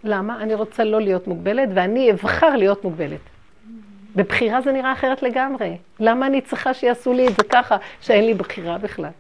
למה? 0.04 0.42
אני 0.42 0.54
רוצה 0.54 0.84
לא 0.84 1.00
להיות 1.00 1.26
מוגבלת, 1.26 1.68
ואני 1.74 2.10
אבחר 2.10 2.56
להיות 2.56 2.84
מוגבלת. 2.84 3.20
בבחירה 4.16 4.60
זה 4.60 4.72
נראה 4.72 4.92
אחרת 4.92 5.22
לגמרי. 5.22 5.76
למה 6.00 6.26
אני 6.26 6.40
צריכה 6.40 6.74
שיעשו 6.74 7.12
לי 7.12 7.28
את 7.28 7.36
זה 7.36 7.42
ככה, 7.48 7.76
שאין 8.00 8.26
לי 8.26 8.34
בחירה 8.34 8.78
בכלל? 8.78 9.10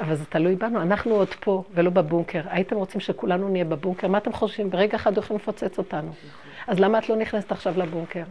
אבל 0.00 0.14
זה 0.14 0.24
תלוי 0.24 0.56
בנו, 0.56 0.82
אנחנו 0.82 1.14
עוד 1.14 1.28
פה 1.40 1.64
ולא 1.74 1.90
בבונקר. 1.90 2.40
הייתם 2.50 2.76
רוצים 2.76 3.00
שכולנו 3.00 3.48
נהיה 3.48 3.64
בבונקר? 3.64 4.08
מה 4.08 4.18
אתם 4.18 4.32
חושבים? 4.32 4.70
ברגע 4.70 4.96
אחד 4.96 5.18
יכולים 5.18 5.40
לפוצץ 5.42 5.78
אותנו. 5.78 6.12
אז 6.66 6.80
למה 6.80 6.98
את 6.98 7.08
לא 7.08 7.16
נכנסת 7.16 7.52
עכשיו 7.52 7.74
לבונקר? 7.76 8.22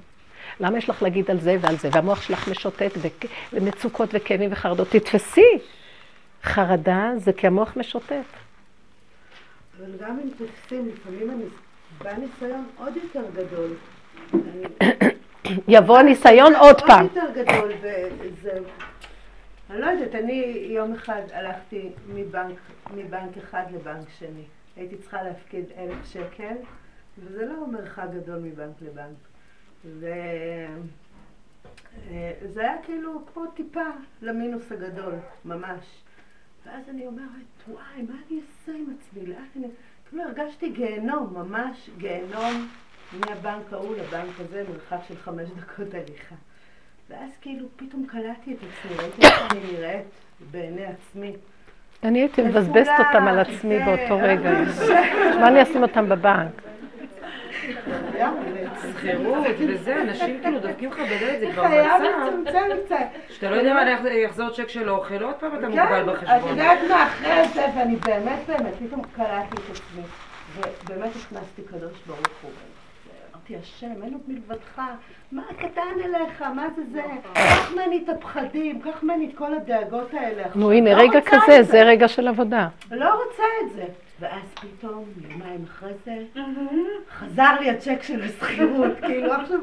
למה 0.60 0.78
יש 0.78 0.90
לך 0.90 1.04
להגיד 1.04 1.32
על 1.32 1.40
זה 1.40 1.58
ועל 1.62 1.78
זה? 1.78 1.90
והמוח 1.92 2.22
שלך 2.22 2.48
משוטט 2.48 2.92
ומצוקות 3.54 4.10
וכאבים 4.14 4.50
וחרדות. 4.52 4.88
תתפסי. 4.90 5.60
חרדה 6.44 7.12
זה 7.18 7.34
כי 7.34 7.48
המוח 7.48 7.78
משוטט. 7.78 8.14
אבל 9.80 9.92
גם 10.00 10.20
אם 10.20 10.30
תופסים, 10.38 10.90
לפעמים 10.90 11.32
אני 11.32 11.44
בא 12.04 12.14
ניסיון 12.14 12.66
עוד 12.78 12.94
יותר 12.96 13.26
גדול. 13.36 13.72
יבוא 15.68 16.02
ניסיון 16.02 16.56
עוד 16.56 16.82
פעם. 16.82 17.06
עוד 17.06 17.16
יותר 17.16 17.44
גדול, 17.44 17.72
וזה... 18.20 18.60
אני 19.70 19.82
לא 19.82 19.86
יודעת, 19.86 20.16
אני 20.16 20.68
יום 20.70 20.94
אחד 20.94 21.22
הלכתי 21.34 21.90
מבנק, 22.08 22.58
מבנק 22.96 23.38
אחד 23.38 23.64
לבנק 23.74 24.10
שני. 24.20 24.44
הייתי 24.76 24.98
צריכה 24.98 25.24
להפקיד 25.24 25.66
אלף 25.78 26.06
שקל, 26.06 26.56
וזה 27.18 27.46
לא 27.46 27.68
מרחק 27.68 28.06
גדול 28.14 28.40
מבנק 28.40 28.76
לבנק. 28.82 29.18
וזה 29.86 30.14
היה 32.56 32.76
כאילו 32.84 33.22
כמו 33.34 33.46
טיפה 33.48 33.86
למינוס 34.22 34.72
הגדול, 34.72 35.14
ממש. 35.46 36.04
ואז 36.74 36.90
אני 36.90 37.08
אומרת, 37.08 37.28
וואי, 37.68 38.02
מה 38.10 38.16
אני 38.28 38.40
אעשה 38.40 38.72
עם 38.72 38.86
עצמי? 38.98 39.26
לאן 39.26 39.44
אני... 39.56 39.68
כאילו 40.10 40.24
הרגשתי 40.24 40.70
גיהנום, 40.70 41.34
ממש 41.34 41.90
גיהנום, 41.98 42.68
מהבנק 43.14 43.74
ההוא 43.74 43.96
לבנק 43.96 44.40
הזה, 44.40 44.64
מרחק 44.74 44.98
של 45.08 45.18
חמש 45.18 45.50
דקות 45.50 45.94
הליכה. 45.94 46.36
ואז 47.10 47.32
כאילו 47.42 47.68
פתאום 47.76 48.06
קלטתי 48.06 48.54
את 48.54 48.58
עצמי, 48.58 48.98
ראיתי 48.98 49.22
איך 49.22 49.52
אני 49.52 49.60
נראית 49.74 50.06
בעיני 50.52 50.86
עצמי. 50.86 51.36
אני 52.04 52.20
הייתי 52.20 52.42
מבזבזת 52.42 52.92
אותם 53.00 53.28
על 53.28 53.40
עצמי 53.40 53.80
באותו 53.80 54.18
רגע. 54.18 54.52
מה 55.40 55.48
אני 55.48 55.64
אשים 55.64 55.82
אותם 55.82 56.10
בבנק? 56.10 56.69
שכירות 58.82 59.46
וזה, 59.60 60.02
אנשים 60.02 60.40
כאילו 60.42 60.60
דופקים 60.60 60.92
לך 60.92 61.00
בדלת, 61.00 61.40
זה 61.40 61.48
כבר 61.54 61.68
מצב. 62.86 62.96
שאתה 63.30 63.50
לא 63.50 63.56
יודע 63.56 63.74
מה 63.74 64.10
יחזור 64.12 64.50
צ'ק 64.50 64.70
של 64.70 64.90
אוכל, 64.90 65.24
עוד 65.24 65.36
פעם 65.36 65.52
אתה 65.56 65.62
כן, 65.62 65.70
מוגבל 65.70 66.14
בחשבון. 66.14 66.38
את 66.38 66.50
יודעת 66.50 66.80
מה, 66.90 67.04
אחרי 67.08 67.48
זה, 67.54 67.66
ואני 67.76 67.96
באמת 67.96 68.40
באמת, 68.48 68.74
פתאום 68.88 69.02
קלטתי 69.16 69.56
את 69.56 69.70
עצמי. 69.72 70.04
ובאמת 70.56 71.12
הכנסתי 71.16 71.62
קדוש 71.62 71.94
ברוך 72.08 72.20
הוא. 72.42 72.52
אמרתי, 73.36 73.56
השם, 73.56 74.04
אין 74.04 74.14
עוד 74.14 74.22
מלבדך, 74.28 74.82
מה 75.32 75.44
קטן 75.58 75.82
אליך, 76.06 76.42
מה 76.42 76.68
זה 76.76 76.82
זה? 76.92 77.02
קח 77.34 77.72
ממני 77.72 78.04
את 78.04 78.10
הפחדים, 78.10 78.82
קח 78.82 79.04
ממני 79.04 79.30
את 79.30 79.38
כל 79.38 79.54
הדאגות 79.54 80.14
האלה. 80.14 80.44
נו 80.56 80.72
הנה, 80.72 80.94
לא 80.94 81.02
רגע 81.02 81.20
כזה, 81.22 81.64
זה 81.64 81.84
רגע 81.84 82.08
של 82.08 82.28
עבודה. 82.28 82.68
לא 82.92 83.24
רוצה 83.24 83.44
את 83.62 83.74
זה. 83.76 83.86
ואז 84.20 84.42
פתאום, 84.54 85.04
יומיים 85.30 85.66
אחרי 85.72 85.92
זה, 86.06 86.42
חזר 87.20 87.52
לי 87.60 87.70
הצ'ק 87.70 88.04
של 88.04 88.22
השכירות, 88.24 88.92
כאילו 89.08 89.34
עכשיו, 89.34 89.60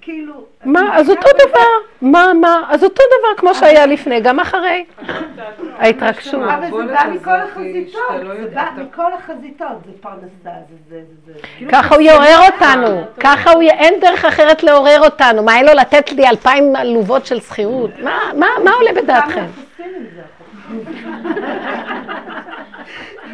כאילו... 0.00 0.34
מה, 0.64 0.98
אז 0.98 1.10
אותו 1.10 1.28
דבר, 1.48 1.68
מה, 2.02 2.32
מה, 2.40 2.62
אז 2.68 2.84
אותו 2.84 3.02
דבר 3.06 3.40
כמו 3.40 3.54
שהיה 3.54 3.86
לפני, 3.86 4.20
גם 4.20 4.40
אחרי. 4.40 4.84
ההתרגשות. 5.78 6.42
אבל 6.42 6.70
זה 6.70 6.92
בא 6.92 7.04
מכל 7.14 7.30
החזיתות, 7.30 8.22
לא 8.22 8.34
זה 8.34 8.50
בא 8.54 8.68
מכל 8.76 9.12
החזיתות, 9.12 9.78
זה 9.86 9.92
פרנסה, 10.00 10.60
זה 10.68 10.76
זה 10.88 11.02
זה. 11.26 11.32
כאילו 11.56 11.70
ככה 11.72 11.94
הוא 11.94 12.02
יעורר 12.02 12.38
אותנו, 12.52 13.04
ככה 13.20 13.50
הוא, 13.50 13.62
אין 13.62 13.94
דרך 14.00 14.24
אחרת 14.24 14.62
לעורר 14.62 15.00
אותנו. 15.04 15.42
מה, 15.42 15.56
אין 15.56 15.66
לו 15.66 15.72
לתת 15.74 16.12
לי 16.12 16.28
אלפיים 16.28 16.76
עלובות 16.76 17.26
של 17.26 17.40
שכירות? 17.40 17.90
מה, 18.02 18.18
מה, 18.38 18.46
מה 18.64 18.70
עולה 18.70 18.92
בדעתכם? 18.92 19.44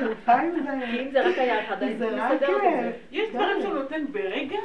עם 0.00 0.06
זה? 0.06 0.10
אלפיים 0.10 0.66
זה... 0.66 1.00
אם 1.02 1.10
זה 1.10 1.20
רק 1.20 1.38
היה 1.38 1.64
אחד, 1.64 1.76
זה 1.98 2.08
רק... 2.08 2.40
זה. 2.40 2.92
יש 3.12 3.30
דברים 3.30 3.62
שהוא 3.62 3.74
נותן 3.74 4.04
ברגע, 4.12 4.58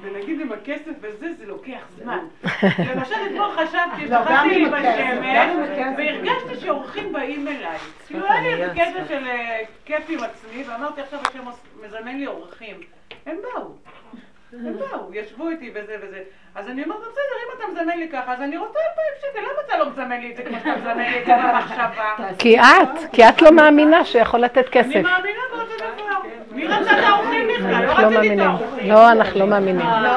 ונגיד 0.00 0.40
עם 0.40 0.52
הכסף 0.52 0.92
וזה, 1.00 1.32
זה 1.32 1.46
לוקח 1.46 1.88
זמן. 1.96 2.26
למשל, 2.62 3.14
אתמול 3.26 3.50
חשבתי, 3.50 4.06
לא, 4.08 4.18
גם 4.30 4.48
שכבתי 4.48 4.54
לי 4.54 4.70
בשמש. 4.70 5.78
והרגשתי 5.96 6.60
שאורחים 6.60 7.12
באים 7.12 7.48
אליי. 7.48 7.78
כאילו 8.06 8.26
היה 8.26 8.40
לי 8.40 8.52
איזה 8.54 8.74
קטע 8.74 9.04
של 9.08 9.26
אה, 9.26 9.60
כיף 9.84 10.04
עם 10.08 10.18
עצמי, 10.24 10.64
ואמרתי 10.68 11.00
עכשיו 11.00 11.20
השם 11.28 11.44
מזמן 11.84 12.16
לי 12.16 12.26
אורחים. 12.26 12.76
הם 13.26 13.36
באו. 13.42 13.74
הם 14.52 14.78
באו, 14.78 15.14
ישבו 15.14 15.48
איתי 15.48 15.70
וזה 15.74 15.96
וזה. 16.02 16.18
אז 16.54 16.68
אני 16.68 16.84
אומרת, 16.84 16.98
בסדר, 17.00 17.36
אם 17.44 17.56
אתה 17.56 17.64
מזמן 17.72 17.98
לי 17.98 18.08
ככה, 18.08 18.32
אז 18.32 18.40
אני 18.40 18.56
רוצה 18.56 18.78
אלפיים 18.78 19.14
שקל, 19.20 19.40
למה 19.40 19.60
אתה 19.66 19.78
לא 19.78 19.90
מזמן 19.90 20.20
לי 20.20 20.30
את 20.30 20.36
זה 20.36 20.42
כמו 20.42 20.58
שאתה 20.58 20.76
מזמן 20.76 20.98
לי 20.98 21.20
את 21.20 21.26
זה 21.26 21.32
במחשבה? 21.36 22.14
כי 22.38 22.60
את, 22.60 23.12
כי 23.12 23.28
את 23.28 23.42
לא 23.42 23.52
מאמינה 23.52 24.04
שיכול 24.04 24.40
לתת 24.40 24.58
אני 24.58 24.66
כסף. 24.70 25.02
מאמינה 25.02 25.40
באותו 25.50 25.74
דבר. 25.76 26.28
מי 26.50 26.66
רצה 26.66 26.98
את 26.98 27.04
האורחים 27.04 27.48
בכלל? 27.48 27.70
לא 27.72 27.86
לא 27.86 27.92
רציתי 27.92 28.06
את 28.06 28.12
מאמינים. 28.12 28.40
האורחים. 28.40 28.90
לא, 28.90 29.10
אנחנו 29.10 29.40
לא 29.40 29.46
מאמינים. 29.46 29.86
לא. 29.86 30.08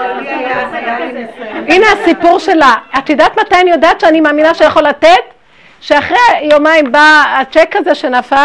הנה 1.67 1.85
הסיפור 1.91 2.39
שלה. 2.39 2.75
את 2.97 3.09
יודעת 3.09 3.39
מתי 3.39 3.55
אני 3.61 3.71
יודעת 3.71 3.99
שאני 3.99 4.21
מאמינה 4.21 4.53
שיכול 4.53 4.83
לתת? 4.83 5.23
שאחרי 5.81 6.17
יומיים 6.41 6.91
בא 6.91 7.23
הצ'ק 7.41 7.75
הזה 7.75 7.95
שנפל, 7.95 8.35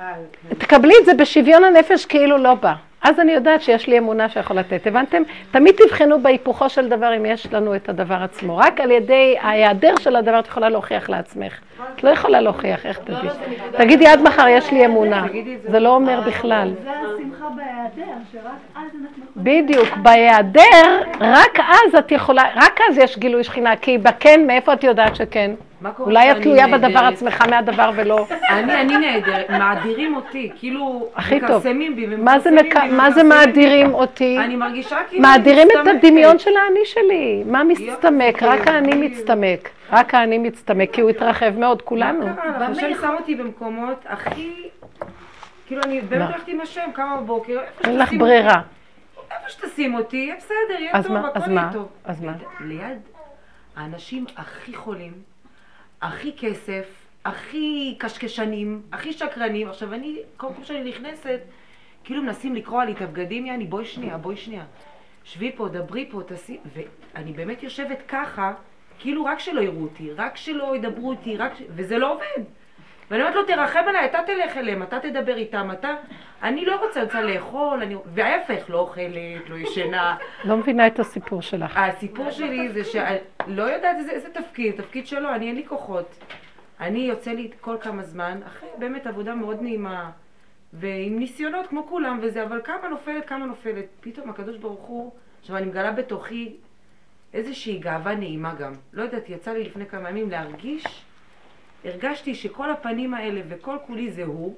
אה, 0.00 0.12
תקבלי 0.58 0.94
את 1.00 1.04
זה 1.04 1.14
בשוויון 1.14 1.64
הנפש 1.64 2.06
כאילו 2.06 2.38
לא 2.38 2.54
בא. 2.54 2.72
אז 3.02 3.20
אני 3.20 3.32
יודעת 3.32 3.62
שיש 3.62 3.86
לי 3.86 3.98
אמונה 3.98 4.28
שיכול 4.28 4.58
לתת. 4.58 4.86
הבנתם? 4.86 5.22
תמיד 5.50 5.74
תבחנו 5.74 6.22
בהיפוכו 6.22 6.68
של 6.68 6.88
דבר 6.88 7.16
אם 7.16 7.26
יש 7.26 7.52
לנו 7.52 7.76
את 7.76 7.88
הדבר 7.88 8.22
עצמו. 8.22 8.56
רק 8.56 8.80
על 8.80 8.90
ידי 8.90 9.36
ההיעדר 9.40 9.94
של 10.00 10.16
הדבר 10.16 10.38
את 10.38 10.46
יכולה 10.46 10.68
להוכיח 10.68 11.10
לעצמך. 11.10 11.52
את 11.94 12.04
לא 12.04 12.10
יכולה 12.10 12.40
להוכיח, 12.40 12.86
איך 12.86 12.98
תדעי? 12.98 13.28
תגידי 13.76 14.06
עד 14.06 14.22
מחר 14.22 14.46
יש 14.48 14.72
לי 14.72 14.86
אמונה. 14.86 15.26
זה 15.70 15.80
לא 15.80 15.94
אומר 15.94 16.20
בכלל. 16.26 16.70
זה 16.84 16.90
השמחה 16.90 17.46
בהיעדר, 17.56 18.12
שרק 18.32 18.42
אז 18.74 18.82
אנחנו. 19.02 19.24
בדיוק, 19.36 19.96
בהיעדר, 20.02 21.02
רק 21.20 21.60
אז 21.60 21.94
את 21.98 22.12
יכולה, 22.12 22.42
רק 22.56 22.80
אז 22.90 22.98
יש 22.98 23.18
גילוי 23.18 23.44
שכינה, 23.44 23.76
כי 23.76 23.98
בכן, 23.98 24.46
מאיפה 24.46 24.72
את 24.72 24.84
יודעת 24.84 25.16
שכן? 25.16 25.50
מה 25.80 25.92
קורה 25.92 26.08
אולי 26.10 26.32
את 26.32 26.36
תלויה? 26.42 26.68
בדבר 26.68 26.98
עצמך 26.98 27.44
מהדבר 27.50 27.90
ולא. 27.96 28.26
אני, 28.50 28.80
אני 28.80 28.96
נהדרת, 28.98 29.50
מאדירים 29.50 30.16
אותי, 30.16 30.50
כאילו, 30.56 31.08
הכי 31.14 31.40
טוב. 31.40 31.50
מכרסמים 31.50 31.96
בי, 31.96 32.06
מה 32.06 32.38
זה, 32.38 32.50
ומכרסמים. 32.50 32.90
בי, 32.90 32.96
מה 32.96 33.10
זה. 33.10 33.22
מאדירים 33.22 33.94
אותי? 33.94 34.38
אני 34.38 34.56
מרגישה 34.56 34.96
כאילו... 35.08 35.22
מאדירים 35.22 35.68
את. 35.70 35.86
הדמיון 35.86 36.38
של 36.38 36.50
האני 36.56 36.80
שלי. 36.84 37.42
מה 37.46 37.64
מצטמק? 37.64 38.34
יופי, 38.34 38.46
רק 38.46 38.68
האני 38.68 38.92
כאילו. 38.92 39.06
מצטמק. 39.06 39.70
רק 39.92 40.14
האני 40.14 40.38
מצטמק, 40.38 40.90
כי 40.92 41.00
הוא 41.00 41.10
התרחב 41.10 41.58
מאוד, 41.58 41.82
כולנו. 41.82 42.26
מה 42.26 42.34
קרה? 42.36 42.66
השם 42.66 42.94
שם 43.00 43.14
אותי 43.18 43.34
במקומות 43.34 44.04
הכי... 44.06 44.52
כאילו, 45.66 45.82
אני 45.82 46.00
באמת 46.00 46.22
מה? 46.22 46.26
הולכת 46.26 46.48
עם 46.48 46.60
השם, 46.60 46.90
קמה 46.92 47.16
בבוקר, 47.16 47.60
איפה 47.60 47.88
אין 47.88 47.98
לך 47.98 48.06
שתשים 48.06 48.18
ברירה. 48.18 48.60
איפה 49.30 49.48
שתשים 49.48 49.94
אותי, 49.94 50.16
יהיה 50.16 50.34
בסדר, 50.36 50.80
יהיה 50.80 50.90
אז 50.94 51.06
טוב, 51.06 51.12
מה? 51.12 51.28
הכל 51.28 51.38
אז 51.38 51.48
יהיה 51.48 51.54
מה? 51.54 51.70
טוב. 51.72 51.88
אז 52.04 52.22
מה? 52.22 52.32
ליד 52.60 52.98
האנשים 53.76 54.24
הכי 54.36 54.74
חולים, 54.74 55.12
הכי 56.02 56.32
כסף, 56.38 57.06
הכי 57.24 57.94
קשקשנים, 57.98 58.82
הכי 58.92 59.12
שקרנים. 59.12 59.68
עכשיו, 59.68 59.94
אני, 59.94 60.18
כל 60.36 60.46
פעם 60.54 60.64
שאני 60.64 60.90
נכנסת, 60.90 61.40
כאילו 62.04 62.22
מנסים 62.22 62.54
לקרוע 62.54 62.84
לי 62.84 62.92
את 62.92 63.00
הבגדים, 63.00 63.46
יעני, 63.46 63.64
בואי 63.64 63.84
שנייה, 63.84 64.18
בואי 64.18 64.36
שנייה. 64.36 64.64
שבי 65.24 65.52
פה, 65.56 65.68
דברי 65.68 66.08
פה, 66.10 66.22
תעשי... 66.26 66.58
ואני 66.74 67.32
באמת 67.32 67.62
יושבת 67.62 68.02
ככה, 68.08 68.52
כאילו 68.98 69.24
רק 69.24 69.38
שלא 69.38 69.60
יראו 69.60 69.82
אותי, 69.82 70.12
רק 70.12 70.36
שלא 70.36 70.76
ידברו 70.76 71.12
איתי, 71.12 71.36
רק. 71.36 71.52
וזה 71.68 71.98
לא 71.98 72.12
עובד. 72.12 72.44
ואני 73.10 73.22
אומרת 73.22 73.34
לו, 73.34 73.44
תרחם 73.44 73.84
עליי, 73.88 74.04
אתה 74.04 74.18
תלך 74.26 74.56
אליהם, 74.56 74.82
אתה 74.82 75.00
תדבר 75.00 75.36
איתם, 75.36 75.68
אתה... 75.72 75.94
אני 76.42 76.64
לא 76.64 76.76
רוצה, 76.76 77.02
רוצה 77.02 77.22
לאכול, 77.22 77.82
אני... 77.82 77.94
וההפך, 78.06 78.70
לא 78.70 78.78
אוכלת, 78.78 79.48
לא 79.48 79.56
ישנה. 79.56 80.16
לא 80.44 80.56
מבינה 80.56 80.86
את 80.86 80.98
הסיפור 80.98 81.42
שלך. 81.42 81.76
הסיפור 81.76 82.30
שלי 82.30 82.68
זה 82.68 82.84
שלא 82.84 83.62
יודעת 83.62 83.96
איזה, 83.98 84.10
איזה 84.12 84.28
תפקיד, 84.28 84.76
תפקיד 84.76 85.06
שלו, 85.06 85.34
אני 85.34 85.48
אין 85.48 85.56
לי 85.56 85.66
כוחות. 85.66 86.24
אני 86.80 86.98
יוצא 86.98 87.30
לי 87.30 87.50
כל 87.60 87.76
כמה 87.80 88.02
זמן, 88.02 88.40
אחרי 88.46 88.68
באמת 88.78 89.06
עבודה 89.06 89.34
מאוד 89.34 89.62
נעימה, 89.62 90.10
ועם 90.72 91.18
ניסיונות 91.18 91.66
כמו 91.66 91.86
כולם 91.86 92.18
וזה, 92.22 92.42
אבל 92.42 92.60
כמה 92.64 92.88
נופלת, 92.88 93.28
כמה 93.28 93.46
נופלת. 93.46 93.84
פתאום 94.00 94.30
הקדוש 94.30 94.56
ברוך 94.56 94.80
הוא, 94.80 95.12
עכשיו 95.40 95.56
אני 95.56 95.66
מגלה 95.66 95.92
בתוכי 95.92 96.56
איזושהי 97.34 97.78
גאווה 97.78 98.14
נעימה 98.14 98.54
גם. 98.54 98.72
לא 98.92 99.02
יודעת, 99.02 99.28
יצא 99.28 99.52
לי 99.52 99.64
לפני 99.64 99.86
כמה 99.86 100.10
ימים 100.10 100.30
להרגיש, 100.30 101.04
הרגשתי 101.84 102.34
שכל 102.34 102.70
הפנים 102.70 103.14
האלה 103.14 103.40
וכל 103.48 103.76
כולי 103.86 104.10
זה 104.10 104.24
הוא, 104.24 104.54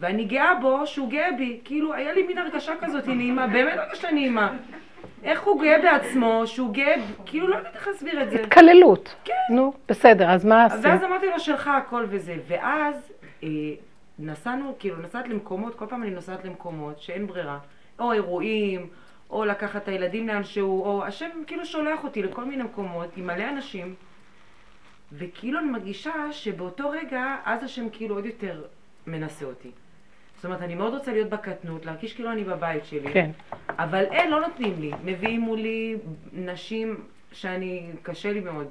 ואני 0.00 0.24
גאה 0.24 0.54
בו 0.54 0.86
שהוא 0.86 1.10
גאה 1.10 1.32
בי. 1.38 1.60
כאילו, 1.64 1.94
היה 1.94 2.12
לי 2.12 2.22
מין 2.22 2.38
הרגשה 2.38 2.72
כזאת 2.80 3.08
נעימה, 3.08 3.46
באמת 3.46 3.78
הרגשה 3.78 4.10
נעימה. 4.10 4.56
איך 5.24 5.42
הוא 5.42 5.62
גאה 5.62 5.78
בעצמו, 5.82 6.42
שהוא 6.46 6.74
גאה, 6.74 6.94
כאילו 7.26 7.48
לא 7.48 7.56
יודעת 7.56 7.74
איך 7.74 7.88
להסביר 7.88 8.22
את 8.22 8.30
זה. 8.30 8.40
התקללות. 8.40 9.14
כן. 9.24 9.32
נו, 9.50 9.72
בסדר, 9.88 10.30
אז 10.30 10.44
מה 10.44 10.64
עשית? 10.64 10.80
ואז 10.84 11.04
אמרתי 11.04 11.26
לו, 11.26 11.40
שלך 11.40 11.68
הכל 11.68 12.06
וזה. 12.08 12.36
ואז 12.48 13.12
אה, 13.42 13.48
נסענו, 14.18 14.74
כאילו, 14.78 14.96
נסעת 14.96 15.28
למקומות, 15.28 15.74
כל 15.74 15.86
פעם 15.86 16.02
אני 16.02 16.10
נוסעת 16.10 16.44
למקומות 16.44 17.00
שאין 17.00 17.26
ברירה. 17.26 17.58
או 18.00 18.12
אירועים, 18.12 18.86
או 19.30 19.44
לקחת 19.44 19.82
את 19.82 19.88
הילדים 19.88 20.28
לאנשהו, 20.28 20.84
או 20.84 21.04
השם 21.04 21.30
כאילו 21.46 21.64
שולח 21.64 22.04
אותי 22.04 22.22
לכל 22.22 22.44
מיני 22.44 22.62
מקומות 22.62 23.16
עם 23.16 23.26
מלא 23.26 23.48
אנשים. 23.48 23.94
וכאילו 25.12 25.58
אני 25.58 25.70
מרגישה 25.70 26.12
שבאותו 26.32 26.90
רגע, 26.90 27.36
אז 27.44 27.62
השם 27.62 27.88
כאילו 27.92 28.14
עוד 28.14 28.26
יותר 28.26 28.62
מנסה 29.06 29.44
אותי. 29.44 29.70
זאת 30.36 30.44
אומרת, 30.44 30.62
אני 30.62 30.74
מאוד 30.74 30.94
רוצה 30.94 31.12
להיות 31.12 31.28
בקטנות, 31.28 31.86
להרגיש 31.86 32.14
כאילו 32.14 32.32
אני 32.32 32.44
בבית 32.44 32.84
שלי. 32.84 33.12
כן. 33.12 33.30
אבל 33.68 34.04
אין, 34.04 34.30
לא 34.30 34.40
נותנים 34.40 34.74
לי. 34.80 34.90
מביאים 35.04 35.40
מולי 35.40 35.96
נשים 36.32 37.00
שאני, 37.32 37.90
קשה 38.02 38.32
לי 38.32 38.40
מאוד. 38.40 38.66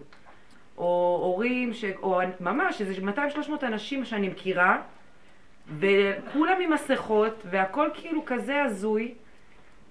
או 0.78 1.20
הורים, 1.24 1.74
ש... 1.74 1.86
או 2.04 2.20
ממש 2.40 2.82
איזה 2.82 2.94
200-300 3.02 3.64
אנשים 3.64 4.06
שאני 4.06 4.30
מכירה, 4.30 4.82
וכולם 5.78 6.62
עם 6.62 6.74
מסכות, 6.74 7.44
והכל 7.50 7.90
כאילו 7.94 8.26
כזה 8.26 8.64
הזוי, 8.64 9.14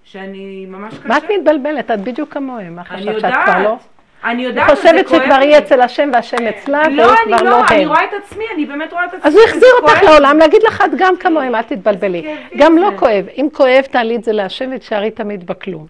שאני 0.03 0.65
ממש 0.65 0.97
קשה. 0.97 1.07
מה 1.07 1.17
את 1.17 1.23
מתבלבלת? 1.37 1.91
את 1.91 1.99
בדיוק 1.99 2.33
כמוהם. 2.33 2.79
אני 2.79 2.85
חשבת 2.85 3.21
שאת 3.21 3.33
לא? 4.25 4.31
יודעת, 4.31 4.35
אני 4.35 4.43
יודעת, 4.43 4.69
היא 4.69 4.73
וזה 4.77 4.81
חושבת 4.81 5.07
כואב 5.07 5.21
שכבר 5.21 5.39
לי. 5.39 5.45
היא 5.45 5.57
אצל 5.57 5.81
השם 5.81 6.09
והשם 6.13 6.47
אצלה, 6.47 6.83
לא, 6.89 7.03
אני 7.03 7.37
כבר 7.37 7.43
לא, 7.43 7.49
לא 7.49 7.65
אני 7.69 7.83
הם. 7.83 7.87
רואה 7.87 8.03
את 8.03 8.09
עצמי, 8.23 8.43
אני 8.55 8.65
באמת 8.65 8.93
רואה 8.93 9.05
את 9.05 9.13
עצמי. 9.13 9.21
אז 9.23 9.35
הוא 9.35 9.43
החזיר 9.43 9.69
אותך 9.81 9.89
כואב 9.93 10.03
לי. 10.03 10.05
לעולם, 10.05 10.37
להגיד 10.37 10.63
לך, 10.63 10.83
את 10.85 10.91
גם 10.97 11.17
כמוהם, 11.17 11.55
אל 11.55 11.61
תתבלבלי. 11.61 12.35
גם 12.57 12.77
לא. 12.77 12.89
כואב. 12.95 13.25
אם 13.37 13.47
כואב, 13.53 13.81
תעלי 13.91 14.15
את 14.15 14.23
זה 14.23 14.31
להשם 14.31 14.69
ותשארי 14.75 15.11
תמיד 15.11 15.47
בכלום. 15.47 15.85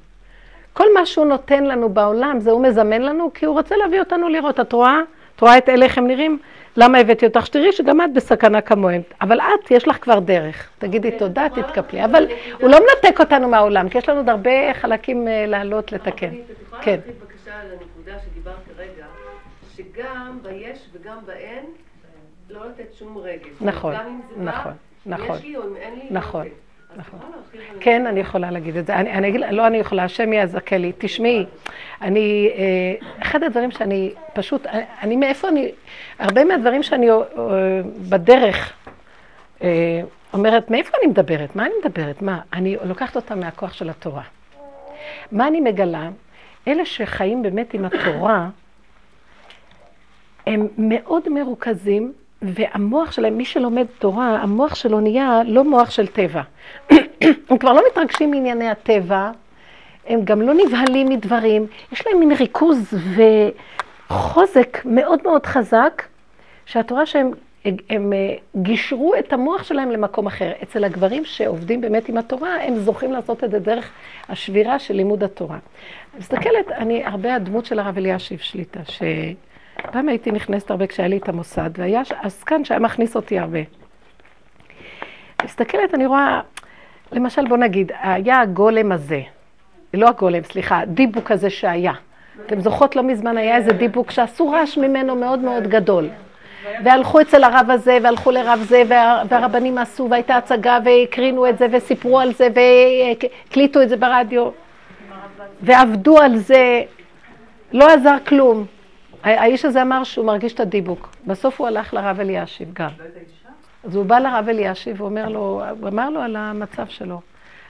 כל 0.74 0.86
מה 0.94 1.06
שהוא 1.06 1.26
נותן 1.26 1.64
לנו 1.64 1.90
בעולם, 1.90 2.40
זה 2.40 2.52
הוא 2.52 2.62
מזמן 2.62 3.02
לנו, 3.02 3.32
כי 3.34 3.46
הוא 3.46 3.54
רוצה 3.58 3.76
להביא 3.78 4.00
אותנו 4.00 4.30
לראות. 4.30 4.60
את 4.60 4.74
רואה? 4.74 5.00
את 5.36 5.42
רואה 5.42 5.58
את 5.58 5.70
אלה 5.70 5.86
איך 5.86 5.98
הם 5.98 6.08
נראים? 6.08 6.40
למה 6.78 6.98
הבאתי 6.98 7.26
אותך? 7.26 7.46
שתראי 7.46 7.72
שגם 7.72 8.02
את 8.02 8.14
בסכנה 8.14 8.62
כמוהם. 8.62 9.02
אבל 9.22 9.40
את, 9.40 9.72
יש 9.72 9.88
לך 9.88 10.04
כבר 10.04 10.20
דרך. 10.20 10.70
תגידי 10.78 11.12
תודה, 11.12 11.48
תתקפלי. 11.56 12.06
אבל 12.06 12.28
הוא 12.62 12.70
לא 12.70 12.78
מנתק 12.80 13.20
אותנו 13.20 13.50
מהעולם, 13.50 13.90
כי 13.90 13.98
יש 13.98 14.10
לנו 14.10 14.20
עוד 14.20 14.30
הרבה 14.30 14.74
חלקים 14.74 15.28
אה, 15.28 15.46
לעלות, 15.46 15.92
לתקן. 15.92 16.26
הרבנית, 16.26 16.52
את 16.52 16.62
יכולה 16.68 16.82
כן. 16.82 17.00
בבקשה 17.08 17.52
על 17.62 17.68
הנקודה 17.72 18.20
שדיברת 18.26 18.56
כרגע, 18.76 19.06
שגם 19.76 20.40
ביש 20.42 20.80
וגם 20.94 21.18
באין, 21.26 21.66
לא 22.50 22.62
לתת 22.66 22.94
שום 22.94 23.18
רגל. 23.18 23.50
נכון, 23.62 23.96
נכון, 24.38 24.72
נכון, 25.06 25.36
יש 25.36 25.44
לי 25.44 25.58
או 25.58 25.62
אין 25.76 25.94
לי, 25.94 26.06
נכון, 26.12 26.48
נכון. 26.98 27.20
כן, 27.80 28.06
אני 28.08 28.20
יכולה 28.20 28.52
להגיד 28.52 28.78
את 28.78 28.86
זה. 28.86 28.96
אני, 28.96 29.12
אני 29.12 29.28
אגיד, 29.28 29.42
לא 29.52 29.68
אני 29.68 29.78
יכולה, 29.78 30.04
השם 30.04 30.34
יזכה 30.34 30.78
לי. 30.78 30.92
תשמעי, 30.98 31.46
אני, 32.02 32.50
אה, 32.56 33.08
אחד 33.22 33.44
הדברים 33.44 33.72
שאני 33.72 34.14
פשוט, 34.34 34.66
אני, 34.66 34.84
אני 35.02 35.16
מאיפה 35.16 35.48
אני, 35.48 35.72
הרבה 36.20 36.44
מהדברים 36.44 36.84
שאני 36.84 37.10
אה, 37.12 37.18
בדרך 38.10 38.74
אה, 39.62 40.02
אומרת, 40.34 40.72
מאיפה 40.72 40.98
אני 41.02 41.12
מדברת? 41.12 41.56
מה 41.56 41.66
אני 41.66 41.74
מדברת? 41.84 42.22
מה? 42.22 42.40
אני 42.54 42.78
לוקחת 42.84 43.16
אותה 43.16 43.36
מהכוח 43.36 43.74
של 43.74 43.90
התורה. 43.90 44.24
מה 45.32 45.48
אני 45.48 45.62
מגלה? 45.62 46.10
אלה 46.68 46.86
שחיים 46.86 47.44
באמת 47.44 47.74
עם 47.74 47.86
התורה, 47.86 48.50
הם 50.48 50.68
מאוד 50.78 51.30
מרוכזים, 51.30 52.14
והמוח 52.42 53.12
שלהם, 53.12 53.38
מי 53.38 53.46
שלומד 53.46 53.86
תורה, 54.00 54.40
המוח 54.42 54.76
שלו 54.76 55.00
נהיה 55.00 55.42
לא 55.46 55.64
מוח 55.64 55.90
של 55.90 56.08
טבע. 56.08 56.42
הם 57.50 57.58
כבר 57.60 57.74
לא 57.74 57.82
מתרגשים 57.92 58.32
מענייני 58.32 58.70
הטבע, 58.70 59.32
הם 60.08 60.20
גם 60.24 60.42
לא 60.42 60.54
נבהלים 60.54 61.10
מדברים, 61.10 61.68
יש 61.92 62.08
להם 62.08 62.20
מין 62.20 62.32
ריכוז 62.32 62.94
וחוזק 64.10 64.86
מאוד 64.86 65.20
מאוד 65.24 65.46
חזק, 65.46 66.04
שהתורה 66.66 67.06
שהם 67.06 67.32
הם 67.90 68.14
אה, 68.14 68.36
גישרו 68.56 69.14
את 69.20 69.34
המוח 69.34 69.64
שלהם 69.64 69.92
למקום 69.92 70.28
אחר. 70.28 70.52
אצל 70.64 70.84
הגברים 70.84 71.26
שעובדים 71.26 71.82
באמת 71.82 72.10
עם 72.10 72.18
התורה, 72.18 72.64
הם 72.64 72.76
זוכים 72.76 73.12
לעשות 73.12 73.44
את 73.44 73.52
זה 73.52 73.60
דרך 73.60 73.92
השבירה 74.30 74.80
של 74.80 74.94
לימוד 74.94 75.24
התורה. 75.24 75.58
מסתכלת, 76.18 76.72
אני, 76.72 77.06
הרבה 77.06 77.36
הדמות 77.36 77.66
של 77.66 77.80
הרב 77.80 77.98
אלישיב 77.98 78.40
שליטה, 78.40 78.80
שפעם 78.86 80.10
הייתי 80.10 80.32
נכנסת 80.32 80.72
הרבה 80.72 80.88
כשהיה 80.88 81.08
לי 81.08 81.18
את 81.18 81.30
המוסד, 81.30 81.70
והיה 81.78 82.02
עסקן 82.22 82.66
שהיה 82.66 82.80
מכניס 82.80 83.16
אותי 83.16 83.40
הרבה. 83.40 83.60
מסתכלת, 85.44 85.94
אני 85.94 86.06
רואה, 86.06 86.42
למשל, 87.12 87.48
בוא 87.48 87.58
נגיד, 87.58 87.92
היה 88.02 88.42
הגולם 88.42 88.92
הזה, 88.92 89.22
לא 89.96 90.10
הגולם, 90.10 90.44
סליחה, 90.44 90.80
הדיבוק 90.80 91.32
הזה 91.32 91.50
שהיה. 91.50 91.94
אתם 92.46 92.62
זוכרות, 92.62 92.96
לא 92.96 93.04
מזמן 93.04 93.38
היה 93.38 93.56
איזה 93.56 93.72
דיבוק 93.72 94.12
שעשו 94.12 94.50
רעש 94.50 94.78
ממנו 94.78 95.16
מאוד 95.16 95.40
מאוד 95.40 95.68
גדול. 95.68 96.10
והלכו 96.84 97.22
אצל 97.22 97.44
הרב 97.44 97.68
הזה, 97.70 97.98
והלכו 98.04 98.32
לרב 98.32 98.60
זה, 98.68 98.84
וה, 98.88 99.24
והרבנים 99.30 99.78
עשו, 99.78 100.08
והייתה 100.10 100.38
הצגה, 100.38 100.80
והקרינו 100.86 101.50
את 101.50 101.58
זה, 101.58 101.68
וסיפרו 101.72 102.20
על 102.20 102.34
זה, 102.34 102.48
והקליטו 102.56 103.82
את 103.82 103.90
זה 103.90 103.98
ברדיו, 103.98 104.50
ועבדו 105.62 106.20
על 106.20 106.38
זה, 106.38 106.82
לא 107.74 107.94
עזר 107.94 108.16
כלום. 108.28 108.66
האיש 109.24 109.66
הזה 109.66 109.82
אמר 109.82 110.04
שהוא 110.04 110.26
מרגיש 110.26 110.54
את 110.54 110.60
הדיבוק. 110.60 111.16
בסוף 111.28 111.60
הוא 111.60 111.68
הלך 111.68 111.94
לרב 111.94 112.20
אלישיב 112.20 112.74
גם. 112.74 112.90
אז 113.84 113.96
הוא 113.96 114.06
בא 114.06 114.20
לרב 114.20 114.50
אלישיב 114.50 115.02
ואומר 115.02 115.30
לו, 115.30 115.62
הוא 115.80 115.90
אמר 115.90 116.10
לו 116.10 116.22
על 116.22 116.36
המצב 116.36 116.88
שלו. 116.88 117.22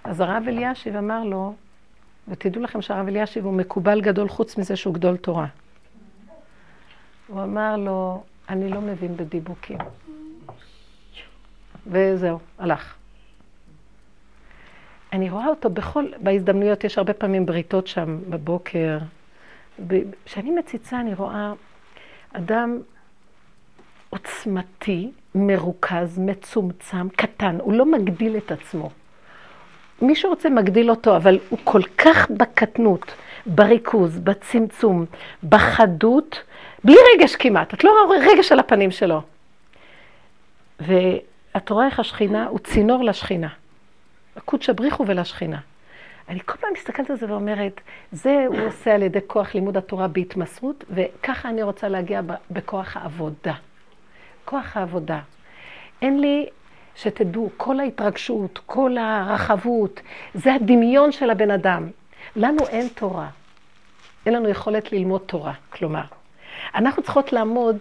אז 0.03 0.21
הרב 0.21 0.43
אלישיב 0.47 0.95
אמר 0.95 1.23
לו, 1.23 1.53
ותדעו 2.27 2.63
לכם 2.63 2.81
שהרב 2.81 3.07
אלישיב 3.07 3.45
הוא 3.45 3.53
מקובל 3.53 4.01
גדול 4.01 4.29
חוץ 4.29 4.57
מזה 4.57 4.75
שהוא 4.75 4.93
גדול 4.93 5.17
תורה. 5.17 5.47
הוא 7.27 7.43
אמר 7.43 7.77
לו, 7.77 8.23
אני 8.49 8.69
לא 8.69 8.81
מבין 8.81 9.17
בדיבוקים. 9.17 9.77
וזהו, 11.87 12.39
הלך. 12.57 12.95
אני 15.13 15.29
רואה 15.29 15.47
אותו 15.47 15.69
בכל, 15.69 16.05
בהזדמנויות, 16.23 16.83
יש 16.83 16.97
הרבה 16.97 17.13
פעמים 17.13 17.45
בריתות 17.45 17.87
שם 17.87 18.19
בבוקר. 18.29 18.97
כשאני 20.25 20.51
מציצה, 20.51 20.99
אני 20.99 21.13
רואה 21.13 21.53
אדם 22.33 22.79
עוצמתי, 24.09 25.11
מרוכז, 25.35 26.19
מצומצם, 26.19 27.09
קטן, 27.09 27.57
הוא 27.61 27.73
לא 27.73 27.85
מגדיל 27.91 28.37
את 28.37 28.51
עצמו. 28.51 28.89
מי 30.01 30.15
שרוצה 30.15 30.49
מגדיל 30.49 30.89
אותו, 30.89 31.15
אבל 31.15 31.39
הוא 31.49 31.59
כל 31.63 31.81
כך 31.97 32.27
בקטנות, 32.29 33.13
בריכוז, 33.45 34.19
בצמצום, 34.19 35.05
בחדות, 35.49 36.43
בלי 36.83 36.95
רגש 37.13 37.35
כמעט, 37.35 37.73
את 37.73 37.83
לא 37.83 37.91
רואה 38.07 38.17
רגש 38.33 38.51
על 38.51 38.59
הפנים 38.59 38.91
שלו. 38.91 39.21
ואת 40.79 41.69
רואה 41.69 41.85
איך 41.85 41.99
השכינה, 41.99 42.47
הוא 42.47 42.59
צינור 42.59 43.03
לשכינה. 43.03 43.47
הקודש 44.35 44.69
הבריחו 44.69 45.07
ולשכינה. 45.07 45.59
אני 46.29 46.39
כל 46.45 46.57
פעם 46.57 46.69
מסתכלת 46.73 47.09
על 47.09 47.15
זה 47.15 47.25
ואומרת, 47.29 47.81
זה 48.11 48.45
הוא 48.47 48.57
עושה 48.67 48.95
על 48.95 49.03
ידי 49.03 49.19
כוח 49.27 49.55
לימוד 49.55 49.77
התורה 49.77 50.07
בהתמסרות, 50.07 50.83
וככה 50.89 51.49
אני 51.49 51.63
רוצה 51.63 51.87
להגיע 51.87 52.21
בכוח 52.51 52.97
העבודה. 52.97 53.53
כוח 54.45 54.77
העבודה. 54.77 55.19
אין 56.01 56.19
לי, 56.21 56.45
שתדעו, 56.95 57.49
כל 57.57 57.79
ההתרגשות, 57.79 58.59
כל 58.65 58.97
הרחבות, 58.97 59.99
זה 60.33 60.53
הדמיון 60.53 61.11
של 61.11 61.29
הבן 61.29 61.51
אדם. 61.51 61.87
לנו 62.35 62.67
אין 62.67 62.87
תורה. 62.87 63.27
אין 64.25 64.33
לנו 64.33 64.49
יכולת 64.49 64.91
ללמוד 64.91 65.21
תורה, 65.25 65.53
כלומר. 65.69 66.03
אנחנו 66.75 67.03
צריכות 67.03 67.33
לעמוד 67.33 67.77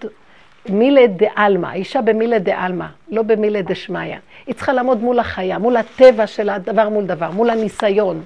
מילי 0.69 1.09
דה-עלמא, 1.09 1.67
האישה 1.67 2.01
במילי 2.01 2.39
דה-עלמא, 2.39 2.87
לא 3.09 3.23
במילי 3.23 3.63
דה-שמיא. 3.63 4.17
היא 4.47 4.55
צריכה 4.55 4.73
לעמוד 4.73 4.99
מול 4.99 5.19
החיה, 5.19 5.59
מול 5.59 5.77
הטבע 5.77 6.27
של 6.27 6.49
הדבר 6.49 6.89
מול 6.89 7.05
דבר, 7.05 7.31
מול 7.31 7.51
הניסיון, 7.51 8.23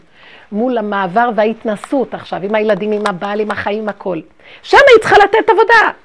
מול 0.53 0.79
המעבר 0.79 1.31
וההתנסות 1.35 2.15
עכשיו, 2.15 2.43
עם 2.43 2.55
הילדים, 2.55 2.93
עם 2.93 3.07
הבעל, 3.07 3.41
עם 3.41 3.51
החיים, 3.51 3.89
הכל. 3.89 4.21
שם 4.63 4.77
היא 4.77 5.01
צריכה 5.01 5.17
לתת 5.19 5.51
עבודה. 5.51 5.99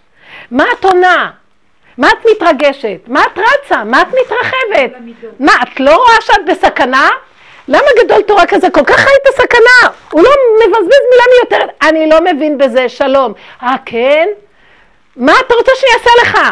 מה 0.52 0.64
את 0.80 0.86
עונה? 0.86 1.32
מה 1.98 2.08
את 2.10 2.26
מתרגשת? 2.32 3.00
מה 3.08 3.24
את 3.26 3.38
רצה? 3.38 3.84
מה 3.84 4.02
את 4.02 4.08
מתרחבת? 4.08 4.92
מה, 5.40 5.54
את 5.64 5.80
לא 5.80 5.96
רואה 5.96 6.22
שאת 6.22 6.46
בסכנה? 6.48 7.10
למה 7.68 7.88
גדול 8.04 8.22
תורה 8.22 8.46
כזה 8.46 8.70
כל 8.70 8.84
כך 8.84 8.96
חי 8.96 9.10
את 9.22 9.28
הסכנה? 9.28 9.94
הוא 10.12 10.24
לא 10.24 10.30
מבזבז 10.56 11.00
מילה 11.12 11.24
מיותרת. 11.34 11.70
אני 11.82 12.10
לא 12.10 12.22
מבין 12.22 12.58
בזה, 12.58 12.90
שלום. 12.90 13.34
אה, 13.64 13.76
כן? 13.86 14.28
מה 15.16 15.34
אתה 15.46 15.54
רוצה 15.54 15.72
שאני 15.76 15.92
אעשה 15.94 16.10
לך? 16.22 16.52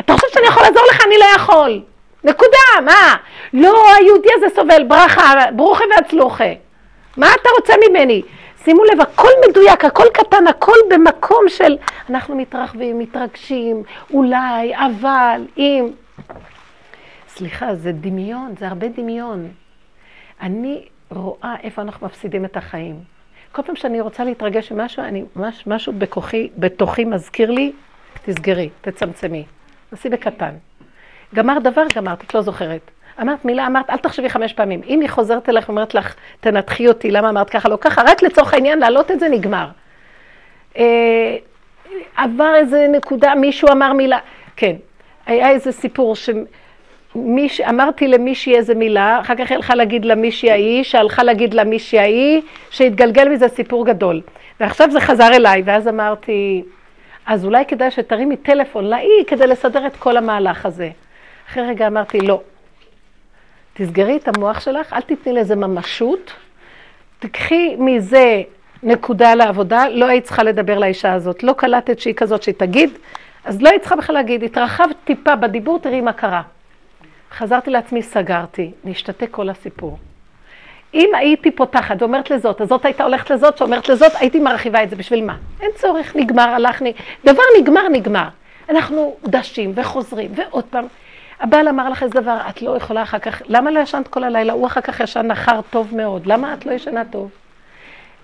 אתה 0.00 0.12
חושב 0.12 0.26
שאני 0.34 0.46
יכול 0.46 0.62
לעזור 0.62 0.82
לך? 0.90 1.06
אני 1.06 1.18
לא 1.18 1.24
יכול. 1.36 1.80
נקודה, 2.24 2.80
מה? 2.84 3.14
לא, 3.52 3.94
היהודי 3.94 4.28
הזה 4.36 4.46
סובל, 4.54 4.82
ברכה, 4.82 5.34
ברוכה 5.52 5.84
והצלוחה. 5.90 6.52
מה 7.16 7.26
אתה 7.34 7.48
רוצה 7.58 7.74
ממני? 7.88 8.22
שימו 8.64 8.84
לב, 8.84 9.00
הכל 9.00 9.28
מדויק, 9.48 9.84
הכל 9.84 10.04
קטן, 10.14 10.46
הכל 10.46 10.76
במקום 10.90 11.44
של 11.48 11.76
אנחנו 12.10 12.36
מתרחבים, 12.36 12.98
מתרגשים, 12.98 13.82
אולי, 14.10 14.74
אבל, 14.76 15.46
אם. 15.56 15.90
סליחה, 17.28 17.74
זה 17.74 17.92
דמיון, 17.92 18.54
זה 18.58 18.68
הרבה 18.68 18.88
דמיון. 18.88 19.48
אני 20.40 20.84
רואה 21.10 21.54
איפה 21.62 21.82
אנחנו 21.82 22.06
מפסידים 22.06 22.44
את 22.44 22.56
החיים. 22.56 23.00
כל 23.52 23.62
פעם 23.62 23.76
שאני 23.76 24.00
רוצה 24.00 24.24
להתרגש 24.24 24.72
ממשהו, 24.72 25.02
אני, 25.02 25.24
מש, 25.36 25.66
משהו 25.66 25.92
בכוחי, 25.92 26.48
בתוכי 26.58 27.04
מזכיר 27.04 27.50
לי, 27.50 27.72
תסגרי, 28.24 28.68
תצמצמי. 28.80 29.44
תעשי 29.90 30.08
בקטן. 30.08 30.54
גמר 31.34 31.58
דבר, 31.58 31.84
גמרת, 31.96 32.24
את 32.24 32.34
לא 32.34 32.42
זוכרת. 32.42 32.90
אמרת 33.20 33.44
מילה, 33.44 33.66
אמרת, 33.66 33.90
אל 33.90 33.96
תחשבי 33.96 34.30
חמש 34.30 34.52
פעמים. 34.52 34.80
אם 34.86 35.00
היא 35.00 35.08
חוזרת 35.08 35.48
אליך 35.48 35.68
ואומרת 35.68 35.94
לך, 35.94 36.14
תנתחי 36.40 36.88
אותי, 36.88 37.10
למה 37.10 37.28
אמרת 37.28 37.50
ככה, 37.50 37.68
לא 37.68 37.78
ככה, 37.80 38.02
רק 38.06 38.22
לצורך 38.22 38.54
העניין, 38.54 38.78
להעלות 38.78 39.10
את 39.10 39.20
זה, 39.20 39.28
נגמר. 39.28 39.66
אה, 40.78 41.36
עבר 42.16 42.54
איזה 42.54 42.86
נקודה, 42.92 43.34
מישהו 43.34 43.68
אמר 43.72 43.92
מילה, 43.92 44.18
כן, 44.56 44.76
היה 45.26 45.50
איזה 45.50 45.72
סיפור 45.72 46.14
שמיש, 46.16 47.60
אמרתי 47.60 48.08
למישהי 48.08 48.56
איזה 48.56 48.74
מילה, 48.74 49.20
אחר 49.20 49.34
כך 49.34 49.52
הלכה 49.52 49.74
להגיד 49.74 50.04
למישהי 50.04 50.50
ההיא, 50.50 50.82
שהלכה 50.82 51.22
להגיד 51.22 51.54
למישהי 51.54 51.98
ההיא, 51.98 52.42
שהתגלגל 52.70 53.28
מזה 53.28 53.48
סיפור 53.48 53.86
גדול. 53.86 54.20
ועכשיו 54.60 54.90
זה 54.90 55.00
חזר 55.00 55.28
אליי, 55.32 55.62
ואז 55.64 55.88
אמרתי, 55.88 56.62
אז 57.26 57.44
אולי 57.44 57.64
כדאי 57.64 57.90
שתרימי 57.90 58.36
טלפון 58.36 58.84
להיא 58.84 59.24
כדי 59.26 59.46
לסדר 59.46 59.86
את 59.86 59.96
כל 59.96 60.16
המהלך 60.16 60.66
הזה. 60.66 60.90
אחרי 61.50 61.68
רגע 61.68 61.86
אמרתי, 61.86 62.18
לא, 62.18 62.40
תסגרי 63.74 64.16
את 64.16 64.28
המוח 64.28 64.60
שלך, 64.60 64.92
אל 64.92 65.00
תתני 65.00 65.32
לזה 65.32 65.56
ממשות, 65.56 66.32
תקחי 67.18 67.76
מזה 67.78 68.42
נקודה 68.82 69.34
לעבודה, 69.34 69.88
לא 69.88 70.04
היית 70.04 70.24
צריכה 70.24 70.42
לדבר 70.42 70.78
לאישה 70.78 71.12
הזאת, 71.12 71.42
לא 71.42 71.52
קלטת 71.52 71.98
שהיא 71.98 72.14
כזאת 72.14 72.42
שהיא 72.42 72.54
תגיד, 72.58 72.90
אז 73.44 73.62
לא 73.62 73.68
היית 73.68 73.82
צריכה 73.82 73.96
בכלל 73.96 74.16
להגיד, 74.16 74.42
התרחבת 74.42 74.96
טיפה 75.04 75.36
בדיבור, 75.36 75.78
תראי 75.78 76.00
מה 76.00 76.12
קרה. 76.12 76.42
חזרתי 77.32 77.70
לעצמי, 77.70 78.02
סגרתי, 78.02 78.70
נשתתק 78.84 79.28
כל 79.30 79.48
הסיפור. 79.48 79.98
אם 80.94 81.10
הייתי 81.14 81.50
פותחת 81.50 82.02
ואומרת 82.02 82.30
לזאת, 82.30 82.60
אז 82.60 82.68
זאת 82.68 82.84
הייתה 82.84 83.04
הולכת 83.04 83.30
לזאת, 83.30 83.58
שאומרת 83.58 83.88
לזאת, 83.88 84.12
הייתי 84.14 84.40
מרחיבה 84.40 84.82
את 84.82 84.90
זה, 84.90 84.96
בשביל 84.96 85.24
מה? 85.24 85.36
אין 85.60 85.70
צורך, 85.74 86.16
נגמר, 86.16 86.48
הלך, 86.48 86.82
דבר 87.24 87.42
נגמר, 87.60 87.88
נגמר. 87.88 88.28
אנחנו 88.68 89.16
דשים 89.24 89.72
וחוזרים, 89.74 90.30
ועוד 90.34 90.64
פעם. 90.64 90.86
הבעל 91.44 91.68
אמר 91.68 91.88
לך 91.88 92.02
איזה 92.02 92.20
דבר, 92.20 92.38
את 92.48 92.62
לא 92.62 92.76
יכולה 92.76 93.02
אחר 93.02 93.18
כך, 93.18 93.42
למה 93.46 93.70
לא 93.70 93.80
ישנת 93.80 94.08
כל 94.08 94.24
הלילה? 94.24 94.52
הוא 94.52 94.66
אחר 94.66 94.80
כך 94.80 95.00
ישן 95.00 95.26
נחר 95.26 95.60
טוב 95.70 95.96
מאוד, 95.96 96.26
למה 96.26 96.54
את 96.54 96.66
לא 96.66 96.72
ישנה 96.72 97.04
טוב? 97.04 97.30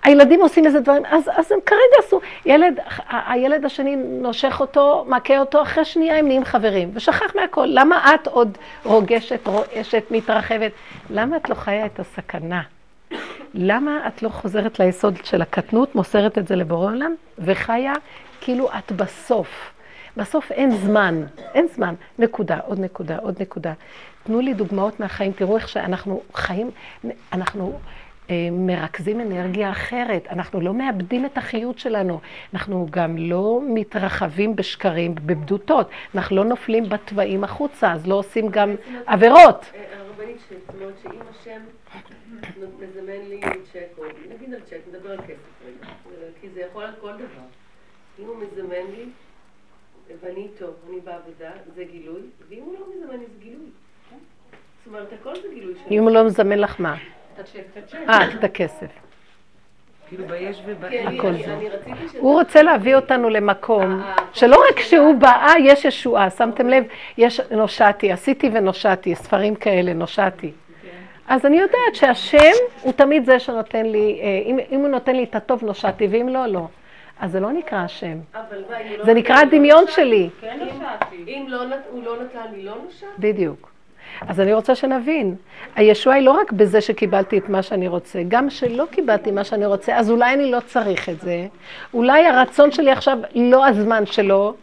הילדים 0.03 0.41
עושים 0.41 0.65
איזה 0.65 0.79
דברים, 0.79 1.05
אז, 1.05 1.29
אז 1.35 1.51
הם 1.51 1.59
כרגע 1.65 2.05
עשו, 2.05 2.19
ילד, 2.45 2.79
הילד 3.09 3.65
השני 3.65 3.95
נושך 3.95 4.57
אותו, 4.59 5.05
מכה 5.07 5.39
אותו, 5.39 5.61
אחרי 5.61 5.85
שנייה 5.85 6.17
הם 6.17 6.25
נהיים 6.25 6.45
חברים, 6.45 6.91
ושכח 6.93 7.35
מהכל. 7.35 7.65
למה 7.69 8.15
את 8.15 8.27
עוד 8.27 8.57
רוגשת, 8.85 9.47
רועשת, 9.47 10.03
מתרחבת? 10.11 10.71
למה 11.09 11.37
את 11.37 11.49
לא 11.49 11.55
חיה 11.55 11.85
את 11.85 11.99
הסכנה? 11.99 12.61
למה 13.53 14.07
את 14.07 14.23
לא 14.23 14.29
חוזרת 14.29 14.79
ליסוד 14.79 15.15
של 15.23 15.41
הקטנות, 15.41 15.95
מוסרת 15.95 16.37
את 16.37 16.47
זה 16.47 16.55
לבורא 16.55 16.91
עולם, 16.91 17.15
וחיה 17.39 17.93
כאילו 18.41 18.69
את 18.77 18.91
בסוף? 18.91 19.71
בסוף 20.17 20.51
אין 20.51 20.71
זמן, 20.71 21.23
אין 21.53 21.67
זמן. 21.67 21.95
נקודה, 22.19 22.59
עוד 22.59 22.79
נקודה, 22.79 23.17
עוד 23.17 23.41
נקודה. 23.41 23.73
תנו 24.23 24.39
לי 24.39 24.53
דוגמאות 24.53 24.99
מהחיים, 24.99 25.31
תראו 25.31 25.57
איך 25.57 25.69
שאנחנו 25.69 26.21
חיים, 26.33 26.71
אנחנו 27.33 27.79
אה, 28.29 28.49
מרכזים 28.51 29.21
אנרגיה 29.21 29.71
אחרת, 29.71 30.27
אנחנו 30.29 30.61
לא 30.61 30.73
מאבדים 30.73 31.25
את 31.25 31.37
החיות 31.37 31.79
שלנו, 31.79 32.19
אנחנו 32.53 32.87
גם 32.89 33.17
לא 33.17 33.61
מתרחבים 33.67 34.55
בשקרים, 34.55 35.15
בבדותות, 35.15 35.89
אנחנו 36.15 36.35
לא 36.35 36.45
נופלים 36.45 36.89
בתוואים 36.89 37.43
החוצה, 37.43 37.91
אז 37.91 38.07
לא 38.07 38.15
עושים 38.15 38.49
גם 38.49 38.75
עבירות. 39.05 39.65
אה, 39.75 39.81
הרבנית 39.99 40.37
זאת 40.49 40.75
אומרת 40.75 40.93
שאם 41.03 41.21
השם 41.29 41.61
מזמן 42.79 43.29
לי 43.29 43.41
צ'ק, 43.73 43.97
או 43.97 44.03
נגיד 44.35 44.53
על 44.53 44.59
צ'ק, 44.59 44.79
נדבר 44.89 45.11
על 45.11 45.17
כסף 45.17 45.65
רגע, 45.65 45.91
כי 46.41 46.49
זה 46.49 46.61
יכול 46.61 46.83
על 46.83 46.93
כל 47.01 47.13
דבר. 47.13 47.45
אם 48.19 48.25
הוא 48.25 48.35
מזמן 48.35 48.91
לי, 48.95 49.05
ואני 50.21 50.41
איתו, 50.41 50.65
אני 50.89 50.99
בעבודה, 50.99 51.51
זה 51.75 51.83
גילוי, 51.91 52.21
ואם 52.49 52.61
הוא 52.63 52.73
לא 52.79 52.85
מזמן 52.95 53.19
לי 53.19 53.25
זה 53.25 53.43
גילוי. 53.43 53.69
זאת 54.85 54.87
אומרת, 54.87 55.07
הכל 55.21 55.35
זה 55.35 55.47
גילוי 55.53 55.73
שלו. 55.73 55.97
אם 55.97 56.03
הוא 56.03 56.11
לא 56.11 56.23
מזמן 56.23 56.59
לך 56.59 56.75
מה? 56.79 56.95
אה, 58.09 58.33
את 58.33 58.43
הכסף. 58.43 58.87
כאילו 60.09 60.27
ביש 60.27 60.61
כן, 60.89 61.07
הכל 61.07 61.33
זה. 61.33 61.57
הוא 62.17 62.33
רוצה 62.33 62.63
להביא 62.63 62.95
אותנו 62.95 63.29
למקום 63.29 64.01
אה, 64.01 64.15
שלא 64.33 64.63
רק 64.69 64.79
שהוא 64.79 65.15
בא, 65.15 65.53
יש 65.59 65.85
ישועה, 65.85 66.29
שמתם 66.29 66.69
לב? 66.69 66.83
יש 67.17 67.41
נושעתי, 67.51 68.11
עשיתי 68.11 68.49
ונושעתי, 68.53 69.15
ספרים 69.15 69.55
כאלה, 69.55 69.93
נושעתי. 69.93 70.51
אז 71.27 71.45
אני 71.45 71.59
יודעת 71.59 71.95
שהשם 71.95 72.51
הוא 72.81 72.93
תמיד 72.93 73.25
זה 73.25 73.39
שנותן 73.39 73.85
לי, 73.85 74.19
אה, 74.21 74.41
אם, 74.45 74.59
אם 74.71 74.79
הוא 74.79 74.87
נותן 74.87 75.15
לי 75.15 75.23
את 75.23 75.35
הטוב 75.35 75.63
נושעתי, 75.63 76.07
ואם 76.11 76.29
לא, 76.29 76.45
לא. 76.47 76.67
אז 77.21 77.31
זה 77.31 77.39
לא 77.39 77.51
נקרא 77.51 77.77
השם. 77.77 78.17
לא 78.33 79.05
זה 79.05 79.13
נקרא 79.13 79.35
הדמיון 79.35 79.83
שלי. 79.87 80.29
כן 80.41 80.59
נושעתי. 80.59 81.15
אם 81.27 81.45
לא 81.47 81.63
הוא 81.91 82.03
לא 82.03 82.15
נתן 82.23 82.53
לי, 82.55 82.63
לא 82.63 82.75
נושעתי? 82.85 83.11
בדיוק. 83.19 83.71
אז 84.27 84.39
אני 84.39 84.53
רוצה 84.53 84.75
שנבין, 84.75 85.35
הישועה 85.75 86.15
היא 86.15 86.25
לא 86.25 86.31
רק 86.31 86.51
בזה 86.51 86.81
שקיבלתי 86.81 87.37
את 87.37 87.49
מה 87.49 87.61
שאני 87.61 87.87
רוצה, 87.87 88.19
גם 88.27 88.49
שלא 88.49 88.85
קיבלתי 88.91 89.31
מה 89.31 89.43
שאני 89.43 89.65
רוצה, 89.65 89.97
אז 89.97 90.11
אולי 90.11 90.33
אני 90.33 90.51
לא 90.51 90.59
צריך 90.59 91.09
את 91.09 91.21
זה, 91.21 91.47
אולי 91.93 92.25
הרצון 92.25 92.71
שלי 92.71 92.91
עכשיו 92.91 93.17
לא 93.35 93.67
הזמן 93.67 94.05
שלו, 94.05 94.53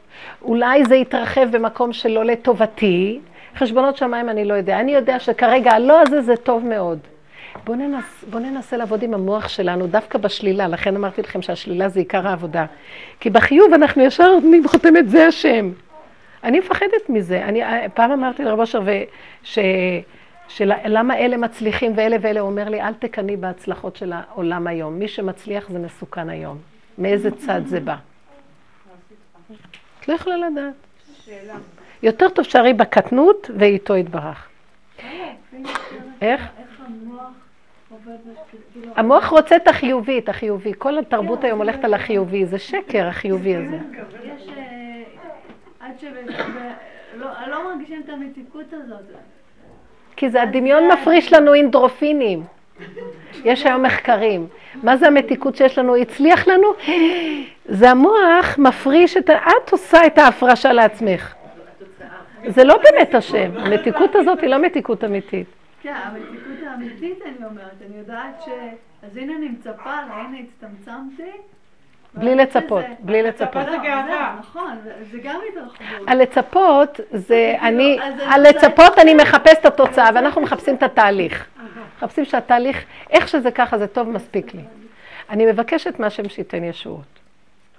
אולי 0.42 0.84
זה 0.84 0.96
יתרחב 0.96 1.56
במקום 1.56 1.92
שלא 1.92 2.24
לטובתי, 2.24 3.20
חשבונות 3.56 3.96
שמיים 3.96 4.28
אני 4.28 4.44
לא 4.44 4.54
יודע, 4.54 4.80
אני 4.80 4.94
יודע 4.94 5.18
שכרגע 5.18 5.72
הלא 5.72 6.00
הזה 6.00 6.20
זה 6.20 6.36
טוב 6.36 6.64
מאוד. 6.64 6.98
בואו 7.64 7.76
ננס, 7.76 8.24
בוא 8.30 8.40
ננסה 8.40 8.76
לעבוד 8.76 9.02
עם 9.02 9.14
המוח 9.14 9.48
שלנו 9.48 9.86
דווקא 9.86 10.18
בשלילה, 10.18 10.68
לכן 10.68 10.96
אמרתי 10.96 11.22
לכם 11.22 11.42
שהשלילה 11.42 11.88
זה 11.88 12.00
עיקר 12.00 12.28
העבודה. 12.28 12.66
כי 13.20 13.30
בחיוב 13.30 13.72
אנחנו 13.72 14.02
ישר 14.02 14.34
נותנים 14.34 14.68
חותמת 14.68 15.10
זה 15.10 15.26
השם. 15.26 15.70
אני 16.44 16.58
מפחדת 16.58 17.08
מזה. 17.08 17.44
אני 17.44 17.62
פעם 17.94 18.10
אמרתי 18.10 18.44
לרב 18.44 18.60
אשר, 18.60 18.82
ש... 19.42 19.58
שלמה 20.48 21.18
אלה 21.18 21.36
מצליחים 21.36 21.92
ואלה 21.96 22.16
ואלה, 22.20 22.40
הוא 22.40 22.48
אומר 22.50 22.68
לי, 22.68 22.82
אל 22.82 22.94
תקנאי 22.94 23.36
בהצלחות 23.36 23.96
של 23.96 24.12
העולם 24.12 24.66
היום. 24.66 24.98
מי 24.98 25.08
שמצליח 25.08 25.70
זה 25.70 25.78
מסוכן 25.78 26.28
היום. 26.28 26.58
מאיזה 26.98 27.30
צד 27.30 27.60
זה 27.66 27.80
בא? 27.80 27.96
את 30.00 30.08
לא 30.08 30.14
יכולה 30.14 30.36
לדעת. 30.36 30.74
יותר 32.02 32.28
טוב 32.28 32.44
שערי 32.44 32.74
בקטנות 32.74 33.50
ואיתו 33.58 33.96
יתברך. 33.96 34.48
איך? 36.20 36.48
המוח 36.86 37.30
רוצה 39.30 39.56
את 39.56 39.68
החיובי, 39.68 40.18
את 40.18 40.28
החיובי. 40.28 40.72
כל 40.78 40.98
התרבות 40.98 41.44
היום 41.44 41.58
הולכת 41.58 41.84
על 41.84 41.94
החיובי, 41.94 42.46
זה 42.46 42.58
שקר 42.58 43.06
החיובי 43.06 43.56
הזה. 43.56 43.76
יש... 44.24 44.48
אה, 44.48 45.02
עד 45.80 45.98
שלא 45.98 47.64
מרגישים 47.70 48.02
את 48.04 48.08
המתיקות 48.08 48.72
הזאת. 48.72 49.04
כי 50.16 50.30
זה 50.30 50.42
הדמיון 50.42 50.88
מפריש 50.92 51.32
לנו 51.32 51.54
אינדרופינים. 51.54 52.44
יש 53.44 53.66
היום 53.66 53.82
מחקרים. 53.82 54.46
מה 54.82 54.96
זה 54.96 55.06
המתיקות 55.06 55.56
שיש 55.56 55.78
לנו? 55.78 55.96
הצליח 55.96 56.48
לנו? 56.48 56.68
זה 57.64 57.90
המוח 57.90 58.58
מפריש 58.58 59.16
את 59.16 59.30
ה... 59.30 59.34
את 59.36 59.72
עושה 59.72 60.06
את 60.06 60.18
ההפרשה 60.18 60.72
לעצמך. 60.72 61.34
זה 62.46 62.64
לא 62.64 62.78
באמת 62.82 63.14
השם. 63.14 63.50
המתיקות 63.56 64.14
הזאת 64.14 64.40
היא 64.40 64.50
לא 64.50 64.58
מתיקות 64.58 65.04
אמיתית. 65.04 65.57
כן, 65.88 65.94
המתיקות 65.94 66.66
האמיתית 66.66 67.22
אני 67.22 67.46
אומרת, 67.46 67.82
אני 67.86 67.98
יודעת 67.98 68.42
ש... 68.44 68.48
אז 69.02 69.16
הנה 69.16 69.36
אני 69.36 69.48
מצפה 69.48 69.90
הנה 69.90 70.38
הצטמצמתי. 70.38 71.30
בלי 72.14 72.34
לצפות, 72.34 72.84
בלי 73.00 73.22
לצפות. 73.22 73.64
זה 73.64 73.76
גאווה. 73.82 74.36
נכון, 74.40 74.78
זה 75.10 75.18
גם 75.22 75.40
התרחבות. 75.52 76.08
הלצפות 76.08 77.00
זה, 77.12 77.54
אני, 77.60 77.98
הלצפות 78.20 78.98
אני 78.98 79.14
מחפש 79.14 79.58
את 79.60 79.66
התוצאה, 79.66 80.08
ואנחנו 80.14 80.40
מחפשים 80.40 80.74
את 80.74 80.82
התהליך. 80.82 81.46
מחפשים 81.96 82.24
שהתהליך, 82.24 82.84
איך 83.10 83.28
שזה 83.28 83.50
ככה, 83.50 83.78
זה 83.78 83.86
טוב 83.86 84.08
מספיק 84.08 84.54
לי. 84.54 84.62
אני 85.30 85.46
מבקשת 85.46 86.00
מהשם 86.00 86.28
שייתן 86.28 86.64
ישועות. 86.64 87.18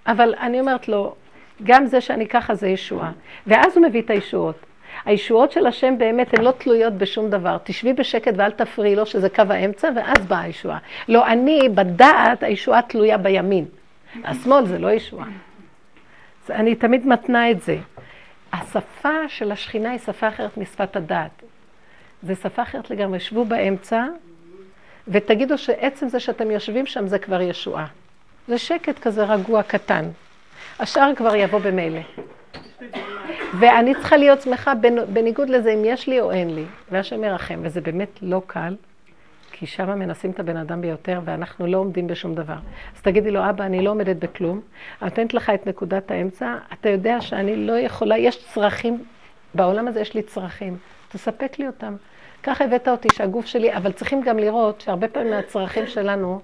אבל 0.07 0.36
אני 0.40 0.60
אומרת 0.60 0.88
לו, 0.88 1.15
גם 1.64 1.86
זה 1.86 2.02
שאני 2.02 2.27
ככה 2.27 2.56
זה 2.56 2.68
ישועה. 2.68 3.11
ואז 3.48 3.77
הוא 3.77 3.86
מביא 3.86 4.02
את 4.02 4.10
הישועות. 4.10 4.65
הישועות 5.05 5.51
של 5.51 5.67
השם 5.67 5.97
באמת 5.97 6.34
הן 6.34 6.43
לא 6.43 6.51
תלויות 6.51 6.93
בשום 6.93 7.30
דבר. 7.30 7.57
תשבי 7.63 7.93
בשקט 7.93 8.34
ואל 8.35 8.51
תפריעי 8.51 8.95
לו 8.95 9.05
שזה 9.05 9.30
קו 9.30 9.43
האמצע, 9.49 9.89
ואז 9.95 10.26
באה 10.27 10.41
הישועה. 10.41 10.77
לא, 11.07 11.27
אני, 11.27 11.69
בדעת, 11.76 12.43
הישועה 12.43 12.81
תלויה 12.81 13.17
בימין. 13.17 13.65
השמאל 14.23 14.65
זה 14.65 14.80
לא 14.80 14.91
ישועה. 14.91 15.27
אני 16.49 16.76
תמיד 16.76 17.07
מתנה 17.07 17.51
את 17.51 17.61
זה. 17.61 17.77
השפה 18.53 19.27
של 19.27 19.51
השכינה 19.51 19.91
היא 19.91 19.99
שפה 19.99 20.27
אחרת 20.27 20.57
משפת 20.57 20.95
הדעת. 20.95 21.43
זה 22.23 22.35
שפה 22.35 22.61
אחרת 22.61 22.89
לגמרי. 22.89 23.19
שבו 23.19 23.45
באמצע, 23.45 24.05
ותגידו 25.07 25.57
שעצם 25.57 26.07
זה 26.07 26.19
שאתם 26.19 26.51
יושבים 26.51 26.85
שם 26.85 27.07
זה 27.07 27.19
כבר 27.19 27.41
ישועה. 27.41 27.85
זה 28.47 28.57
שקט 28.57 28.99
כזה 28.99 29.23
רגוע 29.23 29.63
קטן. 29.63 30.05
השאר 30.80 31.11
כבר 31.15 31.35
יבוא 31.35 31.59
במילא. 31.59 32.01
ואני 33.59 33.95
צריכה 33.95 34.17
להיות 34.17 34.41
שמחה 34.41 34.73
בניגוד 35.13 35.49
לזה 35.49 35.73
אם 35.73 35.85
יש 35.85 36.07
לי 36.07 36.21
או 36.21 36.31
אין 36.31 36.55
לי, 36.55 36.65
והשם 36.91 37.23
ירחם, 37.23 37.59
וזה 37.63 37.81
באמת 37.81 38.19
לא 38.21 38.41
קל, 38.47 38.76
כי 39.51 39.65
שם 39.65 39.99
מנסים 39.99 40.31
את 40.31 40.39
הבן 40.39 40.57
אדם 40.57 40.81
ביותר, 40.81 41.19
ואנחנו 41.26 41.67
לא 41.67 41.77
עומדים 41.77 42.07
בשום 42.07 42.35
דבר. 42.35 42.57
אז 42.95 43.01
תגידי 43.01 43.31
לו, 43.31 43.49
אבא, 43.49 43.65
אני 43.65 43.81
לא 43.81 43.89
עומדת 43.89 44.15
בכלום, 44.15 44.61
אני 45.01 45.09
נותנת 45.09 45.34
לך 45.34 45.49
את 45.49 45.67
נקודת 45.67 46.11
האמצע, 46.11 46.55
אתה 46.73 46.89
יודע 46.89 47.21
שאני 47.21 47.55
לא 47.55 47.80
יכולה, 47.80 48.17
יש 48.17 48.45
צרכים, 48.53 49.03
בעולם 49.53 49.88
הזה 49.88 49.99
יש 49.99 50.13
לי 50.13 50.21
צרכים, 50.21 50.77
תספק 51.09 51.59
לי 51.59 51.67
אותם. 51.67 51.95
ככה 52.43 52.63
הבאת 52.63 52.88
אותי 52.88 53.07
שהגוף 53.13 53.45
שלי, 53.45 53.76
אבל 53.76 53.91
צריכים 53.91 54.21
גם 54.21 54.39
לראות 54.39 54.81
שהרבה 54.81 55.07
פעמים 55.07 55.30
מהצרכים 55.30 55.88
שלנו 55.88 56.41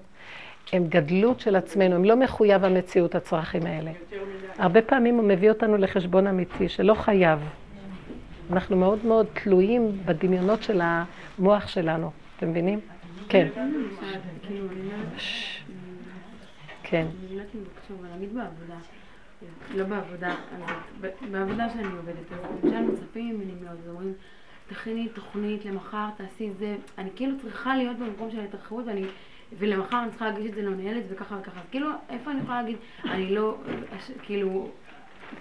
הם 0.72 0.86
גדלות 0.88 1.40
של 1.40 1.56
עצמנו, 1.56 1.94
הם 1.94 2.04
לא 2.04 2.16
מחויב 2.16 2.64
המציאות, 2.64 3.14
הצרכים 3.14 3.66
האלה. 3.66 3.90
הרבה 4.58 4.82
פעמים 4.82 5.14
הוא 5.14 5.24
מביא 5.24 5.50
אותנו 5.50 5.76
לחשבון 5.76 6.26
אמיתי, 6.26 6.68
שלא 6.68 6.94
חייב. 6.94 7.38
אנחנו 8.52 8.76
מאוד 8.76 9.06
מאוד 9.06 9.26
תלויים 9.42 9.92
בדמיונות 10.04 10.62
של 10.62 10.80
המוח 10.82 11.68
שלנו, 11.68 12.10
אתם 12.36 12.50
מבינים? 12.50 12.80
כן. 13.28 13.48
כן. 16.82 17.06
לא 19.74 19.84
בעבודה, 19.84 20.34
בעבודה 21.30 21.68
שאני 21.70 21.96
עובדת, 21.96 22.32
אז 22.32 22.64
למשל 22.64 22.80
מצפים 22.80 23.34
ממני 23.34 23.52
מאוד, 23.64 23.78
אומרים, 23.88 24.12
תכיני 24.68 25.08
תוכנית 25.08 25.64
למחר, 25.64 26.08
תעשי 26.16 26.50
זה, 26.58 26.76
אני 26.98 27.10
כאילו 27.16 27.38
צריכה 27.42 27.76
להיות 27.76 27.96
במקום 27.98 28.30
של 28.30 28.40
ההתרחבות, 28.40 28.84
ואני 28.86 29.04
ולמחר 29.58 30.02
אני 30.02 30.10
צריכה 30.10 30.26
להגיש 30.28 30.50
את 30.50 30.54
זה 30.54 30.62
למנהלת 30.62 31.02
וככה 31.10 31.34
וככה. 31.40 31.60
כאילו, 31.70 31.88
איפה 32.10 32.30
אני 32.30 32.40
יכולה 32.42 32.62
להגיד, 32.62 32.76
אני 33.04 33.34
לא, 33.34 33.54
כאילו, 34.22 34.68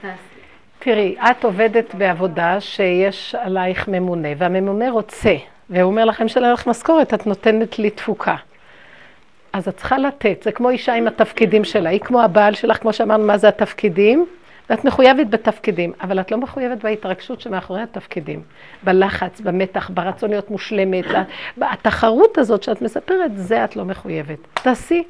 תעשי. 0.01 0.39
תראי, 0.79 1.15
את 1.31 1.43
עובדת 1.43 1.95
בעבודה 1.95 2.61
שיש 2.61 3.35
עלייך 3.35 3.87
ממונה, 3.87 4.27
והממונה 4.37 4.89
רוצה, 4.89 5.35
והוא 5.69 5.91
אומר 5.91 6.05
לכם 6.05 6.27
שאין 6.27 6.51
לך 6.53 6.67
משכורת, 6.67 7.13
את 7.13 7.27
נותנת 7.27 7.79
לי 7.79 7.89
תפוקה. 7.89 8.35
אז 9.53 9.67
את 9.67 9.77
צריכה 9.77 9.97
לתת, 9.97 10.43
זה 10.43 10.51
כמו 10.51 10.69
אישה 10.69 10.93
עם 10.93 11.07
התפקידים 11.07 11.63
שלה, 11.63 11.89
היא 11.89 11.99
כמו 11.99 12.21
הבעל 12.21 12.53
שלך, 12.53 12.81
כמו 12.81 12.93
שאמרנו, 12.93 13.25
מה 13.25 13.37
זה 13.37 13.47
התפקידים, 13.47 14.25
ואת 14.69 14.85
מחויבת 14.85 15.27
בתפקידים, 15.27 15.93
אבל 16.01 16.19
את 16.19 16.31
לא 16.31 16.37
מחויבת 16.37 16.83
בהתרגשות 16.83 17.41
שמאחורי 17.41 17.81
התפקידים, 17.81 18.41
בלחץ, 18.83 19.41
במתח, 19.41 19.89
ברצון 19.93 20.29
להיות 20.29 20.51
מושלמת, 20.51 21.05
התחרות 21.61 22.37
הזאת 22.37 22.63
שאת 22.63 22.81
מספרת, 22.81 23.37
זה 23.37 23.63
את 23.63 23.75
לא 23.75 23.85
מחויבת. 23.85 24.39
תעשי. 24.53 25.03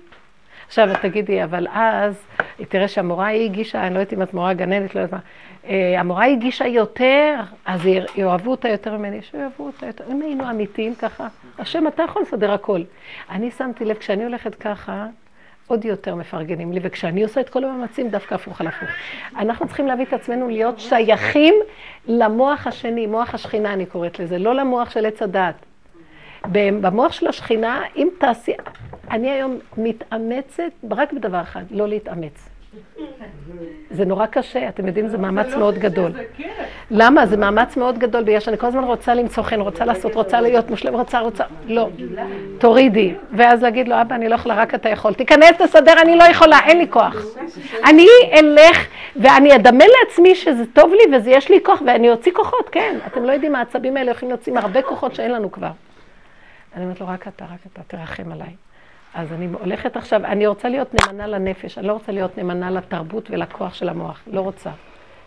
עכשיו, 0.67 0.91
את 0.91 0.97
תגידי, 1.01 1.43
אבל 1.43 1.67
אז, 1.73 2.27
תראה 2.69 2.87
שהמורה 2.87 3.27
היא 3.27 3.45
הגישה, 3.45 3.87
אני 3.87 3.93
לא 3.93 3.99
יודעת 3.99 4.13
אם 4.13 4.21
את 4.21 4.33
מורה 4.33 4.53
גננת, 4.53 4.95
לא 4.95 5.01
יודעת 5.01 5.13
מה, 5.13 5.19
אה, 5.69 5.99
המורה 5.99 6.25
הגישה 6.25 6.67
יותר, 6.67 7.39
אז 7.65 7.81
יאהבו 8.15 8.51
אותה 8.51 8.69
יותר 8.69 8.97
ממני, 8.97 9.21
שיאהבו 9.21 9.65
אותה 9.65 9.85
יותר. 9.85 10.03
אם 10.11 10.21
היינו 10.21 10.49
אמיתיים 10.49 10.95
ככה, 10.95 11.27
השם, 11.59 11.87
אתה 11.87 12.03
יכול 12.03 12.21
לסדר 12.21 12.51
הכל. 12.51 12.81
אני 13.29 13.51
שמתי 13.51 13.85
לב, 13.85 13.97
כשאני 13.97 14.23
הולכת 14.23 14.55
ככה, 14.55 15.07
עוד 15.67 15.85
יותר 15.85 16.15
מפרגנים 16.15 16.73
לי, 16.73 16.79
וכשאני 16.83 17.23
עושה 17.23 17.41
את 17.41 17.49
כל 17.49 17.63
המאמצים, 17.63 18.09
דווקא 18.09 18.35
הפוך 18.35 18.61
על 18.61 18.67
הפוך. 18.67 18.89
אנחנו 19.37 19.67
צריכים 19.67 19.87
להביא 19.87 20.05
את 20.05 20.13
עצמנו 20.13 20.49
להיות 20.49 20.79
שייכים 20.79 21.53
למוח 22.07 22.67
השני, 22.67 23.07
מוח 23.07 23.33
השכינה 23.33 23.73
אני 23.73 23.85
קוראת 23.85 24.19
לזה, 24.19 24.37
לא 24.37 24.55
למוח 24.55 24.89
של 24.89 25.05
עץ 25.05 25.21
הדעת. 25.21 25.55
במוח 26.51 27.11
של 27.11 27.27
השכינה, 27.27 27.81
אם 27.95 28.07
תעשי... 28.17 28.51
אני 29.11 29.29
היום 29.29 29.59
מתאמצת 29.77 30.71
רק 30.91 31.13
בדבר 31.13 31.41
אחד, 31.41 31.63
לא 31.71 31.87
להתאמץ. 31.87 32.54
זה 33.91 34.05
נורא 34.05 34.25
קשה, 34.25 34.69
אתם 34.69 34.87
יודעים, 34.87 35.07
זה 35.07 35.17
מאמץ 35.17 35.47
לא 35.47 35.59
מאוד 35.59 35.77
גדול. 35.77 36.11
למה? 36.91 37.25
זה 37.25 37.37
מאמץ 37.37 37.77
מאוד 37.77 37.97
גדול, 37.97 38.23
בגלל 38.23 38.39
שאני 38.39 38.57
כל 38.57 38.67
הזמן 38.67 38.83
רוצה 38.83 39.13
למצוא 39.13 39.43
חן, 39.43 39.61
רוצה 39.61 39.85
לעשות, 39.85 40.15
רוצה 40.15 40.41
להיות 40.41 40.69
מושלם, 40.69 40.93
רוצה, 40.93 41.19
רוצה, 41.19 41.43
לא. 41.65 41.89
תורידי. 42.57 43.13
ואז 43.31 43.63
להגיד 43.63 43.87
לו, 43.87 44.01
אבא, 44.01 44.15
אני 44.15 44.29
לא 44.29 44.35
יכולה, 44.35 44.55
רק 44.55 44.75
אתה 44.75 44.89
יכול. 44.89 45.13
תיכנס, 45.13 45.51
תסדר, 45.57 45.93
אני 46.01 46.15
לא 46.15 46.23
יכולה, 46.23 46.59
אין 46.65 46.77
לי 46.77 46.87
כוח. 46.89 47.15
אני 47.85 48.07
אלך 48.33 48.87
ואני 49.15 49.55
אדמה 49.55 49.85
לעצמי 49.99 50.35
שזה 50.35 50.63
טוב 50.73 50.91
לי 50.93 51.17
וזה 51.17 51.31
יש 51.31 51.49
לי 51.49 51.59
כוח, 51.63 51.81
ואני 51.85 52.09
אוציא 52.09 52.31
כוחות, 52.31 52.69
כן. 52.71 52.97
אתם 53.07 53.23
לא 53.23 53.31
יודעים, 53.31 53.55
העצבים 53.55 53.97
האלה 53.97 54.11
יכולים 54.11 54.29
להוציא 54.29 54.53
הרבה 54.55 54.81
כוחות 54.81 55.15
שאין 55.15 55.31
לנו 55.31 55.51
כבר. 55.51 55.71
אני 56.75 56.83
אומרת 56.83 57.01
לו, 57.01 57.07
רק 57.07 57.27
אתה, 57.27 57.45
רק 57.45 57.59
אתה, 57.73 57.81
תרחם 57.87 58.31
עליי. 58.31 58.64
אז 59.15 59.33
אני 59.33 59.47
הולכת 59.59 59.97
עכשיו, 59.97 60.25
אני 60.25 60.47
רוצה 60.47 60.69
להיות 60.69 60.93
נאמנה 60.93 61.27
לנפש, 61.27 61.77
אני 61.77 61.87
לא 61.87 61.93
רוצה 61.93 62.11
להיות 62.11 62.37
נאמנה 62.37 62.71
לתרבות 62.71 63.31
ולכוח 63.31 63.73
של 63.73 63.89
המוח, 63.89 64.23
לא 64.27 64.41
רוצה. 64.41 64.69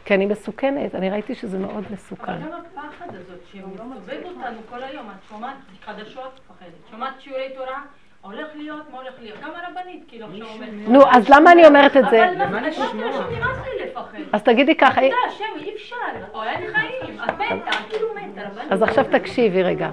כי 0.04 0.14
אני 0.14 0.26
מסוכנת, 0.26 0.94
אני 0.94 1.10
ראיתי 1.10 1.34
שזה 1.34 1.58
מאוד 1.58 1.84
מסוכן. 1.90 2.32
אבל 2.32 2.42
גם 2.42 2.60
הפחד 2.76 3.14
הזאת 3.14 3.38
שמסובב 3.52 4.20
אותנו 4.24 4.58
כל 4.70 4.82
היום, 4.82 5.10
את 5.10 5.28
שומעת 5.28 5.56
חדשות, 5.84 6.40
מפחדת, 6.50 6.90
שומעת 6.90 7.20
שיעורי 7.20 7.48
תורה, 7.54 7.82
הולך 8.22 8.46
להיות, 8.54 8.82
מה 8.90 8.98
הולך 8.98 9.12
להיות? 9.20 9.38
גם 9.42 9.50
הרבנית, 9.54 10.04
כאילו 10.08 10.26
עכשיו 10.26 10.46
אומרת. 10.54 10.88
נו, 10.88 11.00
אז 11.10 11.28
למה 11.28 11.52
אני 11.52 11.66
אומרת 11.66 11.96
את 11.96 12.04
זה? 12.10 12.28
אבל 12.28 12.36
מה 12.36 12.60
נמאס 12.60 13.58
לי 13.66 13.84
לפחד. 13.84 14.18
אז 14.32 14.42
תגידי 14.42 14.74
ככה. 14.74 14.92
אתה 14.92 15.02
יודע, 15.02 15.16
השם, 15.28 15.44
אי 15.56 15.74
אפשר, 15.74 15.96
אין 16.42 16.70
חיים, 16.72 17.18
את 17.24 17.30
מתה, 17.30 17.70
כאילו 17.90 18.08
מתה, 18.14 18.40
רבנית. 18.40 18.72
אז 18.72 18.82
עכשיו 18.82 19.04
תקשיבי 19.10 19.62
רגע. 19.62 19.90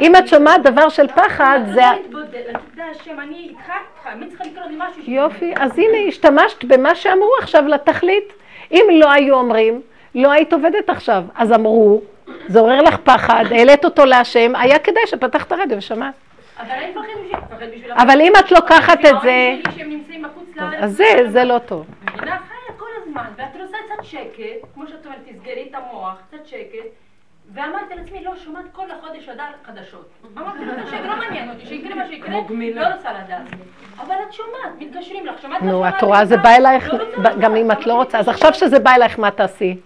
אם 0.00 0.16
את 0.16 0.28
שומעת 0.28 0.62
דבר 0.62 0.88
של 0.88 1.08
פחד, 1.08 1.60
זה... 1.74 1.82
משהו? 4.78 5.02
יופי, 5.06 5.54
אז 5.56 5.78
הנה, 5.78 6.08
השתמשת 6.08 6.64
במה 6.64 6.94
שאמרו 6.94 7.32
עכשיו 7.42 7.66
לתכלית. 7.68 8.32
אם 8.72 8.84
לא 8.90 9.10
היו 9.10 9.34
אומרים, 9.34 9.80
לא 10.14 10.30
היית 10.30 10.52
עובדת 10.52 10.90
עכשיו. 10.90 11.24
אז 11.34 11.52
אמרו, 11.52 12.00
זה 12.48 12.60
עורר 12.60 12.82
לך 12.82 12.96
פחד, 12.96 13.44
העלית 13.50 13.84
אותו 13.84 14.04
להשם, 14.04 14.52
היה 14.56 14.78
כדאי 14.78 15.06
שפתחת 15.06 15.52
רדיו 15.52 15.78
ושמעת. 15.78 16.14
אבל 17.96 18.20
אם 18.20 18.32
את 18.38 18.52
לוקחת 18.52 18.98
את 19.04 19.14
זה... 19.22 19.56
אז 20.78 20.96
זה, 20.96 21.04
זה 21.28 21.44
לא 21.44 21.58
טוב. 21.58 21.86
מבינה 22.02 22.38
חיה 22.38 22.76
כל 22.76 22.86
הזמן, 23.02 23.24
ואת 23.36 23.56
רוצה 23.62 23.76
קצת 23.86 24.04
שקט, 24.04 24.68
כמו 24.74 24.86
שאת 24.86 25.06
אומרת, 25.06 25.18
תסגרי 25.28 25.66
את 25.70 25.74
המוח, 25.74 26.14
קצת 26.28 26.46
שקט, 26.46 26.88
ואמרתי 27.54 27.94
לעצמי, 27.94 28.24
לא, 28.24 28.36
שומעת 28.36 28.64
כל 28.72 28.90
החודש 28.90 29.28
אדר 29.28 29.44
חדשות. 29.66 30.08
אמרתי 30.38 30.64
לו, 30.64 30.72
שקט, 30.86 31.04
לא 31.04 31.16
מעניין 31.16 31.50
אותי, 31.50 31.66
שיקרה 31.66 31.94
מה 31.94 32.06
שיקרה, 32.08 32.40
לא 32.74 32.94
רוצה 32.94 33.12
לדעת. 33.12 33.42
אבל 33.98 34.14
את 34.28 34.32
שומעת, 34.32 34.70
מתקשרים 34.78 35.26
לך, 35.26 35.42
שומעת 35.42 35.62
נו, 35.62 35.88
את 35.88 36.02
רואה, 36.02 36.24
זה 36.24 36.36
בא 36.36 36.56
אלייך, 36.56 36.90
גם 37.40 37.56
אם 37.56 37.70
את 37.70 37.86
לא 37.86 37.94
רוצה, 37.94 38.18
אז 38.18 38.28
עכשיו 38.28 38.54
שזה 38.54 38.78
בא 38.78 38.90
אלייך, 38.94 39.18
מה 39.18 39.30
תעשי? 39.30 39.76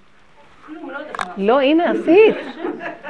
לא, 1.37 1.61
הנה, 1.61 1.91
עשית. 1.91 2.37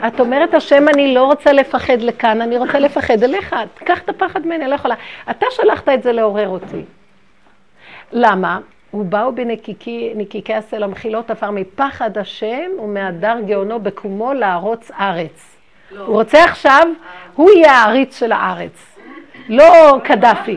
את 0.07 0.21
אומרת, 0.21 0.55
השם, 0.55 0.89
אני 0.89 1.15
לא 1.15 1.25
רוצה 1.25 1.53
לפחד 1.53 2.01
לכאן, 2.01 2.41
אני 2.41 2.59
רוצה 2.59 2.79
לפחד 2.79 3.23
אליך. 3.23 3.57
תיקח 3.75 4.03
את 4.03 4.09
הפחד 4.09 4.47
ממני, 4.47 4.63
אני 4.65 4.71
לא 4.71 4.75
יכולה. 4.75 4.95
אתה 5.31 5.47
שלחת 5.51 5.89
את 5.89 6.03
זה 6.03 6.13
לעורר 6.13 6.49
אותי. 6.49 6.83
למה? 8.13 8.59
ובאו 8.95 9.33
בנקיקי 9.35 10.55
הסלע 10.55 10.87
מחילות 10.87 11.31
עפר 11.31 11.51
מפחד 11.51 12.19
השם 12.19 12.71
ומהדר 12.83 13.37
גאונו 13.47 13.81
בקומו 13.81 14.33
לערוץ 14.33 14.91
ארץ. 15.01 15.57
לא. 15.91 16.01
הוא 16.01 16.15
רוצה 16.15 16.45
עכשיו, 16.45 16.87
הוא 17.35 17.51
יהיה 17.51 17.73
העריץ 17.73 18.19
של 18.19 18.33
הארץ, 18.33 18.97
לא 19.49 19.99
קדאפי. 20.05 20.57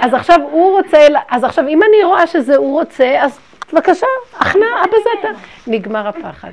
אז 0.00 0.14
עכשיו 0.14 0.38
הוא 0.50 0.76
רוצה, 0.76 0.98
אז 1.30 1.44
עכשיו 1.44 1.68
אם 1.68 1.80
אני 1.82 2.04
רואה 2.04 2.26
שזה 2.26 2.56
הוא 2.56 2.80
רוצה, 2.80 3.16
אז 3.20 3.40
בבקשה, 3.72 4.06
הכנע, 4.34 4.66
אבא 4.84 4.96
זה 5.04 5.10
אתה. 5.20 5.28
נגמר 5.66 6.08
הפחד. 6.08 6.50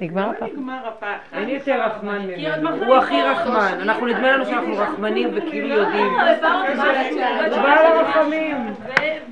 נגמר 0.00 0.30
הפחד. 0.30 0.40
לא 0.40 0.48
נגמר 0.52 0.88
הפחד. 0.88 1.16
אין 1.32 1.48
יותר 1.48 1.80
רחמן 1.82 2.18
ממנו. 2.18 2.86
הוא 2.86 2.96
הכי 2.96 3.22
רחמן. 3.22 3.78
אנחנו 3.80 4.06
נדמה 4.06 4.32
לנו 4.32 4.44
שאנחנו 4.46 4.76
רחמנים 4.76 5.28
וכאילו 5.34 5.68
יודעים. 5.68 6.12
בא 7.50 7.74
הרחמים. 7.80 8.74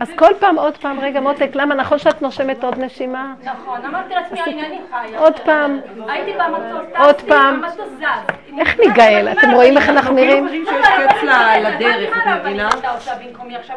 אז 0.00 0.10
כל 0.16 0.34
פעם, 0.40 0.58
עוד 0.58 0.76
פעם, 0.76 1.00
רגע, 1.00 1.20
מותק, 1.20 1.50
למה? 1.54 1.74
נכון 1.74 1.98
שאת 1.98 2.22
נושמת 2.22 2.64
עוד 2.64 2.78
נשימה? 2.78 3.34
נכון, 3.44 3.84
אמרתי 3.84 4.14
לעצמי, 4.14 4.40
הנה 4.40 4.66
אני 4.66 4.78
חיה. 4.90 5.18
עוד 5.18 5.38
פעם. 5.40 5.80
הייתי 6.08 6.32
במטוס, 6.32 6.98
עוד 6.98 7.20
פעם. 7.20 7.62
זז. 7.68 8.04
איך 8.58 8.80
ניגאל? 8.80 9.28
אתם 9.32 9.50
רואים 9.50 9.76
איך 9.76 9.88
אנחנו 9.88 10.14
נראים? 10.14 10.44
חושבים 10.44 10.64
שיש 10.66 10.86
קץ 10.86 11.22
לדרך, 11.62 12.16
את 12.16 12.40
מבינה? 12.40 12.68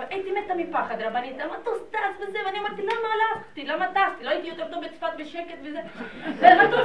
הייתי 0.09 0.29
מתה 0.31 0.53
מפחד, 0.55 0.95
רבנית, 1.01 1.35
המטוס 1.41 1.79
טס 1.91 2.27
וזה, 2.27 2.37
ואני 2.45 2.59
אמרתי, 2.59 2.81
למה 2.81 3.07
הלכתי? 3.13 3.65
למה 3.65 3.85
טסתי? 3.85 4.23
לא 4.23 4.29
הייתי 4.29 4.47
יותר 4.47 4.63
טוב 4.71 4.83
בצפת 4.83 5.07
בשקט 5.17 5.57
וזה. 5.63 5.79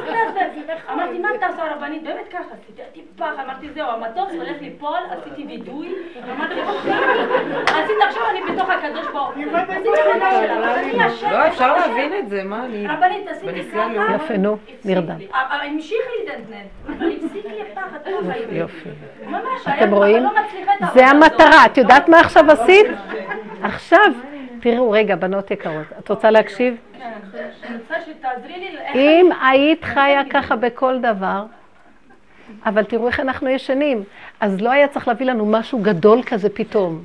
אמרתי, 0.92 1.18
מה 1.18 1.28
טסה 1.40 1.62
הרבנית? 1.64 2.02
באמת 2.02 2.28
ככה 2.30 2.40
עשיתי, 2.62 3.02
פחד, 3.16 3.32
אמרתי, 3.44 3.70
זהו, 3.74 3.88
המטוס 3.90 4.32
הולך 4.32 4.56
ליפול, 4.60 4.98
עשיתי 5.10 5.46
וידוי, 5.46 5.94
אמרתי, 6.36 6.54
עשית 7.66 7.96
עכשיו 8.08 8.22
אני 8.30 8.40
בתוך 8.52 8.70
הקדוש 8.70 9.06
ברוך 9.12 9.34
הוא. 9.36 9.44
עשיתי 9.56 9.88
וידוי 9.88 9.96
שלה. 11.16 11.32
לא, 11.32 11.46
אפשר 11.48 11.76
להבין 11.76 12.12
את 12.18 12.28
זה, 12.28 12.44
מה 12.44 12.64
אני... 12.64 12.86
רבנית, 12.86 13.28
עשיתי 13.28 13.70
ככה. 13.70 14.14
יפה, 14.14 14.36
נו, 14.36 14.56
נרדם. 14.84 15.18
לי. 15.18 15.28
המשיך 15.62 15.98
להתנדנד, 16.18 16.66
אבל 16.86 17.12
הפסיק 17.12 17.44
לי 17.44 17.62
הפחד, 17.62 17.98
ככה 18.02 18.32
הייתי. 18.32 18.54
יופי. 18.54 18.88
ממש, 19.26 19.68
אתם 19.78 19.94
רואים? 19.94 20.22
לא 20.22 20.30
זה. 20.94 21.06
המטרה. 21.06 21.66
את 21.66 21.78
יודעת 21.78 22.08
מה 22.08 22.20
עכשיו 22.20 22.50
עשית? 22.50 22.86
עכשיו, 23.62 24.12
תראו, 24.60 24.90
רגע, 24.90 25.16
בנות 25.16 25.50
יקרות, 25.50 25.86
את 25.98 26.08
רוצה 26.08 26.30
להקשיב? 26.30 26.76
אם 28.94 29.30
היית 29.42 29.84
חיה 29.84 30.22
ככה 30.30 30.56
בכל 30.56 30.98
דבר, 31.00 31.44
אבל 32.66 32.84
תראו 32.84 33.06
איך 33.06 33.20
אנחנו 33.20 33.48
ישנים, 33.48 34.04
אז 34.40 34.60
לא 34.60 34.70
היה 34.70 34.88
צריך 34.88 35.08
להביא 35.08 35.26
לנו 35.26 35.46
משהו 35.46 35.78
גדול 35.78 36.22
כזה 36.22 36.48
פתאום. 36.48 37.04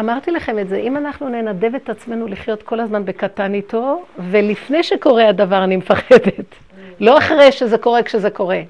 אמרתי 0.00 0.30
לכם 0.30 0.58
את 0.58 0.68
זה, 0.68 0.76
אם 0.76 0.96
אנחנו 0.96 1.28
ננדב 1.28 1.74
את 1.74 1.88
עצמנו 1.88 2.26
לחיות 2.26 2.62
כל 2.62 2.80
הזמן 2.80 3.04
בקטן 3.04 3.54
איתו, 3.54 4.04
ולפני 4.18 4.82
שקורה 4.82 5.28
הדבר 5.28 5.64
אני 5.64 5.76
מפחדת, 5.76 6.54
לא 7.00 7.18
אחרי 7.18 7.52
שזה 7.52 7.78
קורה 7.78 8.02
כשזה 8.02 8.30
קורה. 8.30 8.60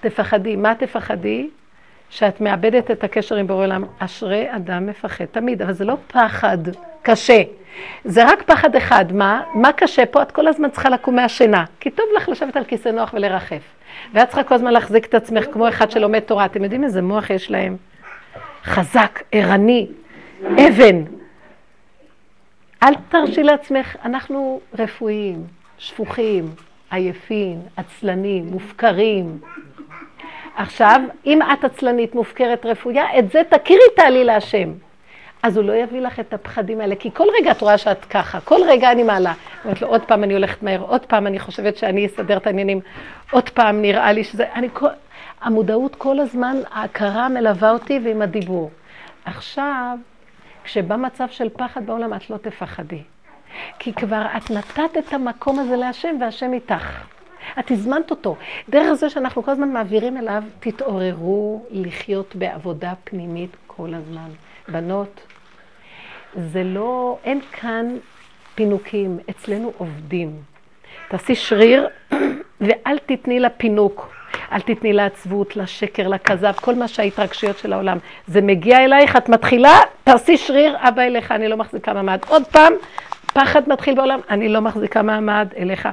תפחדי, 0.00 0.56
מה 0.56 0.74
תפחדי? 0.74 1.48
שאת 2.10 2.40
מאבדת 2.40 2.90
את 2.90 3.04
הקשר 3.04 3.36
עם 3.36 3.46
בורא 3.46 3.64
עולם. 3.64 3.84
אשרי 3.98 4.56
אדם 4.56 4.86
מפחד 4.86 5.24
תמיד, 5.24 5.62
אבל 5.62 5.72
זה 5.72 5.84
לא 5.84 5.96
פחד 6.06 6.58
קשה. 7.02 7.42
זה 8.04 8.24
רק 8.24 8.42
פחד 8.42 8.76
אחד. 8.76 9.12
מה? 9.12 9.42
מה 9.54 9.72
קשה 9.72 10.06
פה? 10.06 10.22
את 10.22 10.32
כל 10.32 10.46
הזמן 10.48 10.70
צריכה 10.70 10.88
לקום 10.88 11.16
מהשינה. 11.16 11.64
כי 11.80 11.90
טוב 11.90 12.06
לך 12.16 12.28
לשבת 12.28 12.56
על 12.56 12.64
כיסא 12.64 12.88
נוח 12.88 13.14
ולרחף. 13.14 13.62
ואת 14.14 14.28
צריכה 14.28 14.44
כל 14.44 14.54
הזמן 14.54 14.72
להחזיק 14.72 15.06
את 15.06 15.14
עצמך 15.14 15.44
כמו 15.52 15.68
אחד 15.68 15.90
שלומד 15.90 16.20
תורה. 16.20 16.44
אתם 16.44 16.64
יודעים 16.64 16.84
איזה 16.84 17.02
מוח 17.02 17.30
יש 17.30 17.50
להם? 17.50 17.76
חזק, 18.64 19.22
ערני, 19.32 19.86
אבן. 20.44 21.04
אל 22.82 22.94
תרשי 23.08 23.42
לעצמך, 23.42 23.96
אנחנו 24.04 24.60
רפואיים, 24.78 25.44
שפוכים, 25.78 26.44
עייפים, 26.90 27.58
עצלנים, 27.76 28.46
מופקרים. 28.46 29.38
עכשיו, 30.62 31.00
אם 31.26 31.38
את 31.42 31.64
עצלנית, 31.64 32.14
מופקרת, 32.14 32.66
רפויה, 32.66 33.18
את 33.18 33.30
זה 33.30 33.42
תכירי 33.48 33.80
תעלי 33.96 34.24
להשם. 34.24 34.72
אז 35.42 35.56
הוא 35.56 35.64
לא 35.64 35.72
יביא 35.72 36.00
לך 36.00 36.20
את 36.20 36.34
הפחדים 36.34 36.80
האלה, 36.80 36.94
כי 36.94 37.10
כל 37.14 37.24
רגע 37.40 37.50
את 37.50 37.60
רואה 37.60 37.78
שאת 37.78 38.04
ככה, 38.04 38.40
כל 38.40 38.60
רגע 38.68 38.92
אני 38.92 39.02
מעלה. 39.02 39.32
אומרת 39.64 39.82
לו, 39.82 39.88
עוד 39.88 40.02
פעם 40.02 40.24
אני 40.24 40.34
הולכת 40.34 40.62
מהר, 40.62 40.80
עוד 40.80 41.00
פעם 41.06 41.26
אני 41.26 41.38
חושבת 41.38 41.76
שאני 41.76 42.06
אסדר 42.06 42.36
את 42.36 42.46
העניינים, 42.46 42.80
עוד 43.30 43.48
פעם 43.48 43.82
נראה 43.82 44.12
לי 44.12 44.24
שזה... 44.24 44.44
אני 44.54 44.68
כל... 44.72 44.86
המודעות 45.40 45.94
כל 45.94 46.18
הזמן, 46.18 46.56
ההכרה 46.72 47.28
מלווה 47.28 47.70
אותי 47.70 48.00
ועם 48.04 48.22
הדיבור. 48.22 48.70
עכשיו, 49.24 49.96
כשבא 50.64 50.96
מצב 50.96 51.26
של 51.30 51.48
פחד 51.48 51.86
בעולם, 51.86 52.14
את 52.14 52.30
לא 52.30 52.36
תפחדי. 52.36 53.02
כי 53.78 53.92
כבר 53.92 54.26
את 54.36 54.50
נתת 54.50 54.96
את 54.98 55.12
המקום 55.12 55.58
הזה 55.58 55.76
להשם, 55.76 56.16
והשם 56.20 56.52
איתך. 56.52 57.04
את 57.58 57.70
הזמנת 57.70 58.10
אותו. 58.10 58.36
דרך 58.68 58.92
זה 58.92 59.10
שאנחנו 59.10 59.42
כל 59.42 59.50
הזמן 59.50 59.72
מעבירים 59.72 60.16
אליו, 60.16 60.42
תתעוררו 60.60 61.64
לחיות 61.70 62.36
בעבודה 62.36 62.92
פנימית 63.04 63.56
כל 63.66 63.94
הזמן. 63.94 64.28
בנות, 64.68 65.20
זה 66.34 66.64
לא, 66.64 67.18
אין 67.24 67.40
כאן 67.52 67.96
פינוקים, 68.54 69.18
אצלנו 69.30 69.72
עובדים. 69.78 70.32
תעשי 71.08 71.34
שריר 71.34 71.88
ואל 72.60 72.98
תתני 73.06 73.40
לפינוק. 73.40 74.20
אל 74.52 74.60
תתני 74.60 74.92
לעצבות, 74.92 75.56
לשקר, 75.56 76.08
לכזב, 76.08 76.52
כל 76.52 76.74
מה 76.74 76.88
שההתרגשויות 76.88 77.58
של 77.58 77.72
העולם. 77.72 77.98
זה 78.26 78.40
מגיע 78.40 78.84
אלייך, 78.84 79.16
את 79.16 79.28
מתחילה, 79.28 79.78
תעשי 80.04 80.36
שריר, 80.36 80.76
אבא 80.80 81.02
אליך, 81.02 81.32
אני 81.32 81.48
לא 81.48 81.56
מחזיקה 81.56 81.94
מעמד. 81.94 82.18
עוד 82.28 82.46
פעם, 82.46 82.72
פחד 83.32 83.68
מתחיל 83.68 83.94
בעולם, 83.94 84.20
אני 84.30 84.48
לא 84.48 84.60
מחזיקה 84.60 85.02
מעמד 85.02 85.48
אליך. 85.56 85.88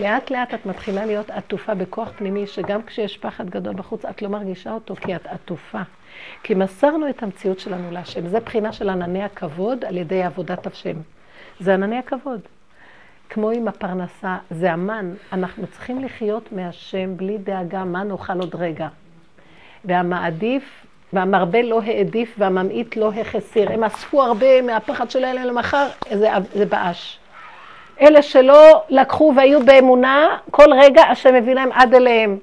לאט 0.00 0.30
לאט 0.30 0.54
את 0.54 0.66
מתחילה 0.66 1.06
להיות 1.06 1.30
עטופה 1.30 1.74
בכוח 1.74 2.12
פנימי, 2.16 2.46
שגם 2.46 2.82
כשיש 2.82 3.18
פחד 3.18 3.50
גדול 3.50 3.74
בחוץ, 3.74 4.04
את 4.04 4.22
לא 4.22 4.28
מרגישה 4.28 4.72
אותו, 4.72 4.96
כי 4.96 5.16
את 5.16 5.26
עטופה. 5.26 5.80
כי 6.42 6.54
מסרנו 6.54 7.08
את 7.08 7.22
המציאות 7.22 7.58
שלנו 7.58 7.90
להשם. 7.90 8.26
זה 8.26 8.40
בחינה 8.40 8.72
של 8.72 8.88
ענני 8.88 9.22
הכבוד 9.22 9.84
על 9.84 9.96
ידי 9.96 10.22
עבודת 10.22 10.66
השם. 10.66 10.96
זה 11.60 11.74
ענני 11.74 11.98
הכבוד. 11.98 12.40
כמו 13.30 13.50
עם 13.50 13.68
הפרנסה, 13.68 14.36
זה 14.50 14.72
המן, 14.72 15.14
אנחנו 15.32 15.66
צריכים 15.66 16.04
לחיות 16.04 16.52
מהשם 16.52 17.16
בלי 17.16 17.38
דאגה 17.38 17.84
מה 17.84 18.04
נאכל 18.04 18.40
עוד 18.40 18.54
רגע. 18.54 18.88
והמעדיף, 19.84 20.83
והמרבה 21.14 21.62
לא 21.62 21.80
העדיף 21.84 22.34
והממעיט 22.38 22.96
לא 22.96 23.12
החסיר. 23.20 23.72
הם 23.72 23.84
אספו 23.84 24.22
הרבה 24.22 24.62
מהפחד 24.62 25.10
שלהם 25.10 25.36
למחר, 25.36 25.86
זה, 26.14 26.28
זה 26.54 26.66
באש. 26.66 27.18
אלה 28.00 28.22
שלא 28.22 28.82
לקחו 28.88 29.32
והיו 29.36 29.64
באמונה, 29.64 30.38
כל 30.50 30.72
רגע 30.80 31.02
השם 31.02 31.34
מביא 31.34 31.54
להם 31.54 31.72
עד 31.72 31.94
אליהם. 31.94 32.38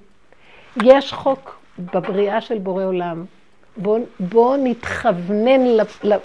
יש 0.84 1.14
חוק 1.14 1.60
בבריאה 1.94 2.42
של 2.42 2.58
בורא 2.58 2.84
עולם. 2.84 3.26
בואו 3.78 4.04
בוא 4.20 4.58
נתכוונן 4.60 5.62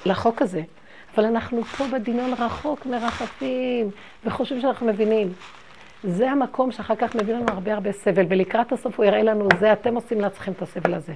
לחוק 0.06 0.42
הזה. 0.42 0.62
אבל 1.16 1.24
אנחנו 1.24 1.64
פה 1.64 1.84
בדמיון 1.92 2.34
רחוק 2.38 2.86
מרחפים, 2.86 3.90
וחושבים 4.24 4.60
שאנחנו 4.60 4.86
מבינים. 4.86 5.32
זה 6.04 6.30
המקום 6.30 6.72
שאחר 6.72 6.94
כך 6.96 7.14
מביא 7.14 7.34
לנו 7.34 7.46
הרבה 7.48 7.74
הרבה 7.74 7.92
סבל, 7.92 8.26
ולקראת 8.28 8.72
הסוף 8.72 8.98
הוא 8.98 9.06
יראה 9.06 9.22
לנו, 9.22 9.48
זה 9.60 9.72
אתם 9.72 9.94
עושים 9.94 10.20
לעצמכם 10.20 10.52
את 10.52 10.62
הסבל 10.62 10.94
הזה. 10.94 11.12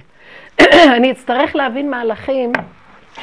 אני 0.97 1.11
אצטרך 1.11 1.55
להבין 1.55 1.89
מהלכים 1.89 2.51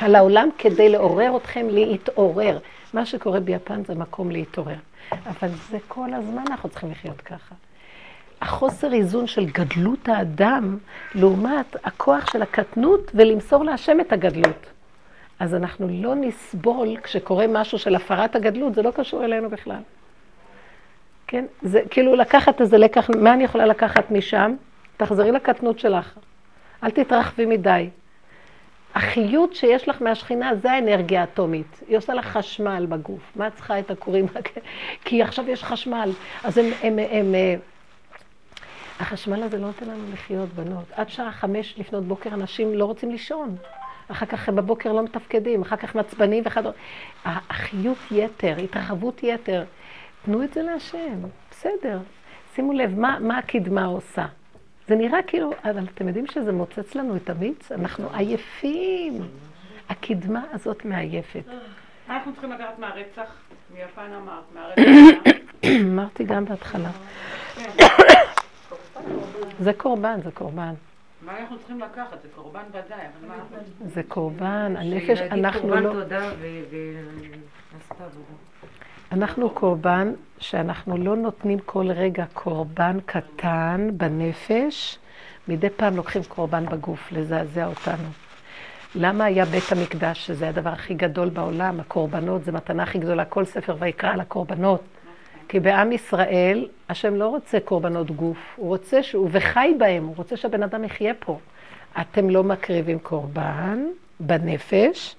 על 0.00 0.14
העולם 0.14 0.48
כדי 0.58 0.88
לעורר 0.88 1.36
אתכם 1.36 1.66
להתעורר. 1.70 2.58
מה 2.94 3.06
שקורה 3.06 3.40
ביפן 3.40 3.84
זה 3.84 3.94
מקום 3.94 4.30
להתעורר. 4.30 4.76
אבל 5.12 5.48
זה 5.70 5.78
כל 5.88 6.14
הזמן 6.14 6.44
אנחנו 6.50 6.68
צריכים 6.68 6.90
לחיות 6.90 7.20
ככה. 7.20 7.54
החוסר 8.40 8.92
איזון 8.92 9.26
של 9.26 9.46
גדלות 9.46 10.08
האדם, 10.08 10.78
לעומת 11.14 11.76
הכוח 11.84 12.30
של 12.32 12.42
הקטנות 12.42 13.10
ולמסור 13.14 13.64
להשם 13.64 14.00
את 14.00 14.12
הגדלות. 14.12 14.66
אז 15.40 15.54
אנחנו 15.54 15.88
לא 15.90 16.14
נסבול 16.14 16.96
כשקורה 17.02 17.46
משהו 17.48 17.78
של 17.78 17.94
הפרת 17.94 18.36
הגדלות, 18.36 18.74
זה 18.74 18.82
לא 18.82 18.90
קשור 18.90 19.24
אלינו 19.24 19.50
בכלל. 19.50 19.80
כן? 21.28 21.44
זה 21.62 21.80
כאילו 21.90 22.16
לקחת 22.16 22.60
איזה 22.60 22.78
לקח, 22.78 23.10
מה 23.20 23.32
אני 23.34 23.44
יכולה 23.44 23.66
לקחת 23.66 24.10
משם? 24.10 24.54
תחזרי 24.96 25.32
לקטנות 25.32 25.78
שלך. 25.78 26.18
אל 26.84 26.90
תתרחבי 26.90 27.46
מדי. 27.46 27.88
החיות 28.94 29.54
שיש 29.54 29.88
לך 29.88 30.02
מהשכינה 30.02 30.54
זה 30.54 30.72
האנרגיה 30.72 31.20
האטומית. 31.20 31.80
היא 31.88 31.98
עושה 31.98 32.14
לך 32.14 32.26
חשמל 32.26 32.86
בגוף. 32.88 33.32
מה 33.36 33.46
את 33.46 33.54
צריכה 33.54 33.78
את 33.78 33.90
הכורים? 33.90 34.26
כי 35.04 35.22
עכשיו 35.22 35.50
יש 35.50 35.64
חשמל. 35.64 36.12
אז 36.44 36.58
הם, 36.58 36.66
הם, 36.82 36.98
הם, 36.98 37.34
הם... 37.34 37.34
החשמל 39.00 39.42
הזה 39.42 39.58
לא 39.58 39.66
נותן 39.66 39.86
לנו 39.86 40.12
לחיות, 40.12 40.48
בנות. 40.48 40.84
עד 40.92 41.08
שעה 41.08 41.32
חמש 41.32 41.74
לפנות 41.78 42.04
בוקר 42.04 42.30
אנשים 42.34 42.74
לא 42.74 42.84
רוצים 42.84 43.10
לישון. 43.10 43.56
אחר 44.08 44.26
כך 44.26 44.48
בבוקר 44.48 44.92
לא 44.92 45.02
מתפקדים, 45.02 45.62
אחר 45.62 45.76
כך 45.76 45.94
מעצבנים 45.94 46.42
וכדומה. 46.46 46.74
החיות 47.24 47.98
יתר, 48.10 48.56
התרחבות 48.64 49.22
יתר. 49.22 49.64
תנו 50.28 50.44
את 50.44 50.54
זה 50.54 50.62
להשם, 50.62 51.20
בסדר. 51.50 51.98
שימו 52.54 52.72
לב, 52.72 52.98
מה, 52.98 53.18
מה 53.20 53.38
הקדמה 53.38 53.84
עושה? 53.84 54.26
זה 54.88 54.96
נראה 54.96 55.22
כאילו, 55.26 55.50
אבל 55.64 55.84
אתם 55.94 56.08
יודעים 56.08 56.26
שזה 56.26 56.52
מוצץ 56.52 56.94
לנו 56.94 57.16
את 57.16 57.30
המיץ? 57.30 57.72
אנחנו 57.72 58.08
עייפים. 58.12 59.22
הקדמה 59.88 60.42
הזאת 60.52 60.84
מעייפת. 60.84 61.42
מה 62.08 62.16
אנחנו 62.16 62.32
צריכים 62.32 62.52
לדעת 62.52 62.78
מהרצח? 62.78 63.34
מיפן 63.74 64.12
אמרת, 64.12 64.44
מהרצח. 64.54 64.82
אמרתי 65.82 66.24
גם 66.24 66.44
בהתחלה. 66.44 66.90
זה 69.64 69.72
קורבן, 69.72 70.20
זה 70.24 70.30
קורבן. 70.30 70.74
מה 71.22 71.40
אנחנו 71.40 71.58
צריכים 71.58 71.80
לקחת? 71.80 72.22
זה 72.22 72.28
קורבן 72.34 72.62
ודאי, 72.68 72.80
אבל 72.90 73.28
מה 73.28 73.34
אנחנו... 73.34 73.56
זה 73.94 74.02
קורבן, 74.08 74.74
הנפש, 74.76 75.20
אנחנו 75.20 75.68
לא... 75.68 75.80
קורבן 75.80 76.02
תודה 76.02 76.30
ועשתה 77.72 78.04
עבודה. 78.04 78.47
אנחנו 79.12 79.50
קורבן 79.50 80.12
שאנחנו 80.38 80.96
לא 80.96 81.16
נותנים 81.16 81.58
כל 81.58 81.90
רגע 81.90 82.24
קורבן 82.32 82.98
קטן 83.06 83.90
בנפש, 83.92 84.98
מדי 85.48 85.70
פעם 85.70 85.96
לוקחים 85.96 86.22
קורבן 86.28 86.66
בגוף, 86.66 87.12
לזעזע 87.12 87.66
אותנו. 87.66 88.08
למה 88.94 89.24
היה 89.24 89.44
בית 89.44 89.72
המקדש, 89.72 90.26
שזה 90.26 90.48
הדבר 90.48 90.70
הכי 90.70 90.94
גדול 90.94 91.28
בעולם, 91.28 91.80
הקורבנות, 91.80 92.44
זה 92.44 92.52
מתנה 92.52 92.82
הכי 92.82 92.98
גדולה, 92.98 93.24
כל 93.24 93.44
ספר 93.44 93.76
ויקרא 93.78 94.10
על 94.10 94.20
הקורבנות. 94.20 94.82
כי 95.48 95.60
בעם 95.60 95.92
ישראל, 95.92 96.68
השם 96.88 97.14
לא 97.14 97.28
רוצה 97.28 97.60
קורבנות 97.60 98.10
גוף, 98.10 98.54
הוא 98.56 98.68
רוצה 98.68 99.02
שהוא, 99.02 99.28
וחי 99.32 99.74
בהם, 99.78 100.06
הוא 100.06 100.16
רוצה 100.16 100.36
שהבן 100.36 100.62
אדם 100.62 100.84
יחיה 100.84 101.14
פה. 101.14 101.38
אתם 102.00 102.30
לא 102.30 102.44
מקריבים 102.44 102.98
קורבן 102.98 103.84
בנפש, 104.20 105.16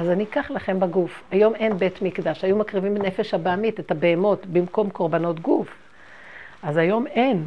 אז 0.00 0.10
אני 0.10 0.24
אקח 0.24 0.50
לכם 0.50 0.80
בגוף. 0.80 1.22
היום 1.30 1.54
אין 1.54 1.78
בית 1.78 2.02
מקדש, 2.02 2.44
היו 2.44 2.56
מקריבים 2.56 2.94
בנפש 2.94 3.34
הבעמית, 3.34 3.80
את 3.80 3.90
הבהמות, 3.90 4.46
במקום 4.46 4.90
קורבנות 4.90 5.40
גוף. 5.40 5.68
אז 6.62 6.76
היום 6.76 7.06
אין. 7.06 7.44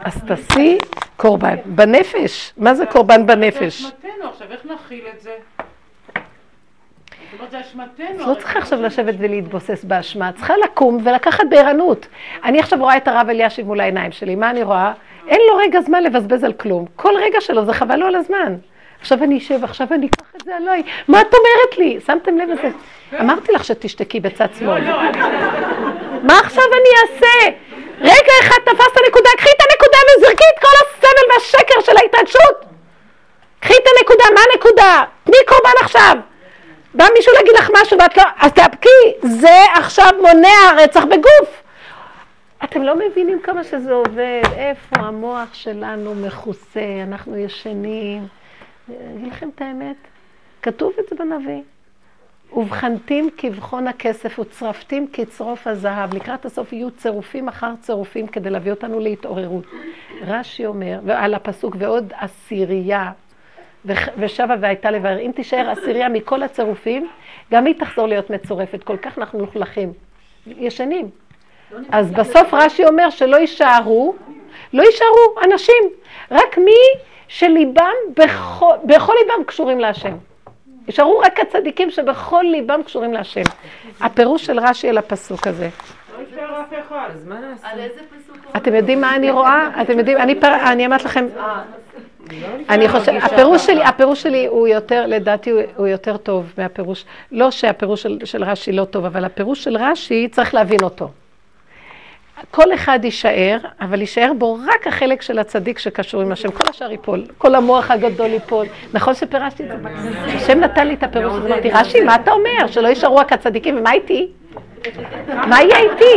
אז 0.00 0.24
תעשי 0.24 0.78
קורבן 1.16 1.56
בנפש. 1.64 2.52
מה 2.56 2.74
זה 2.74 2.86
קורבן 2.86 3.26
בנפש? 3.26 3.82
זה 3.82 3.88
אשמתנו 3.88 4.28
עכשיו, 4.30 4.46
איך 4.50 4.66
נכיל 4.66 5.04
את 5.14 5.20
זה? 5.20 5.30
אשמתנו. 7.60 8.26
לא 8.26 8.34
צריכה 8.34 8.58
עכשיו 8.58 8.82
לשבת 8.82 9.14
ולהתבוסס 9.18 9.84
באשמה, 9.84 10.32
צריכה 10.32 10.54
לקום 10.64 10.98
ולקחת 11.04 11.44
בערנות. 11.50 12.06
אני 12.44 12.60
עכשיו 12.60 12.78
רואה 12.78 12.96
את 12.96 13.08
הרב 13.08 13.26
אלישיב 13.28 13.66
מול 13.66 13.80
העיניים 13.80 14.12
שלי, 14.12 14.34
מה 14.34 14.50
אני 14.50 14.62
רואה? 14.62 14.92
אין 15.28 15.40
לו 15.50 15.56
רגע 15.56 15.80
זמן 15.80 16.02
לבזבז 16.02 16.44
על 16.44 16.52
כלום. 16.52 16.86
כל 16.96 17.12
רגע 17.20 17.40
שלו 17.40 17.64
זה 17.64 17.72
חבל 17.72 17.96
לו 17.96 18.06
על 18.06 18.14
הזמן. 18.14 18.56
עכשיו 19.06 19.24
אני 19.24 19.38
אשב, 19.38 19.64
עכשיו 19.64 19.86
אני 19.90 20.06
אקח 20.06 20.26
את 20.36 20.42
זה 20.44 20.56
עליי. 20.56 20.82
מה 21.08 21.20
את 21.20 21.34
אומרת 21.34 21.78
לי? 21.78 21.98
שמתם 22.06 22.38
לב 22.38 22.48
לזה? 22.48 22.70
אמרתי 23.20 23.52
לך 23.52 23.64
שתשתקי 23.64 24.20
בצד 24.20 24.46
שמאל. 24.58 24.84
מה 26.22 26.38
עכשיו 26.38 26.64
אני 26.64 26.90
אעשה? 27.02 27.56
רגע 28.00 28.32
אחד 28.40 28.58
תפסת 28.64 28.98
נקודה, 29.08 29.30
קחי 29.38 29.48
את 29.56 29.62
הנקודה 29.70 29.98
וזרקי 30.08 30.44
את 30.54 30.62
כל 30.62 30.76
הסבל 30.82 31.34
והשקר 31.34 31.80
של 31.80 31.96
ההתרגשות. 31.96 32.64
קחי 33.60 33.74
את 33.74 33.86
הנקודה, 33.96 34.24
מה 34.34 34.40
הנקודה? 34.52 35.04
תני 35.24 35.36
קורבן 35.46 35.84
עכשיו. 35.84 36.16
בא 36.94 37.04
מישהו 37.14 37.32
להגיד 37.32 37.52
לך 37.58 37.70
משהו 37.82 37.98
ואת 37.98 38.16
לא... 38.16 38.22
אז 38.40 38.52
תאבקי, 38.52 39.12
זה 39.22 39.64
עכשיו 39.74 40.10
מונע 40.22 40.82
רצח 40.84 41.04
בגוף. 41.04 41.62
אתם 42.64 42.82
לא 42.82 42.94
מבינים 42.96 43.40
כמה 43.42 43.64
שזה 43.64 43.92
עובד, 43.92 44.42
איפה 44.56 44.96
המוח 44.96 45.54
שלנו 45.54 46.14
מכוסה, 46.14 46.80
אנחנו 47.02 47.36
ישנים. 47.36 48.26
אגיד 48.90 49.32
לכם 49.32 49.48
את 49.54 49.60
האמת, 49.60 49.96
כתוב 50.62 50.92
את 51.00 51.04
זה 51.08 51.16
בנביא. 51.16 51.62
ובחנתים 52.52 53.28
כבחון 53.36 53.86
הכסף 53.86 54.38
וצרפתים 54.38 55.08
כצרוף 55.12 55.66
הזהב. 55.66 56.14
לקראת 56.14 56.44
הסוף 56.44 56.72
יהיו 56.72 56.90
צירופים 56.90 57.48
אחר 57.48 57.72
צירופים 57.80 58.26
כדי 58.26 58.50
להביא 58.50 58.70
אותנו 58.70 59.00
להתעוררות. 59.00 59.64
רש"י 60.20 60.66
אומר, 60.66 61.00
ועל 61.04 61.34
הפסוק, 61.34 61.76
ועוד 61.78 62.12
עשירייה, 62.18 63.10
ושבה 64.18 64.54
והייתה 64.60 64.90
לבאר. 64.90 65.18
אם 65.18 65.30
תישאר 65.34 65.70
עשירייה 65.70 66.08
מכל 66.08 66.42
הצירופים, 66.42 67.08
גם 67.52 67.66
היא 67.66 67.74
תחזור 67.78 68.06
להיות 68.06 68.30
מצורפת. 68.30 68.82
כל 68.84 68.96
כך 68.96 69.18
אנחנו 69.18 69.38
מלוכלכים. 69.38 69.92
ישנים. 70.46 71.10
אז 71.90 72.10
בסוף 72.10 72.54
רש"י 72.54 72.84
אומר 72.84 73.10
שלא 73.10 73.36
יישארו, 73.36 74.14
לא 74.72 74.82
יישארו 74.82 75.34
אנשים, 75.44 75.84
רק 76.30 76.58
מי 76.58 77.00
שליבם, 77.28 77.94
בכל, 78.16 78.74
בכל 78.84 79.12
ליבם 79.22 79.44
קשורים 79.44 79.80
להשם. 79.80 80.16
יישארו 80.86 81.18
רק 81.18 81.40
הצדיקים 81.40 81.90
שבכל 81.90 82.44
ליבם 82.50 82.82
קשורים 82.82 83.12
להשם. 83.12 83.42
הפירוש 84.00 84.46
של 84.46 84.60
רש"י 84.60 84.88
על 84.88 84.98
הפסוק 84.98 85.46
הזה. 85.46 85.68
לא? 88.44 88.50
אתם 88.56 88.74
יודעים 88.74 89.00
מה 89.00 89.16
אני 89.16 89.30
רואה? 89.30 89.82
אתם 89.82 89.98
יודעים, 89.98 90.18
אני, 90.18 90.86
אמרת 90.86 91.04
לכם, 91.04 91.26
אני 92.68 92.88
חושבת, 92.88 93.22
הפירוש 93.22 93.66
שלי, 93.66 93.84
הפירוש 93.84 94.22
שלי 94.22 94.46
הוא 94.46 94.68
יותר, 94.68 95.06
לדעתי 95.06 95.50
הוא 95.76 95.86
יותר 95.86 96.16
טוב 96.16 96.52
מהפירוש, 96.58 97.04
לא 97.32 97.50
שהפירוש 97.50 98.06
של 98.24 98.44
רש"י 98.44 98.72
לא 98.72 98.84
טוב, 98.84 99.04
אבל 99.04 99.24
הפירוש 99.24 99.64
של 99.64 99.76
רש"י 99.76 100.28
צריך 100.28 100.54
להבין 100.54 100.80
אותו. 100.82 101.08
כל 102.50 102.74
אחד 102.74 102.98
יישאר, 103.02 103.58
אבל 103.80 104.00
יישאר 104.00 104.32
בו 104.38 104.58
רק 104.66 104.86
החלק 104.86 105.22
של 105.22 105.38
הצדיק 105.38 105.78
שקשור 105.78 106.22
עם 106.22 106.32
השם. 106.32 106.50
כל 106.50 106.64
השאר 106.70 106.90
ייפול, 106.90 107.24
כל 107.38 107.54
המוח 107.54 107.90
הגדול 107.90 108.30
ייפול. 108.30 108.66
נכון 108.92 109.14
שפירשתי 109.14 109.62
את 109.62 109.68
זה? 109.68 109.74
השם 110.36 110.60
נתן 110.60 110.88
לי 110.88 110.94
את 110.94 111.02
הפירוש 111.02 111.34
אמרתי, 111.46 111.70
רש"י, 111.70 112.00
מה 112.00 112.14
אתה 112.14 112.32
אומר? 112.32 112.66
שלא 112.66 112.88
יישארו 112.88 113.16
רק 113.16 113.32
הצדיקים, 113.32 113.78
ומה 113.78 113.92
איתי? 113.92 114.28
מה 115.26 115.62
יהיה 115.62 115.78
איתי? 115.78 116.14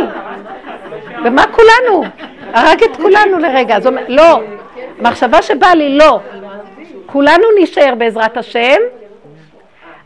ומה 1.24 1.44
כולנו? 1.46 2.04
הרג 2.52 2.82
את 2.82 2.96
כולנו 2.96 3.38
לרגע. 3.38 3.76
הוא 3.76 3.86
אומר, 3.86 4.02
לא, 4.08 4.40
מחשבה 4.98 5.42
שבאה 5.42 5.74
לי, 5.74 5.98
לא. 5.98 6.20
כולנו 7.06 7.44
נישאר 7.60 7.94
בעזרת 7.98 8.36
השם, 8.36 8.78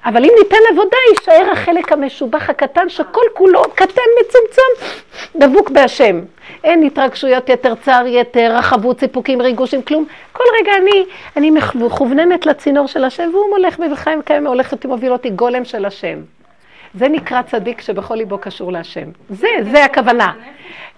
אבל 0.05 0.25
אם 0.25 0.31
ניתן 0.39 0.57
עבודה, 0.71 0.97
יישאר 1.11 1.51
החלק 1.53 1.93
המשובח 1.93 2.51
הקטן, 2.51 2.89
שכל 2.89 3.25
כולו 3.35 3.63
קטן, 3.75 4.03
מצומצם, 4.21 4.87
דבוק 5.37 5.71
בהשם. 5.71 6.21
אין 6.65 6.83
התרגשויות 6.83 7.49
יתר, 7.49 7.75
צער 7.75 8.07
יתר, 8.07 8.57
רחבות, 8.57 9.01
סיפוקים, 9.01 9.43
ריגושים, 9.43 9.83
כלום. 9.83 10.05
כל 10.33 10.45
רגע 10.61 10.73
אני, 10.83 11.05
אני 11.37 11.51
מכווננת 11.51 12.47
לצינור 12.47 12.87
של 12.87 13.05
השם, 13.05 13.31
והוא 13.33 13.51
מולך 13.51 13.79
בי 13.79 13.87
וחיים 13.93 14.47
הולכת 14.47 14.87
ומוביל 14.87 15.13
אותי 15.13 15.31
גולם 15.31 15.65
של 15.65 15.85
השם. 15.85 16.19
זה 16.95 17.09
נקרא 17.09 17.43
צדיק 17.43 17.81
שבכל 17.81 18.15
ליבו 18.15 18.39
קשור 18.39 18.73
להשם. 18.73 19.09
זה, 19.31 19.49
זה 19.73 19.85
הכוונה. 19.85 20.33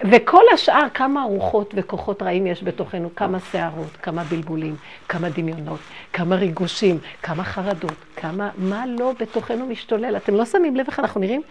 וכל 0.04 0.42
השאר, 0.54 0.88
כמה 0.94 1.22
רוחות 1.22 1.74
וכוחות 1.76 2.22
רעים 2.22 2.46
יש 2.46 2.62
בתוכנו, 2.62 3.14
כמה 3.16 3.38
שערות, 3.52 3.96
כמה 4.02 4.24
בלבולים, 4.24 4.76
כמה 5.08 5.28
דמיונות, 5.28 5.80
כמה 6.12 6.36
ריגושים, 6.36 6.98
כמה 7.22 7.44
חרדות, 7.44 7.94
כמה, 8.16 8.50
מה 8.58 8.84
לא 8.86 9.12
בתוכנו 9.20 9.66
משתולל. 9.66 10.16
אתם 10.16 10.34
לא 10.34 10.44
שמים 10.44 10.76
לב 10.76 10.86
איך 10.88 11.00
אנחנו 11.00 11.20
נראים? 11.20 11.42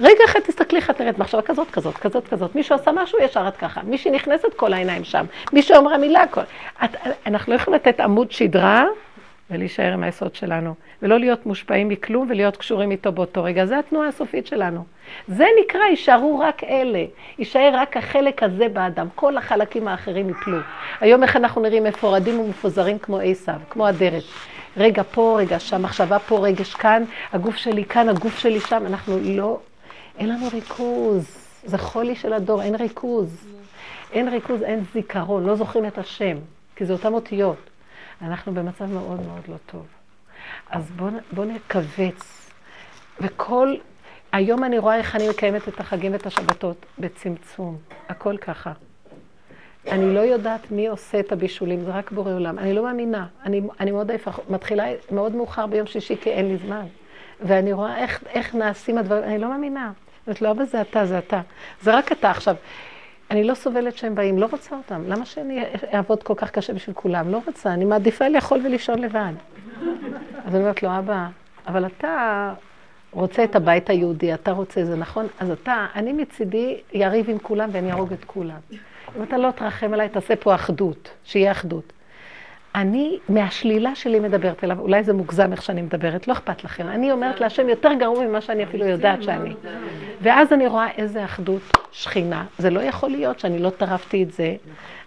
רגע 0.00 0.24
אחד 0.24 0.40
תסתכלי 0.40 0.78
איך 0.78 0.90
את 0.90 1.00
נראית, 1.00 1.18
מחשבה 1.18 1.42
כזאת, 1.42 1.70
כזאת, 1.70 1.96
כזאת, 1.96 2.28
כזאת. 2.28 2.54
מישהו 2.54 2.74
עשה 2.74 2.92
משהו, 2.92 3.18
ישר 3.22 3.48
את 3.48 3.56
ככה. 3.56 3.80
מישהי 3.84 4.10
נכנסת, 4.10 4.54
כל 4.56 4.72
העיניים 4.72 5.04
שם. 5.04 5.24
מישהו 5.52 5.76
אמרה 5.76 5.98
מילה, 5.98 6.26
כל... 6.26 6.40
את, 6.84 6.90
אנחנו 7.26 7.52
לא 7.52 7.58
יכולים 7.58 7.80
לתת 7.80 8.00
עמוד 8.00 8.32
שדרה 8.32 8.84
ולהישאר 9.50 9.92
עם 9.92 10.02
היסוד 10.02 10.34
שלנו, 10.34 10.74
ולא 11.02 11.18
להיות 11.18 11.46
מושפעים 11.46 11.88
מכלום 11.88 12.26
ולהיות 12.30 12.56
קשורים 12.56 12.90
איתו 12.90 13.12
באותו 13.12 13.44
רגע. 13.44 13.66
זו 13.66 13.74
התנועה 13.74 14.08
הסופית 14.08 14.46
שלנו. 14.46 14.84
זה 15.28 15.46
נקרא, 15.62 15.80
יישארו 15.84 16.38
רק 16.38 16.64
אלה, 16.64 17.04
יישאר 17.38 17.70
רק 17.74 17.96
החלק 17.96 18.42
הזה 18.42 18.68
באדם, 18.68 19.06
כל 19.14 19.36
החלקים 19.36 19.88
האחרים 19.88 20.30
יפלו. 20.30 20.58
היום 21.00 21.22
איך 21.22 21.36
אנחנו 21.36 21.62
נראים 21.62 21.84
מפורדים 21.84 22.40
ומפוזרים 22.40 22.98
כמו 22.98 23.18
עשיו, 23.18 23.56
כמו 23.70 23.88
אדרת. 23.88 24.22
רגע 24.76 25.02
פה, 25.02 25.36
רגע 25.38 25.58
שם, 25.58 25.82
מחשבה 25.82 26.18
פה, 26.18 26.38
רגש 26.38 26.74
כאן, 26.74 27.04
הגוף 27.32 27.56
שלי 27.56 27.84
כאן, 27.84 28.08
הגוף 28.08 28.38
שלי 28.38 28.60
שם, 28.60 28.82
אנחנו 28.86 29.18
לא, 29.22 29.58
אין 30.18 30.28
לנו 30.28 30.46
ריכוז. 30.52 31.44
זה 31.64 31.78
חולי 31.78 32.14
של 32.14 32.32
הדור, 32.32 32.62
אין 32.62 32.74
ריכוז. 32.74 33.48
אין 34.12 34.28
ריכוז, 34.28 34.62
אין 34.62 34.84
זיכרון, 34.92 35.46
לא 35.46 35.54
זוכרים 35.54 35.86
את 35.86 35.98
השם, 35.98 36.36
כי 36.76 36.84
זה 36.84 36.92
אותם 36.92 37.14
אותיות. 37.14 37.70
אנחנו 38.24 38.54
במצב 38.54 38.84
מאוד 38.84 39.20
מאוד 39.26 39.42
לא 39.48 39.56
טוב. 39.66 39.86
אז 40.70 40.90
בואו 40.90 41.10
בוא 41.32 41.44
נכווץ. 41.44 42.50
וכל, 43.20 43.74
היום 44.32 44.64
אני 44.64 44.78
רואה 44.78 44.96
איך 44.96 45.16
אני 45.16 45.28
מקיימת 45.28 45.68
את 45.68 45.80
החגים 45.80 46.12
ואת 46.12 46.26
השבתות 46.26 46.86
בצמצום. 46.98 47.78
הכל 48.08 48.36
ככה. 48.36 48.72
אני 49.88 50.14
לא 50.14 50.20
יודעת 50.20 50.70
מי 50.70 50.86
עושה 50.86 51.20
את 51.20 51.32
הבישולים, 51.32 51.84
זה 51.84 51.90
רק 51.90 52.10
בורא 52.10 52.32
עולם. 52.32 52.58
אני 52.58 52.72
לא 52.72 52.82
מאמינה. 52.82 53.26
אני, 53.44 53.60
אני 53.80 53.90
מאוד 53.90 54.10
עייפה, 54.10 54.30
מתחילה 54.48 54.84
מאוד 55.10 55.34
מאוחר 55.34 55.66
ביום 55.66 55.86
שישי 55.86 56.16
כי 56.20 56.30
אין 56.30 56.48
לי 56.48 56.56
זמן. 56.56 56.86
ואני 57.40 57.72
רואה 57.72 57.98
איך, 57.98 58.24
איך 58.28 58.54
נעשים 58.54 58.98
הדברים, 58.98 59.24
אני 59.24 59.38
לא 59.38 59.48
מאמינה. 59.48 59.92
זאת 60.18 60.26
אומרת, 60.26 60.42
לא, 60.42 60.50
אבל 60.50 60.64
זה 60.64 60.80
אתה, 60.80 61.06
זה 61.06 61.18
אתה. 61.18 61.40
זה 61.80 61.94
רק 61.94 62.12
אתה. 62.12 62.30
עכשיו, 62.30 62.56
אני 63.30 63.44
לא 63.44 63.54
סובלת 63.54 63.96
שהם 63.96 64.14
באים, 64.14 64.38
לא 64.38 64.46
רוצה 64.50 64.76
אותם. 64.76 65.02
למה 65.08 65.24
שאני 65.26 65.64
אעבוד 65.94 66.22
כל 66.22 66.34
כך 66.36 66.50
קשה 66.50 66.72
בשביל 66.72 66.96
כולם? 66.96 67.30
לא 67.30 67.40
רוצה, 67.46 67.74
אני 67.74 67.84
מעדיפה 67.84 68.28
לאכול 68.28 68.60
ולישון 68.64 68.98
לבד. 68.98 69.32
אז 70.44 70.54
אני 70.54 70.62
אומרת 70.62 70.82
לו, 70.82 70.98
אבא, 70.98 71.26
אבל 71.66 71.86
אתה 71.86 72.52
רוצה 73.12 73.44
את 73.44 73.56
הבית 73.56 73.90
היהודי, 73.90 74.34
אתה 74.34 74.50
רוצה 74.50 74.84
זה, 74.84 74.96
נכון? 74.96 75.26
אז 75.40 75.50
אתה, 75.50 75.86
אני 75.94 76.12
מצידי 76.12 76.80
יריב 76.92 77.30
עם 77.30 77.38
כולם 77.38 77.68
ואני 77.72 77.90
אהרוג 77.90 78.12
את 78.12 78.24
כולם. 78.24 78.58
אם 79.16 79.22
אתה 79.22 79.38
לא 79.38 79.50
תרחם 79.50 79.92
עליי, 79.92 80.08
תעשה 80.08 80.36
פה 80.36 80.54
אחדות, 80.54 81.10
שיהיה 81.24 81.52
אחדות. 81.52 81.92
אני 82.74 83.18
מהשלילה 83.28 83.94
שלי 83.94 84.20
מדברת 84.20 84.64
אליו, 84.64 84.78
אולי 84.78 85.02
זה 85.02 85.12
מוגזם 85.12 85.52
איך 85.52 85.62
שאני 85.62 85.82
מדברת, 85.82 86.28
לא 86.28 86.32
אכפת 86.32 86.64
לכם. 86.64 86.88
אני 86.88 87.12
אומרת 87.12 87.40
להשם 87.40 87.68
יותר 87.68 87.92
גרוע 87.92 88.24
ממה 88.26 88.40
שאני 88.40 88.64
אפילו 88.64 88.86
יודעת 88.86 89.22
שאני. 89.22 89.54
ואז 90.22 90.52
אני 90.52 90.66
רואה 90.66 90.90
איזה 90.90 91.24
אחדות 91.24 91.62
שכינה. 91.92 92.44
זה 92.58 92.70
לא 92.70 92.80
יכול 92.80 93.10
להיות 93.10 93.40
שאני 93.40 93.58
לא 93.58 93.70
טרפתי 93.70 94.22
את 94.22 94.32
זה, 94.32 94.54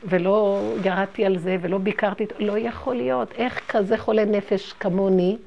ולא 0.03 0.61
ירדתי 0.83 1.25
על 1.25 1.37
זה, 1.37 1.57
ולא 1.61 1.77
ביקרתי, 1.77 2.23
את 2.23 2.33
לא 2.39 2.57
יכול 2.57 2.95
להיות. 2.95 3.31
איך 3.37 3.61
כזה 3.69 3.97
חולה 3.97 4.25
נפש 4.25 4.73
כמוני 4.73 5.37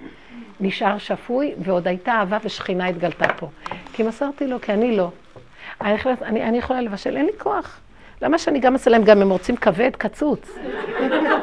נשאר 0.60 0.98
שפוי, 0.98 1.54
ועוד 1.58 1.88
הייתה 1.88 2.12
אהבה 2.12 2.38
ושכינה 2.44 2.86
התגלתה 2.86 3.28
פה. 3.36 3.48
כי 3.92 4.02
מסרתי 4.02 4.46
לו, 4.46 4.60
כי 4.60 4.72
אני 4.72 4.96
לא. 4.96 5.10
אני, 5.80 6.42
אני 6.42 6.58
יכולה 6.58 6.80
לבשל, 6.80 7.16
אין 7.16 7.26
לי 7.26 7.32
כוח. 7.38 7.80
למה 8.22 8.38
שאני 8.38 8.58
גם 8.58 8.72
אעשה 8.72 8.90
להם, 8.90 9.04
גם 9.04 9.22
הם 9.22 9.30
רוצים 9.30 9.56
כבד, 9.56 9.90
קצוץ. 9.98 10.58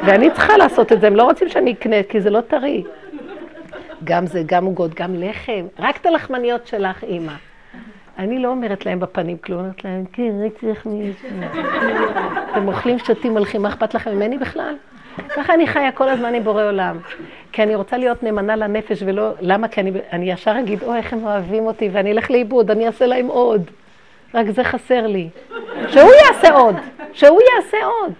ואני 0.05 0.31
צריכה 0.31 0.57
לעשות 0.57 0.91
את 0.91 1.01
זה, 1.01 1.07
הם 1.07 1.15
לא 1.15 1.23
רוצים 1.23 1.49
שאני 1.49 1.71
אקנה, 1.71 2.03
כי 2.09 2.21
זה 2.21 2.29
לא 2.29 2.41
טרי. 2.41 2.83
גם 4.03 4.27
זה, 4.27 4.41
גם 4.45 4.65
עוגות, 4.65 4.93
גם 4.93 5.15
לחם. 5.15 5.65
רק 5.79 5.97
את 5.97 6.05
הלחמניות 6.05 6.67
שלך, 6.67 7.03
אימא. 7.03 7.33
אני 8.17 8.39
לא 8.39 8.49
אומרת 8.49 8.85
להם 8.85 8.99
בפנים 8.99 9.37
כלום, 9.37 9.59
אומרת 9.59 9.83
להם, 9.83 10.05
כן, 10.13 10.31
רק 10.45 10.51
צריך 10.61 10.85
מי... 10.85 11.11
אתם 12.51 12.67
אוכלים, 12.67 12.99
שותים, 12.99 13.37
הולכים, 13.37 13.61
מה 13.61 13.69
אכפת 13.69 13.93
לכם 13.93 14.15
ממני 14.15 14.37
בכלל? 14.37 14.75
ככה 15.35 15.53
אני 15.53 15.67
חיה 15.67 15.91
כל 15.91 16.09
הזמן 16.09 16.33
עם 16.33 16.43
בורא 16.43 16.63
עולם. 16.63 16.97
כי 17.51 17.63
אני 17.63 17.75
רוצה 17.75 17.97
להיות 17.97 18.23
נאמנה 18.23 18.55
לנפש 18.55 19.03
ולא... 19.05 19.31
למה? 19.41 19.67
כי 19.67 19.81
אני, 19.81 19.91
אני 20.11 20.31
ישר 20.31 20.55
אגיד, 20.59 20.83
אוי, 20.83 20.97
איך 20.97 21.13
הם 21.13 21.25
אוהבים 21.25 21.65
אותי, 21.65 21.89
ואני 21.91 22.11
אלך 22.11 22.31
לאיבוד, 22.31 22.71
אני 22.71 22.87
אעשה 22.87 23.05
להם 23.05 23.27
עוד. 23.27 23.71
רק 24.33 24.49
זה 24.49 24.63
חסר 24.63 25.07
לי. 25.07 25.29
שהוא 25.87 26.11
יעשה 26.27 26.53
עוד, 26.53 26.75
שהוא 27.13 27.39
יעשה 27.55 27.77
עוד. 27.85 28.13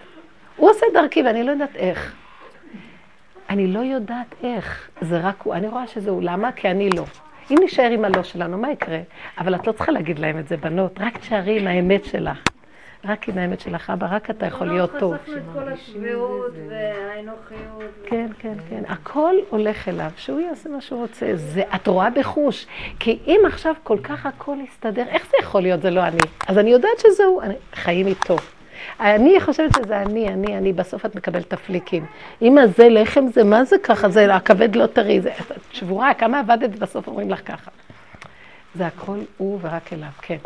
הוא 0.56 0.70
עושה 0.70 0.86
דרכי 0.94 1.22
ואני 1.22 1.42
לא 1.44 1.50
יודעת 1.50 1.76
איך. 1.76 2.14
אני 3.50 3.66
לא 3.66 3.78
יודעת 3.80 4.34
איך, 4.42 4.90
זה 5.00 5.20
רק 5.20 5.42
הוא. 5.42 5.54
אני 5.54 5.68
רואה 5.68 5.86
שזה 5.86 6.10
הוא. 6.10 6.22
למה? 6.22 6.52
כי 6.52 6.70
אני 6.70 6.90
לא. 6.90 7.04
אם 7.50 7.56
נשאר 7.64 7.90
עם 7.90 8.04
הלא 8.04 8.22
שלנו, 8.22 8.58
מה 8.58 8.70
יקרה? 8.70 8.98
אבל 9.38 9.54
את 9.54 9.66
לא 9.66 9.72
צריכה 9.72 9.92
להגיד 9.92 10.18
להם 10.18 10.38
את 10.38 10.48
זה, 10.48 10.56
בנות, 10.56 10.98
רק 11.00 11.18
תשארי 11.18 11.60
עם 11.60 11.66
האמת 11.66 12.04
שלך. 12.04 12.38
רק 13.04 13.28
עם 13.28 13.38
האמת 13.38 13.60
שלך, 13.60 13.90
אבא, 13.90 14.06
רק 14.10 14.30
אתה 14.30 14.46
יכול 14.46 14.66
להיות 14.66 14.90
טוב. 14.98 15.16
חסכנו 15.16 15.36
את 15.36 15.42
כל 15.54 15.72
השביעות 15.72 16.52
והאנוכיות. 16.68 18.06
כן, 18.06 18.26
כן, 18.38 18.54
כן. 18.68 18.82
הכל 18.88 19.34
הולך 19.50 19.88
אליו, 19.88 20.10
שהוא 20.16 20.40
יעשה 20.40 20.68
מה 20.68 20.80
שהוא 20.80 21.00
רוצה. 21.00 21.26
זה, 21.34 21.62
את 21.74 21.86
רואה 21.86 22.10
בחוש. 22.10 22.66
כי 22.98 23.18
אם 23.26 23.40
עכשיו 23.46 23.74
כל 23.82 23.98
כך 24.02 24.26
הכל 24.26 24.56
יסתדר, 24.64 25.04
איך 25.08 25.26
זה 25.30 25.36
יכול 25.42 25.62
להיות? 25.62 25.82
זה 25.82 25.90
לא 25.90 26.02
אני. 26.02 26.18
אז 26.48 26.58
אני 26.58 26.70
יודעת 26.70 26.98
שזה 26.98 27.24
הוא, 27.24 27.42
חיים 27.74 28.06
איתו. 28.06 28.36
אני 29.00 29.40
חושבת 29.40 29.70
שזה 29.76 30.02
אני, 30.02 30.28
אני, 30.28 30.58
אני, 30.58 30.72
בסוף 30.72 31.06
את 31.06 31.14
מקבלת 31.14 31.50
תפליקים. 31.50 32.06
אמא, 32.42 32.66
זה 32.66 32.88
לחם, 32.88 33.26
זה 33.26 33.44
מה 33.44 33.64
זה 33.64 33.76
ככה? 33.82 34.08
זה 34.08 34.34
הכבד 34.34 34.76
לא 34.76 34.86
טרי, 34.86 35.18
את 35.18 35.52
שבורה, 35.72 36.14
כמה 36.14 36.40
עבדת, 36.40 36.70
בסוף 36.70 37.08
אומרים 37.08 37.30
לך 37.30 37.40
ככה. 37.44 37.70
זה 38.78 38.86
הכל 38.86 39.18
הוא 39.36 39.58
ורק 39.62 39.92
אליו, 39.92 40.08
כן. 40.22 40.36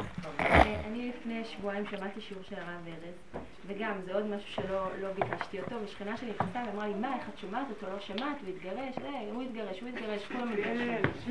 אני 0.87 1.09
לפני 1.09 1.43
שבועיים 1.45 1.85
שמעתי 1.91 2.21
שיעור 2.21 2.43
של 2.49 2.55
הרב 2.55 2.87
ארז, 2.87 3.43
וגם 3.67 3.93
זה 4.05 4.15
עוד 4.15 4.27
משהו 4.27 4.49
שלא 4.49 4.87
לא 5.01 5.09
ביקשתי 5.13 5.61
אותו, 5.61 5.77
ושכנה 5.85 6.17
שלי 6.17 6.31
נכנסה 6.31 6.63
ואמרה 6.67 6.87
לי, 6.87 6.95
מה, 6.95 7.17
איך 7.17 7.29
את 7.29 7.39
שומעת 7.39 7.67
אותו, 7.71 7.87
לא 7.93 8.01
שמעת, 8.01 8.37
הוא 8.41 8.49
התגרש, 8.49 8.99
אה, 9.05 9.21
הוא 9.33 9.43
התגרש, 9.43 9.81
הוא 9.81 9.89
התגרש, 9.89 10.27
כולם 10.27 10.53
התגרשו. 10.53 11.31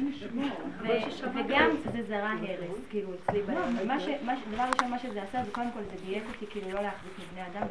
וגם 1.35 1.69
זה 1.93 2.03
זרה 2.07 2.31
הרס, 2.31 2.79
כאילו, 2.89 3.09
אצלי 3.13 3.41
בלב. 3.41 3.75
דבר 4.53 4.63
ראשון, 4.63 4.91
מה 4.91 4.99
שזה 4.99 5.23
עשה, 5.23 5.43
זה 5.43 5.51
קודם 5.51 5.71
כל 5.71 5.83
זה 5.83 6.05
דייק 6.05 6.23
אותי, 6.33 6.45
כאילו, 6.49 6.71
לא 6.71 6.81
להחזיק 6.81 7.11
מבני 7.19 7.47
אדם 7.47 7.67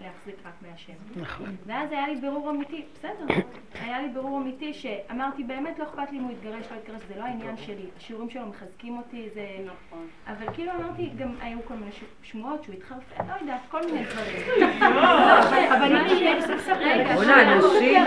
ולהחזיק 0.00 0.34
רק 0.44 0.52
מהשם. 0.62 0.92
נכון. 1.16 1.56
ואז 1.66 1.92
היה 1.92 2.08
לי 2.08 2.16
בירור 2.16 2.50
אמיתי, 2.50 2.84
בסדר, 2.94 3.26
היה 3.74 4.02
לי 4.02 4.08
בירור 4.08 4.38
אמיתי 4.38 4.74
שאמרתי 4.74 5.44
באמת 5.44 5.78
לא 5.78 5.84
אכפת 5.84 6.10
לי 6.12 6.18
אם 6.18 6.22
הוא 6.22 6.32
יתגרש, 6.32 6.72
לא 6.72 6.76
יתגרש, 6.76 7.02
זה 7.08 7.16
לא 7.16 7.24
העניין 7.24 7.56
שלי, 7.56 7.86
השיעורים 7.96 8.30
שלו 8.30 8.46
מחזקים 8.46 8.98
אותי, 8.98 9.28
זה... 9.34 9.46
אבל 10.26 10.46
כאילו 10.54 10.72
אמרתי, 10.72 11.10
גם 11.18 11.34
היו 11.40 11.58
כל 11.64 11.74
מיני 11.74 11.90
שמועות 12.22 12.64
שהוא 12.64 12.74
התחרפן, 12.74 13.28
לא 13.28 13.34
יודעת, 13.40 13.60
כל 13.70 13.89
בוא'נה, 17.14 17.52
אנשים, 17.52 18.04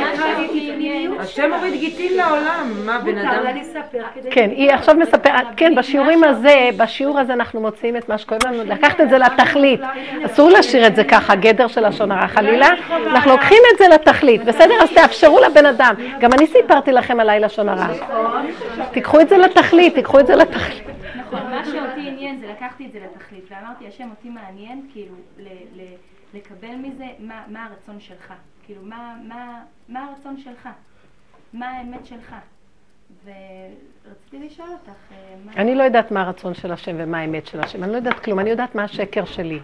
השם 1.19 1.51
מוריד 1.51 1.73
גיטין 1.79 2.17
לעולם, 2.17 2.71
מה 2.85 2.99
בן 2.99 3.15
מותר 3.15 3.31
אדם... 3.31 3.43
לה 3.43 3.51
לספר 3.51 4.03
כדי... 4.15 4.31
כן, 4.31 4.49
היא 4.49 4.71
עכשיו 4.71 4.95
מספרת, 4.95 5.45
כן, 5.57 5.75
בשיעורים 5.75 6.23
הזה, 6.23 6.69
בשיעור 6.77 7.19
הזה 7.19 7.33
אנחנו 7.33 7.61
מוצאים 7.61 7.97
את 7.97 8.09
מה 8.09 8.17
שכואב 8.17 8.39
לנו, 8.45 8.63
לקחת 8.65 9.01
את 9.01 9.09
זה 9.09 9.17
לתכלית. 9.17 9.81
אסור 10.25 10.49
להשאיר 10.49 10.87
את 10.87 10.95
זה 10.95 11.03
ככה, 11.03 11.35
גדר 11.35 11.67
של 11.67 11.87
לשון 11.87 12.11
הרע 12.11 12.27
חלילה, 12.27 12.69
אנחנו 13.07 13.31
לוקחים 13.31 13.61
את 13.73 13.77
זה 13.77 13.87
לתכלית, 13.87 14.45
בסדר? 14.45 14.73
אז 14.81 14.89
תאפשרו 14.91 15.39
לבן 15.39 15.65
אדם. 15.65 15.95
גם 16.19 16.33
אני 16.33 16.47
סיפרתי 16.47 16.91
לכם 16.91 17.19
עליי 17.19 17.39
לשון 17.39 17.69
הרע. 17.69 17.87
תיקחו 18.91 19.19
את 19.19 19.29
זה 19.29 19.37
לתכלית, 19.37 19.95
תיקחו 19.95 20.19
את 20.19 20.27
זה 20.27 20.35
לתכלית. 20.35 20.83
נכון, 21.15 21.39
מה 21.51 21.65
שאותי 21.65 22.07
עניין 22.07 22.37
זה 22.39 22.45
לקחתי 22.47 22.85
את 22.85 22.91
זה 22.91 22.99
לתכלית, 22.99 23.12
ואמרתי, 23.73 23.87
השם 23.87 24.09
אותי 24.09 24.29
מעניין, 24.29 24.89
כאילו, 24.93 25.15
ל- 25.37 25.81
ל- 25.81 25.95
לקבל 26.33 26.75
מזה 26.75 27.05
מה, 27.19 27.43
מה 27.47 27.65
הרצון 27.65 27.99
שלך, 27.99 28.33
כאילו, 28.65 28.81
מה, 28.83 29.15
מה, 29.27 29.61
מה 29.89 30.05
הרצון 30.05 30.37
שלך, 30.37 30.69
מה 31.53 31.69
האמת 31.69 32.05
שלך. 32.05 32.35
ורציתי 33.25 34.45
לשאול 34.45 34.69
אותך, 34.69 34.91
אה, 35.11 35.35
מה... 35.45 35.51
אני 35.55 35.75
לא 35.75 35.83
יודעת 35.83 36.11
מה 36.11 36.21
הרצון 36.21 36.53
של 36.53 36.71
השם 36.71 36.95
ומה 36.97 37.19
האמת 37.19 37.47
של 37.47 37.59
השם, 37.59 37.83
אני 37.83 37.91
לא 37.91 37.95
יודעת 37.97 38.19
כלום, 38.19 38.39
אני 38.39 38.49
יודעת 38.49 38.75
מה 38.75 38.83
השקר 38.83 39.25
שלי. 39.25 39.59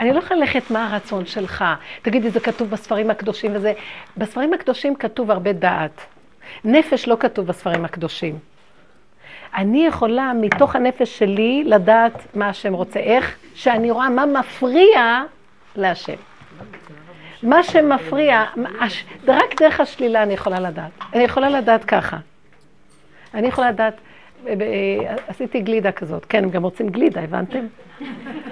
אני 0.00 0.12
לא 0.12 0.18
יכולה 0.18 0.40
ללכת 0.40 0.70
מה 0.70 0.86
הרצון 0.86 1.26
שלך. 1.26 1.64
תגידי, 2.02 2.30
זה 2.30 2.40
כתוב 2.40 2.70
בספרים 2.70 3.10
הקדושים 3.10 3.56
וזה... 3.56 3.72
בספרים 4.16 4.52
הקדושים 4.52 4.94
כתוב 4.96 5.30
הרבה 5.30 5.52
דעת. 5.52 6.00
נפש 6.64 7.08
לא 7.08 7.16
כתוב 7.20 7.46
בספרים 7.46 7.84
הקדושים. 7.84 8.38
אני 9.56 9.86
יכולה 9.86 10.32
מתוך 10.40 10.76
הנפש 10.76 11.18
שלי 11.18 11.62
לדעת 11.66 12.36
מה 12.36 12.48
השם 12.48 12.72
רוצה. 12.72 13.00
איך? 13.00 13.36
שאני 13.54 13.90
רואה 13.90 14.10
מה 14.10 14.26
מפריע 14.26 15.22
להשם. 15.76 16.16
מה 17.42 17.62
שמפריע, 17.62 18.44
רק 19.28 19.60
דרך 19.60 19.80
השלילה 19.80 20.22
אני 20.22 20.34
יכולה 20.34 20.60
לדעת. 20.60 20.90
אני 21.14 21.22
יכולה 21.22 21.50
לדעת 21.50 21.84
ככה. 21.84 22.16
אני 23.34 23.48
יכולה 23.48 23.70
לדעת, 23.70 23.94
אה, 24.46 24.52
אה, 24.60 25.14
עשיתי 25.28 25.60
גלידה 25.60 25.92
כזאת, 25.92 26.24
כן, 26.24 26.44
הם 26.44 26.50
גם 26.50 26.62
רוצים 26.62 26.88
גלידה, 26.88 27.20
הבנתם? 27.20 27.66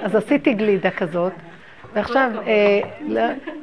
אז 0.02 0.14
עשיתי 0.14 0.54
גלידה 0.54 0.90
כזאת, 0.90 1.32
ועכשיו, 1.94 2.30
אה, 2.46 2.80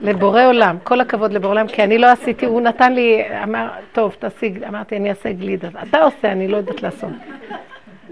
לבורא 0.01 0.45
עולם, 0.45 0.77
כל 0.83 1.01
הכבוד 1.01 1.33
לבורא 1.33 1.51
עולם, 1.51 1.67
כי 1.67 1.83
אני 1.83 1.97
לא 1.97 2.07
עשיתי, 2.07 2.45
הוא 2.45 2.61
נתן 2.61 2.93
לי, 2.93 3.23
אמר, 3.43 3.67
טוב, 3.91 4.15
תעשי, 4.19 4.53
אמרתי, 4.67 4.97
אני 4.97 5.09
אעשה 5.09 5.31
גלידה. 5.31 5.69
אתה 5.89 6.03
עושה, 6.03 6.31
אני 6.31 6.47
לא 6.47 6.57
יודעת 6.57 6.83
לעשות. 6.83 7.09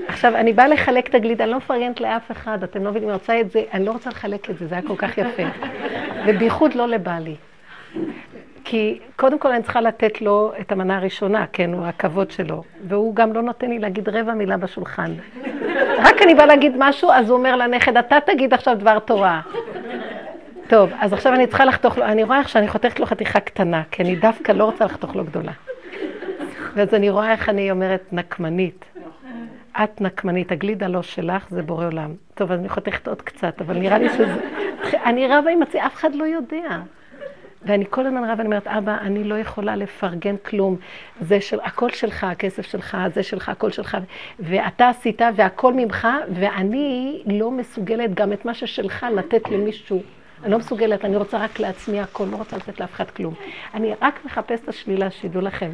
עכשיו, 0.07 0.35
אני 0.35 0.53
באה 0.53 0.67
לחלק 0.67 1.07
את 1.07 1.15
הגלידה, 1.15 1.43
אני 1.43 1.51
לא 1.51 1.57
מפרגנת 1.57 2.01
לאף 2.01 2.31
אחד, 2.31 2.63
אתם 2.63 2.83
לא 2.83 2.89
מבינים, 2.89 3.09
אני 3.09 3.13
רוצה 3.13 3.39
את 3.39 3.51
זה, 3.51 3.63
אני 3.73 3.85
לא 3.85 3.91
רוצה 3.91 4.09
לחלק 4.09 4.49
את 4.49 4.57
זה, 4.57 4.67
זה 4.67 4.75
היה 4.75 4.87
כל 4.87 4.95
כך 4.97 5.17
יפה. 5.17 5.43
ובייחוד 6.25 6.75
לא 6.75 6.87
לבעלי. 6.87 7.35
כי 8.63 8.99
קודם 9.15 9.39
כל 9.39 9.51
אני 9.51 9.63
צריכה 9.63 9.81
לתת 9.81 10.21
לו 10.21 10.51
את 10.61 10.71
המנה 10.71 10.97
הראשונה, 10.97 11.45
כן, 11.53 11.73
הוא 11.73 11.85
הכבוד 11.85 12.31
שלו. 12.31 12.63
והוא 12.87 13.15
גם 13.15 13.33
לא 13.33 13.41
נותן 13.41 13.69
לי 13.69 13.79
להגיד 13.79 14.09
רבע 14.09 14.33
מילה 14.33 14.57
בשולחן. 14.57 15.11
רק 15.97 16.21
אני 16.21 16.35
באה 16.35 16.45
להגיד 16.45 16.73
משהו, 16.77 17.11
אז 17.11 17.29
הוא 17.29 17.37
אומר 17.37 17.55
לנכד, 17.55 17.97
אתה 17.97 18.17
תגיד 18.25 18.53
עכשיו 18.53 18.75
דבר 18.75 18.99
תורה. 18.99 19.41
טוב, 20.67 20.89
אז 20.99 21.13
עכשיו 21.13 21.33
אני 21.33 21.47
צריכה 21.47 21.65
לחתוך 21.65 21.97
לו, 21.97 22.05
אני 22.05 22.23
רואה 22.23 22.39
איך 22.39 22.49
שאני 22.49 22.67
חותכת 22.67 22.99
לו 22.99 23.05
חתיכה 23.05 23.39
קטנה, 23.39 23.83
כי 23.91 24.03
אני 24.03 24.15
דווקא 24.15 24.51
לא 24.51 24.63
רוצה 24.63 24.85
לחתוך 24.85 25.15
לו 25.15 25.23
גדולה. 25.23 25.51
ואז 26.75 26.93
אני 26.93 27.09
רואה 27.09 27.31
איך 27.31 27.49
אני 27.49 27.71
אומרת 27.71 28.03
נקמנית. 28.11 28.85
את 29.83 30.01
נקמנית, 30.01 30.51
הגלידה 30.51 30.87
לא 30.87 31.01
שלך, 31.01 31.49
זה 31.49 31.61
בורא 31.61 31.85
עולם. 31.85 32.13
טוב, 32.33 32.51
אז 32.51 32.59
אני 32.59 32.69
חותכת 32.69 33.07
עוד 33.07 33.21
קצת, 33.21 33.61
אבל 33.61 33.77
נראה 33.77 33.97
לי 33.97 34.09
שזה... 34.09 34.35
אני 35.05 35.27
רבה 35.27 35.51
עם 35.51 35.61
עצמי, 35.61 35.85
אף 35.85 35.95
אחד 35.95 36.15
לא 36.15 36.23
יודע. 36.23 36.79
ואני 37.65 37.85
כל 37.89 38.07
הזמן 38.07 38.23
רבה, 38.23 38.33
אני 38.33 38.45
אומרת, 38.45 38.67
אבא, 38.67 38.97
אני 39.01 39.23
לא 39.23 39.35
יכולה 39.35 39.75
לפרגן 39.75 40.35
כלום. 40.37 40.75
זה 41.21 41.41
של, 41.41 41.59
הכל 41.63 41.89
שלך, 41.89 42.23
הכסף 42.23 42.65
שלך, 42.65 42.97
זה 43.13 43.23
שלך, 43.23 43.49
הכל 43.49 43.71
שלך. 43.71 43.97
ואתה 44.39 44.89
עשית 44.89 45.21
והכל 45.35 45.73
ממך, 45.73 46.07
ואני 46.33 47.21
לא 47.25 47.51
מסוגלת 47.51 48.13
גם 48.13 48.33
את 48.33 48.45
מה 48.45 48.53
ששלך 48.53 49.05
לתת 49.15 49.49
למישהו. 49.49 50.01
אני 50.45 50.51
לא 50.51 50.57
מסוגלת, 50.57 51.05
אני 51.05 51.15
רוצה 51.15 51.37
רק 51.37 51.59
לעצמי 51.59 51.99
הכל, 51.99 52.25
לא 52.31 52.37
רוצה 52.37 52.57
לתת 52.57 52.79
לאף 52.79 52.93
אחד 52.93 53.09
כלום. 53.09 53.33
אני 53.73 53.93
רק 54.01 54.25
מחפשת 54.25 54.63
את 54.63 54.69
השלילה, 54.69 55.11
שידעו 55.11 55.41
לכם. 55.41 55.71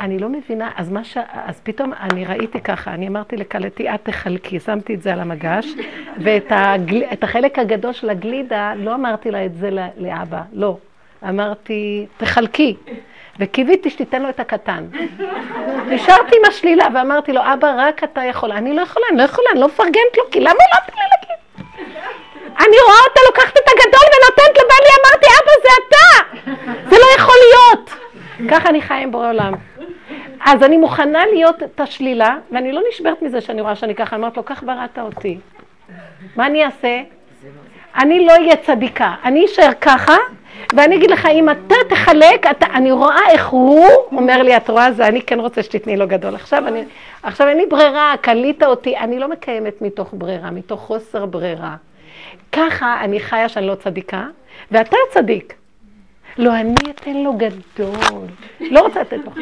אני 0.00 0.18
לא 0.18 0.28
מבינה, 0.28 0.70
אז, 0.76 0.90
מה 0.90 1.04
ש... 1.04 1.18
אז 1.32 1.60
פתאום 1.60 1.92
אני 2.00 2.24
ראיתי 2.24 2.60
ככה, 2.60 2.94
אני 2.94 3.08
אמרתי 3.08 3.36
לקלטי, 3.36 3.94
את 3.94 4.04
תחלקי, 4.04 4.60
שמתי 4.60 4.94
את 4.94 5.02
זה 5.02 5.12
על 5.12 5.20
המגש, 5.20 5.66
ואת 6.20 6.46
הגל... 6.50 7.02
החלק 7.22 7.58
הגדול 7.58 7.92
של 7.92 8.10
הגלידה, 8.10 8.72
לא 8.76 8.94
אמרתי 8.94 9.30
לה 9.30 9.44
את 9.44 9.54
זה 9.54 9.70
לאבא, 9.96 10.42
לא. 10.52 10.76
אמרתי, 11.28 12.06
תחלקי. 12.16 12.76
וקיוויתי 13.38 13.90
שתיתן 13.90 14.22
לו 14.22 14.28
את 14.28 14.40
הקטן. 14.40 14.84
נשארתי 15.86 16.36
עם 16.36 16.44
השלילה 16.48 16.86
ואמרתי 16.94 17.32
לו, 17.32 17.40
אבא, 17.52 17.74
רק 17.78 18.04
אתה 18.04 18.24
יכול. 18.24 18.52
אני 18.52 18.76
לא 18.76 18.80
יכולה, 18.80 19.06
אני 19.10 19.18
לא 19.18 19.22
יכולה, 19.22 19.48
אני 19.52 19.60
לא 19.60 19.66
מפרגנת 19.66 20.16
לו, 20.18 20.24
כי 20.30 20.40
למה 20.40 20.52
לא 20.52 20.80
נותן 20.80 20.92
לי 20.96 21.04
להגיד? 21.10 21.37
אני 22.58 22.76
רואה 22.86 22.98
אותה 23.08 23.20
לוקחת 23.26 23.52
את 23.52 23.68
הגדול 23.68 24.06
ונותנת 24.12 24.58
לבעלי, 24.58 24.90
אמרתי, 25.00 25.26
אבא, 25.26 25.52
זה 25.62 25.68
אתה! 25.88 26.38
זה 26.90 26.96
לא 26.96 27.06
יכול 27.16 27.34
להיות! 27.48 27.90
ככה 28.50 28.68
אני 28.68 28.82
חיה 28.82 28.96
עם 28.96 29.10
בורא 29.10 29.28
עולם. 29.28 29.54
אז 30.46 30.62
אני 30.62 30.76
מוכנה 30.76 31.26
להיות 31.26 31.62
את 31.62 31.80
השלילה, 31.80 32.36
ואני 32.52 32.72
לא 32.72 32.80
נשברת 32.88 33.22
מזה 33.22 33.40
שאני 33.40 33.60
רואה 33.60 33.76
שאני 33.76 33.94
ככה, 33.94 34.16
אני 34.16 34.22
אומרת 34.22 34.36
לו, 34.36 34.44
כך 34.44 34.62
בראת 34.62 34.98
אותי. 34.98 35.38
מה 36.36 36.46
אני 36.46 36.64
אעשה? 36.64 37.00
אני 37.96 38.26
לא 38.26 38.32
אהיה 38.32 38.56
צדיקה, 38.56 39.14
אני 39.24 39.44
אשאר 39.44 39.70
ככה, 39.80 40.16
ואני 40.74 40.96
אגיד 40.96 41.10
לך, 41.10 41.26
אם 41.26 41.50
אתה 41.50 41.74
תחלק, 41.88 42.46
אתה, 42.50 42.66
אני 42.74 42.92
רואה 42.92 43.30
איך 43.30 43.46
הוא 43.48 43.86
אומר 44.12 44.42
לי, 44.42 44.56
את 44.56 44.70
רואה 44.70 44.92
זה, 44.92 45.06
אני 45.06 45.22
כן 45.22 45.40
רוצה 45.40 45.62
שתתני 45.62 45.96
לו 45.96 46.08
גדול. 46.08 46.34
עכשיו, 46.34 46.68
אני, 46.68 46.84
עכשיו 47.22 47.48
אין 47.48 47.56
לי 47.56 47.66
ברירה, 47.66 48.14
קלית 48.20 48.62
אותי, 48.62 48.96
אני 48.96 49.18
לא 49.18 49.28
מקיימת 49.28 49.82
מתוך 49.82 50.08
ברירה, 50.12 50.50
מתוך 50.50 50.80
חוסר 50.80 51.26
ברירה. 51.26 51.76
ככה 52.52 53.04
אני 53.04 53.20
חיה 53.20 53.48
שאני 53.48 53.66
לא 53.66 53.74
צדיקה, 53.74 54.26
ואתה 54.70 54.96
צדיק. 55.10 55.54
לא, 56.38 56.54
אני 56.54 56.74
אתן 56.90 57.16
לו 57.16 57.32
גדול. 57.32 58.26
לא 58.60 58.80
רוצה 58.80 59.00
לתת 59.00 59.16
לו. 59.24 59.32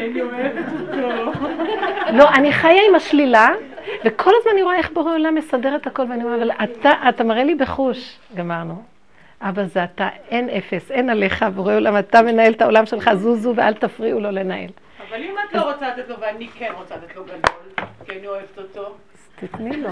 לא, 2.13 2.29
אני 2.29 2.53
חיה 2.53 2.83
עם 2.89 2.95
השלילה, 2.95 3.49
וכל 4.05 4.31
הזמן 4.41 4.53
אני 4.53 4.63
רואה 4.63 4.77
איך 4.77 4.91
בורא 4.93 5.13
עולם 5.13 5.35
מסדר 5.35 5.77
את 5.77 5.87
הכל, 5.87 6.03
ואני 6.11 6.25
אומרת, 6.25 6.43
אבל 6.43 6.51
אתה, 6.51 6.93
אתה 7.09 7.25
מראה 7.25 7.45
לי 7.45 7.55
בחוש. 7.55 8.19
גמרנו. 8.35 8.83
אבא 9.41 9.65
זה 9.65 9.85
אתה, 9.85 10.09
אין 10.31 10.49
אפס, 10.49 10.91
אין 10.91 11.11
עליך, 11.11 11.45
בורא 11.55 11.75
עולם, 11.75 11.99
אתה 11.99 12.23
מנהל 12.23 12.53
את 12.53 12.63
העולם 12.63 12.87
שלך, 12.87 13.11
זוזו 13.15 13.53
ואל 13.57 13.75
תפריעו 13.75 14.21
לו 14.21 14.31
לנהל. 14.31 14.71
אבל 15.11 15.23
אם 15.23 15.35
את 15.49 15.55
לא 15.55 15.73
רוצה 15.73 15.89
לתת 15.89 16.09
לו 16.09 16.21
ואני 16.21 16.49
כן 16.49 16.73
רוצה 16.79 16.97
לתת 16.97 17.17
לו 17.17 17.25
גדול, 17.25 17.87
כי 18.05 18.19
אני 18.19 18.27
אוהבת 18.27 18.59
אותו, 18.59 18.95
תתני 19.41 19.77
לו. 19.77 19.91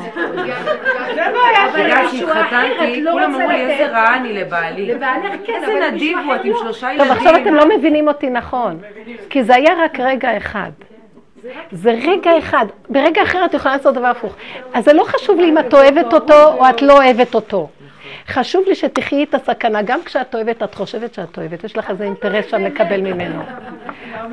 זה 1.14 1.22
בעיה 1.32 1.72
בגלל 1.74 2.08
שלי. 2.08 2.18
שהתחתנתי, 2.18 3.02
לא 3.02 3.10
כולם 3.10 3.34
אמרו 3.34 3.48
לי. 3.48 3.60
איזה 3.60 3.92
רעה 3.92 4.16
אני 4.16 4.32
לבעלי. 4.32 4.86
לבעלך 4.86 5.32
כן, 5.46 5.60
איזה 5.62 5.90
נדיב 5.90 6.18
הוא, 6.18 6.34
את 6.34 6.40
עם 6.44 6.52
שלושה 6.60 6.88
טוב, 6.98 7.10
עכשיו 7.10 7.32
אתם 7.32 7.40
ילדים. 7.40 7.54
לא 7.54 7.68
מבינים 7.78 8.08
אותי 8.08 8.30
נכון, 8.30 8.78
כי 9.30 9.42
זה 9.42 9.54
היה 9.54 9.70
רק 9.84 10.00
רגע 10.00 10.36
אחד. 10.36 10.70
זה 11.72 11.90
רגע 11.90 12.38
אחד, 12.38 12.66
ברגע 12.88 13.22
אחר 13.22 13.44
את 13.44 13.54
יכולה 13.54 13.76
לעשות 13.76 13.94
דבר 13.94 14.06
הפוך. 14.06 14.36
אז 14.74 14.84
זה 14.84 14.92
לא 14.92 15.04
חשוב 15.04 15.40
לי 15.40 15.48
אם 15.48 15.58
את 15.58 15.74
אוהבת 15.74 16.12
אותו 16.12 16.52
או 16.52 16.68
את 16.70 16.82
לא 16.82 16.92
אוהבת 16.92 17.34
אותו. 17.34 17.68
חשוב 18.28 18.64
לי 18.66 18.74
שתחיי 18.74 19.24
את 19.24 19.34
הסכנה, 19.34 19.82
גם 19.82 20.00
כשאת 20.04 20.34
אוהבת, 20.34 20.62
את 20.62 20.74
חושבת 20.74 21.14
שאת 21.14 21.38
אוהבת, 21.38 21.64
יש 21.64 21.76
לך 21.76 21.90
איזה 21.90 22.04
אינטרס 22.04 22.46
שם 22.46 22.64
לקבל 22.64 23.00
ממנו. 23.00 23.42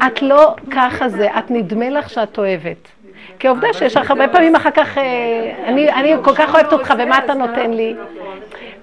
את 0.08 0.22
לא 0.22 0.56
ככה 0.72 1.10
זה, 1.10 1.28
את 1.38 1.52
נדמה 1.52 1.90
לך 1.90 2.10
שאת 2.10 2.38
אוהבת. 2.38 3.01
כי 3.42 3.48
עובדה 3.48 3.74
שיש 3.74 3.98
לך 3.98 4.10
הרבה 4.10 4.28
פעמים 4.28 4.56
אחר 4.56 4.72
כך, 4.72 4.98
אה, 4.98 5.64
אני, 5.68 5.94
אני 5.94 6.14
כל 6.24 6.36
כך 6.36 6.54
אוהבת 6.54 6.74
אותך 6.74 6.94
ומה 7.00 7.18
אתה 7.18 7.34
נותן 7.34 7.72
לי. 7.72 7.96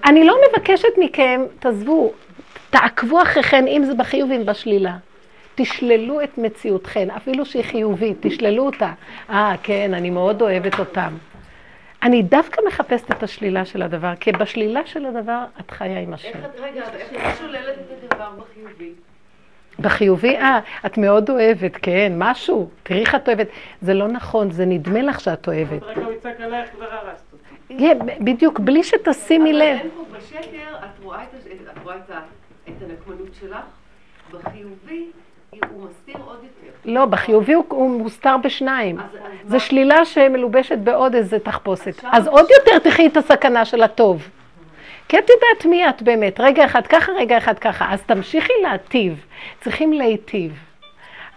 אני 0.05 0.23
לא 0.23 0.37
מבקשת 0.49 0.87
מכם, 0.97 1.41
תעזבו, 1.59 2.13
תעקבו 2.69 3.21
אחריכם, 3.21 3.65
אם 3.67 3.83
זה 3.85 3.93
בחיוב 3.93 4.29
ואם 4.29 4.45
בשלילה. 4.45 4.97
תשללו 5.55 6.23
את 6.23 6.37
מציאותכם, 6.37 7.07
אפילו 7.17 7.45
שהיא 7.45 7.63
חיובית, 7.63 8.17
תשללו 8.19 8.65
אותה. 8.65 8.91
אה, 9.29 9.53
כן, 9.63 9.93
אני 9.93 10.09
מאוד 10.09 10.41
אוהבת 10.41 10.79
אותם. 10.79 11.13
אני 12.03 12.23
דווקא 12.23 12.61
מחפשת 12.67 13.11
את 13.11 13.23
השלילה 13.23 13.65
של 13.65 13.81
הדבר, 13.81 14.15
כי 14.19 14.31
בשלילה 14.31 14.81
של 14.85 15.05
הדבר 15.05 15.43
את 15.59 15.71
חיה 15.71 15.99
עם 15.99 16.13
השם. 16.13 16.27
איך 16.27 16.45
את, 16.45 16.59
רגע, 16.59 16.83
איך 16.93 17.13
את 17.13 17.37
שוללת 17.37 17.75
את 18.03 18.13
הדבר 18.13 18.29
בחיובי? 18.37 18.93
בחיובי, 19.81 20.35
אה, 20.37 20.59
את 20.85 20.97
מאוד 20.97 21.29
אוהבת, 21.29 21.71
כן, 21.81 22.13
משהו, 22.17 22.69
תראי 22.83 22.99
איך 23.01 23.15
את 23.15 23.27
אוהבת. 23.27 23.47
זה 23.81 23.93
לא 23.93 24.07
נכון, 24.07 24.51
זה 24.51 24.65
נדמה 24.65 25.01
לך 25.01 25.19
שאת 25.19 25.47
אוהבת. 25.47 25.83
רגע 25.83 26.01
הוא 26.05 26.13
יצעק 26.13 26.41
עלייך 26.41 26.69
כבר 26.71 26.85
הרסת 26.91 27.23
אותי. 27.69 27.85
בדיוק, 28.19 28.59
בלי 28.59 28.83
שתשימי 28.83 29.49
אבל 29.51 29.59
לב. 29.59 29.63
אין 29.79 29.89
פה 29.95 30.03
בשקר, 30.17 30.75
את 30.85 31.03
רואה 31.03 31.23
את 32.67 32.81
הנקמנות 32.81 33.29
שלך, 33.39 33.57
בחיובי 34.31 35.05
הוא 35.71 35.85
מסתיר 35.89 36.15
עוד 36.25 36.37
יותר. 36.43 36.77
לא, 36.85 37.05
בחיובי 37.05 37.53
הוא, 37.53 37.89
מוסתר 37.89 38.35
בשניים. 38.43 38.95
מה- 38.95 39.59
שלילה 39.59 40.05
שמלובשת 40.05 40.77
בעוד 40.77 41.15
איזה 41.15 41.39
תחפושת. 41.39 41.93
אז 42.11 42.27
עוד 42.27 42.45
יותר 42.59 42.89
תחי 42.89 43.07
את 43.07 43.17
הסכנה 43.17 43.65
של 43.65 43.83
הטוב. 43.83 44.29
כי 45.09 45.19
את 45.19 45.29
יודעת 45.29 45.65
מי 45.65 45.89
את 45.89 46.01
באמת, 46.01 46.39
רגע 46.39 46.65
אחד 46.65 46.87
ככה, 46.87 47.11
רגע 47.11 47.37
אחד 47.37 47.59
ככה. 47.59 47.93
אז 47.93 48.01
תמשיכי 48.01 48.53
להטיב, 48.63 49.25
צריכים 49.61 49.93
להיטיב. 49.93 50.59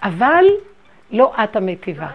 אבל 0.03 0.45
לא 1.11 1.33
את 1.45 1.57
המיטיבה. 1.57 2.09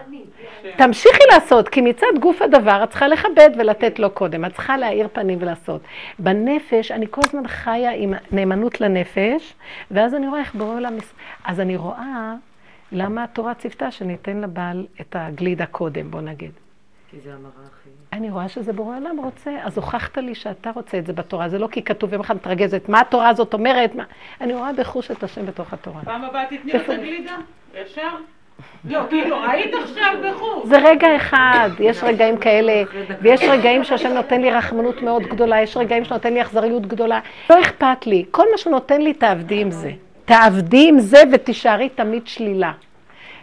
תמשיכי 0.76 1.22
לעשות, 1.32 1.68
כי 1.68 1.80
מצד 1.80 2.06
גוף 2.20 2.42
הדבר 2.42 2.84
את 2.84 2.90
צריכה 2.90 3.08
לכבד 3.08 3.50
ולתת 3.58 3.98
לו 3.98 4.10
קודם. 4.10 4.44
את 4.44 4.52
צריכה 4.52 4.76
להאיר 4.76 5.08
פנים 5.12 5.38
ולעשות. 5.40 5.80
בנפש, 6.18 6.90
אני 6.90 7.06
כל 7.10 7.20
הזמן 7.28 7.48
חיה 7.48 7.90
עם 7.94 8.14
נאמנות 8.32 8.80
לנפש, 8.80 9.54
ואז 9.90 10.14
אני 10.14 10.28
רואה 10.28 10.40
איך 10.40 10.54
בורא 10.54 10.74
עולם... 10.74 10.96
מס- 10.96 11.14
אז 11.44 11.60
אני 11.60 11.76
רואה 11.76 12.34
למה 12.92 13.24
התורה 13.24 13.54
ציוותה 13.54 13.90
שניתן 13.90 14.40
לבעל 14.40 14.86
את 15.00 15.16
הגלידה 15.18 15.66
קודם, 15.66 16.10
בוא 16.10 16.20
נגיד. 16.20 16.52
כי 17.10 17.16
זה 17.24 17.34
המראה 17.34 17.50
הכי... 17.66 17.90
אני 18.12 18.30
רואה 18.30 18.48
שזה 18.48 18.72
בורא 18.72 18.96
עולם 18.96 19.16
רוצה, 19.18 19.50
אז 19.64 19.76
הוכחת 19.76 20.18
לי 20.18 20.34
שאתה 20.34 20.70
רוצה 20.74 20.98
את 20.98 21.06
זה 21.06 21.12
בתורה. 21.12 21.48
זה 21.48 21.58
לא 21.58 21.66
כי 21.66 21.82
כתוב 21.82 22.12
יום 22.12 22.20
אחד 22.20 22.36
מתרגזת, 22.36 22.88
מה 22.88 23.00
התורה 23.00 23.28
הזאת 23.28 23.54
אומרת? 23.54 23.94
מה... 23.94 24.04
אני 24.40 24.54
רואה 24.54 24.72
בחוש 24.72 25.10
את 25.10 25.22
השם 25.22 25.46
בתוך 25.46 25.72
התורה. 25.72 26.00
פעם 26.04 26.24
הבאה 26.24 26.44
תתני 26.46 26.72
לו 26.72 26.80
את 26.80 26.88
הגלידה? 26.88 27.36
ישר? 27.82 28.08
לא, 28.84 29.00
כאילו, 29.08 29.36
היית 29.50 29.74
עכשיו 29.74 30.14
בחוץ. 30.24 30.68
זה 30.68 30.78
רגע 30.78 31.16
אחד, 31.16 31.70
יש 31.80 32.02
רגעים 32.02 32.38
כאלה, 32.38 32.82
ויש 33.20 33.42
רגעים 33.42 33.84
שהשם 33.84 34.08
נותן 34.08 34.40
לי 34.40 34.50
רחמנות 34.50 35.02
מאוד 35.02 35.22
גדולה, 35.22 35.62
יש 35.62 35.76
רגעים 35.76 36.04
שנותן 36.04 36.34
לי 36.34 36.42
אכזריות 36.42 36.86
גדולה. 36.86 37.20
לא 37.50 37.60
אכפת 37.60 38.06
לי, 38.06 38.24
כל 38.30 38.44
מה 38.52 38.58
שהוא 38.58 38.70
נותן 38.70 39.00
לי, 39.00 39.14
תעבדי 39.14 39.60
עם 39.60 39.70
זה. 39.70 39.90
תעבדי 40.24 40.88
עם 40.88 40.98
זה 40.98 41.22
ותישארי 41.32 41.88
תמיד 41.88 42.26
שלילה. 42.26 42.72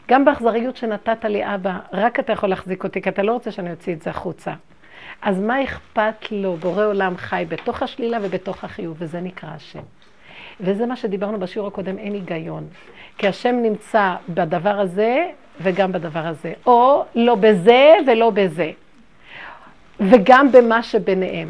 גם 0.07 0.25
באכזריות 0.25 0.77
שנתת 0.77 1.25
לי, 1.25 1.55
אבא, 1.55 1.77
רק 1.93 2.19
אתה 2.19 2.33
יכול 2.33 2.49
להחזיק 2.49 2.83
אותי, 2.83 3.01
כי 3.01 3.09
אתה 3.09 3.23
לא 3.23 3.31
רוצה 3.31 3.51
שאני 3.51 3.71
אוציא 3.71 3.93
את 3.93 4.01
זה 4.01 4.09
החוצה. 4.09 4.53
אז 5.21 5.39
מה 5.39 5.63
אכפת 5.63 6.31
לו? 6.31 6.57
בורא 6.57 6.85
עולם 6.85 7.17
חי 7.17 7.45
בתוך 7.49 7.83
השלילה 7.83 8.17
ובתוך 8.21 8.63
החיוב, 8.63 8.95
וזה 8.99 9.21
נקרא 9.21 9.49
השם. 9.49 9.79
וזה 10.61 10.85
מה 10.85 10.95
שדיברנו 10.95 11.39
בשיעור 11.39 11.67
הקודם, 11.67 11.97
אין 11.97 12.13
היגיון. 12.13 12.67
כי 13.17 13.27
השם 13.27 13.55
נמצא 13.61 14.15
בדבר 14.29 14.79
הזה 14.79 15.29
וגם 15.61 15.91
בדבר 15.91 16.27
הזה. 16.27 16.53
או 16.65 17.05
לא 17.15 17.35
בזה 17.35 17.93
ולא 18.07 18.29
בזה. 18.29 18.71
וגם 19.99 20.51
במה 20.51 20.83
שביניהם. 20.83 21.49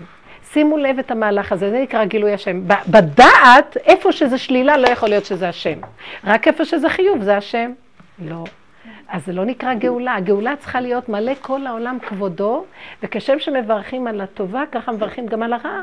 שימו 0.52 0.78
לב 0.78 1.00
את 1.00 1.12
המהלך 1.12 1.52
הזה, 1.52 1.70
זה 1.70 1.82
נקרא 1.82 2.06
גילוי 2.06 2.34
השם. 2.34 2.62
בדעת, 2.88 3.78
איפה 3.86 4.12
שזה 4.12 4.38
שלילה, 4.38 4.78
לא 4.78 4.88
יכול 4.88 5.10
להיות 5.10 5.26
שזה 5.26 5.50
השם. 5.50 5.80
רק 6.24 6.48
איפה 6.48 6.66
שזה 6.66 6.90
חיוב, 6.90 7.22
זה 7.22 7.38
השם. 7.38 7.72
לא. 8.20 8.44
אז 9.08 9.26
זה 9.26 9.34
לא 9.34 9.46
נקרא 9.46 9.74
גאולה. 9.74 10.16
הגאולה 10.16 10.56
צריכה 10.56 10.82
להיות 10.82 11.10
מלא 11.10 11.34
כל 11.42 11.68
העולם 11.68 11.98
כבודו, 12.00 12.66
וכשם 13.04 13.40
שמברכים 13.40 14.08
על 14.08 14.22
הטובה, 14.22 14.64
ככה 14.72 14.92
מברכים 14.92 15.28
גם 15.28 15.44
על 15.44 15.54
הרעה. 15.54 15.82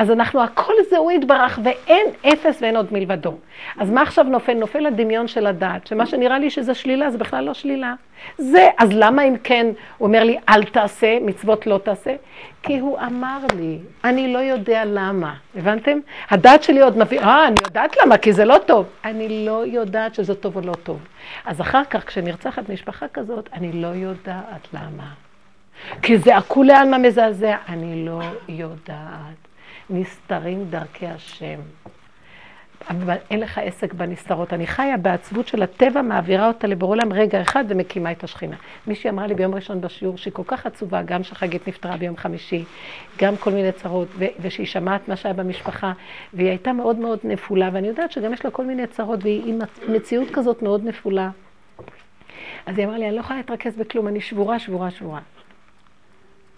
אז 0.00 0.10
אנחנו, 0.10 0.42
הכל 0.42 0.72
זה 0.90 0.96
הוא 0.96 1.12
יתברך, 1.12 1.58
ואין 1.64 2.06
אפס 2.32 2.62
ואין 2.62 2.76
עוד 2.76 2.92
מלבדו. 2.92 3.34
אז 3.78 3.90
מה 3.90 4.02
עכשיו 4.02 4.24
נופל? 4.24 4.54
נופל 4.54 4.86
הדמיון 4.86 5.28
של 5.28 5.46
הדעת, 5.46 5.86
שמה 5.86 6.06
שנראה 6.06 6.38
לי 6.38 6.50
שזה 6.50 6.74
שלילה, 6.74 7.10
זה 7.10 7.18
בכלל 7.18 7.44
לא 7.44 7.54
שלילה. 7.54 7.94
זה, 8.38 8.68
אז 8.78 8.88
למה 8.92 9.22
אם 9.22 9.36
כן, 9.44 9.66
הוא 9.98 10.06
אומר 10.06 10.24
לי, 10.24 10.38
אל 10.48 10.64
תעשה, 10.64 11.18
מצוות 11.20 11.66
לא 11.66 11.78
תעשה? 11.78 12.14
כי 12.62 12.78
הוא 12.78 12.98
אמר 12.98 13.38
לי, 13.56 13.78
אני 14.04 14.32
לא 14.32 14.38
יודע 14.38 14.82
למה. 14.84 15.34
הבנתם? 15.56 15.98
הדעת 16.30 16.62
שלי 16.62 16.80
עוד 16.80 16.98
מביא, 16.98 17.20
אה, 17.20 17.46
אני 17.46 17.56
יודעת 17.64 17.96
למה, 17.96 18.18
כי 18.18 18.32
זה 18.32 18.44
לא 18.44 18.56
טוב. 18.66 18.86
אני 19.04 19.46
לא 19.46 19.66
יודעת 19.66 20.14
שזה 20.14 20.34
טוב 20.34 20.56
או 20.56 20.60
לא 20.60 20.74
טוב. 20.82 20.98
אז 21.46 21.60
אחר 21.60 21.84
כך, 21.84 22.06
כשנרצחת 22.06 22.68
משפחה 22.68 23.08
כזאת, 23.08 23.48
אני 23.52 23.72
לא 23.72 23.88
יודעת 23.88 24.68
למה. 24.72 25.06
כי 26.02 26.18
זה 26.18 26.36
הכולי 26.36 26.72
עלמא 26.72 26.98
מזעזע, 26.98 27.56
אני 27.68 28.06
לא 28.06 28.20
יודעת. 28.48 29.49
נסתרים 29.90 30.64
דרכי 30.70 31.06
השם. 31.06 31.60
אבל 32.90 33.16
אין 33.30 33.40
לך 33.40 33.58
עסק 33.58 33.92
בנסתרות. 33.92 34.52
אני 34.52 34.66
חיה 34.66 34.96
בעצבות 34.96 35.48
של 35.48 35.62
הטבע, 35.62 36.02
מעבירה 36.02 36.48
אותה 36.48 36.66
לבורא 36.66 36.90
עולם 36.90 37.12
רגע 37.12 37.42
אחד 37.42 37.64
ומקימה 37.68 38.12
את 38.12 38.24
השכינה. 38.24 38.56
מישהי 38.86 39.10
אמרה 39.10 39.26
לי 39.26 39.34
ביום 39.34 39.54
ראשון 39.54 39.80
בשיעור 39.80 40.18
שהיא 40.18 40.32
כל 40.32 40.42
כך 40.46 40.66
עצובה, 40.66 41.02
גם 41.02 41.22
שחגית 41.22 41.68
נפטרה 41.68 41.96
ביום 41.96 42.16
חמישי, 42.16 42.64
גם 43.18 43.36
כל 43.36 43.50
מיני 43.50 43.72
צרות, 43.72 44.08
ו- 44.18 44.24
ושהיא 44.40 44.66
שמעת 44.66 45.08
מה 45.08 45.16
שהיה 45.16 45.34
במשפחה, 45.34 45.92
והיא 46.34 46.48
הייתה 46.48 46.72
מאוד 46.72 46.96
מאוד 46.96 47.18
נפולה, 47.24 47.70
ואני 47.72 47.88
יודעת 47.88 48.12
שגם 48.12 48.32
יש 48.32 48.44
לה 48.44 48.50
כל 48.50 48.64
מיני 48.64 48.86
צרות, 48.86 49.22
והיא 49.22 49.42
עם 49.46 49.58
מציאות 49.88 50.28
כזאת 50.32 50.62
מאוד 50.62 50.84
נפולה. 50.84 51.30
אז 52.66 52.78
היא 52.78 52.86
אמרה 52.86 52.98
לי, 52.98 53.06
אני 53.06 53.14
לא 53.14 53.20
יכולה 53.20 53.38
להתרכז 53.38 53.76
בכלום, 53.76 54.08
אני 54.08 54.20
שבורה, 54.20 54.58
שבורה, 54.58 54.90
שבורה. 54.90 55.20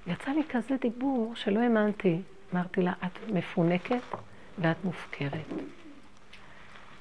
יצא 0.07 0.31
לי 0.31 0.43
כזה 0.51 0.77
דיבור 0.81 1.33
שלא 1.37 1.61
האמנתי. 1.61 2.19
אמרתי 2.55 2.83
לה, 2.83 2.93
את 3.05 3.19
מפונקת 3.29 4.03
ואת 4.59 4.85
מופקרת. 4.85 5.53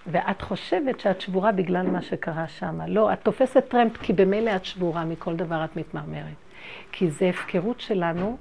ואת 0.08 0.42
חושבת 0.42 1.00
שאת 1.00 1.22
שבורה 1.22 1.52
בגלל 1.52 1.88
מה 1.88 2.02
שקרה 2.02 2.48
שם. 2.48 2.80
לא, 2.88 3.14
את 3.14 3.20
תופסת 3.24 3.66
טרמפ 3.70 3.98
כי 3.98 4.14
במילא 4.14 4.56
את 4.56 4.66
שבורה, 4.66 5.06
מכל 5.06 5.36
דבר 5.36 5.66
את 5.66 5.76
מתמרמרת. 5.78 6.36
כי 6.92 7.10
זה 7.10 7.30
הפקרות 7.30 7.80
שלנו. 7.80 8.38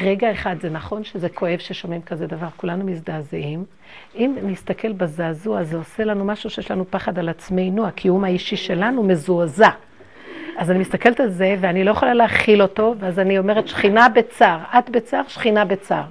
רגע 0.00 0.32
אחד, 0.32 0.56
זה 0.60 0.70
נכון 0.70 1.04
שזה 1.04 1.28
כואב 1.28 1.58
ששומעים 1.58 2.02
כזה 2.02 2.26
דבר, 2.26 2.48
כולנו 2.56 2.84
מזדעזעים. 2.84 3.64
אם 4.14 4.34
נסתכל 4.42 4.92
בזעזוע, 4.92 5.62
זה 5.64 5.76
עושה 5.76 6.04
לנו 6.04 6.24
משהו 6.24 6.50
שיש 6.50 6.70
לנו 6.70 6.90
פחד 6.90 7.18
על 7.18 7.28
עצמנו, 7.28 7.86
הקיום 7.86 8.24
האישי 8.24 8.56
שלנו 8.56 9.02
מזועזע. 9.02 9.70
אז 10.58 10.70
אני 10.70 10.78
מסתכלת 10.78 11.20
על 11.20 11.28
זה, 11.28 11.56
ואני 11.60 11.84
לא 11.84 11.90
יכולה 11.90 12.14
להכיל 12.14 12.62
אותו, 12.62 12.94
ואז 12.98 13.18
אני 13.18 13.38
אומרת, 13.38 13.68
שכינה 13.68 14.08
בצער. 14.08 14.58
את 14.78 14.90
בצער, 14.90 15.22
שכינה 15.28 15.64
בצער. 15.64 16.04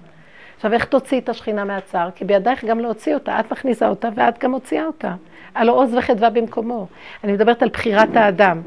עכשיו, 0.55 0.73
איך 0.73 0.85
תוציאי 0.85 1.19
את 1.19 1.29
השכינה 1.29 1.63
מהצער? 1.63 2.09
כי 2.15 2.25
בידייך 2.25 2.65
גם 2.65 2.79
להוציא 2.79 3.13
אותה. 3.13 3.39
את 3.39 3.51
מכניסה 3.51 3.89
אותה, 3.89 4.09
ואת 4.15 4.43
גם 4.43 4.51
מוציאה 4.51 4.85
אותה. 4.85 5.13
הלא 5.55 5.71
עוז 5.71 5.95
וחדווה 5.95 6.29
במקומו. 6.29 6.87
אני 7.23 7.31
מדברת 7.31 7.63
על 7.63 7.69
בחירת 7.69 8.15
האדם. 8.15 8.61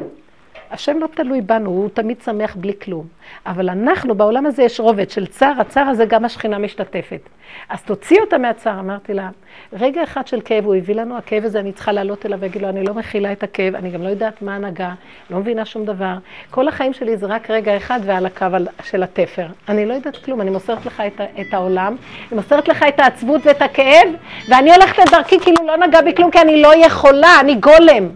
השם 0.70 0.98
לא 0.98 1.06
תלוי 1.14 1.40
בנו, 1.40 1.70
הוא 1.70 1.88
תמיד 1.94 2.16
שמח 2.24 2.56
בלי 2.56 2.72
כלום. 2.82 3.06
אבל 3.46 3.68
אנחנו, 3.68 4.14
בעולם 4.14 4.46
הזה 4.46 4.62
יש 4.62 4.80
רובד 4.80 5.10
של 5.10 5.26
צער, 5.26 5.52
הצער 5.58 5.88
הזה 5.88 6.04
גם 6.04 6.24
השכינה 6.24 6.58
משתתפת. 6.58 7.20
אז 7.68 7.82
תוציא 7.82 8.20
אותה 8.20 8.38
מהצער, 8.38 8.80
אמרתי 8.80 9.14
לה, 9.14 9.28
רגע 9.72 10.02
אחד 10.02 10.26
של 10.26 10.40
כאב 10.44 10.64
הוא 10.64 10.74
הביא 10.74 10.94
לנו, 10.94 11.16
הכאב 11.16 11.44
הזה 11.44 11.60
אני 11.60 11.72
צריכה 11.72 11.92
לעלות 11.92 12.26
אליו 12.26 12.38
ולהגיד 12.38 12.62
לו, 12.62 12.68
אני 12.68 12.84
לא 12.84 12.94
מכילה 12.94 13.32
את 13.32 13.42
הכאב, 13.42 13.74
אני 13.74 13.90
גם 13.90 14.02
לא 14.02 14.08
יודעת 14.08 14.42
מה 14.42 14.54
הנהגה, 14.54 14.92
לא 15.30 15.38
מבינה 15.38 15.64
שום 15.64 15.84
דבר. 15.84 16.14
כל 16.50 16.68
החיים 16.68 16.92
שלי 16.92 17.16
זה 17.16 17.26
רק 17.26 17.50
רגע 17.50 17.76
אחד 17.76 18.00
ועל 18.04 18.26
הקו 18.26 18.46
של 18.82 19.02
התפר. 19.02 19.46
אני 19.68 19.86
לא 19.86 19.94
יודעת 19.94 20.16
כלום, 20.16 20.40
אני 20.40 20.50
מוסרת 20.50 20.86
לך 20.86 21.02
את, 21.06 21.20
את 21.40 21.54
העולם, 21.54 21.96
אני 22.32 22.40
מוסרת 22.40 22.68
לך 22.68 22.84
את 22.88 23.00
העצבות 23.00 23.40
ואת 23.44 23.62
הכאב, 23.62 24.08
ואני 24.48 24.74
הולכת 24.74 24.98
לדרכי 24.98 25.40
כאילו 25.40 25.66
לא 25.66 25.76
נגע 25.76 26.02
בי 26.02 26.14
כלום, 26.14 26.30
כי 26.30 26.40
אני 26.40 26.62
לא 26.62 26.74
יכולה, 26.76 27.40
אני 27.40 27.54
גולם. 27.54 28.08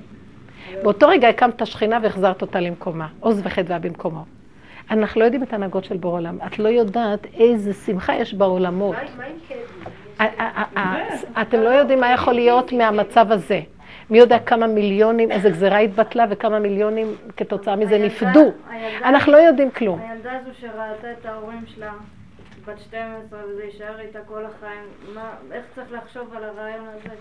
באותו 0.84 1.08
רגע 1.08 1.28
הקמת 1.28 1.62
השכינה 1.62 1.98
והחזרת 2.02 2.42
אותה 2.42 2.60
למקומה, 2.60 3.08
עוז 3.20 3.40
וחדווה 3.44 3.78
במקומו. 3.78 4.24
אנחנו 4.90 5.20
לא 5.20 5.24
יודעים 5.24 5.42
את 5.42 5.52
ההנהגות 5.52 5.84
של 5.84 5.96
בור 5.96 6.12
עולם. 6.12 6.38
את 6.46 6.58
לא 6.58 6.68
יודעת 6.68 7.26
איזה 7.34 7.72
שמחה 7.72 8.14
יש 8.14 8.34
בעולמות. 8.34 8.96
אתם 11.42 11.60
לא 11.60 11.68
יודעים 11.68 12.00
מה 12.00 12.12
יכול 12.12 12.34
להיות 12.34 12.72
מהמצב 12.72 13.32
הזה. 13.32 13.60
מי 14.10 14.18
יודע 14.18 14.38
כמה 14.38 14.66
מיליונים, 14.66 15.30
איזה 15.30 15.50
גזירה 15.50 15.78
התבטלה 15.78 16.24
וכמה 16.30 16.58
מיליונים 16.58 17.14
כתוצאה 17.36 17.76
מזה 17.76 17.98
נפדו. 17.98 18.52
אנחנו 19.04 19.32
לא 19.32 19.36
יודעים 19.36 19.70
כלום. 19.70 20.00
הילדה 20.00 20.32
הזו 20.32 20.50
שראתה 20.60 21.12
את 21.20 21.26
ההורים 21.26 21.64
שלה, 21.66 21.92
בת 22.66 22.78
12, 22.78 23.38
וזה 23.48 23.64
יישאר 23.64 24.00
איתה 24.00 24.18
כל 24.26 24.44
החיים, 24.44 25.18
איך 25.52 25.64
צריך 25.74 25.92
לחשוב 25.92 26.34
על 26.36 26.44
הרעיון 26.44 26.86
הזה? 26.94 27.14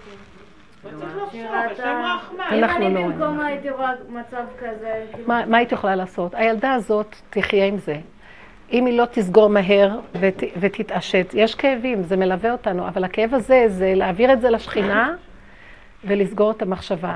אם 2.54 2.64
אני 2.64 2.94
לא 2.94 3.02
במקומה 3.02 3.46
הייתי 3.46 3.70
רואה 3.70 3.92
מצב 4.10 4.44
כזה... 4.60 5.06
כאילו- 5.14 5.28
מה 5.28 5.58
היית 5.58 5.72
יכולה 5.72 5.96
לעשות? 5.96 6.36
הילדה 6.36 6.74
הזאת 6.74 7.16
תחיה 7.30 7.66
עם 7.66 7.78
זה. 7.78 7.96
אם 8.72 8.86
היא 8.86 8.98
לא 8.98 9.06
תסגור 9.12 9.50
מהר 9.50 10.00
ות, 10.20 10.44
ותתעשת, 10.60 11.32
יש 11.34 11.56
כאבים, 11.56 12.04
זה 12.04 12.18
מלווה 12.18 12.52
אותנו, 12.52 12.88
אבל 12.88 13.04
הכאב 13.04 13.34
הזה 13.34 13.66
זה 13.68 13.94
להעביר 13.96 14.34
את 14.34 14.42
זה 14.42 14.50
לשכינה 14.50 15.16
ולסגור 16.04 16.52
את 16.52 16.62
המחשבה. 16.62 17.16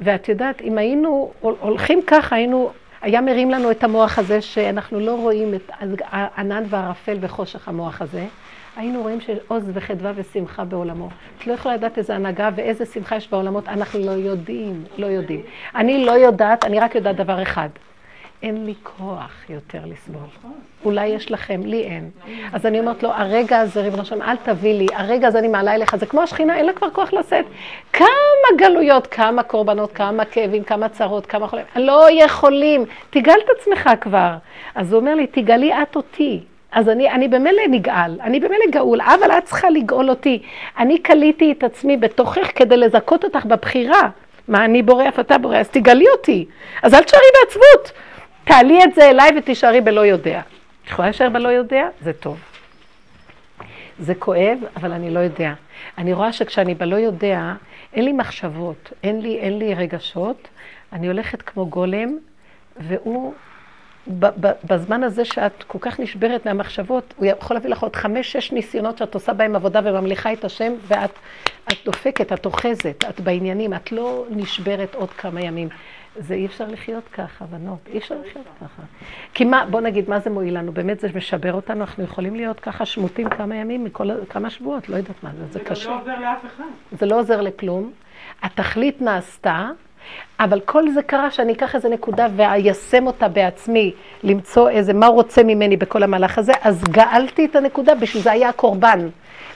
ואת 0.00 0.28
יודעת, 0.28 0.62
אם 0.62 0.78
היינו 0.78 1.32
הולכים 1.40 2.00
ככה, 2.06 2.36
היינו, 2.36 2.70
היה 3.02 3.20
מרים 3.20 3.50
לנו 3.50 3.70
את 3.70 3.84
המוח 3.84 4.18
הזה 4.18 4.40
שאנחנו 4.40 5.00
לא 5.00 5.14
רואים 5.14 5.54
את 5.54 5.70
הענן 6.10 6.62
והערפל 6.68 7.18
וחושך 7.20 7.68
המוח 7.68 8.02
הזה, 8.02 8.26
היינו 8.80 9.02
רואים 9.02 9.20
שיש 9.20 9.38
עוז 9.48 9.70
וחדווה 9.74 10.12
ושמחה 10.14 10.64
בעולמו. 10.64 11.08
את 11.38 11.46
לא 11.46 11.52
יכולה 11.52 11.74
לדעת 11.74 11.98
איזה 11.98 12.14
הנהגה 12.14 12.50
ואיזה 12.54 12.86
שמחה 12.86 13.16
יש 13.16 13.30
בעולמות, 13.30 13.68
אנחנו 13.68 14.00
לא 14.00 14.10
יודעים, 14.10 14.84
לא 14.98 15.06
יודעים. 15.06 15.40
אני 15.74 16.04
לא 16.04 16.12
יודעת, 16.12 16.64
אני 16.64 16.80
רק 16.80 16.94
יודעת 16.94 17.16
דבר 17.16 17.42
אחד. 17.42 17.68
אין 18.42 18.66
לי 18.66 18.74
כוח 18.82 19.44
יותר 19.48 19.78
לסבול. 19.86 20.22
אולי 20.84 21.06
יש 21.06 21.30
לכם, 21.30 21.60
לי 21.64 21.82
אין. 21.82 22.10
אז 22.52 22.66
אני 22.66 22.80
אומרת 22.80 23.02
לו, 23.02 23.12
הרגע 23.12 23.58
הזה, 23.60 23.80
ריבונו 23.80 24.04
שלום, 24.04 24.22
אל 24.22 24.36
תביא 24.36 24.74
לי, 24.74 24.86
הרגע 24.94 25.28
הזה 25.28 25.38
אני 25.38 25.48
מעלה 25.48 25.74
אליך, 25.74 25.96
זה 25.96 26.06
כמו 26.06 26.22
השכינה, 26.22 26.56
אין 26.56 26.66
לה 26.66 26.72
כבר 26.72 26.90
כוח 26.90 27.12
לשאת. 27.12 27.44
כמה 27.92 28.48
גלויות, 28.58 29.06
כמה 29.06 29.42
קורבנות, 29.42 29.92
כמה 29.92 30.24
כאבים, 30.24 30.64
כמה 30.64 30.88
צרות, 30.88 31.26
כמה 31.26 31.48
חולים. 31.48 31.64
לא 31.76 32.06
יכולים, 32.12 32.84
תגאל 33.10 33.38
את 33.44 33.50
עצמך 33.58 33.90
כבר. 34.00 34.36
אז 34.74 34.92
הוא 34.92 35.00
אומר 35.00 35.14
לי, 35.14 35.26
תגאלי 35.26 35.82
את 35.82 35.96
אותי. 35.96 36.40
אז 36.72 36.88
אני, 36.88 37.10
אני 37.10 37.28
במילא 37.28 37.62
נגאל, 37.70 38.20
אני 38.20 38.40
במילא 38.40 38.64
גאול, 38.72 39.00
אבל 39.00 39.30
את 39.30 39.44
צריכה 39.44 39.70
לגאול 39.70 40.10
אותי. 40.10 40.42
אני 40.78 41.02
כליתי 41.02 41.52
את 41.52 41.64
עצמי 41.64 41.96
בתוכך 41.96 42.50
כדי 42.54 42.76
לזכות 42.76 43.24
אותך 43.24 43.44
בבחירה. 43.44 44.08
מה 44.48 44.64
אני 44.64 44.82
בורא, 44.82 45.08
אף 45.08 45.20
אתה 45.20 45.38
בורא, 45.38 45.56
אז 45.56 45.68
תגאלי 45.68 46.08
אותי. 46.16 46.46
אז 46.82 46.94
אל 46.94 47.02
תשארי 47.02 47.22
בעצבות. 47.40 47.92
תעלי 48.44 48.84
את 48.84 48.94
זה 48.94 49.10
אליי 49.10 49.30
ותישארי 49.38 49.80
בלא 49.80 50.00
יודע. 50.00 50.40
את 50.84 50.90
יכולה 50.90 51.08
להישאר 51.08 51.28
בלא 51.28 51.48
יודע? 51.48 51.88
זה 52.00 52.12
טוב. 52.12 52.38
זה 53.98 54.14
כואב, 54.14 54.58
אבל 54.76 54.92
אני 54.92 55.10
לא 55.10 55.20
יודע. 55.20 55.52
אני 55.98 56.12
רואה 56.12 56.32
שכשאני 56.32 56.74
בלא 56.74 56.96
יודע, 56.96 57.52
אין 57.92 58.04
לי 58.04 58.12
מחשבות, 58.12 58.92
אין 59.02 59.20
לי, 59.20 59.38
אין 59.38 59.58
לי 59.58 59.74
רגשות, 59.74 60.48
אני 60.92 61.06
הולכת 61.06 61.42
כמו 61.42 61.66
גולם, 61.66 62.18
והוא 62.76 63.34
בזמן 64.64 65.02
הזה 65.02 65.24
שאת 65.24 65.62
כל 65.62 65.78
כך 65.80 66.00
נשברת 66.00 66.46
מהמחשבות, 66.46 67.14
הוא 67.16 67.26
יכול 67.26 67.56
להביא 67.56 67.70
לך 67.70 67.82
עוד 67.82 67.96
חמש, 67.96 68.32
שש 68.32 68.52
ניסיונות 68.52 68.98
שאת 68.98 69.14
עושה 69.14 69.32
בהם 69.32 69.56
עבודה 69.56 69.80
וממליכה 69.84 70.32
את 70.32 70.44
השם, 70.44 70.72
ואת 70.86 71.10
את 71.72 71.76
דופקת, 71.84 72.32
את 72.32 72.46
אוחזת, 72.46 73.04
את 73.08 73.20
בעניינים, 73.20 73.74
את 73.74 73.92
לא 73.92 74.24
נשברת 74.30 74.94
עוד 74.94 75.10
כמה 75.10 75.40
ימים. 75.40 75.68
זה 76.16 76.34
אי 76.34 76.46
אפשר 76.46 76.68
לחיות 76.68 77.08
ככה, 77.08 77.44
בנות, 77.44 77.78
אי 77.92 77.98
אפשר 77.98 78.14
לחיות 78.20 78.46
ככה. 78.60 78.82
כי 79.34 79.44
מה, 79.44 79.66
בוא 79.70 79.80
נגיד, 79.80 80.10
מה 80.10 80.20
זה 80.20 80.30
מועיל 80.30 80.58
לנו? 80.58 80.72
באמת 80.72 81.00
זה 81.00 81.08
משבר 81.14 81.52
אותנו, 81.52 81.80
אנחנו 81.80 82.04
יכולים 82.04 82.34
להיות 82.34 82.60
ככה 82.60 82.84
שמוטים 82.84 83.28
כמה 83.28 83.56
ימים, 83.56 83.84
מכל, 83.84 84.08
כמה 84.28 84.50
שבועות, 84.50 84.88
לא 84.88 84.96
יודעת 84.96 85.22
מה 85.22 85.30
זה, 85.38 85.46
זה 85.46 85.60
קשה. 85.60 85.74
זה 85.74 85.88
גם 85.88 85.94
לא 85.94 86.00
עוזר 86.00 86.20
לאף 86.20 86.44
אחד. 86.46 86.64
זה 86.92 87.06
לא 87.06 87.18
עוזר 87.18 87.40
לכלום. 87.40 87.92
התכלית 88.42 89.02
נעשתה, 89.02 89.70
אבל 90.40 90.60
כל 90.60 90.90
זה 90.90 91.02
קרה 91.02 91.30
שאני 91.30 91.52
אקח 91.52 91.74
איזה 91.74 91.88
נקודה 91.88 92.26
ואיישם 92.36 93.06
אותה 93.06 93.28
בעצמי, 93.28 93.92
למצוא 94.22 94.70
איזה, 94.70 94.92
מה 94.92 95.06
הוא 95.06 95.14
רוצה 95.14 95.42
ממני 95.42 95.76
בכל 95.76 96.02
המהלך 96.02 96.38
הזה, 96.38 96.52
אז 96.62 96.84
גאלתי 96.84 97.44
את 97.44 97.56
הנקודה, 97.56 97.94
בשביל 97.94 98.22
זה 98.22 98.32
היה 98.32 98.48
הקורבן. 98.48 99.08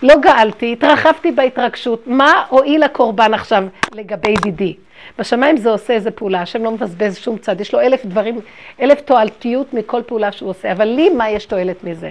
לא 0.02 0.14
גאלתי, 0.20 0.72
התרחבתי 0.72 1.30
בהתרגשות. 1.30 2.06
מה 2.06 2.44
הועיל 2.48 2.82
הקורבן 2.82 3.34
עכשיו 3.34 3.64
לגבי 3.94 4.30
ידידי? 4.30 4.74
בשמיים 5.18 5.56
זה 5.56 5.70
עושה 5.70 5.92
איזה 5.92 6.10
פעולה, 6.10 6.42
השם 6.42 6.64
לא 6.64 6.70
מבזבז 6.70 7.18
שום 7.18 7.38
צד, 7.38 7.60
יש 7.60 7.74
לו 7.74 7.80
אלף 7.80 8.06
דברים, 8.06 8.40
אלף 8.80 9.00
תועלתיות 9.00 9.74
מכל 9.74 10.02
פעולה 10.06 10.32
שהוא 10.32 10.50
עושה, 10.50 10.72
אבל 10.72 10.84
לי 10.84 11.08
מה 11.08 11.30
יש 11.30 11.46
תועלת 11.46 11.84
מזה? 11.84 12.10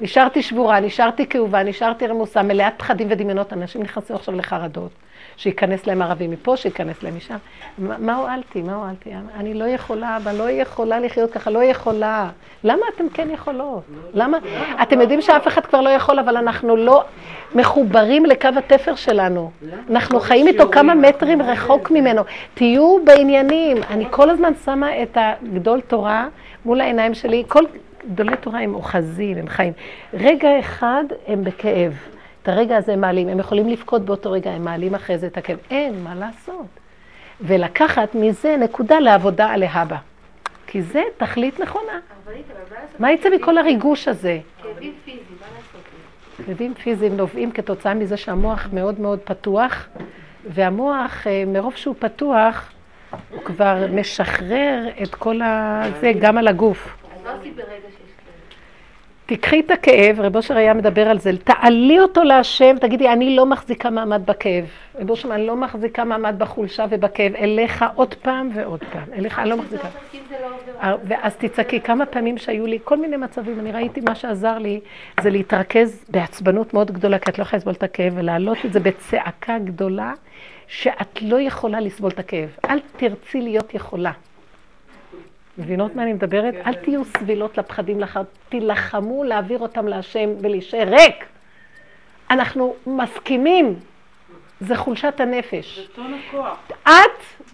נשארתי 0.00 0.42
שבורה, 0.42 0.80
נשארתי 0.80 1.26
כאובה, 1.26 1.62
נשארתי 1.62 2.06
רמוסה, 2.06 2.42
מלאת 2.42 2.72
פחדים 2.76 3.06
ודמיונות, 3.10 3.52
אנשים 3.52 3.82
נכנסים 3.82 4.16
עכשיו 4.16 4.36
לחרדות. 4.36 4.90
שייכנס 5.38 5.86
להם 5.86 6.02
ערבי 6.02 6.28
מפה, 6.28 6.56
שייכנס 6.56 7.02
להם 7.02 7.16
משם. 7.16 7.36
מה 7.78 8.16
הועלתי? 8.16 8.62
מה 8.62 8.74
הועלתי? 8.74 9.10
אני 9.34 9.54
לא 9.54 9.64
יכולה, 9.64 10.16
אבל 10.16 10.34
לא 10.34 10.50
יכולה 10.50 11.00
לחיות 11.00 11.30
ככה, 11.30 11.50
לא 11.50 11.64
יכולה. 11.64 12.30
למה 12.64 12.82
אתם 12.94 13.08
כן 13.08 13.28
יכולות? 13.30 13.82
למה? 14.14 14.38
אתם 14.82 15.00
יודעים 15.00 15.20
שאף 15.20 15.48
אחד 15.48 15.66
כבר 15.66 15.80
לא 15.80 15.88
יכול, 15.88 16.18
אבל 16.18 16.36
אנחנו 16.36 16.76
לא 16.76 17.04
מחוברים 17.54 18.26
לקו 18.26 18.48
התפר 18.56 18.94
שלנו. 18.94 19.50
אנחנו 19.90 20.20
חיים 20.20 20.46
איתו 20.46 20.68
כמה 20.70 20.94
מטרים 20.94 21.42
רחוק 21.42 21.90
ממנו. 21.90 22.22
תהיו 22.54 22.96
בעניינים. 23.04 23.76
אני 23.90 24.04
כל 24.10 24.30
הזמן 24.30 24.52
שמה 24.64 25.02
את 25.02 25.18
הגדול 25.20 25.80
תורה 25.80 26.28
מול 26.64 26.80
העיניים 26.80 27.14
שלי. 27.14 27.44
כל 27.48 27.64
גדולי 28.12 28.36
תורה 28.36 28.60
הם 28.60 28.74
אוחזים, 28.74 29.38
הם 29.38 29.48
חיים. 29.48 29.72
רגע 30.14 30.58
אחד 30.58 31.04
הם 31.26 31.44
בכאב. 31.44 31.92
את 32.48 32.52
הרגע 32.52 32.76
הזה 32.76 32.92
הם 32.92 33.00
מעלים, 33.00 33.28
הם 33.28 33.38
יכולים 33.38 33.68
לבכות 33.68 34.02
באותו 34.02 34.32
רגע, 34.32 34.50
הם 34.50 34.64
מעלים 34.64 34.94
אחרי 34.94 35.18
זה 35.18 35.26
את 35.26 35.36
הכאב. 35.36 35.58
אין, 35.70 36.04
מה 36.04 36.14
לעשות? 36.14 36.66
ולקחת 37.40 38.14
מזה 38.14 38.56
נקודה 38.56 39.00
לעבודה 39.00 39.46
על 39.46 39.60
להבא. 39.60 39.96
כי 40.66 40.82
זה 40.82 41.02
תכלית 41.16 41.60
נכונה. 41.60 41.92
מה 42.98 43.12
יצא 43.12 43.28
מכל 43.30 43.58
הריגוש 43.58 44.08
הזה? 44.08 44.38
כאבים 44.62 44.94
פיזיים, 45.04 45.22
מה 45.40 45.46
לעשות? 45.56 46.46
כאבים 46.46 46.74
פיזיים 46.74 47.16
נובעים 47.16 47.52
כתוצאה 47.52 47.94
מזה 47.94 48.16
שהמוח 48.16 48.68
מאוד 48.72 49.00
מאוד 49.00 49.18
פתוח, 49.24 49.88
והמוח, 50.44 51.26
אה, 51.26 51.44
מרוב 51.46 51.76
שהוא 51.76 51.94
פתוח, 51.98 52.72
הוא 53.30 53.42
כבר 53.44 53.86
משחרר 53.90 54.88
את 55.02 55.14
כל 55.14 55.40
הזה 55.42 56.12
גם 56.20 56.38
על 56.38 56.48
הגוף. 56.48 56.96
אז 57.14 57.22
מה 57.24 57.32
עשית 57.40 57.56
ברגע. 57.56 57.97
תקחי 59.28 59.60
את 59.60 59.70
הכאב, 59.70 60.20
רב 60.20 60.36
אושר 60.36 60.56
היה 60.56 60.74
מדבר 60.74 61.08
על 61.08 61.18
זה, 61.18 61.30
תעלי 61.44 62.00
אותו 62.00 62.22
להשם, 62.22 62.76
תגידי, 62.80 63.08
אני 63.08 63.36
לא 63.36 63.46
מחזיקה 63.46 63.90
מעמד 63.90 64.22
בכאב. 64.26 64.64
רב 65.00 65.10
אושר, 65.10 65.34
אני 65.34 65.46
לא 65.46 65.56
מחזיקה 65.56 66.04
מעמד 66.04 66.34
בחולשה 66.38 66.84
ובכאב, 66.90 67.34
אליך 67.34 67.84
עוד 67.94 68.14
פעם 68.14 68.50
ועוד 68.54 68.84
פעם, 68.92 69.12
אליך 69.12 69.38
אני 69.38 69.48
לא 69.48 69.56
מחזיקה. 69.56 69.88
לא 70.82 70.96
ואז 71.04 71.36
תצעקי, 71.36 71.80
כמה 71.80 72.06
פעמים 72.06 72.38
שהיו 72.38 72.66
לי, 72.66 72.78
כל 72.84 72.96
מיני 72.96 73.16
מצבים, 73.16 73.60
אני 73.60 73.72
ראיתי 73.72 74.00
מה 74.00 74.14
שעזר 74.14 74.58
לי, 74.58 74.80
זה 75.20 75.30
להתרכז 75.30 76.04
בעצבנות 76.08 76.74
מאוד 76.74 76.90
גדולה, 76.90 77.18
כי 77.18 77.30
את 77.30 77.38
לא 77.38 77.42
יכולה 77.42 77.58
לסבול 77.58 77.74
את 77.74 77.82
הכאב, 77.82 78.12
ולהעלות 78.16 78.58
את 78.64 78.72
זה 78.72 78.80
בצעקה 78.80 79.58
גדולה, 79.58 80.12
שאת 80.68 81.22
לא 81.22 81.40
יכולה 81.40 81.80
לסבול 81.80 82.10
את 82.10 82.18
הכאב. 82.18 82.48
אל 82.70 82.78
תרצי 82.96 83.40
להיות 83.40 83.74
יכולה. 83.74 84.12
מבינות 85.58 85.96
מה 85.96 86.02
אני 86.02 86.12
מדברת? 86.12 86.54
אל 86.66 86.74
תהיו 86.74 87.04
סבילות 87.04 87.58
לפחדים 87.58 88.00
לאחר, 88.00 88.22
תילחמו 88.48 89.24
להעביר 89.24 89.58
אותם 89.58 89.88
להשם 89.88 90.30
ולהישאר 90.40 90.88
ריק. 90.88 91.24
אנחנו 92.30 92.74
מסכימים, 92.86 93.74
זה 94.60 94.76
חולשת 94.76 95.20
הנפש. 95.20 95.88
את, 96.82 97.44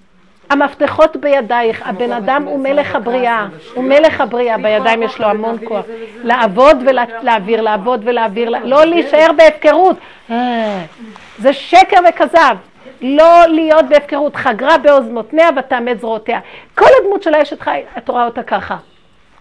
המפתחות 0.51 1.17
בידייך, 1.17 1.83
הבן 1.87 2.13
אדם 2.13 2.43
הוא 2.43 2.59
מלך 2.59 2.95
הבריאה, 2.95 3.47
הוא 3.75 3.85
מלך 3.85 4.21
הבריאה, 4.21 4.59
בידיים 4.59 5.03
יש 5.03 5.21
לו 5.21 5.27
המון 5.27 5.57
כוח. 5.69 5.85
לעבוד 6.25 6.77
ולהעביר, 6.87 7.61
לעבוד 7.61 8.01
ולהעביר, 8.05 8.51
לא 8.51 8.85
להישאר 8.85 9.31
בהפקרות. 9.37 9.97
אה, 10.31 10.85
זה 11.39 11.53
שקר 11.53 11.97
וכזב. 12.09 12.57
לא 13.01 13.47
להיות 13.49 13.85
בהפקרות, 13.89 14.37
חגרה 14.37 14.79
בעוז 14.79 15.09
מותניה 15.09 15.49
ותאמץ 15.57 16.01
זרועותיה. 16.01 16.41
כל 16.75 16.87
הדמות 17.01 17.23
של 17.23 17.35
האשת 17.35 17.61
חי, 17.61 17.83
את 17.99 18.09
רואה 18.09 18.25
אותה 18.25 18.43
ככה. 18.43 18.77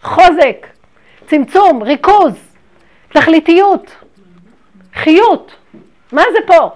חוזק, 0.04 0.68
צמצום, 1.28 1.84
ריכוז, 1.84 2.34
תכליתיות, 3.10 3.92
חיות. 4.96 5.52
מה 6.12 6.22
זה 6.34 6.40
פה? 6.48 6.70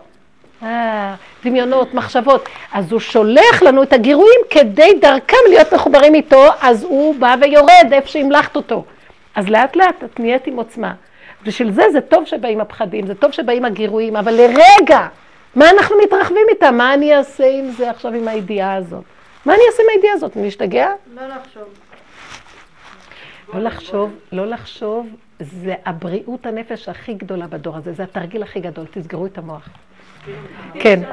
אה, 0.63 1.15
דמיונות, 1.43 1.93
מחשבות. 1.93 2.49
אז 2.73 2.91
הוא 2.91 2.99
שולח 2.99 3.61
לנו 3.61 3.83
את 3.83 3.93
הגירויים 3.93 4.39
כדי 4.49 4.93
דרכם 5.01 5.37
להיות 5.49 5.73
מחוברים 5.73 6.15
איתו, 6.15 6.43
אז 6.61 6.83
הוא 6.83 7.15
בא 7.15 7.35
ויורד 7.41 7.87
איפה 7.91 8.07
שהמלכת 8.07 8.55
אותו. 8.55 8.85
אז 9.35 9.47
לאט 9.47 9.75
לאט 9.75 10.03
את 10.03 10.19
נהיית 10.19 10.47
עם 10.47 10.57
עוצמה. 10.57 10.93
בשביל 11.43 11.71
זה 11.71 11.83
זה 11.91 12.01
טוב 12.01 12.25
שבאים 12.25 12.61
הפחדים, 12.61 13.07
זה 13.07 13.15
טוב 13.15 13.31
שבאים 13.31 13.65
הגירויים, 13.65 14.15
אבל 14.15 14.33
לרגע, 14.33 15.07
מה 15.55 15.69
אנחנו 15.69 15.95
מתרחבים 16.03 16.45
איתם? 16.49 16.75
מה 16.77 16.93
אני 16.93 17.15
אעשה 17.15 17.47
עם 17.47 17.71
זה 17.71 17.89
עכשיו, 17.89 18.13
עם 18.13 18.27
הידיעה 18.27 18.75
הזאת? 18.75 19.03
מה 19.45 19.53
אני 19.53 19.61
אעשה 19.71 19.83
עם 19.83 19.89
הידיעה 19.95 20.13
הזאת? 20.13 20.37
אני 20.37 20.47
אשתגע? 20.47 20.89
לא 21.15 21.27
לחשוב. 21.27 21.63
לא 23.53 23.59
לחשוב, 23.59 24.11
לא 24.31 24.47
לחשוב, 24.47 25.07
זה 25.39 25.73
הבריאות 25.85 26.45
הנפש 26.45 26.89
הכי 26.89 27.13
גדולה 27.13 27.47
בדור 27.47 27.77
הזה, 27.77 27.93
זה 27.93 28.03
התרגיל 28.03 28.43
הכי 28.43 28.59
גדול, 28.59 28.85
תסגרו 28.91 29.25
את 29.25 29.37
המוח. 29.37 29.69
כן, 30.73 31.03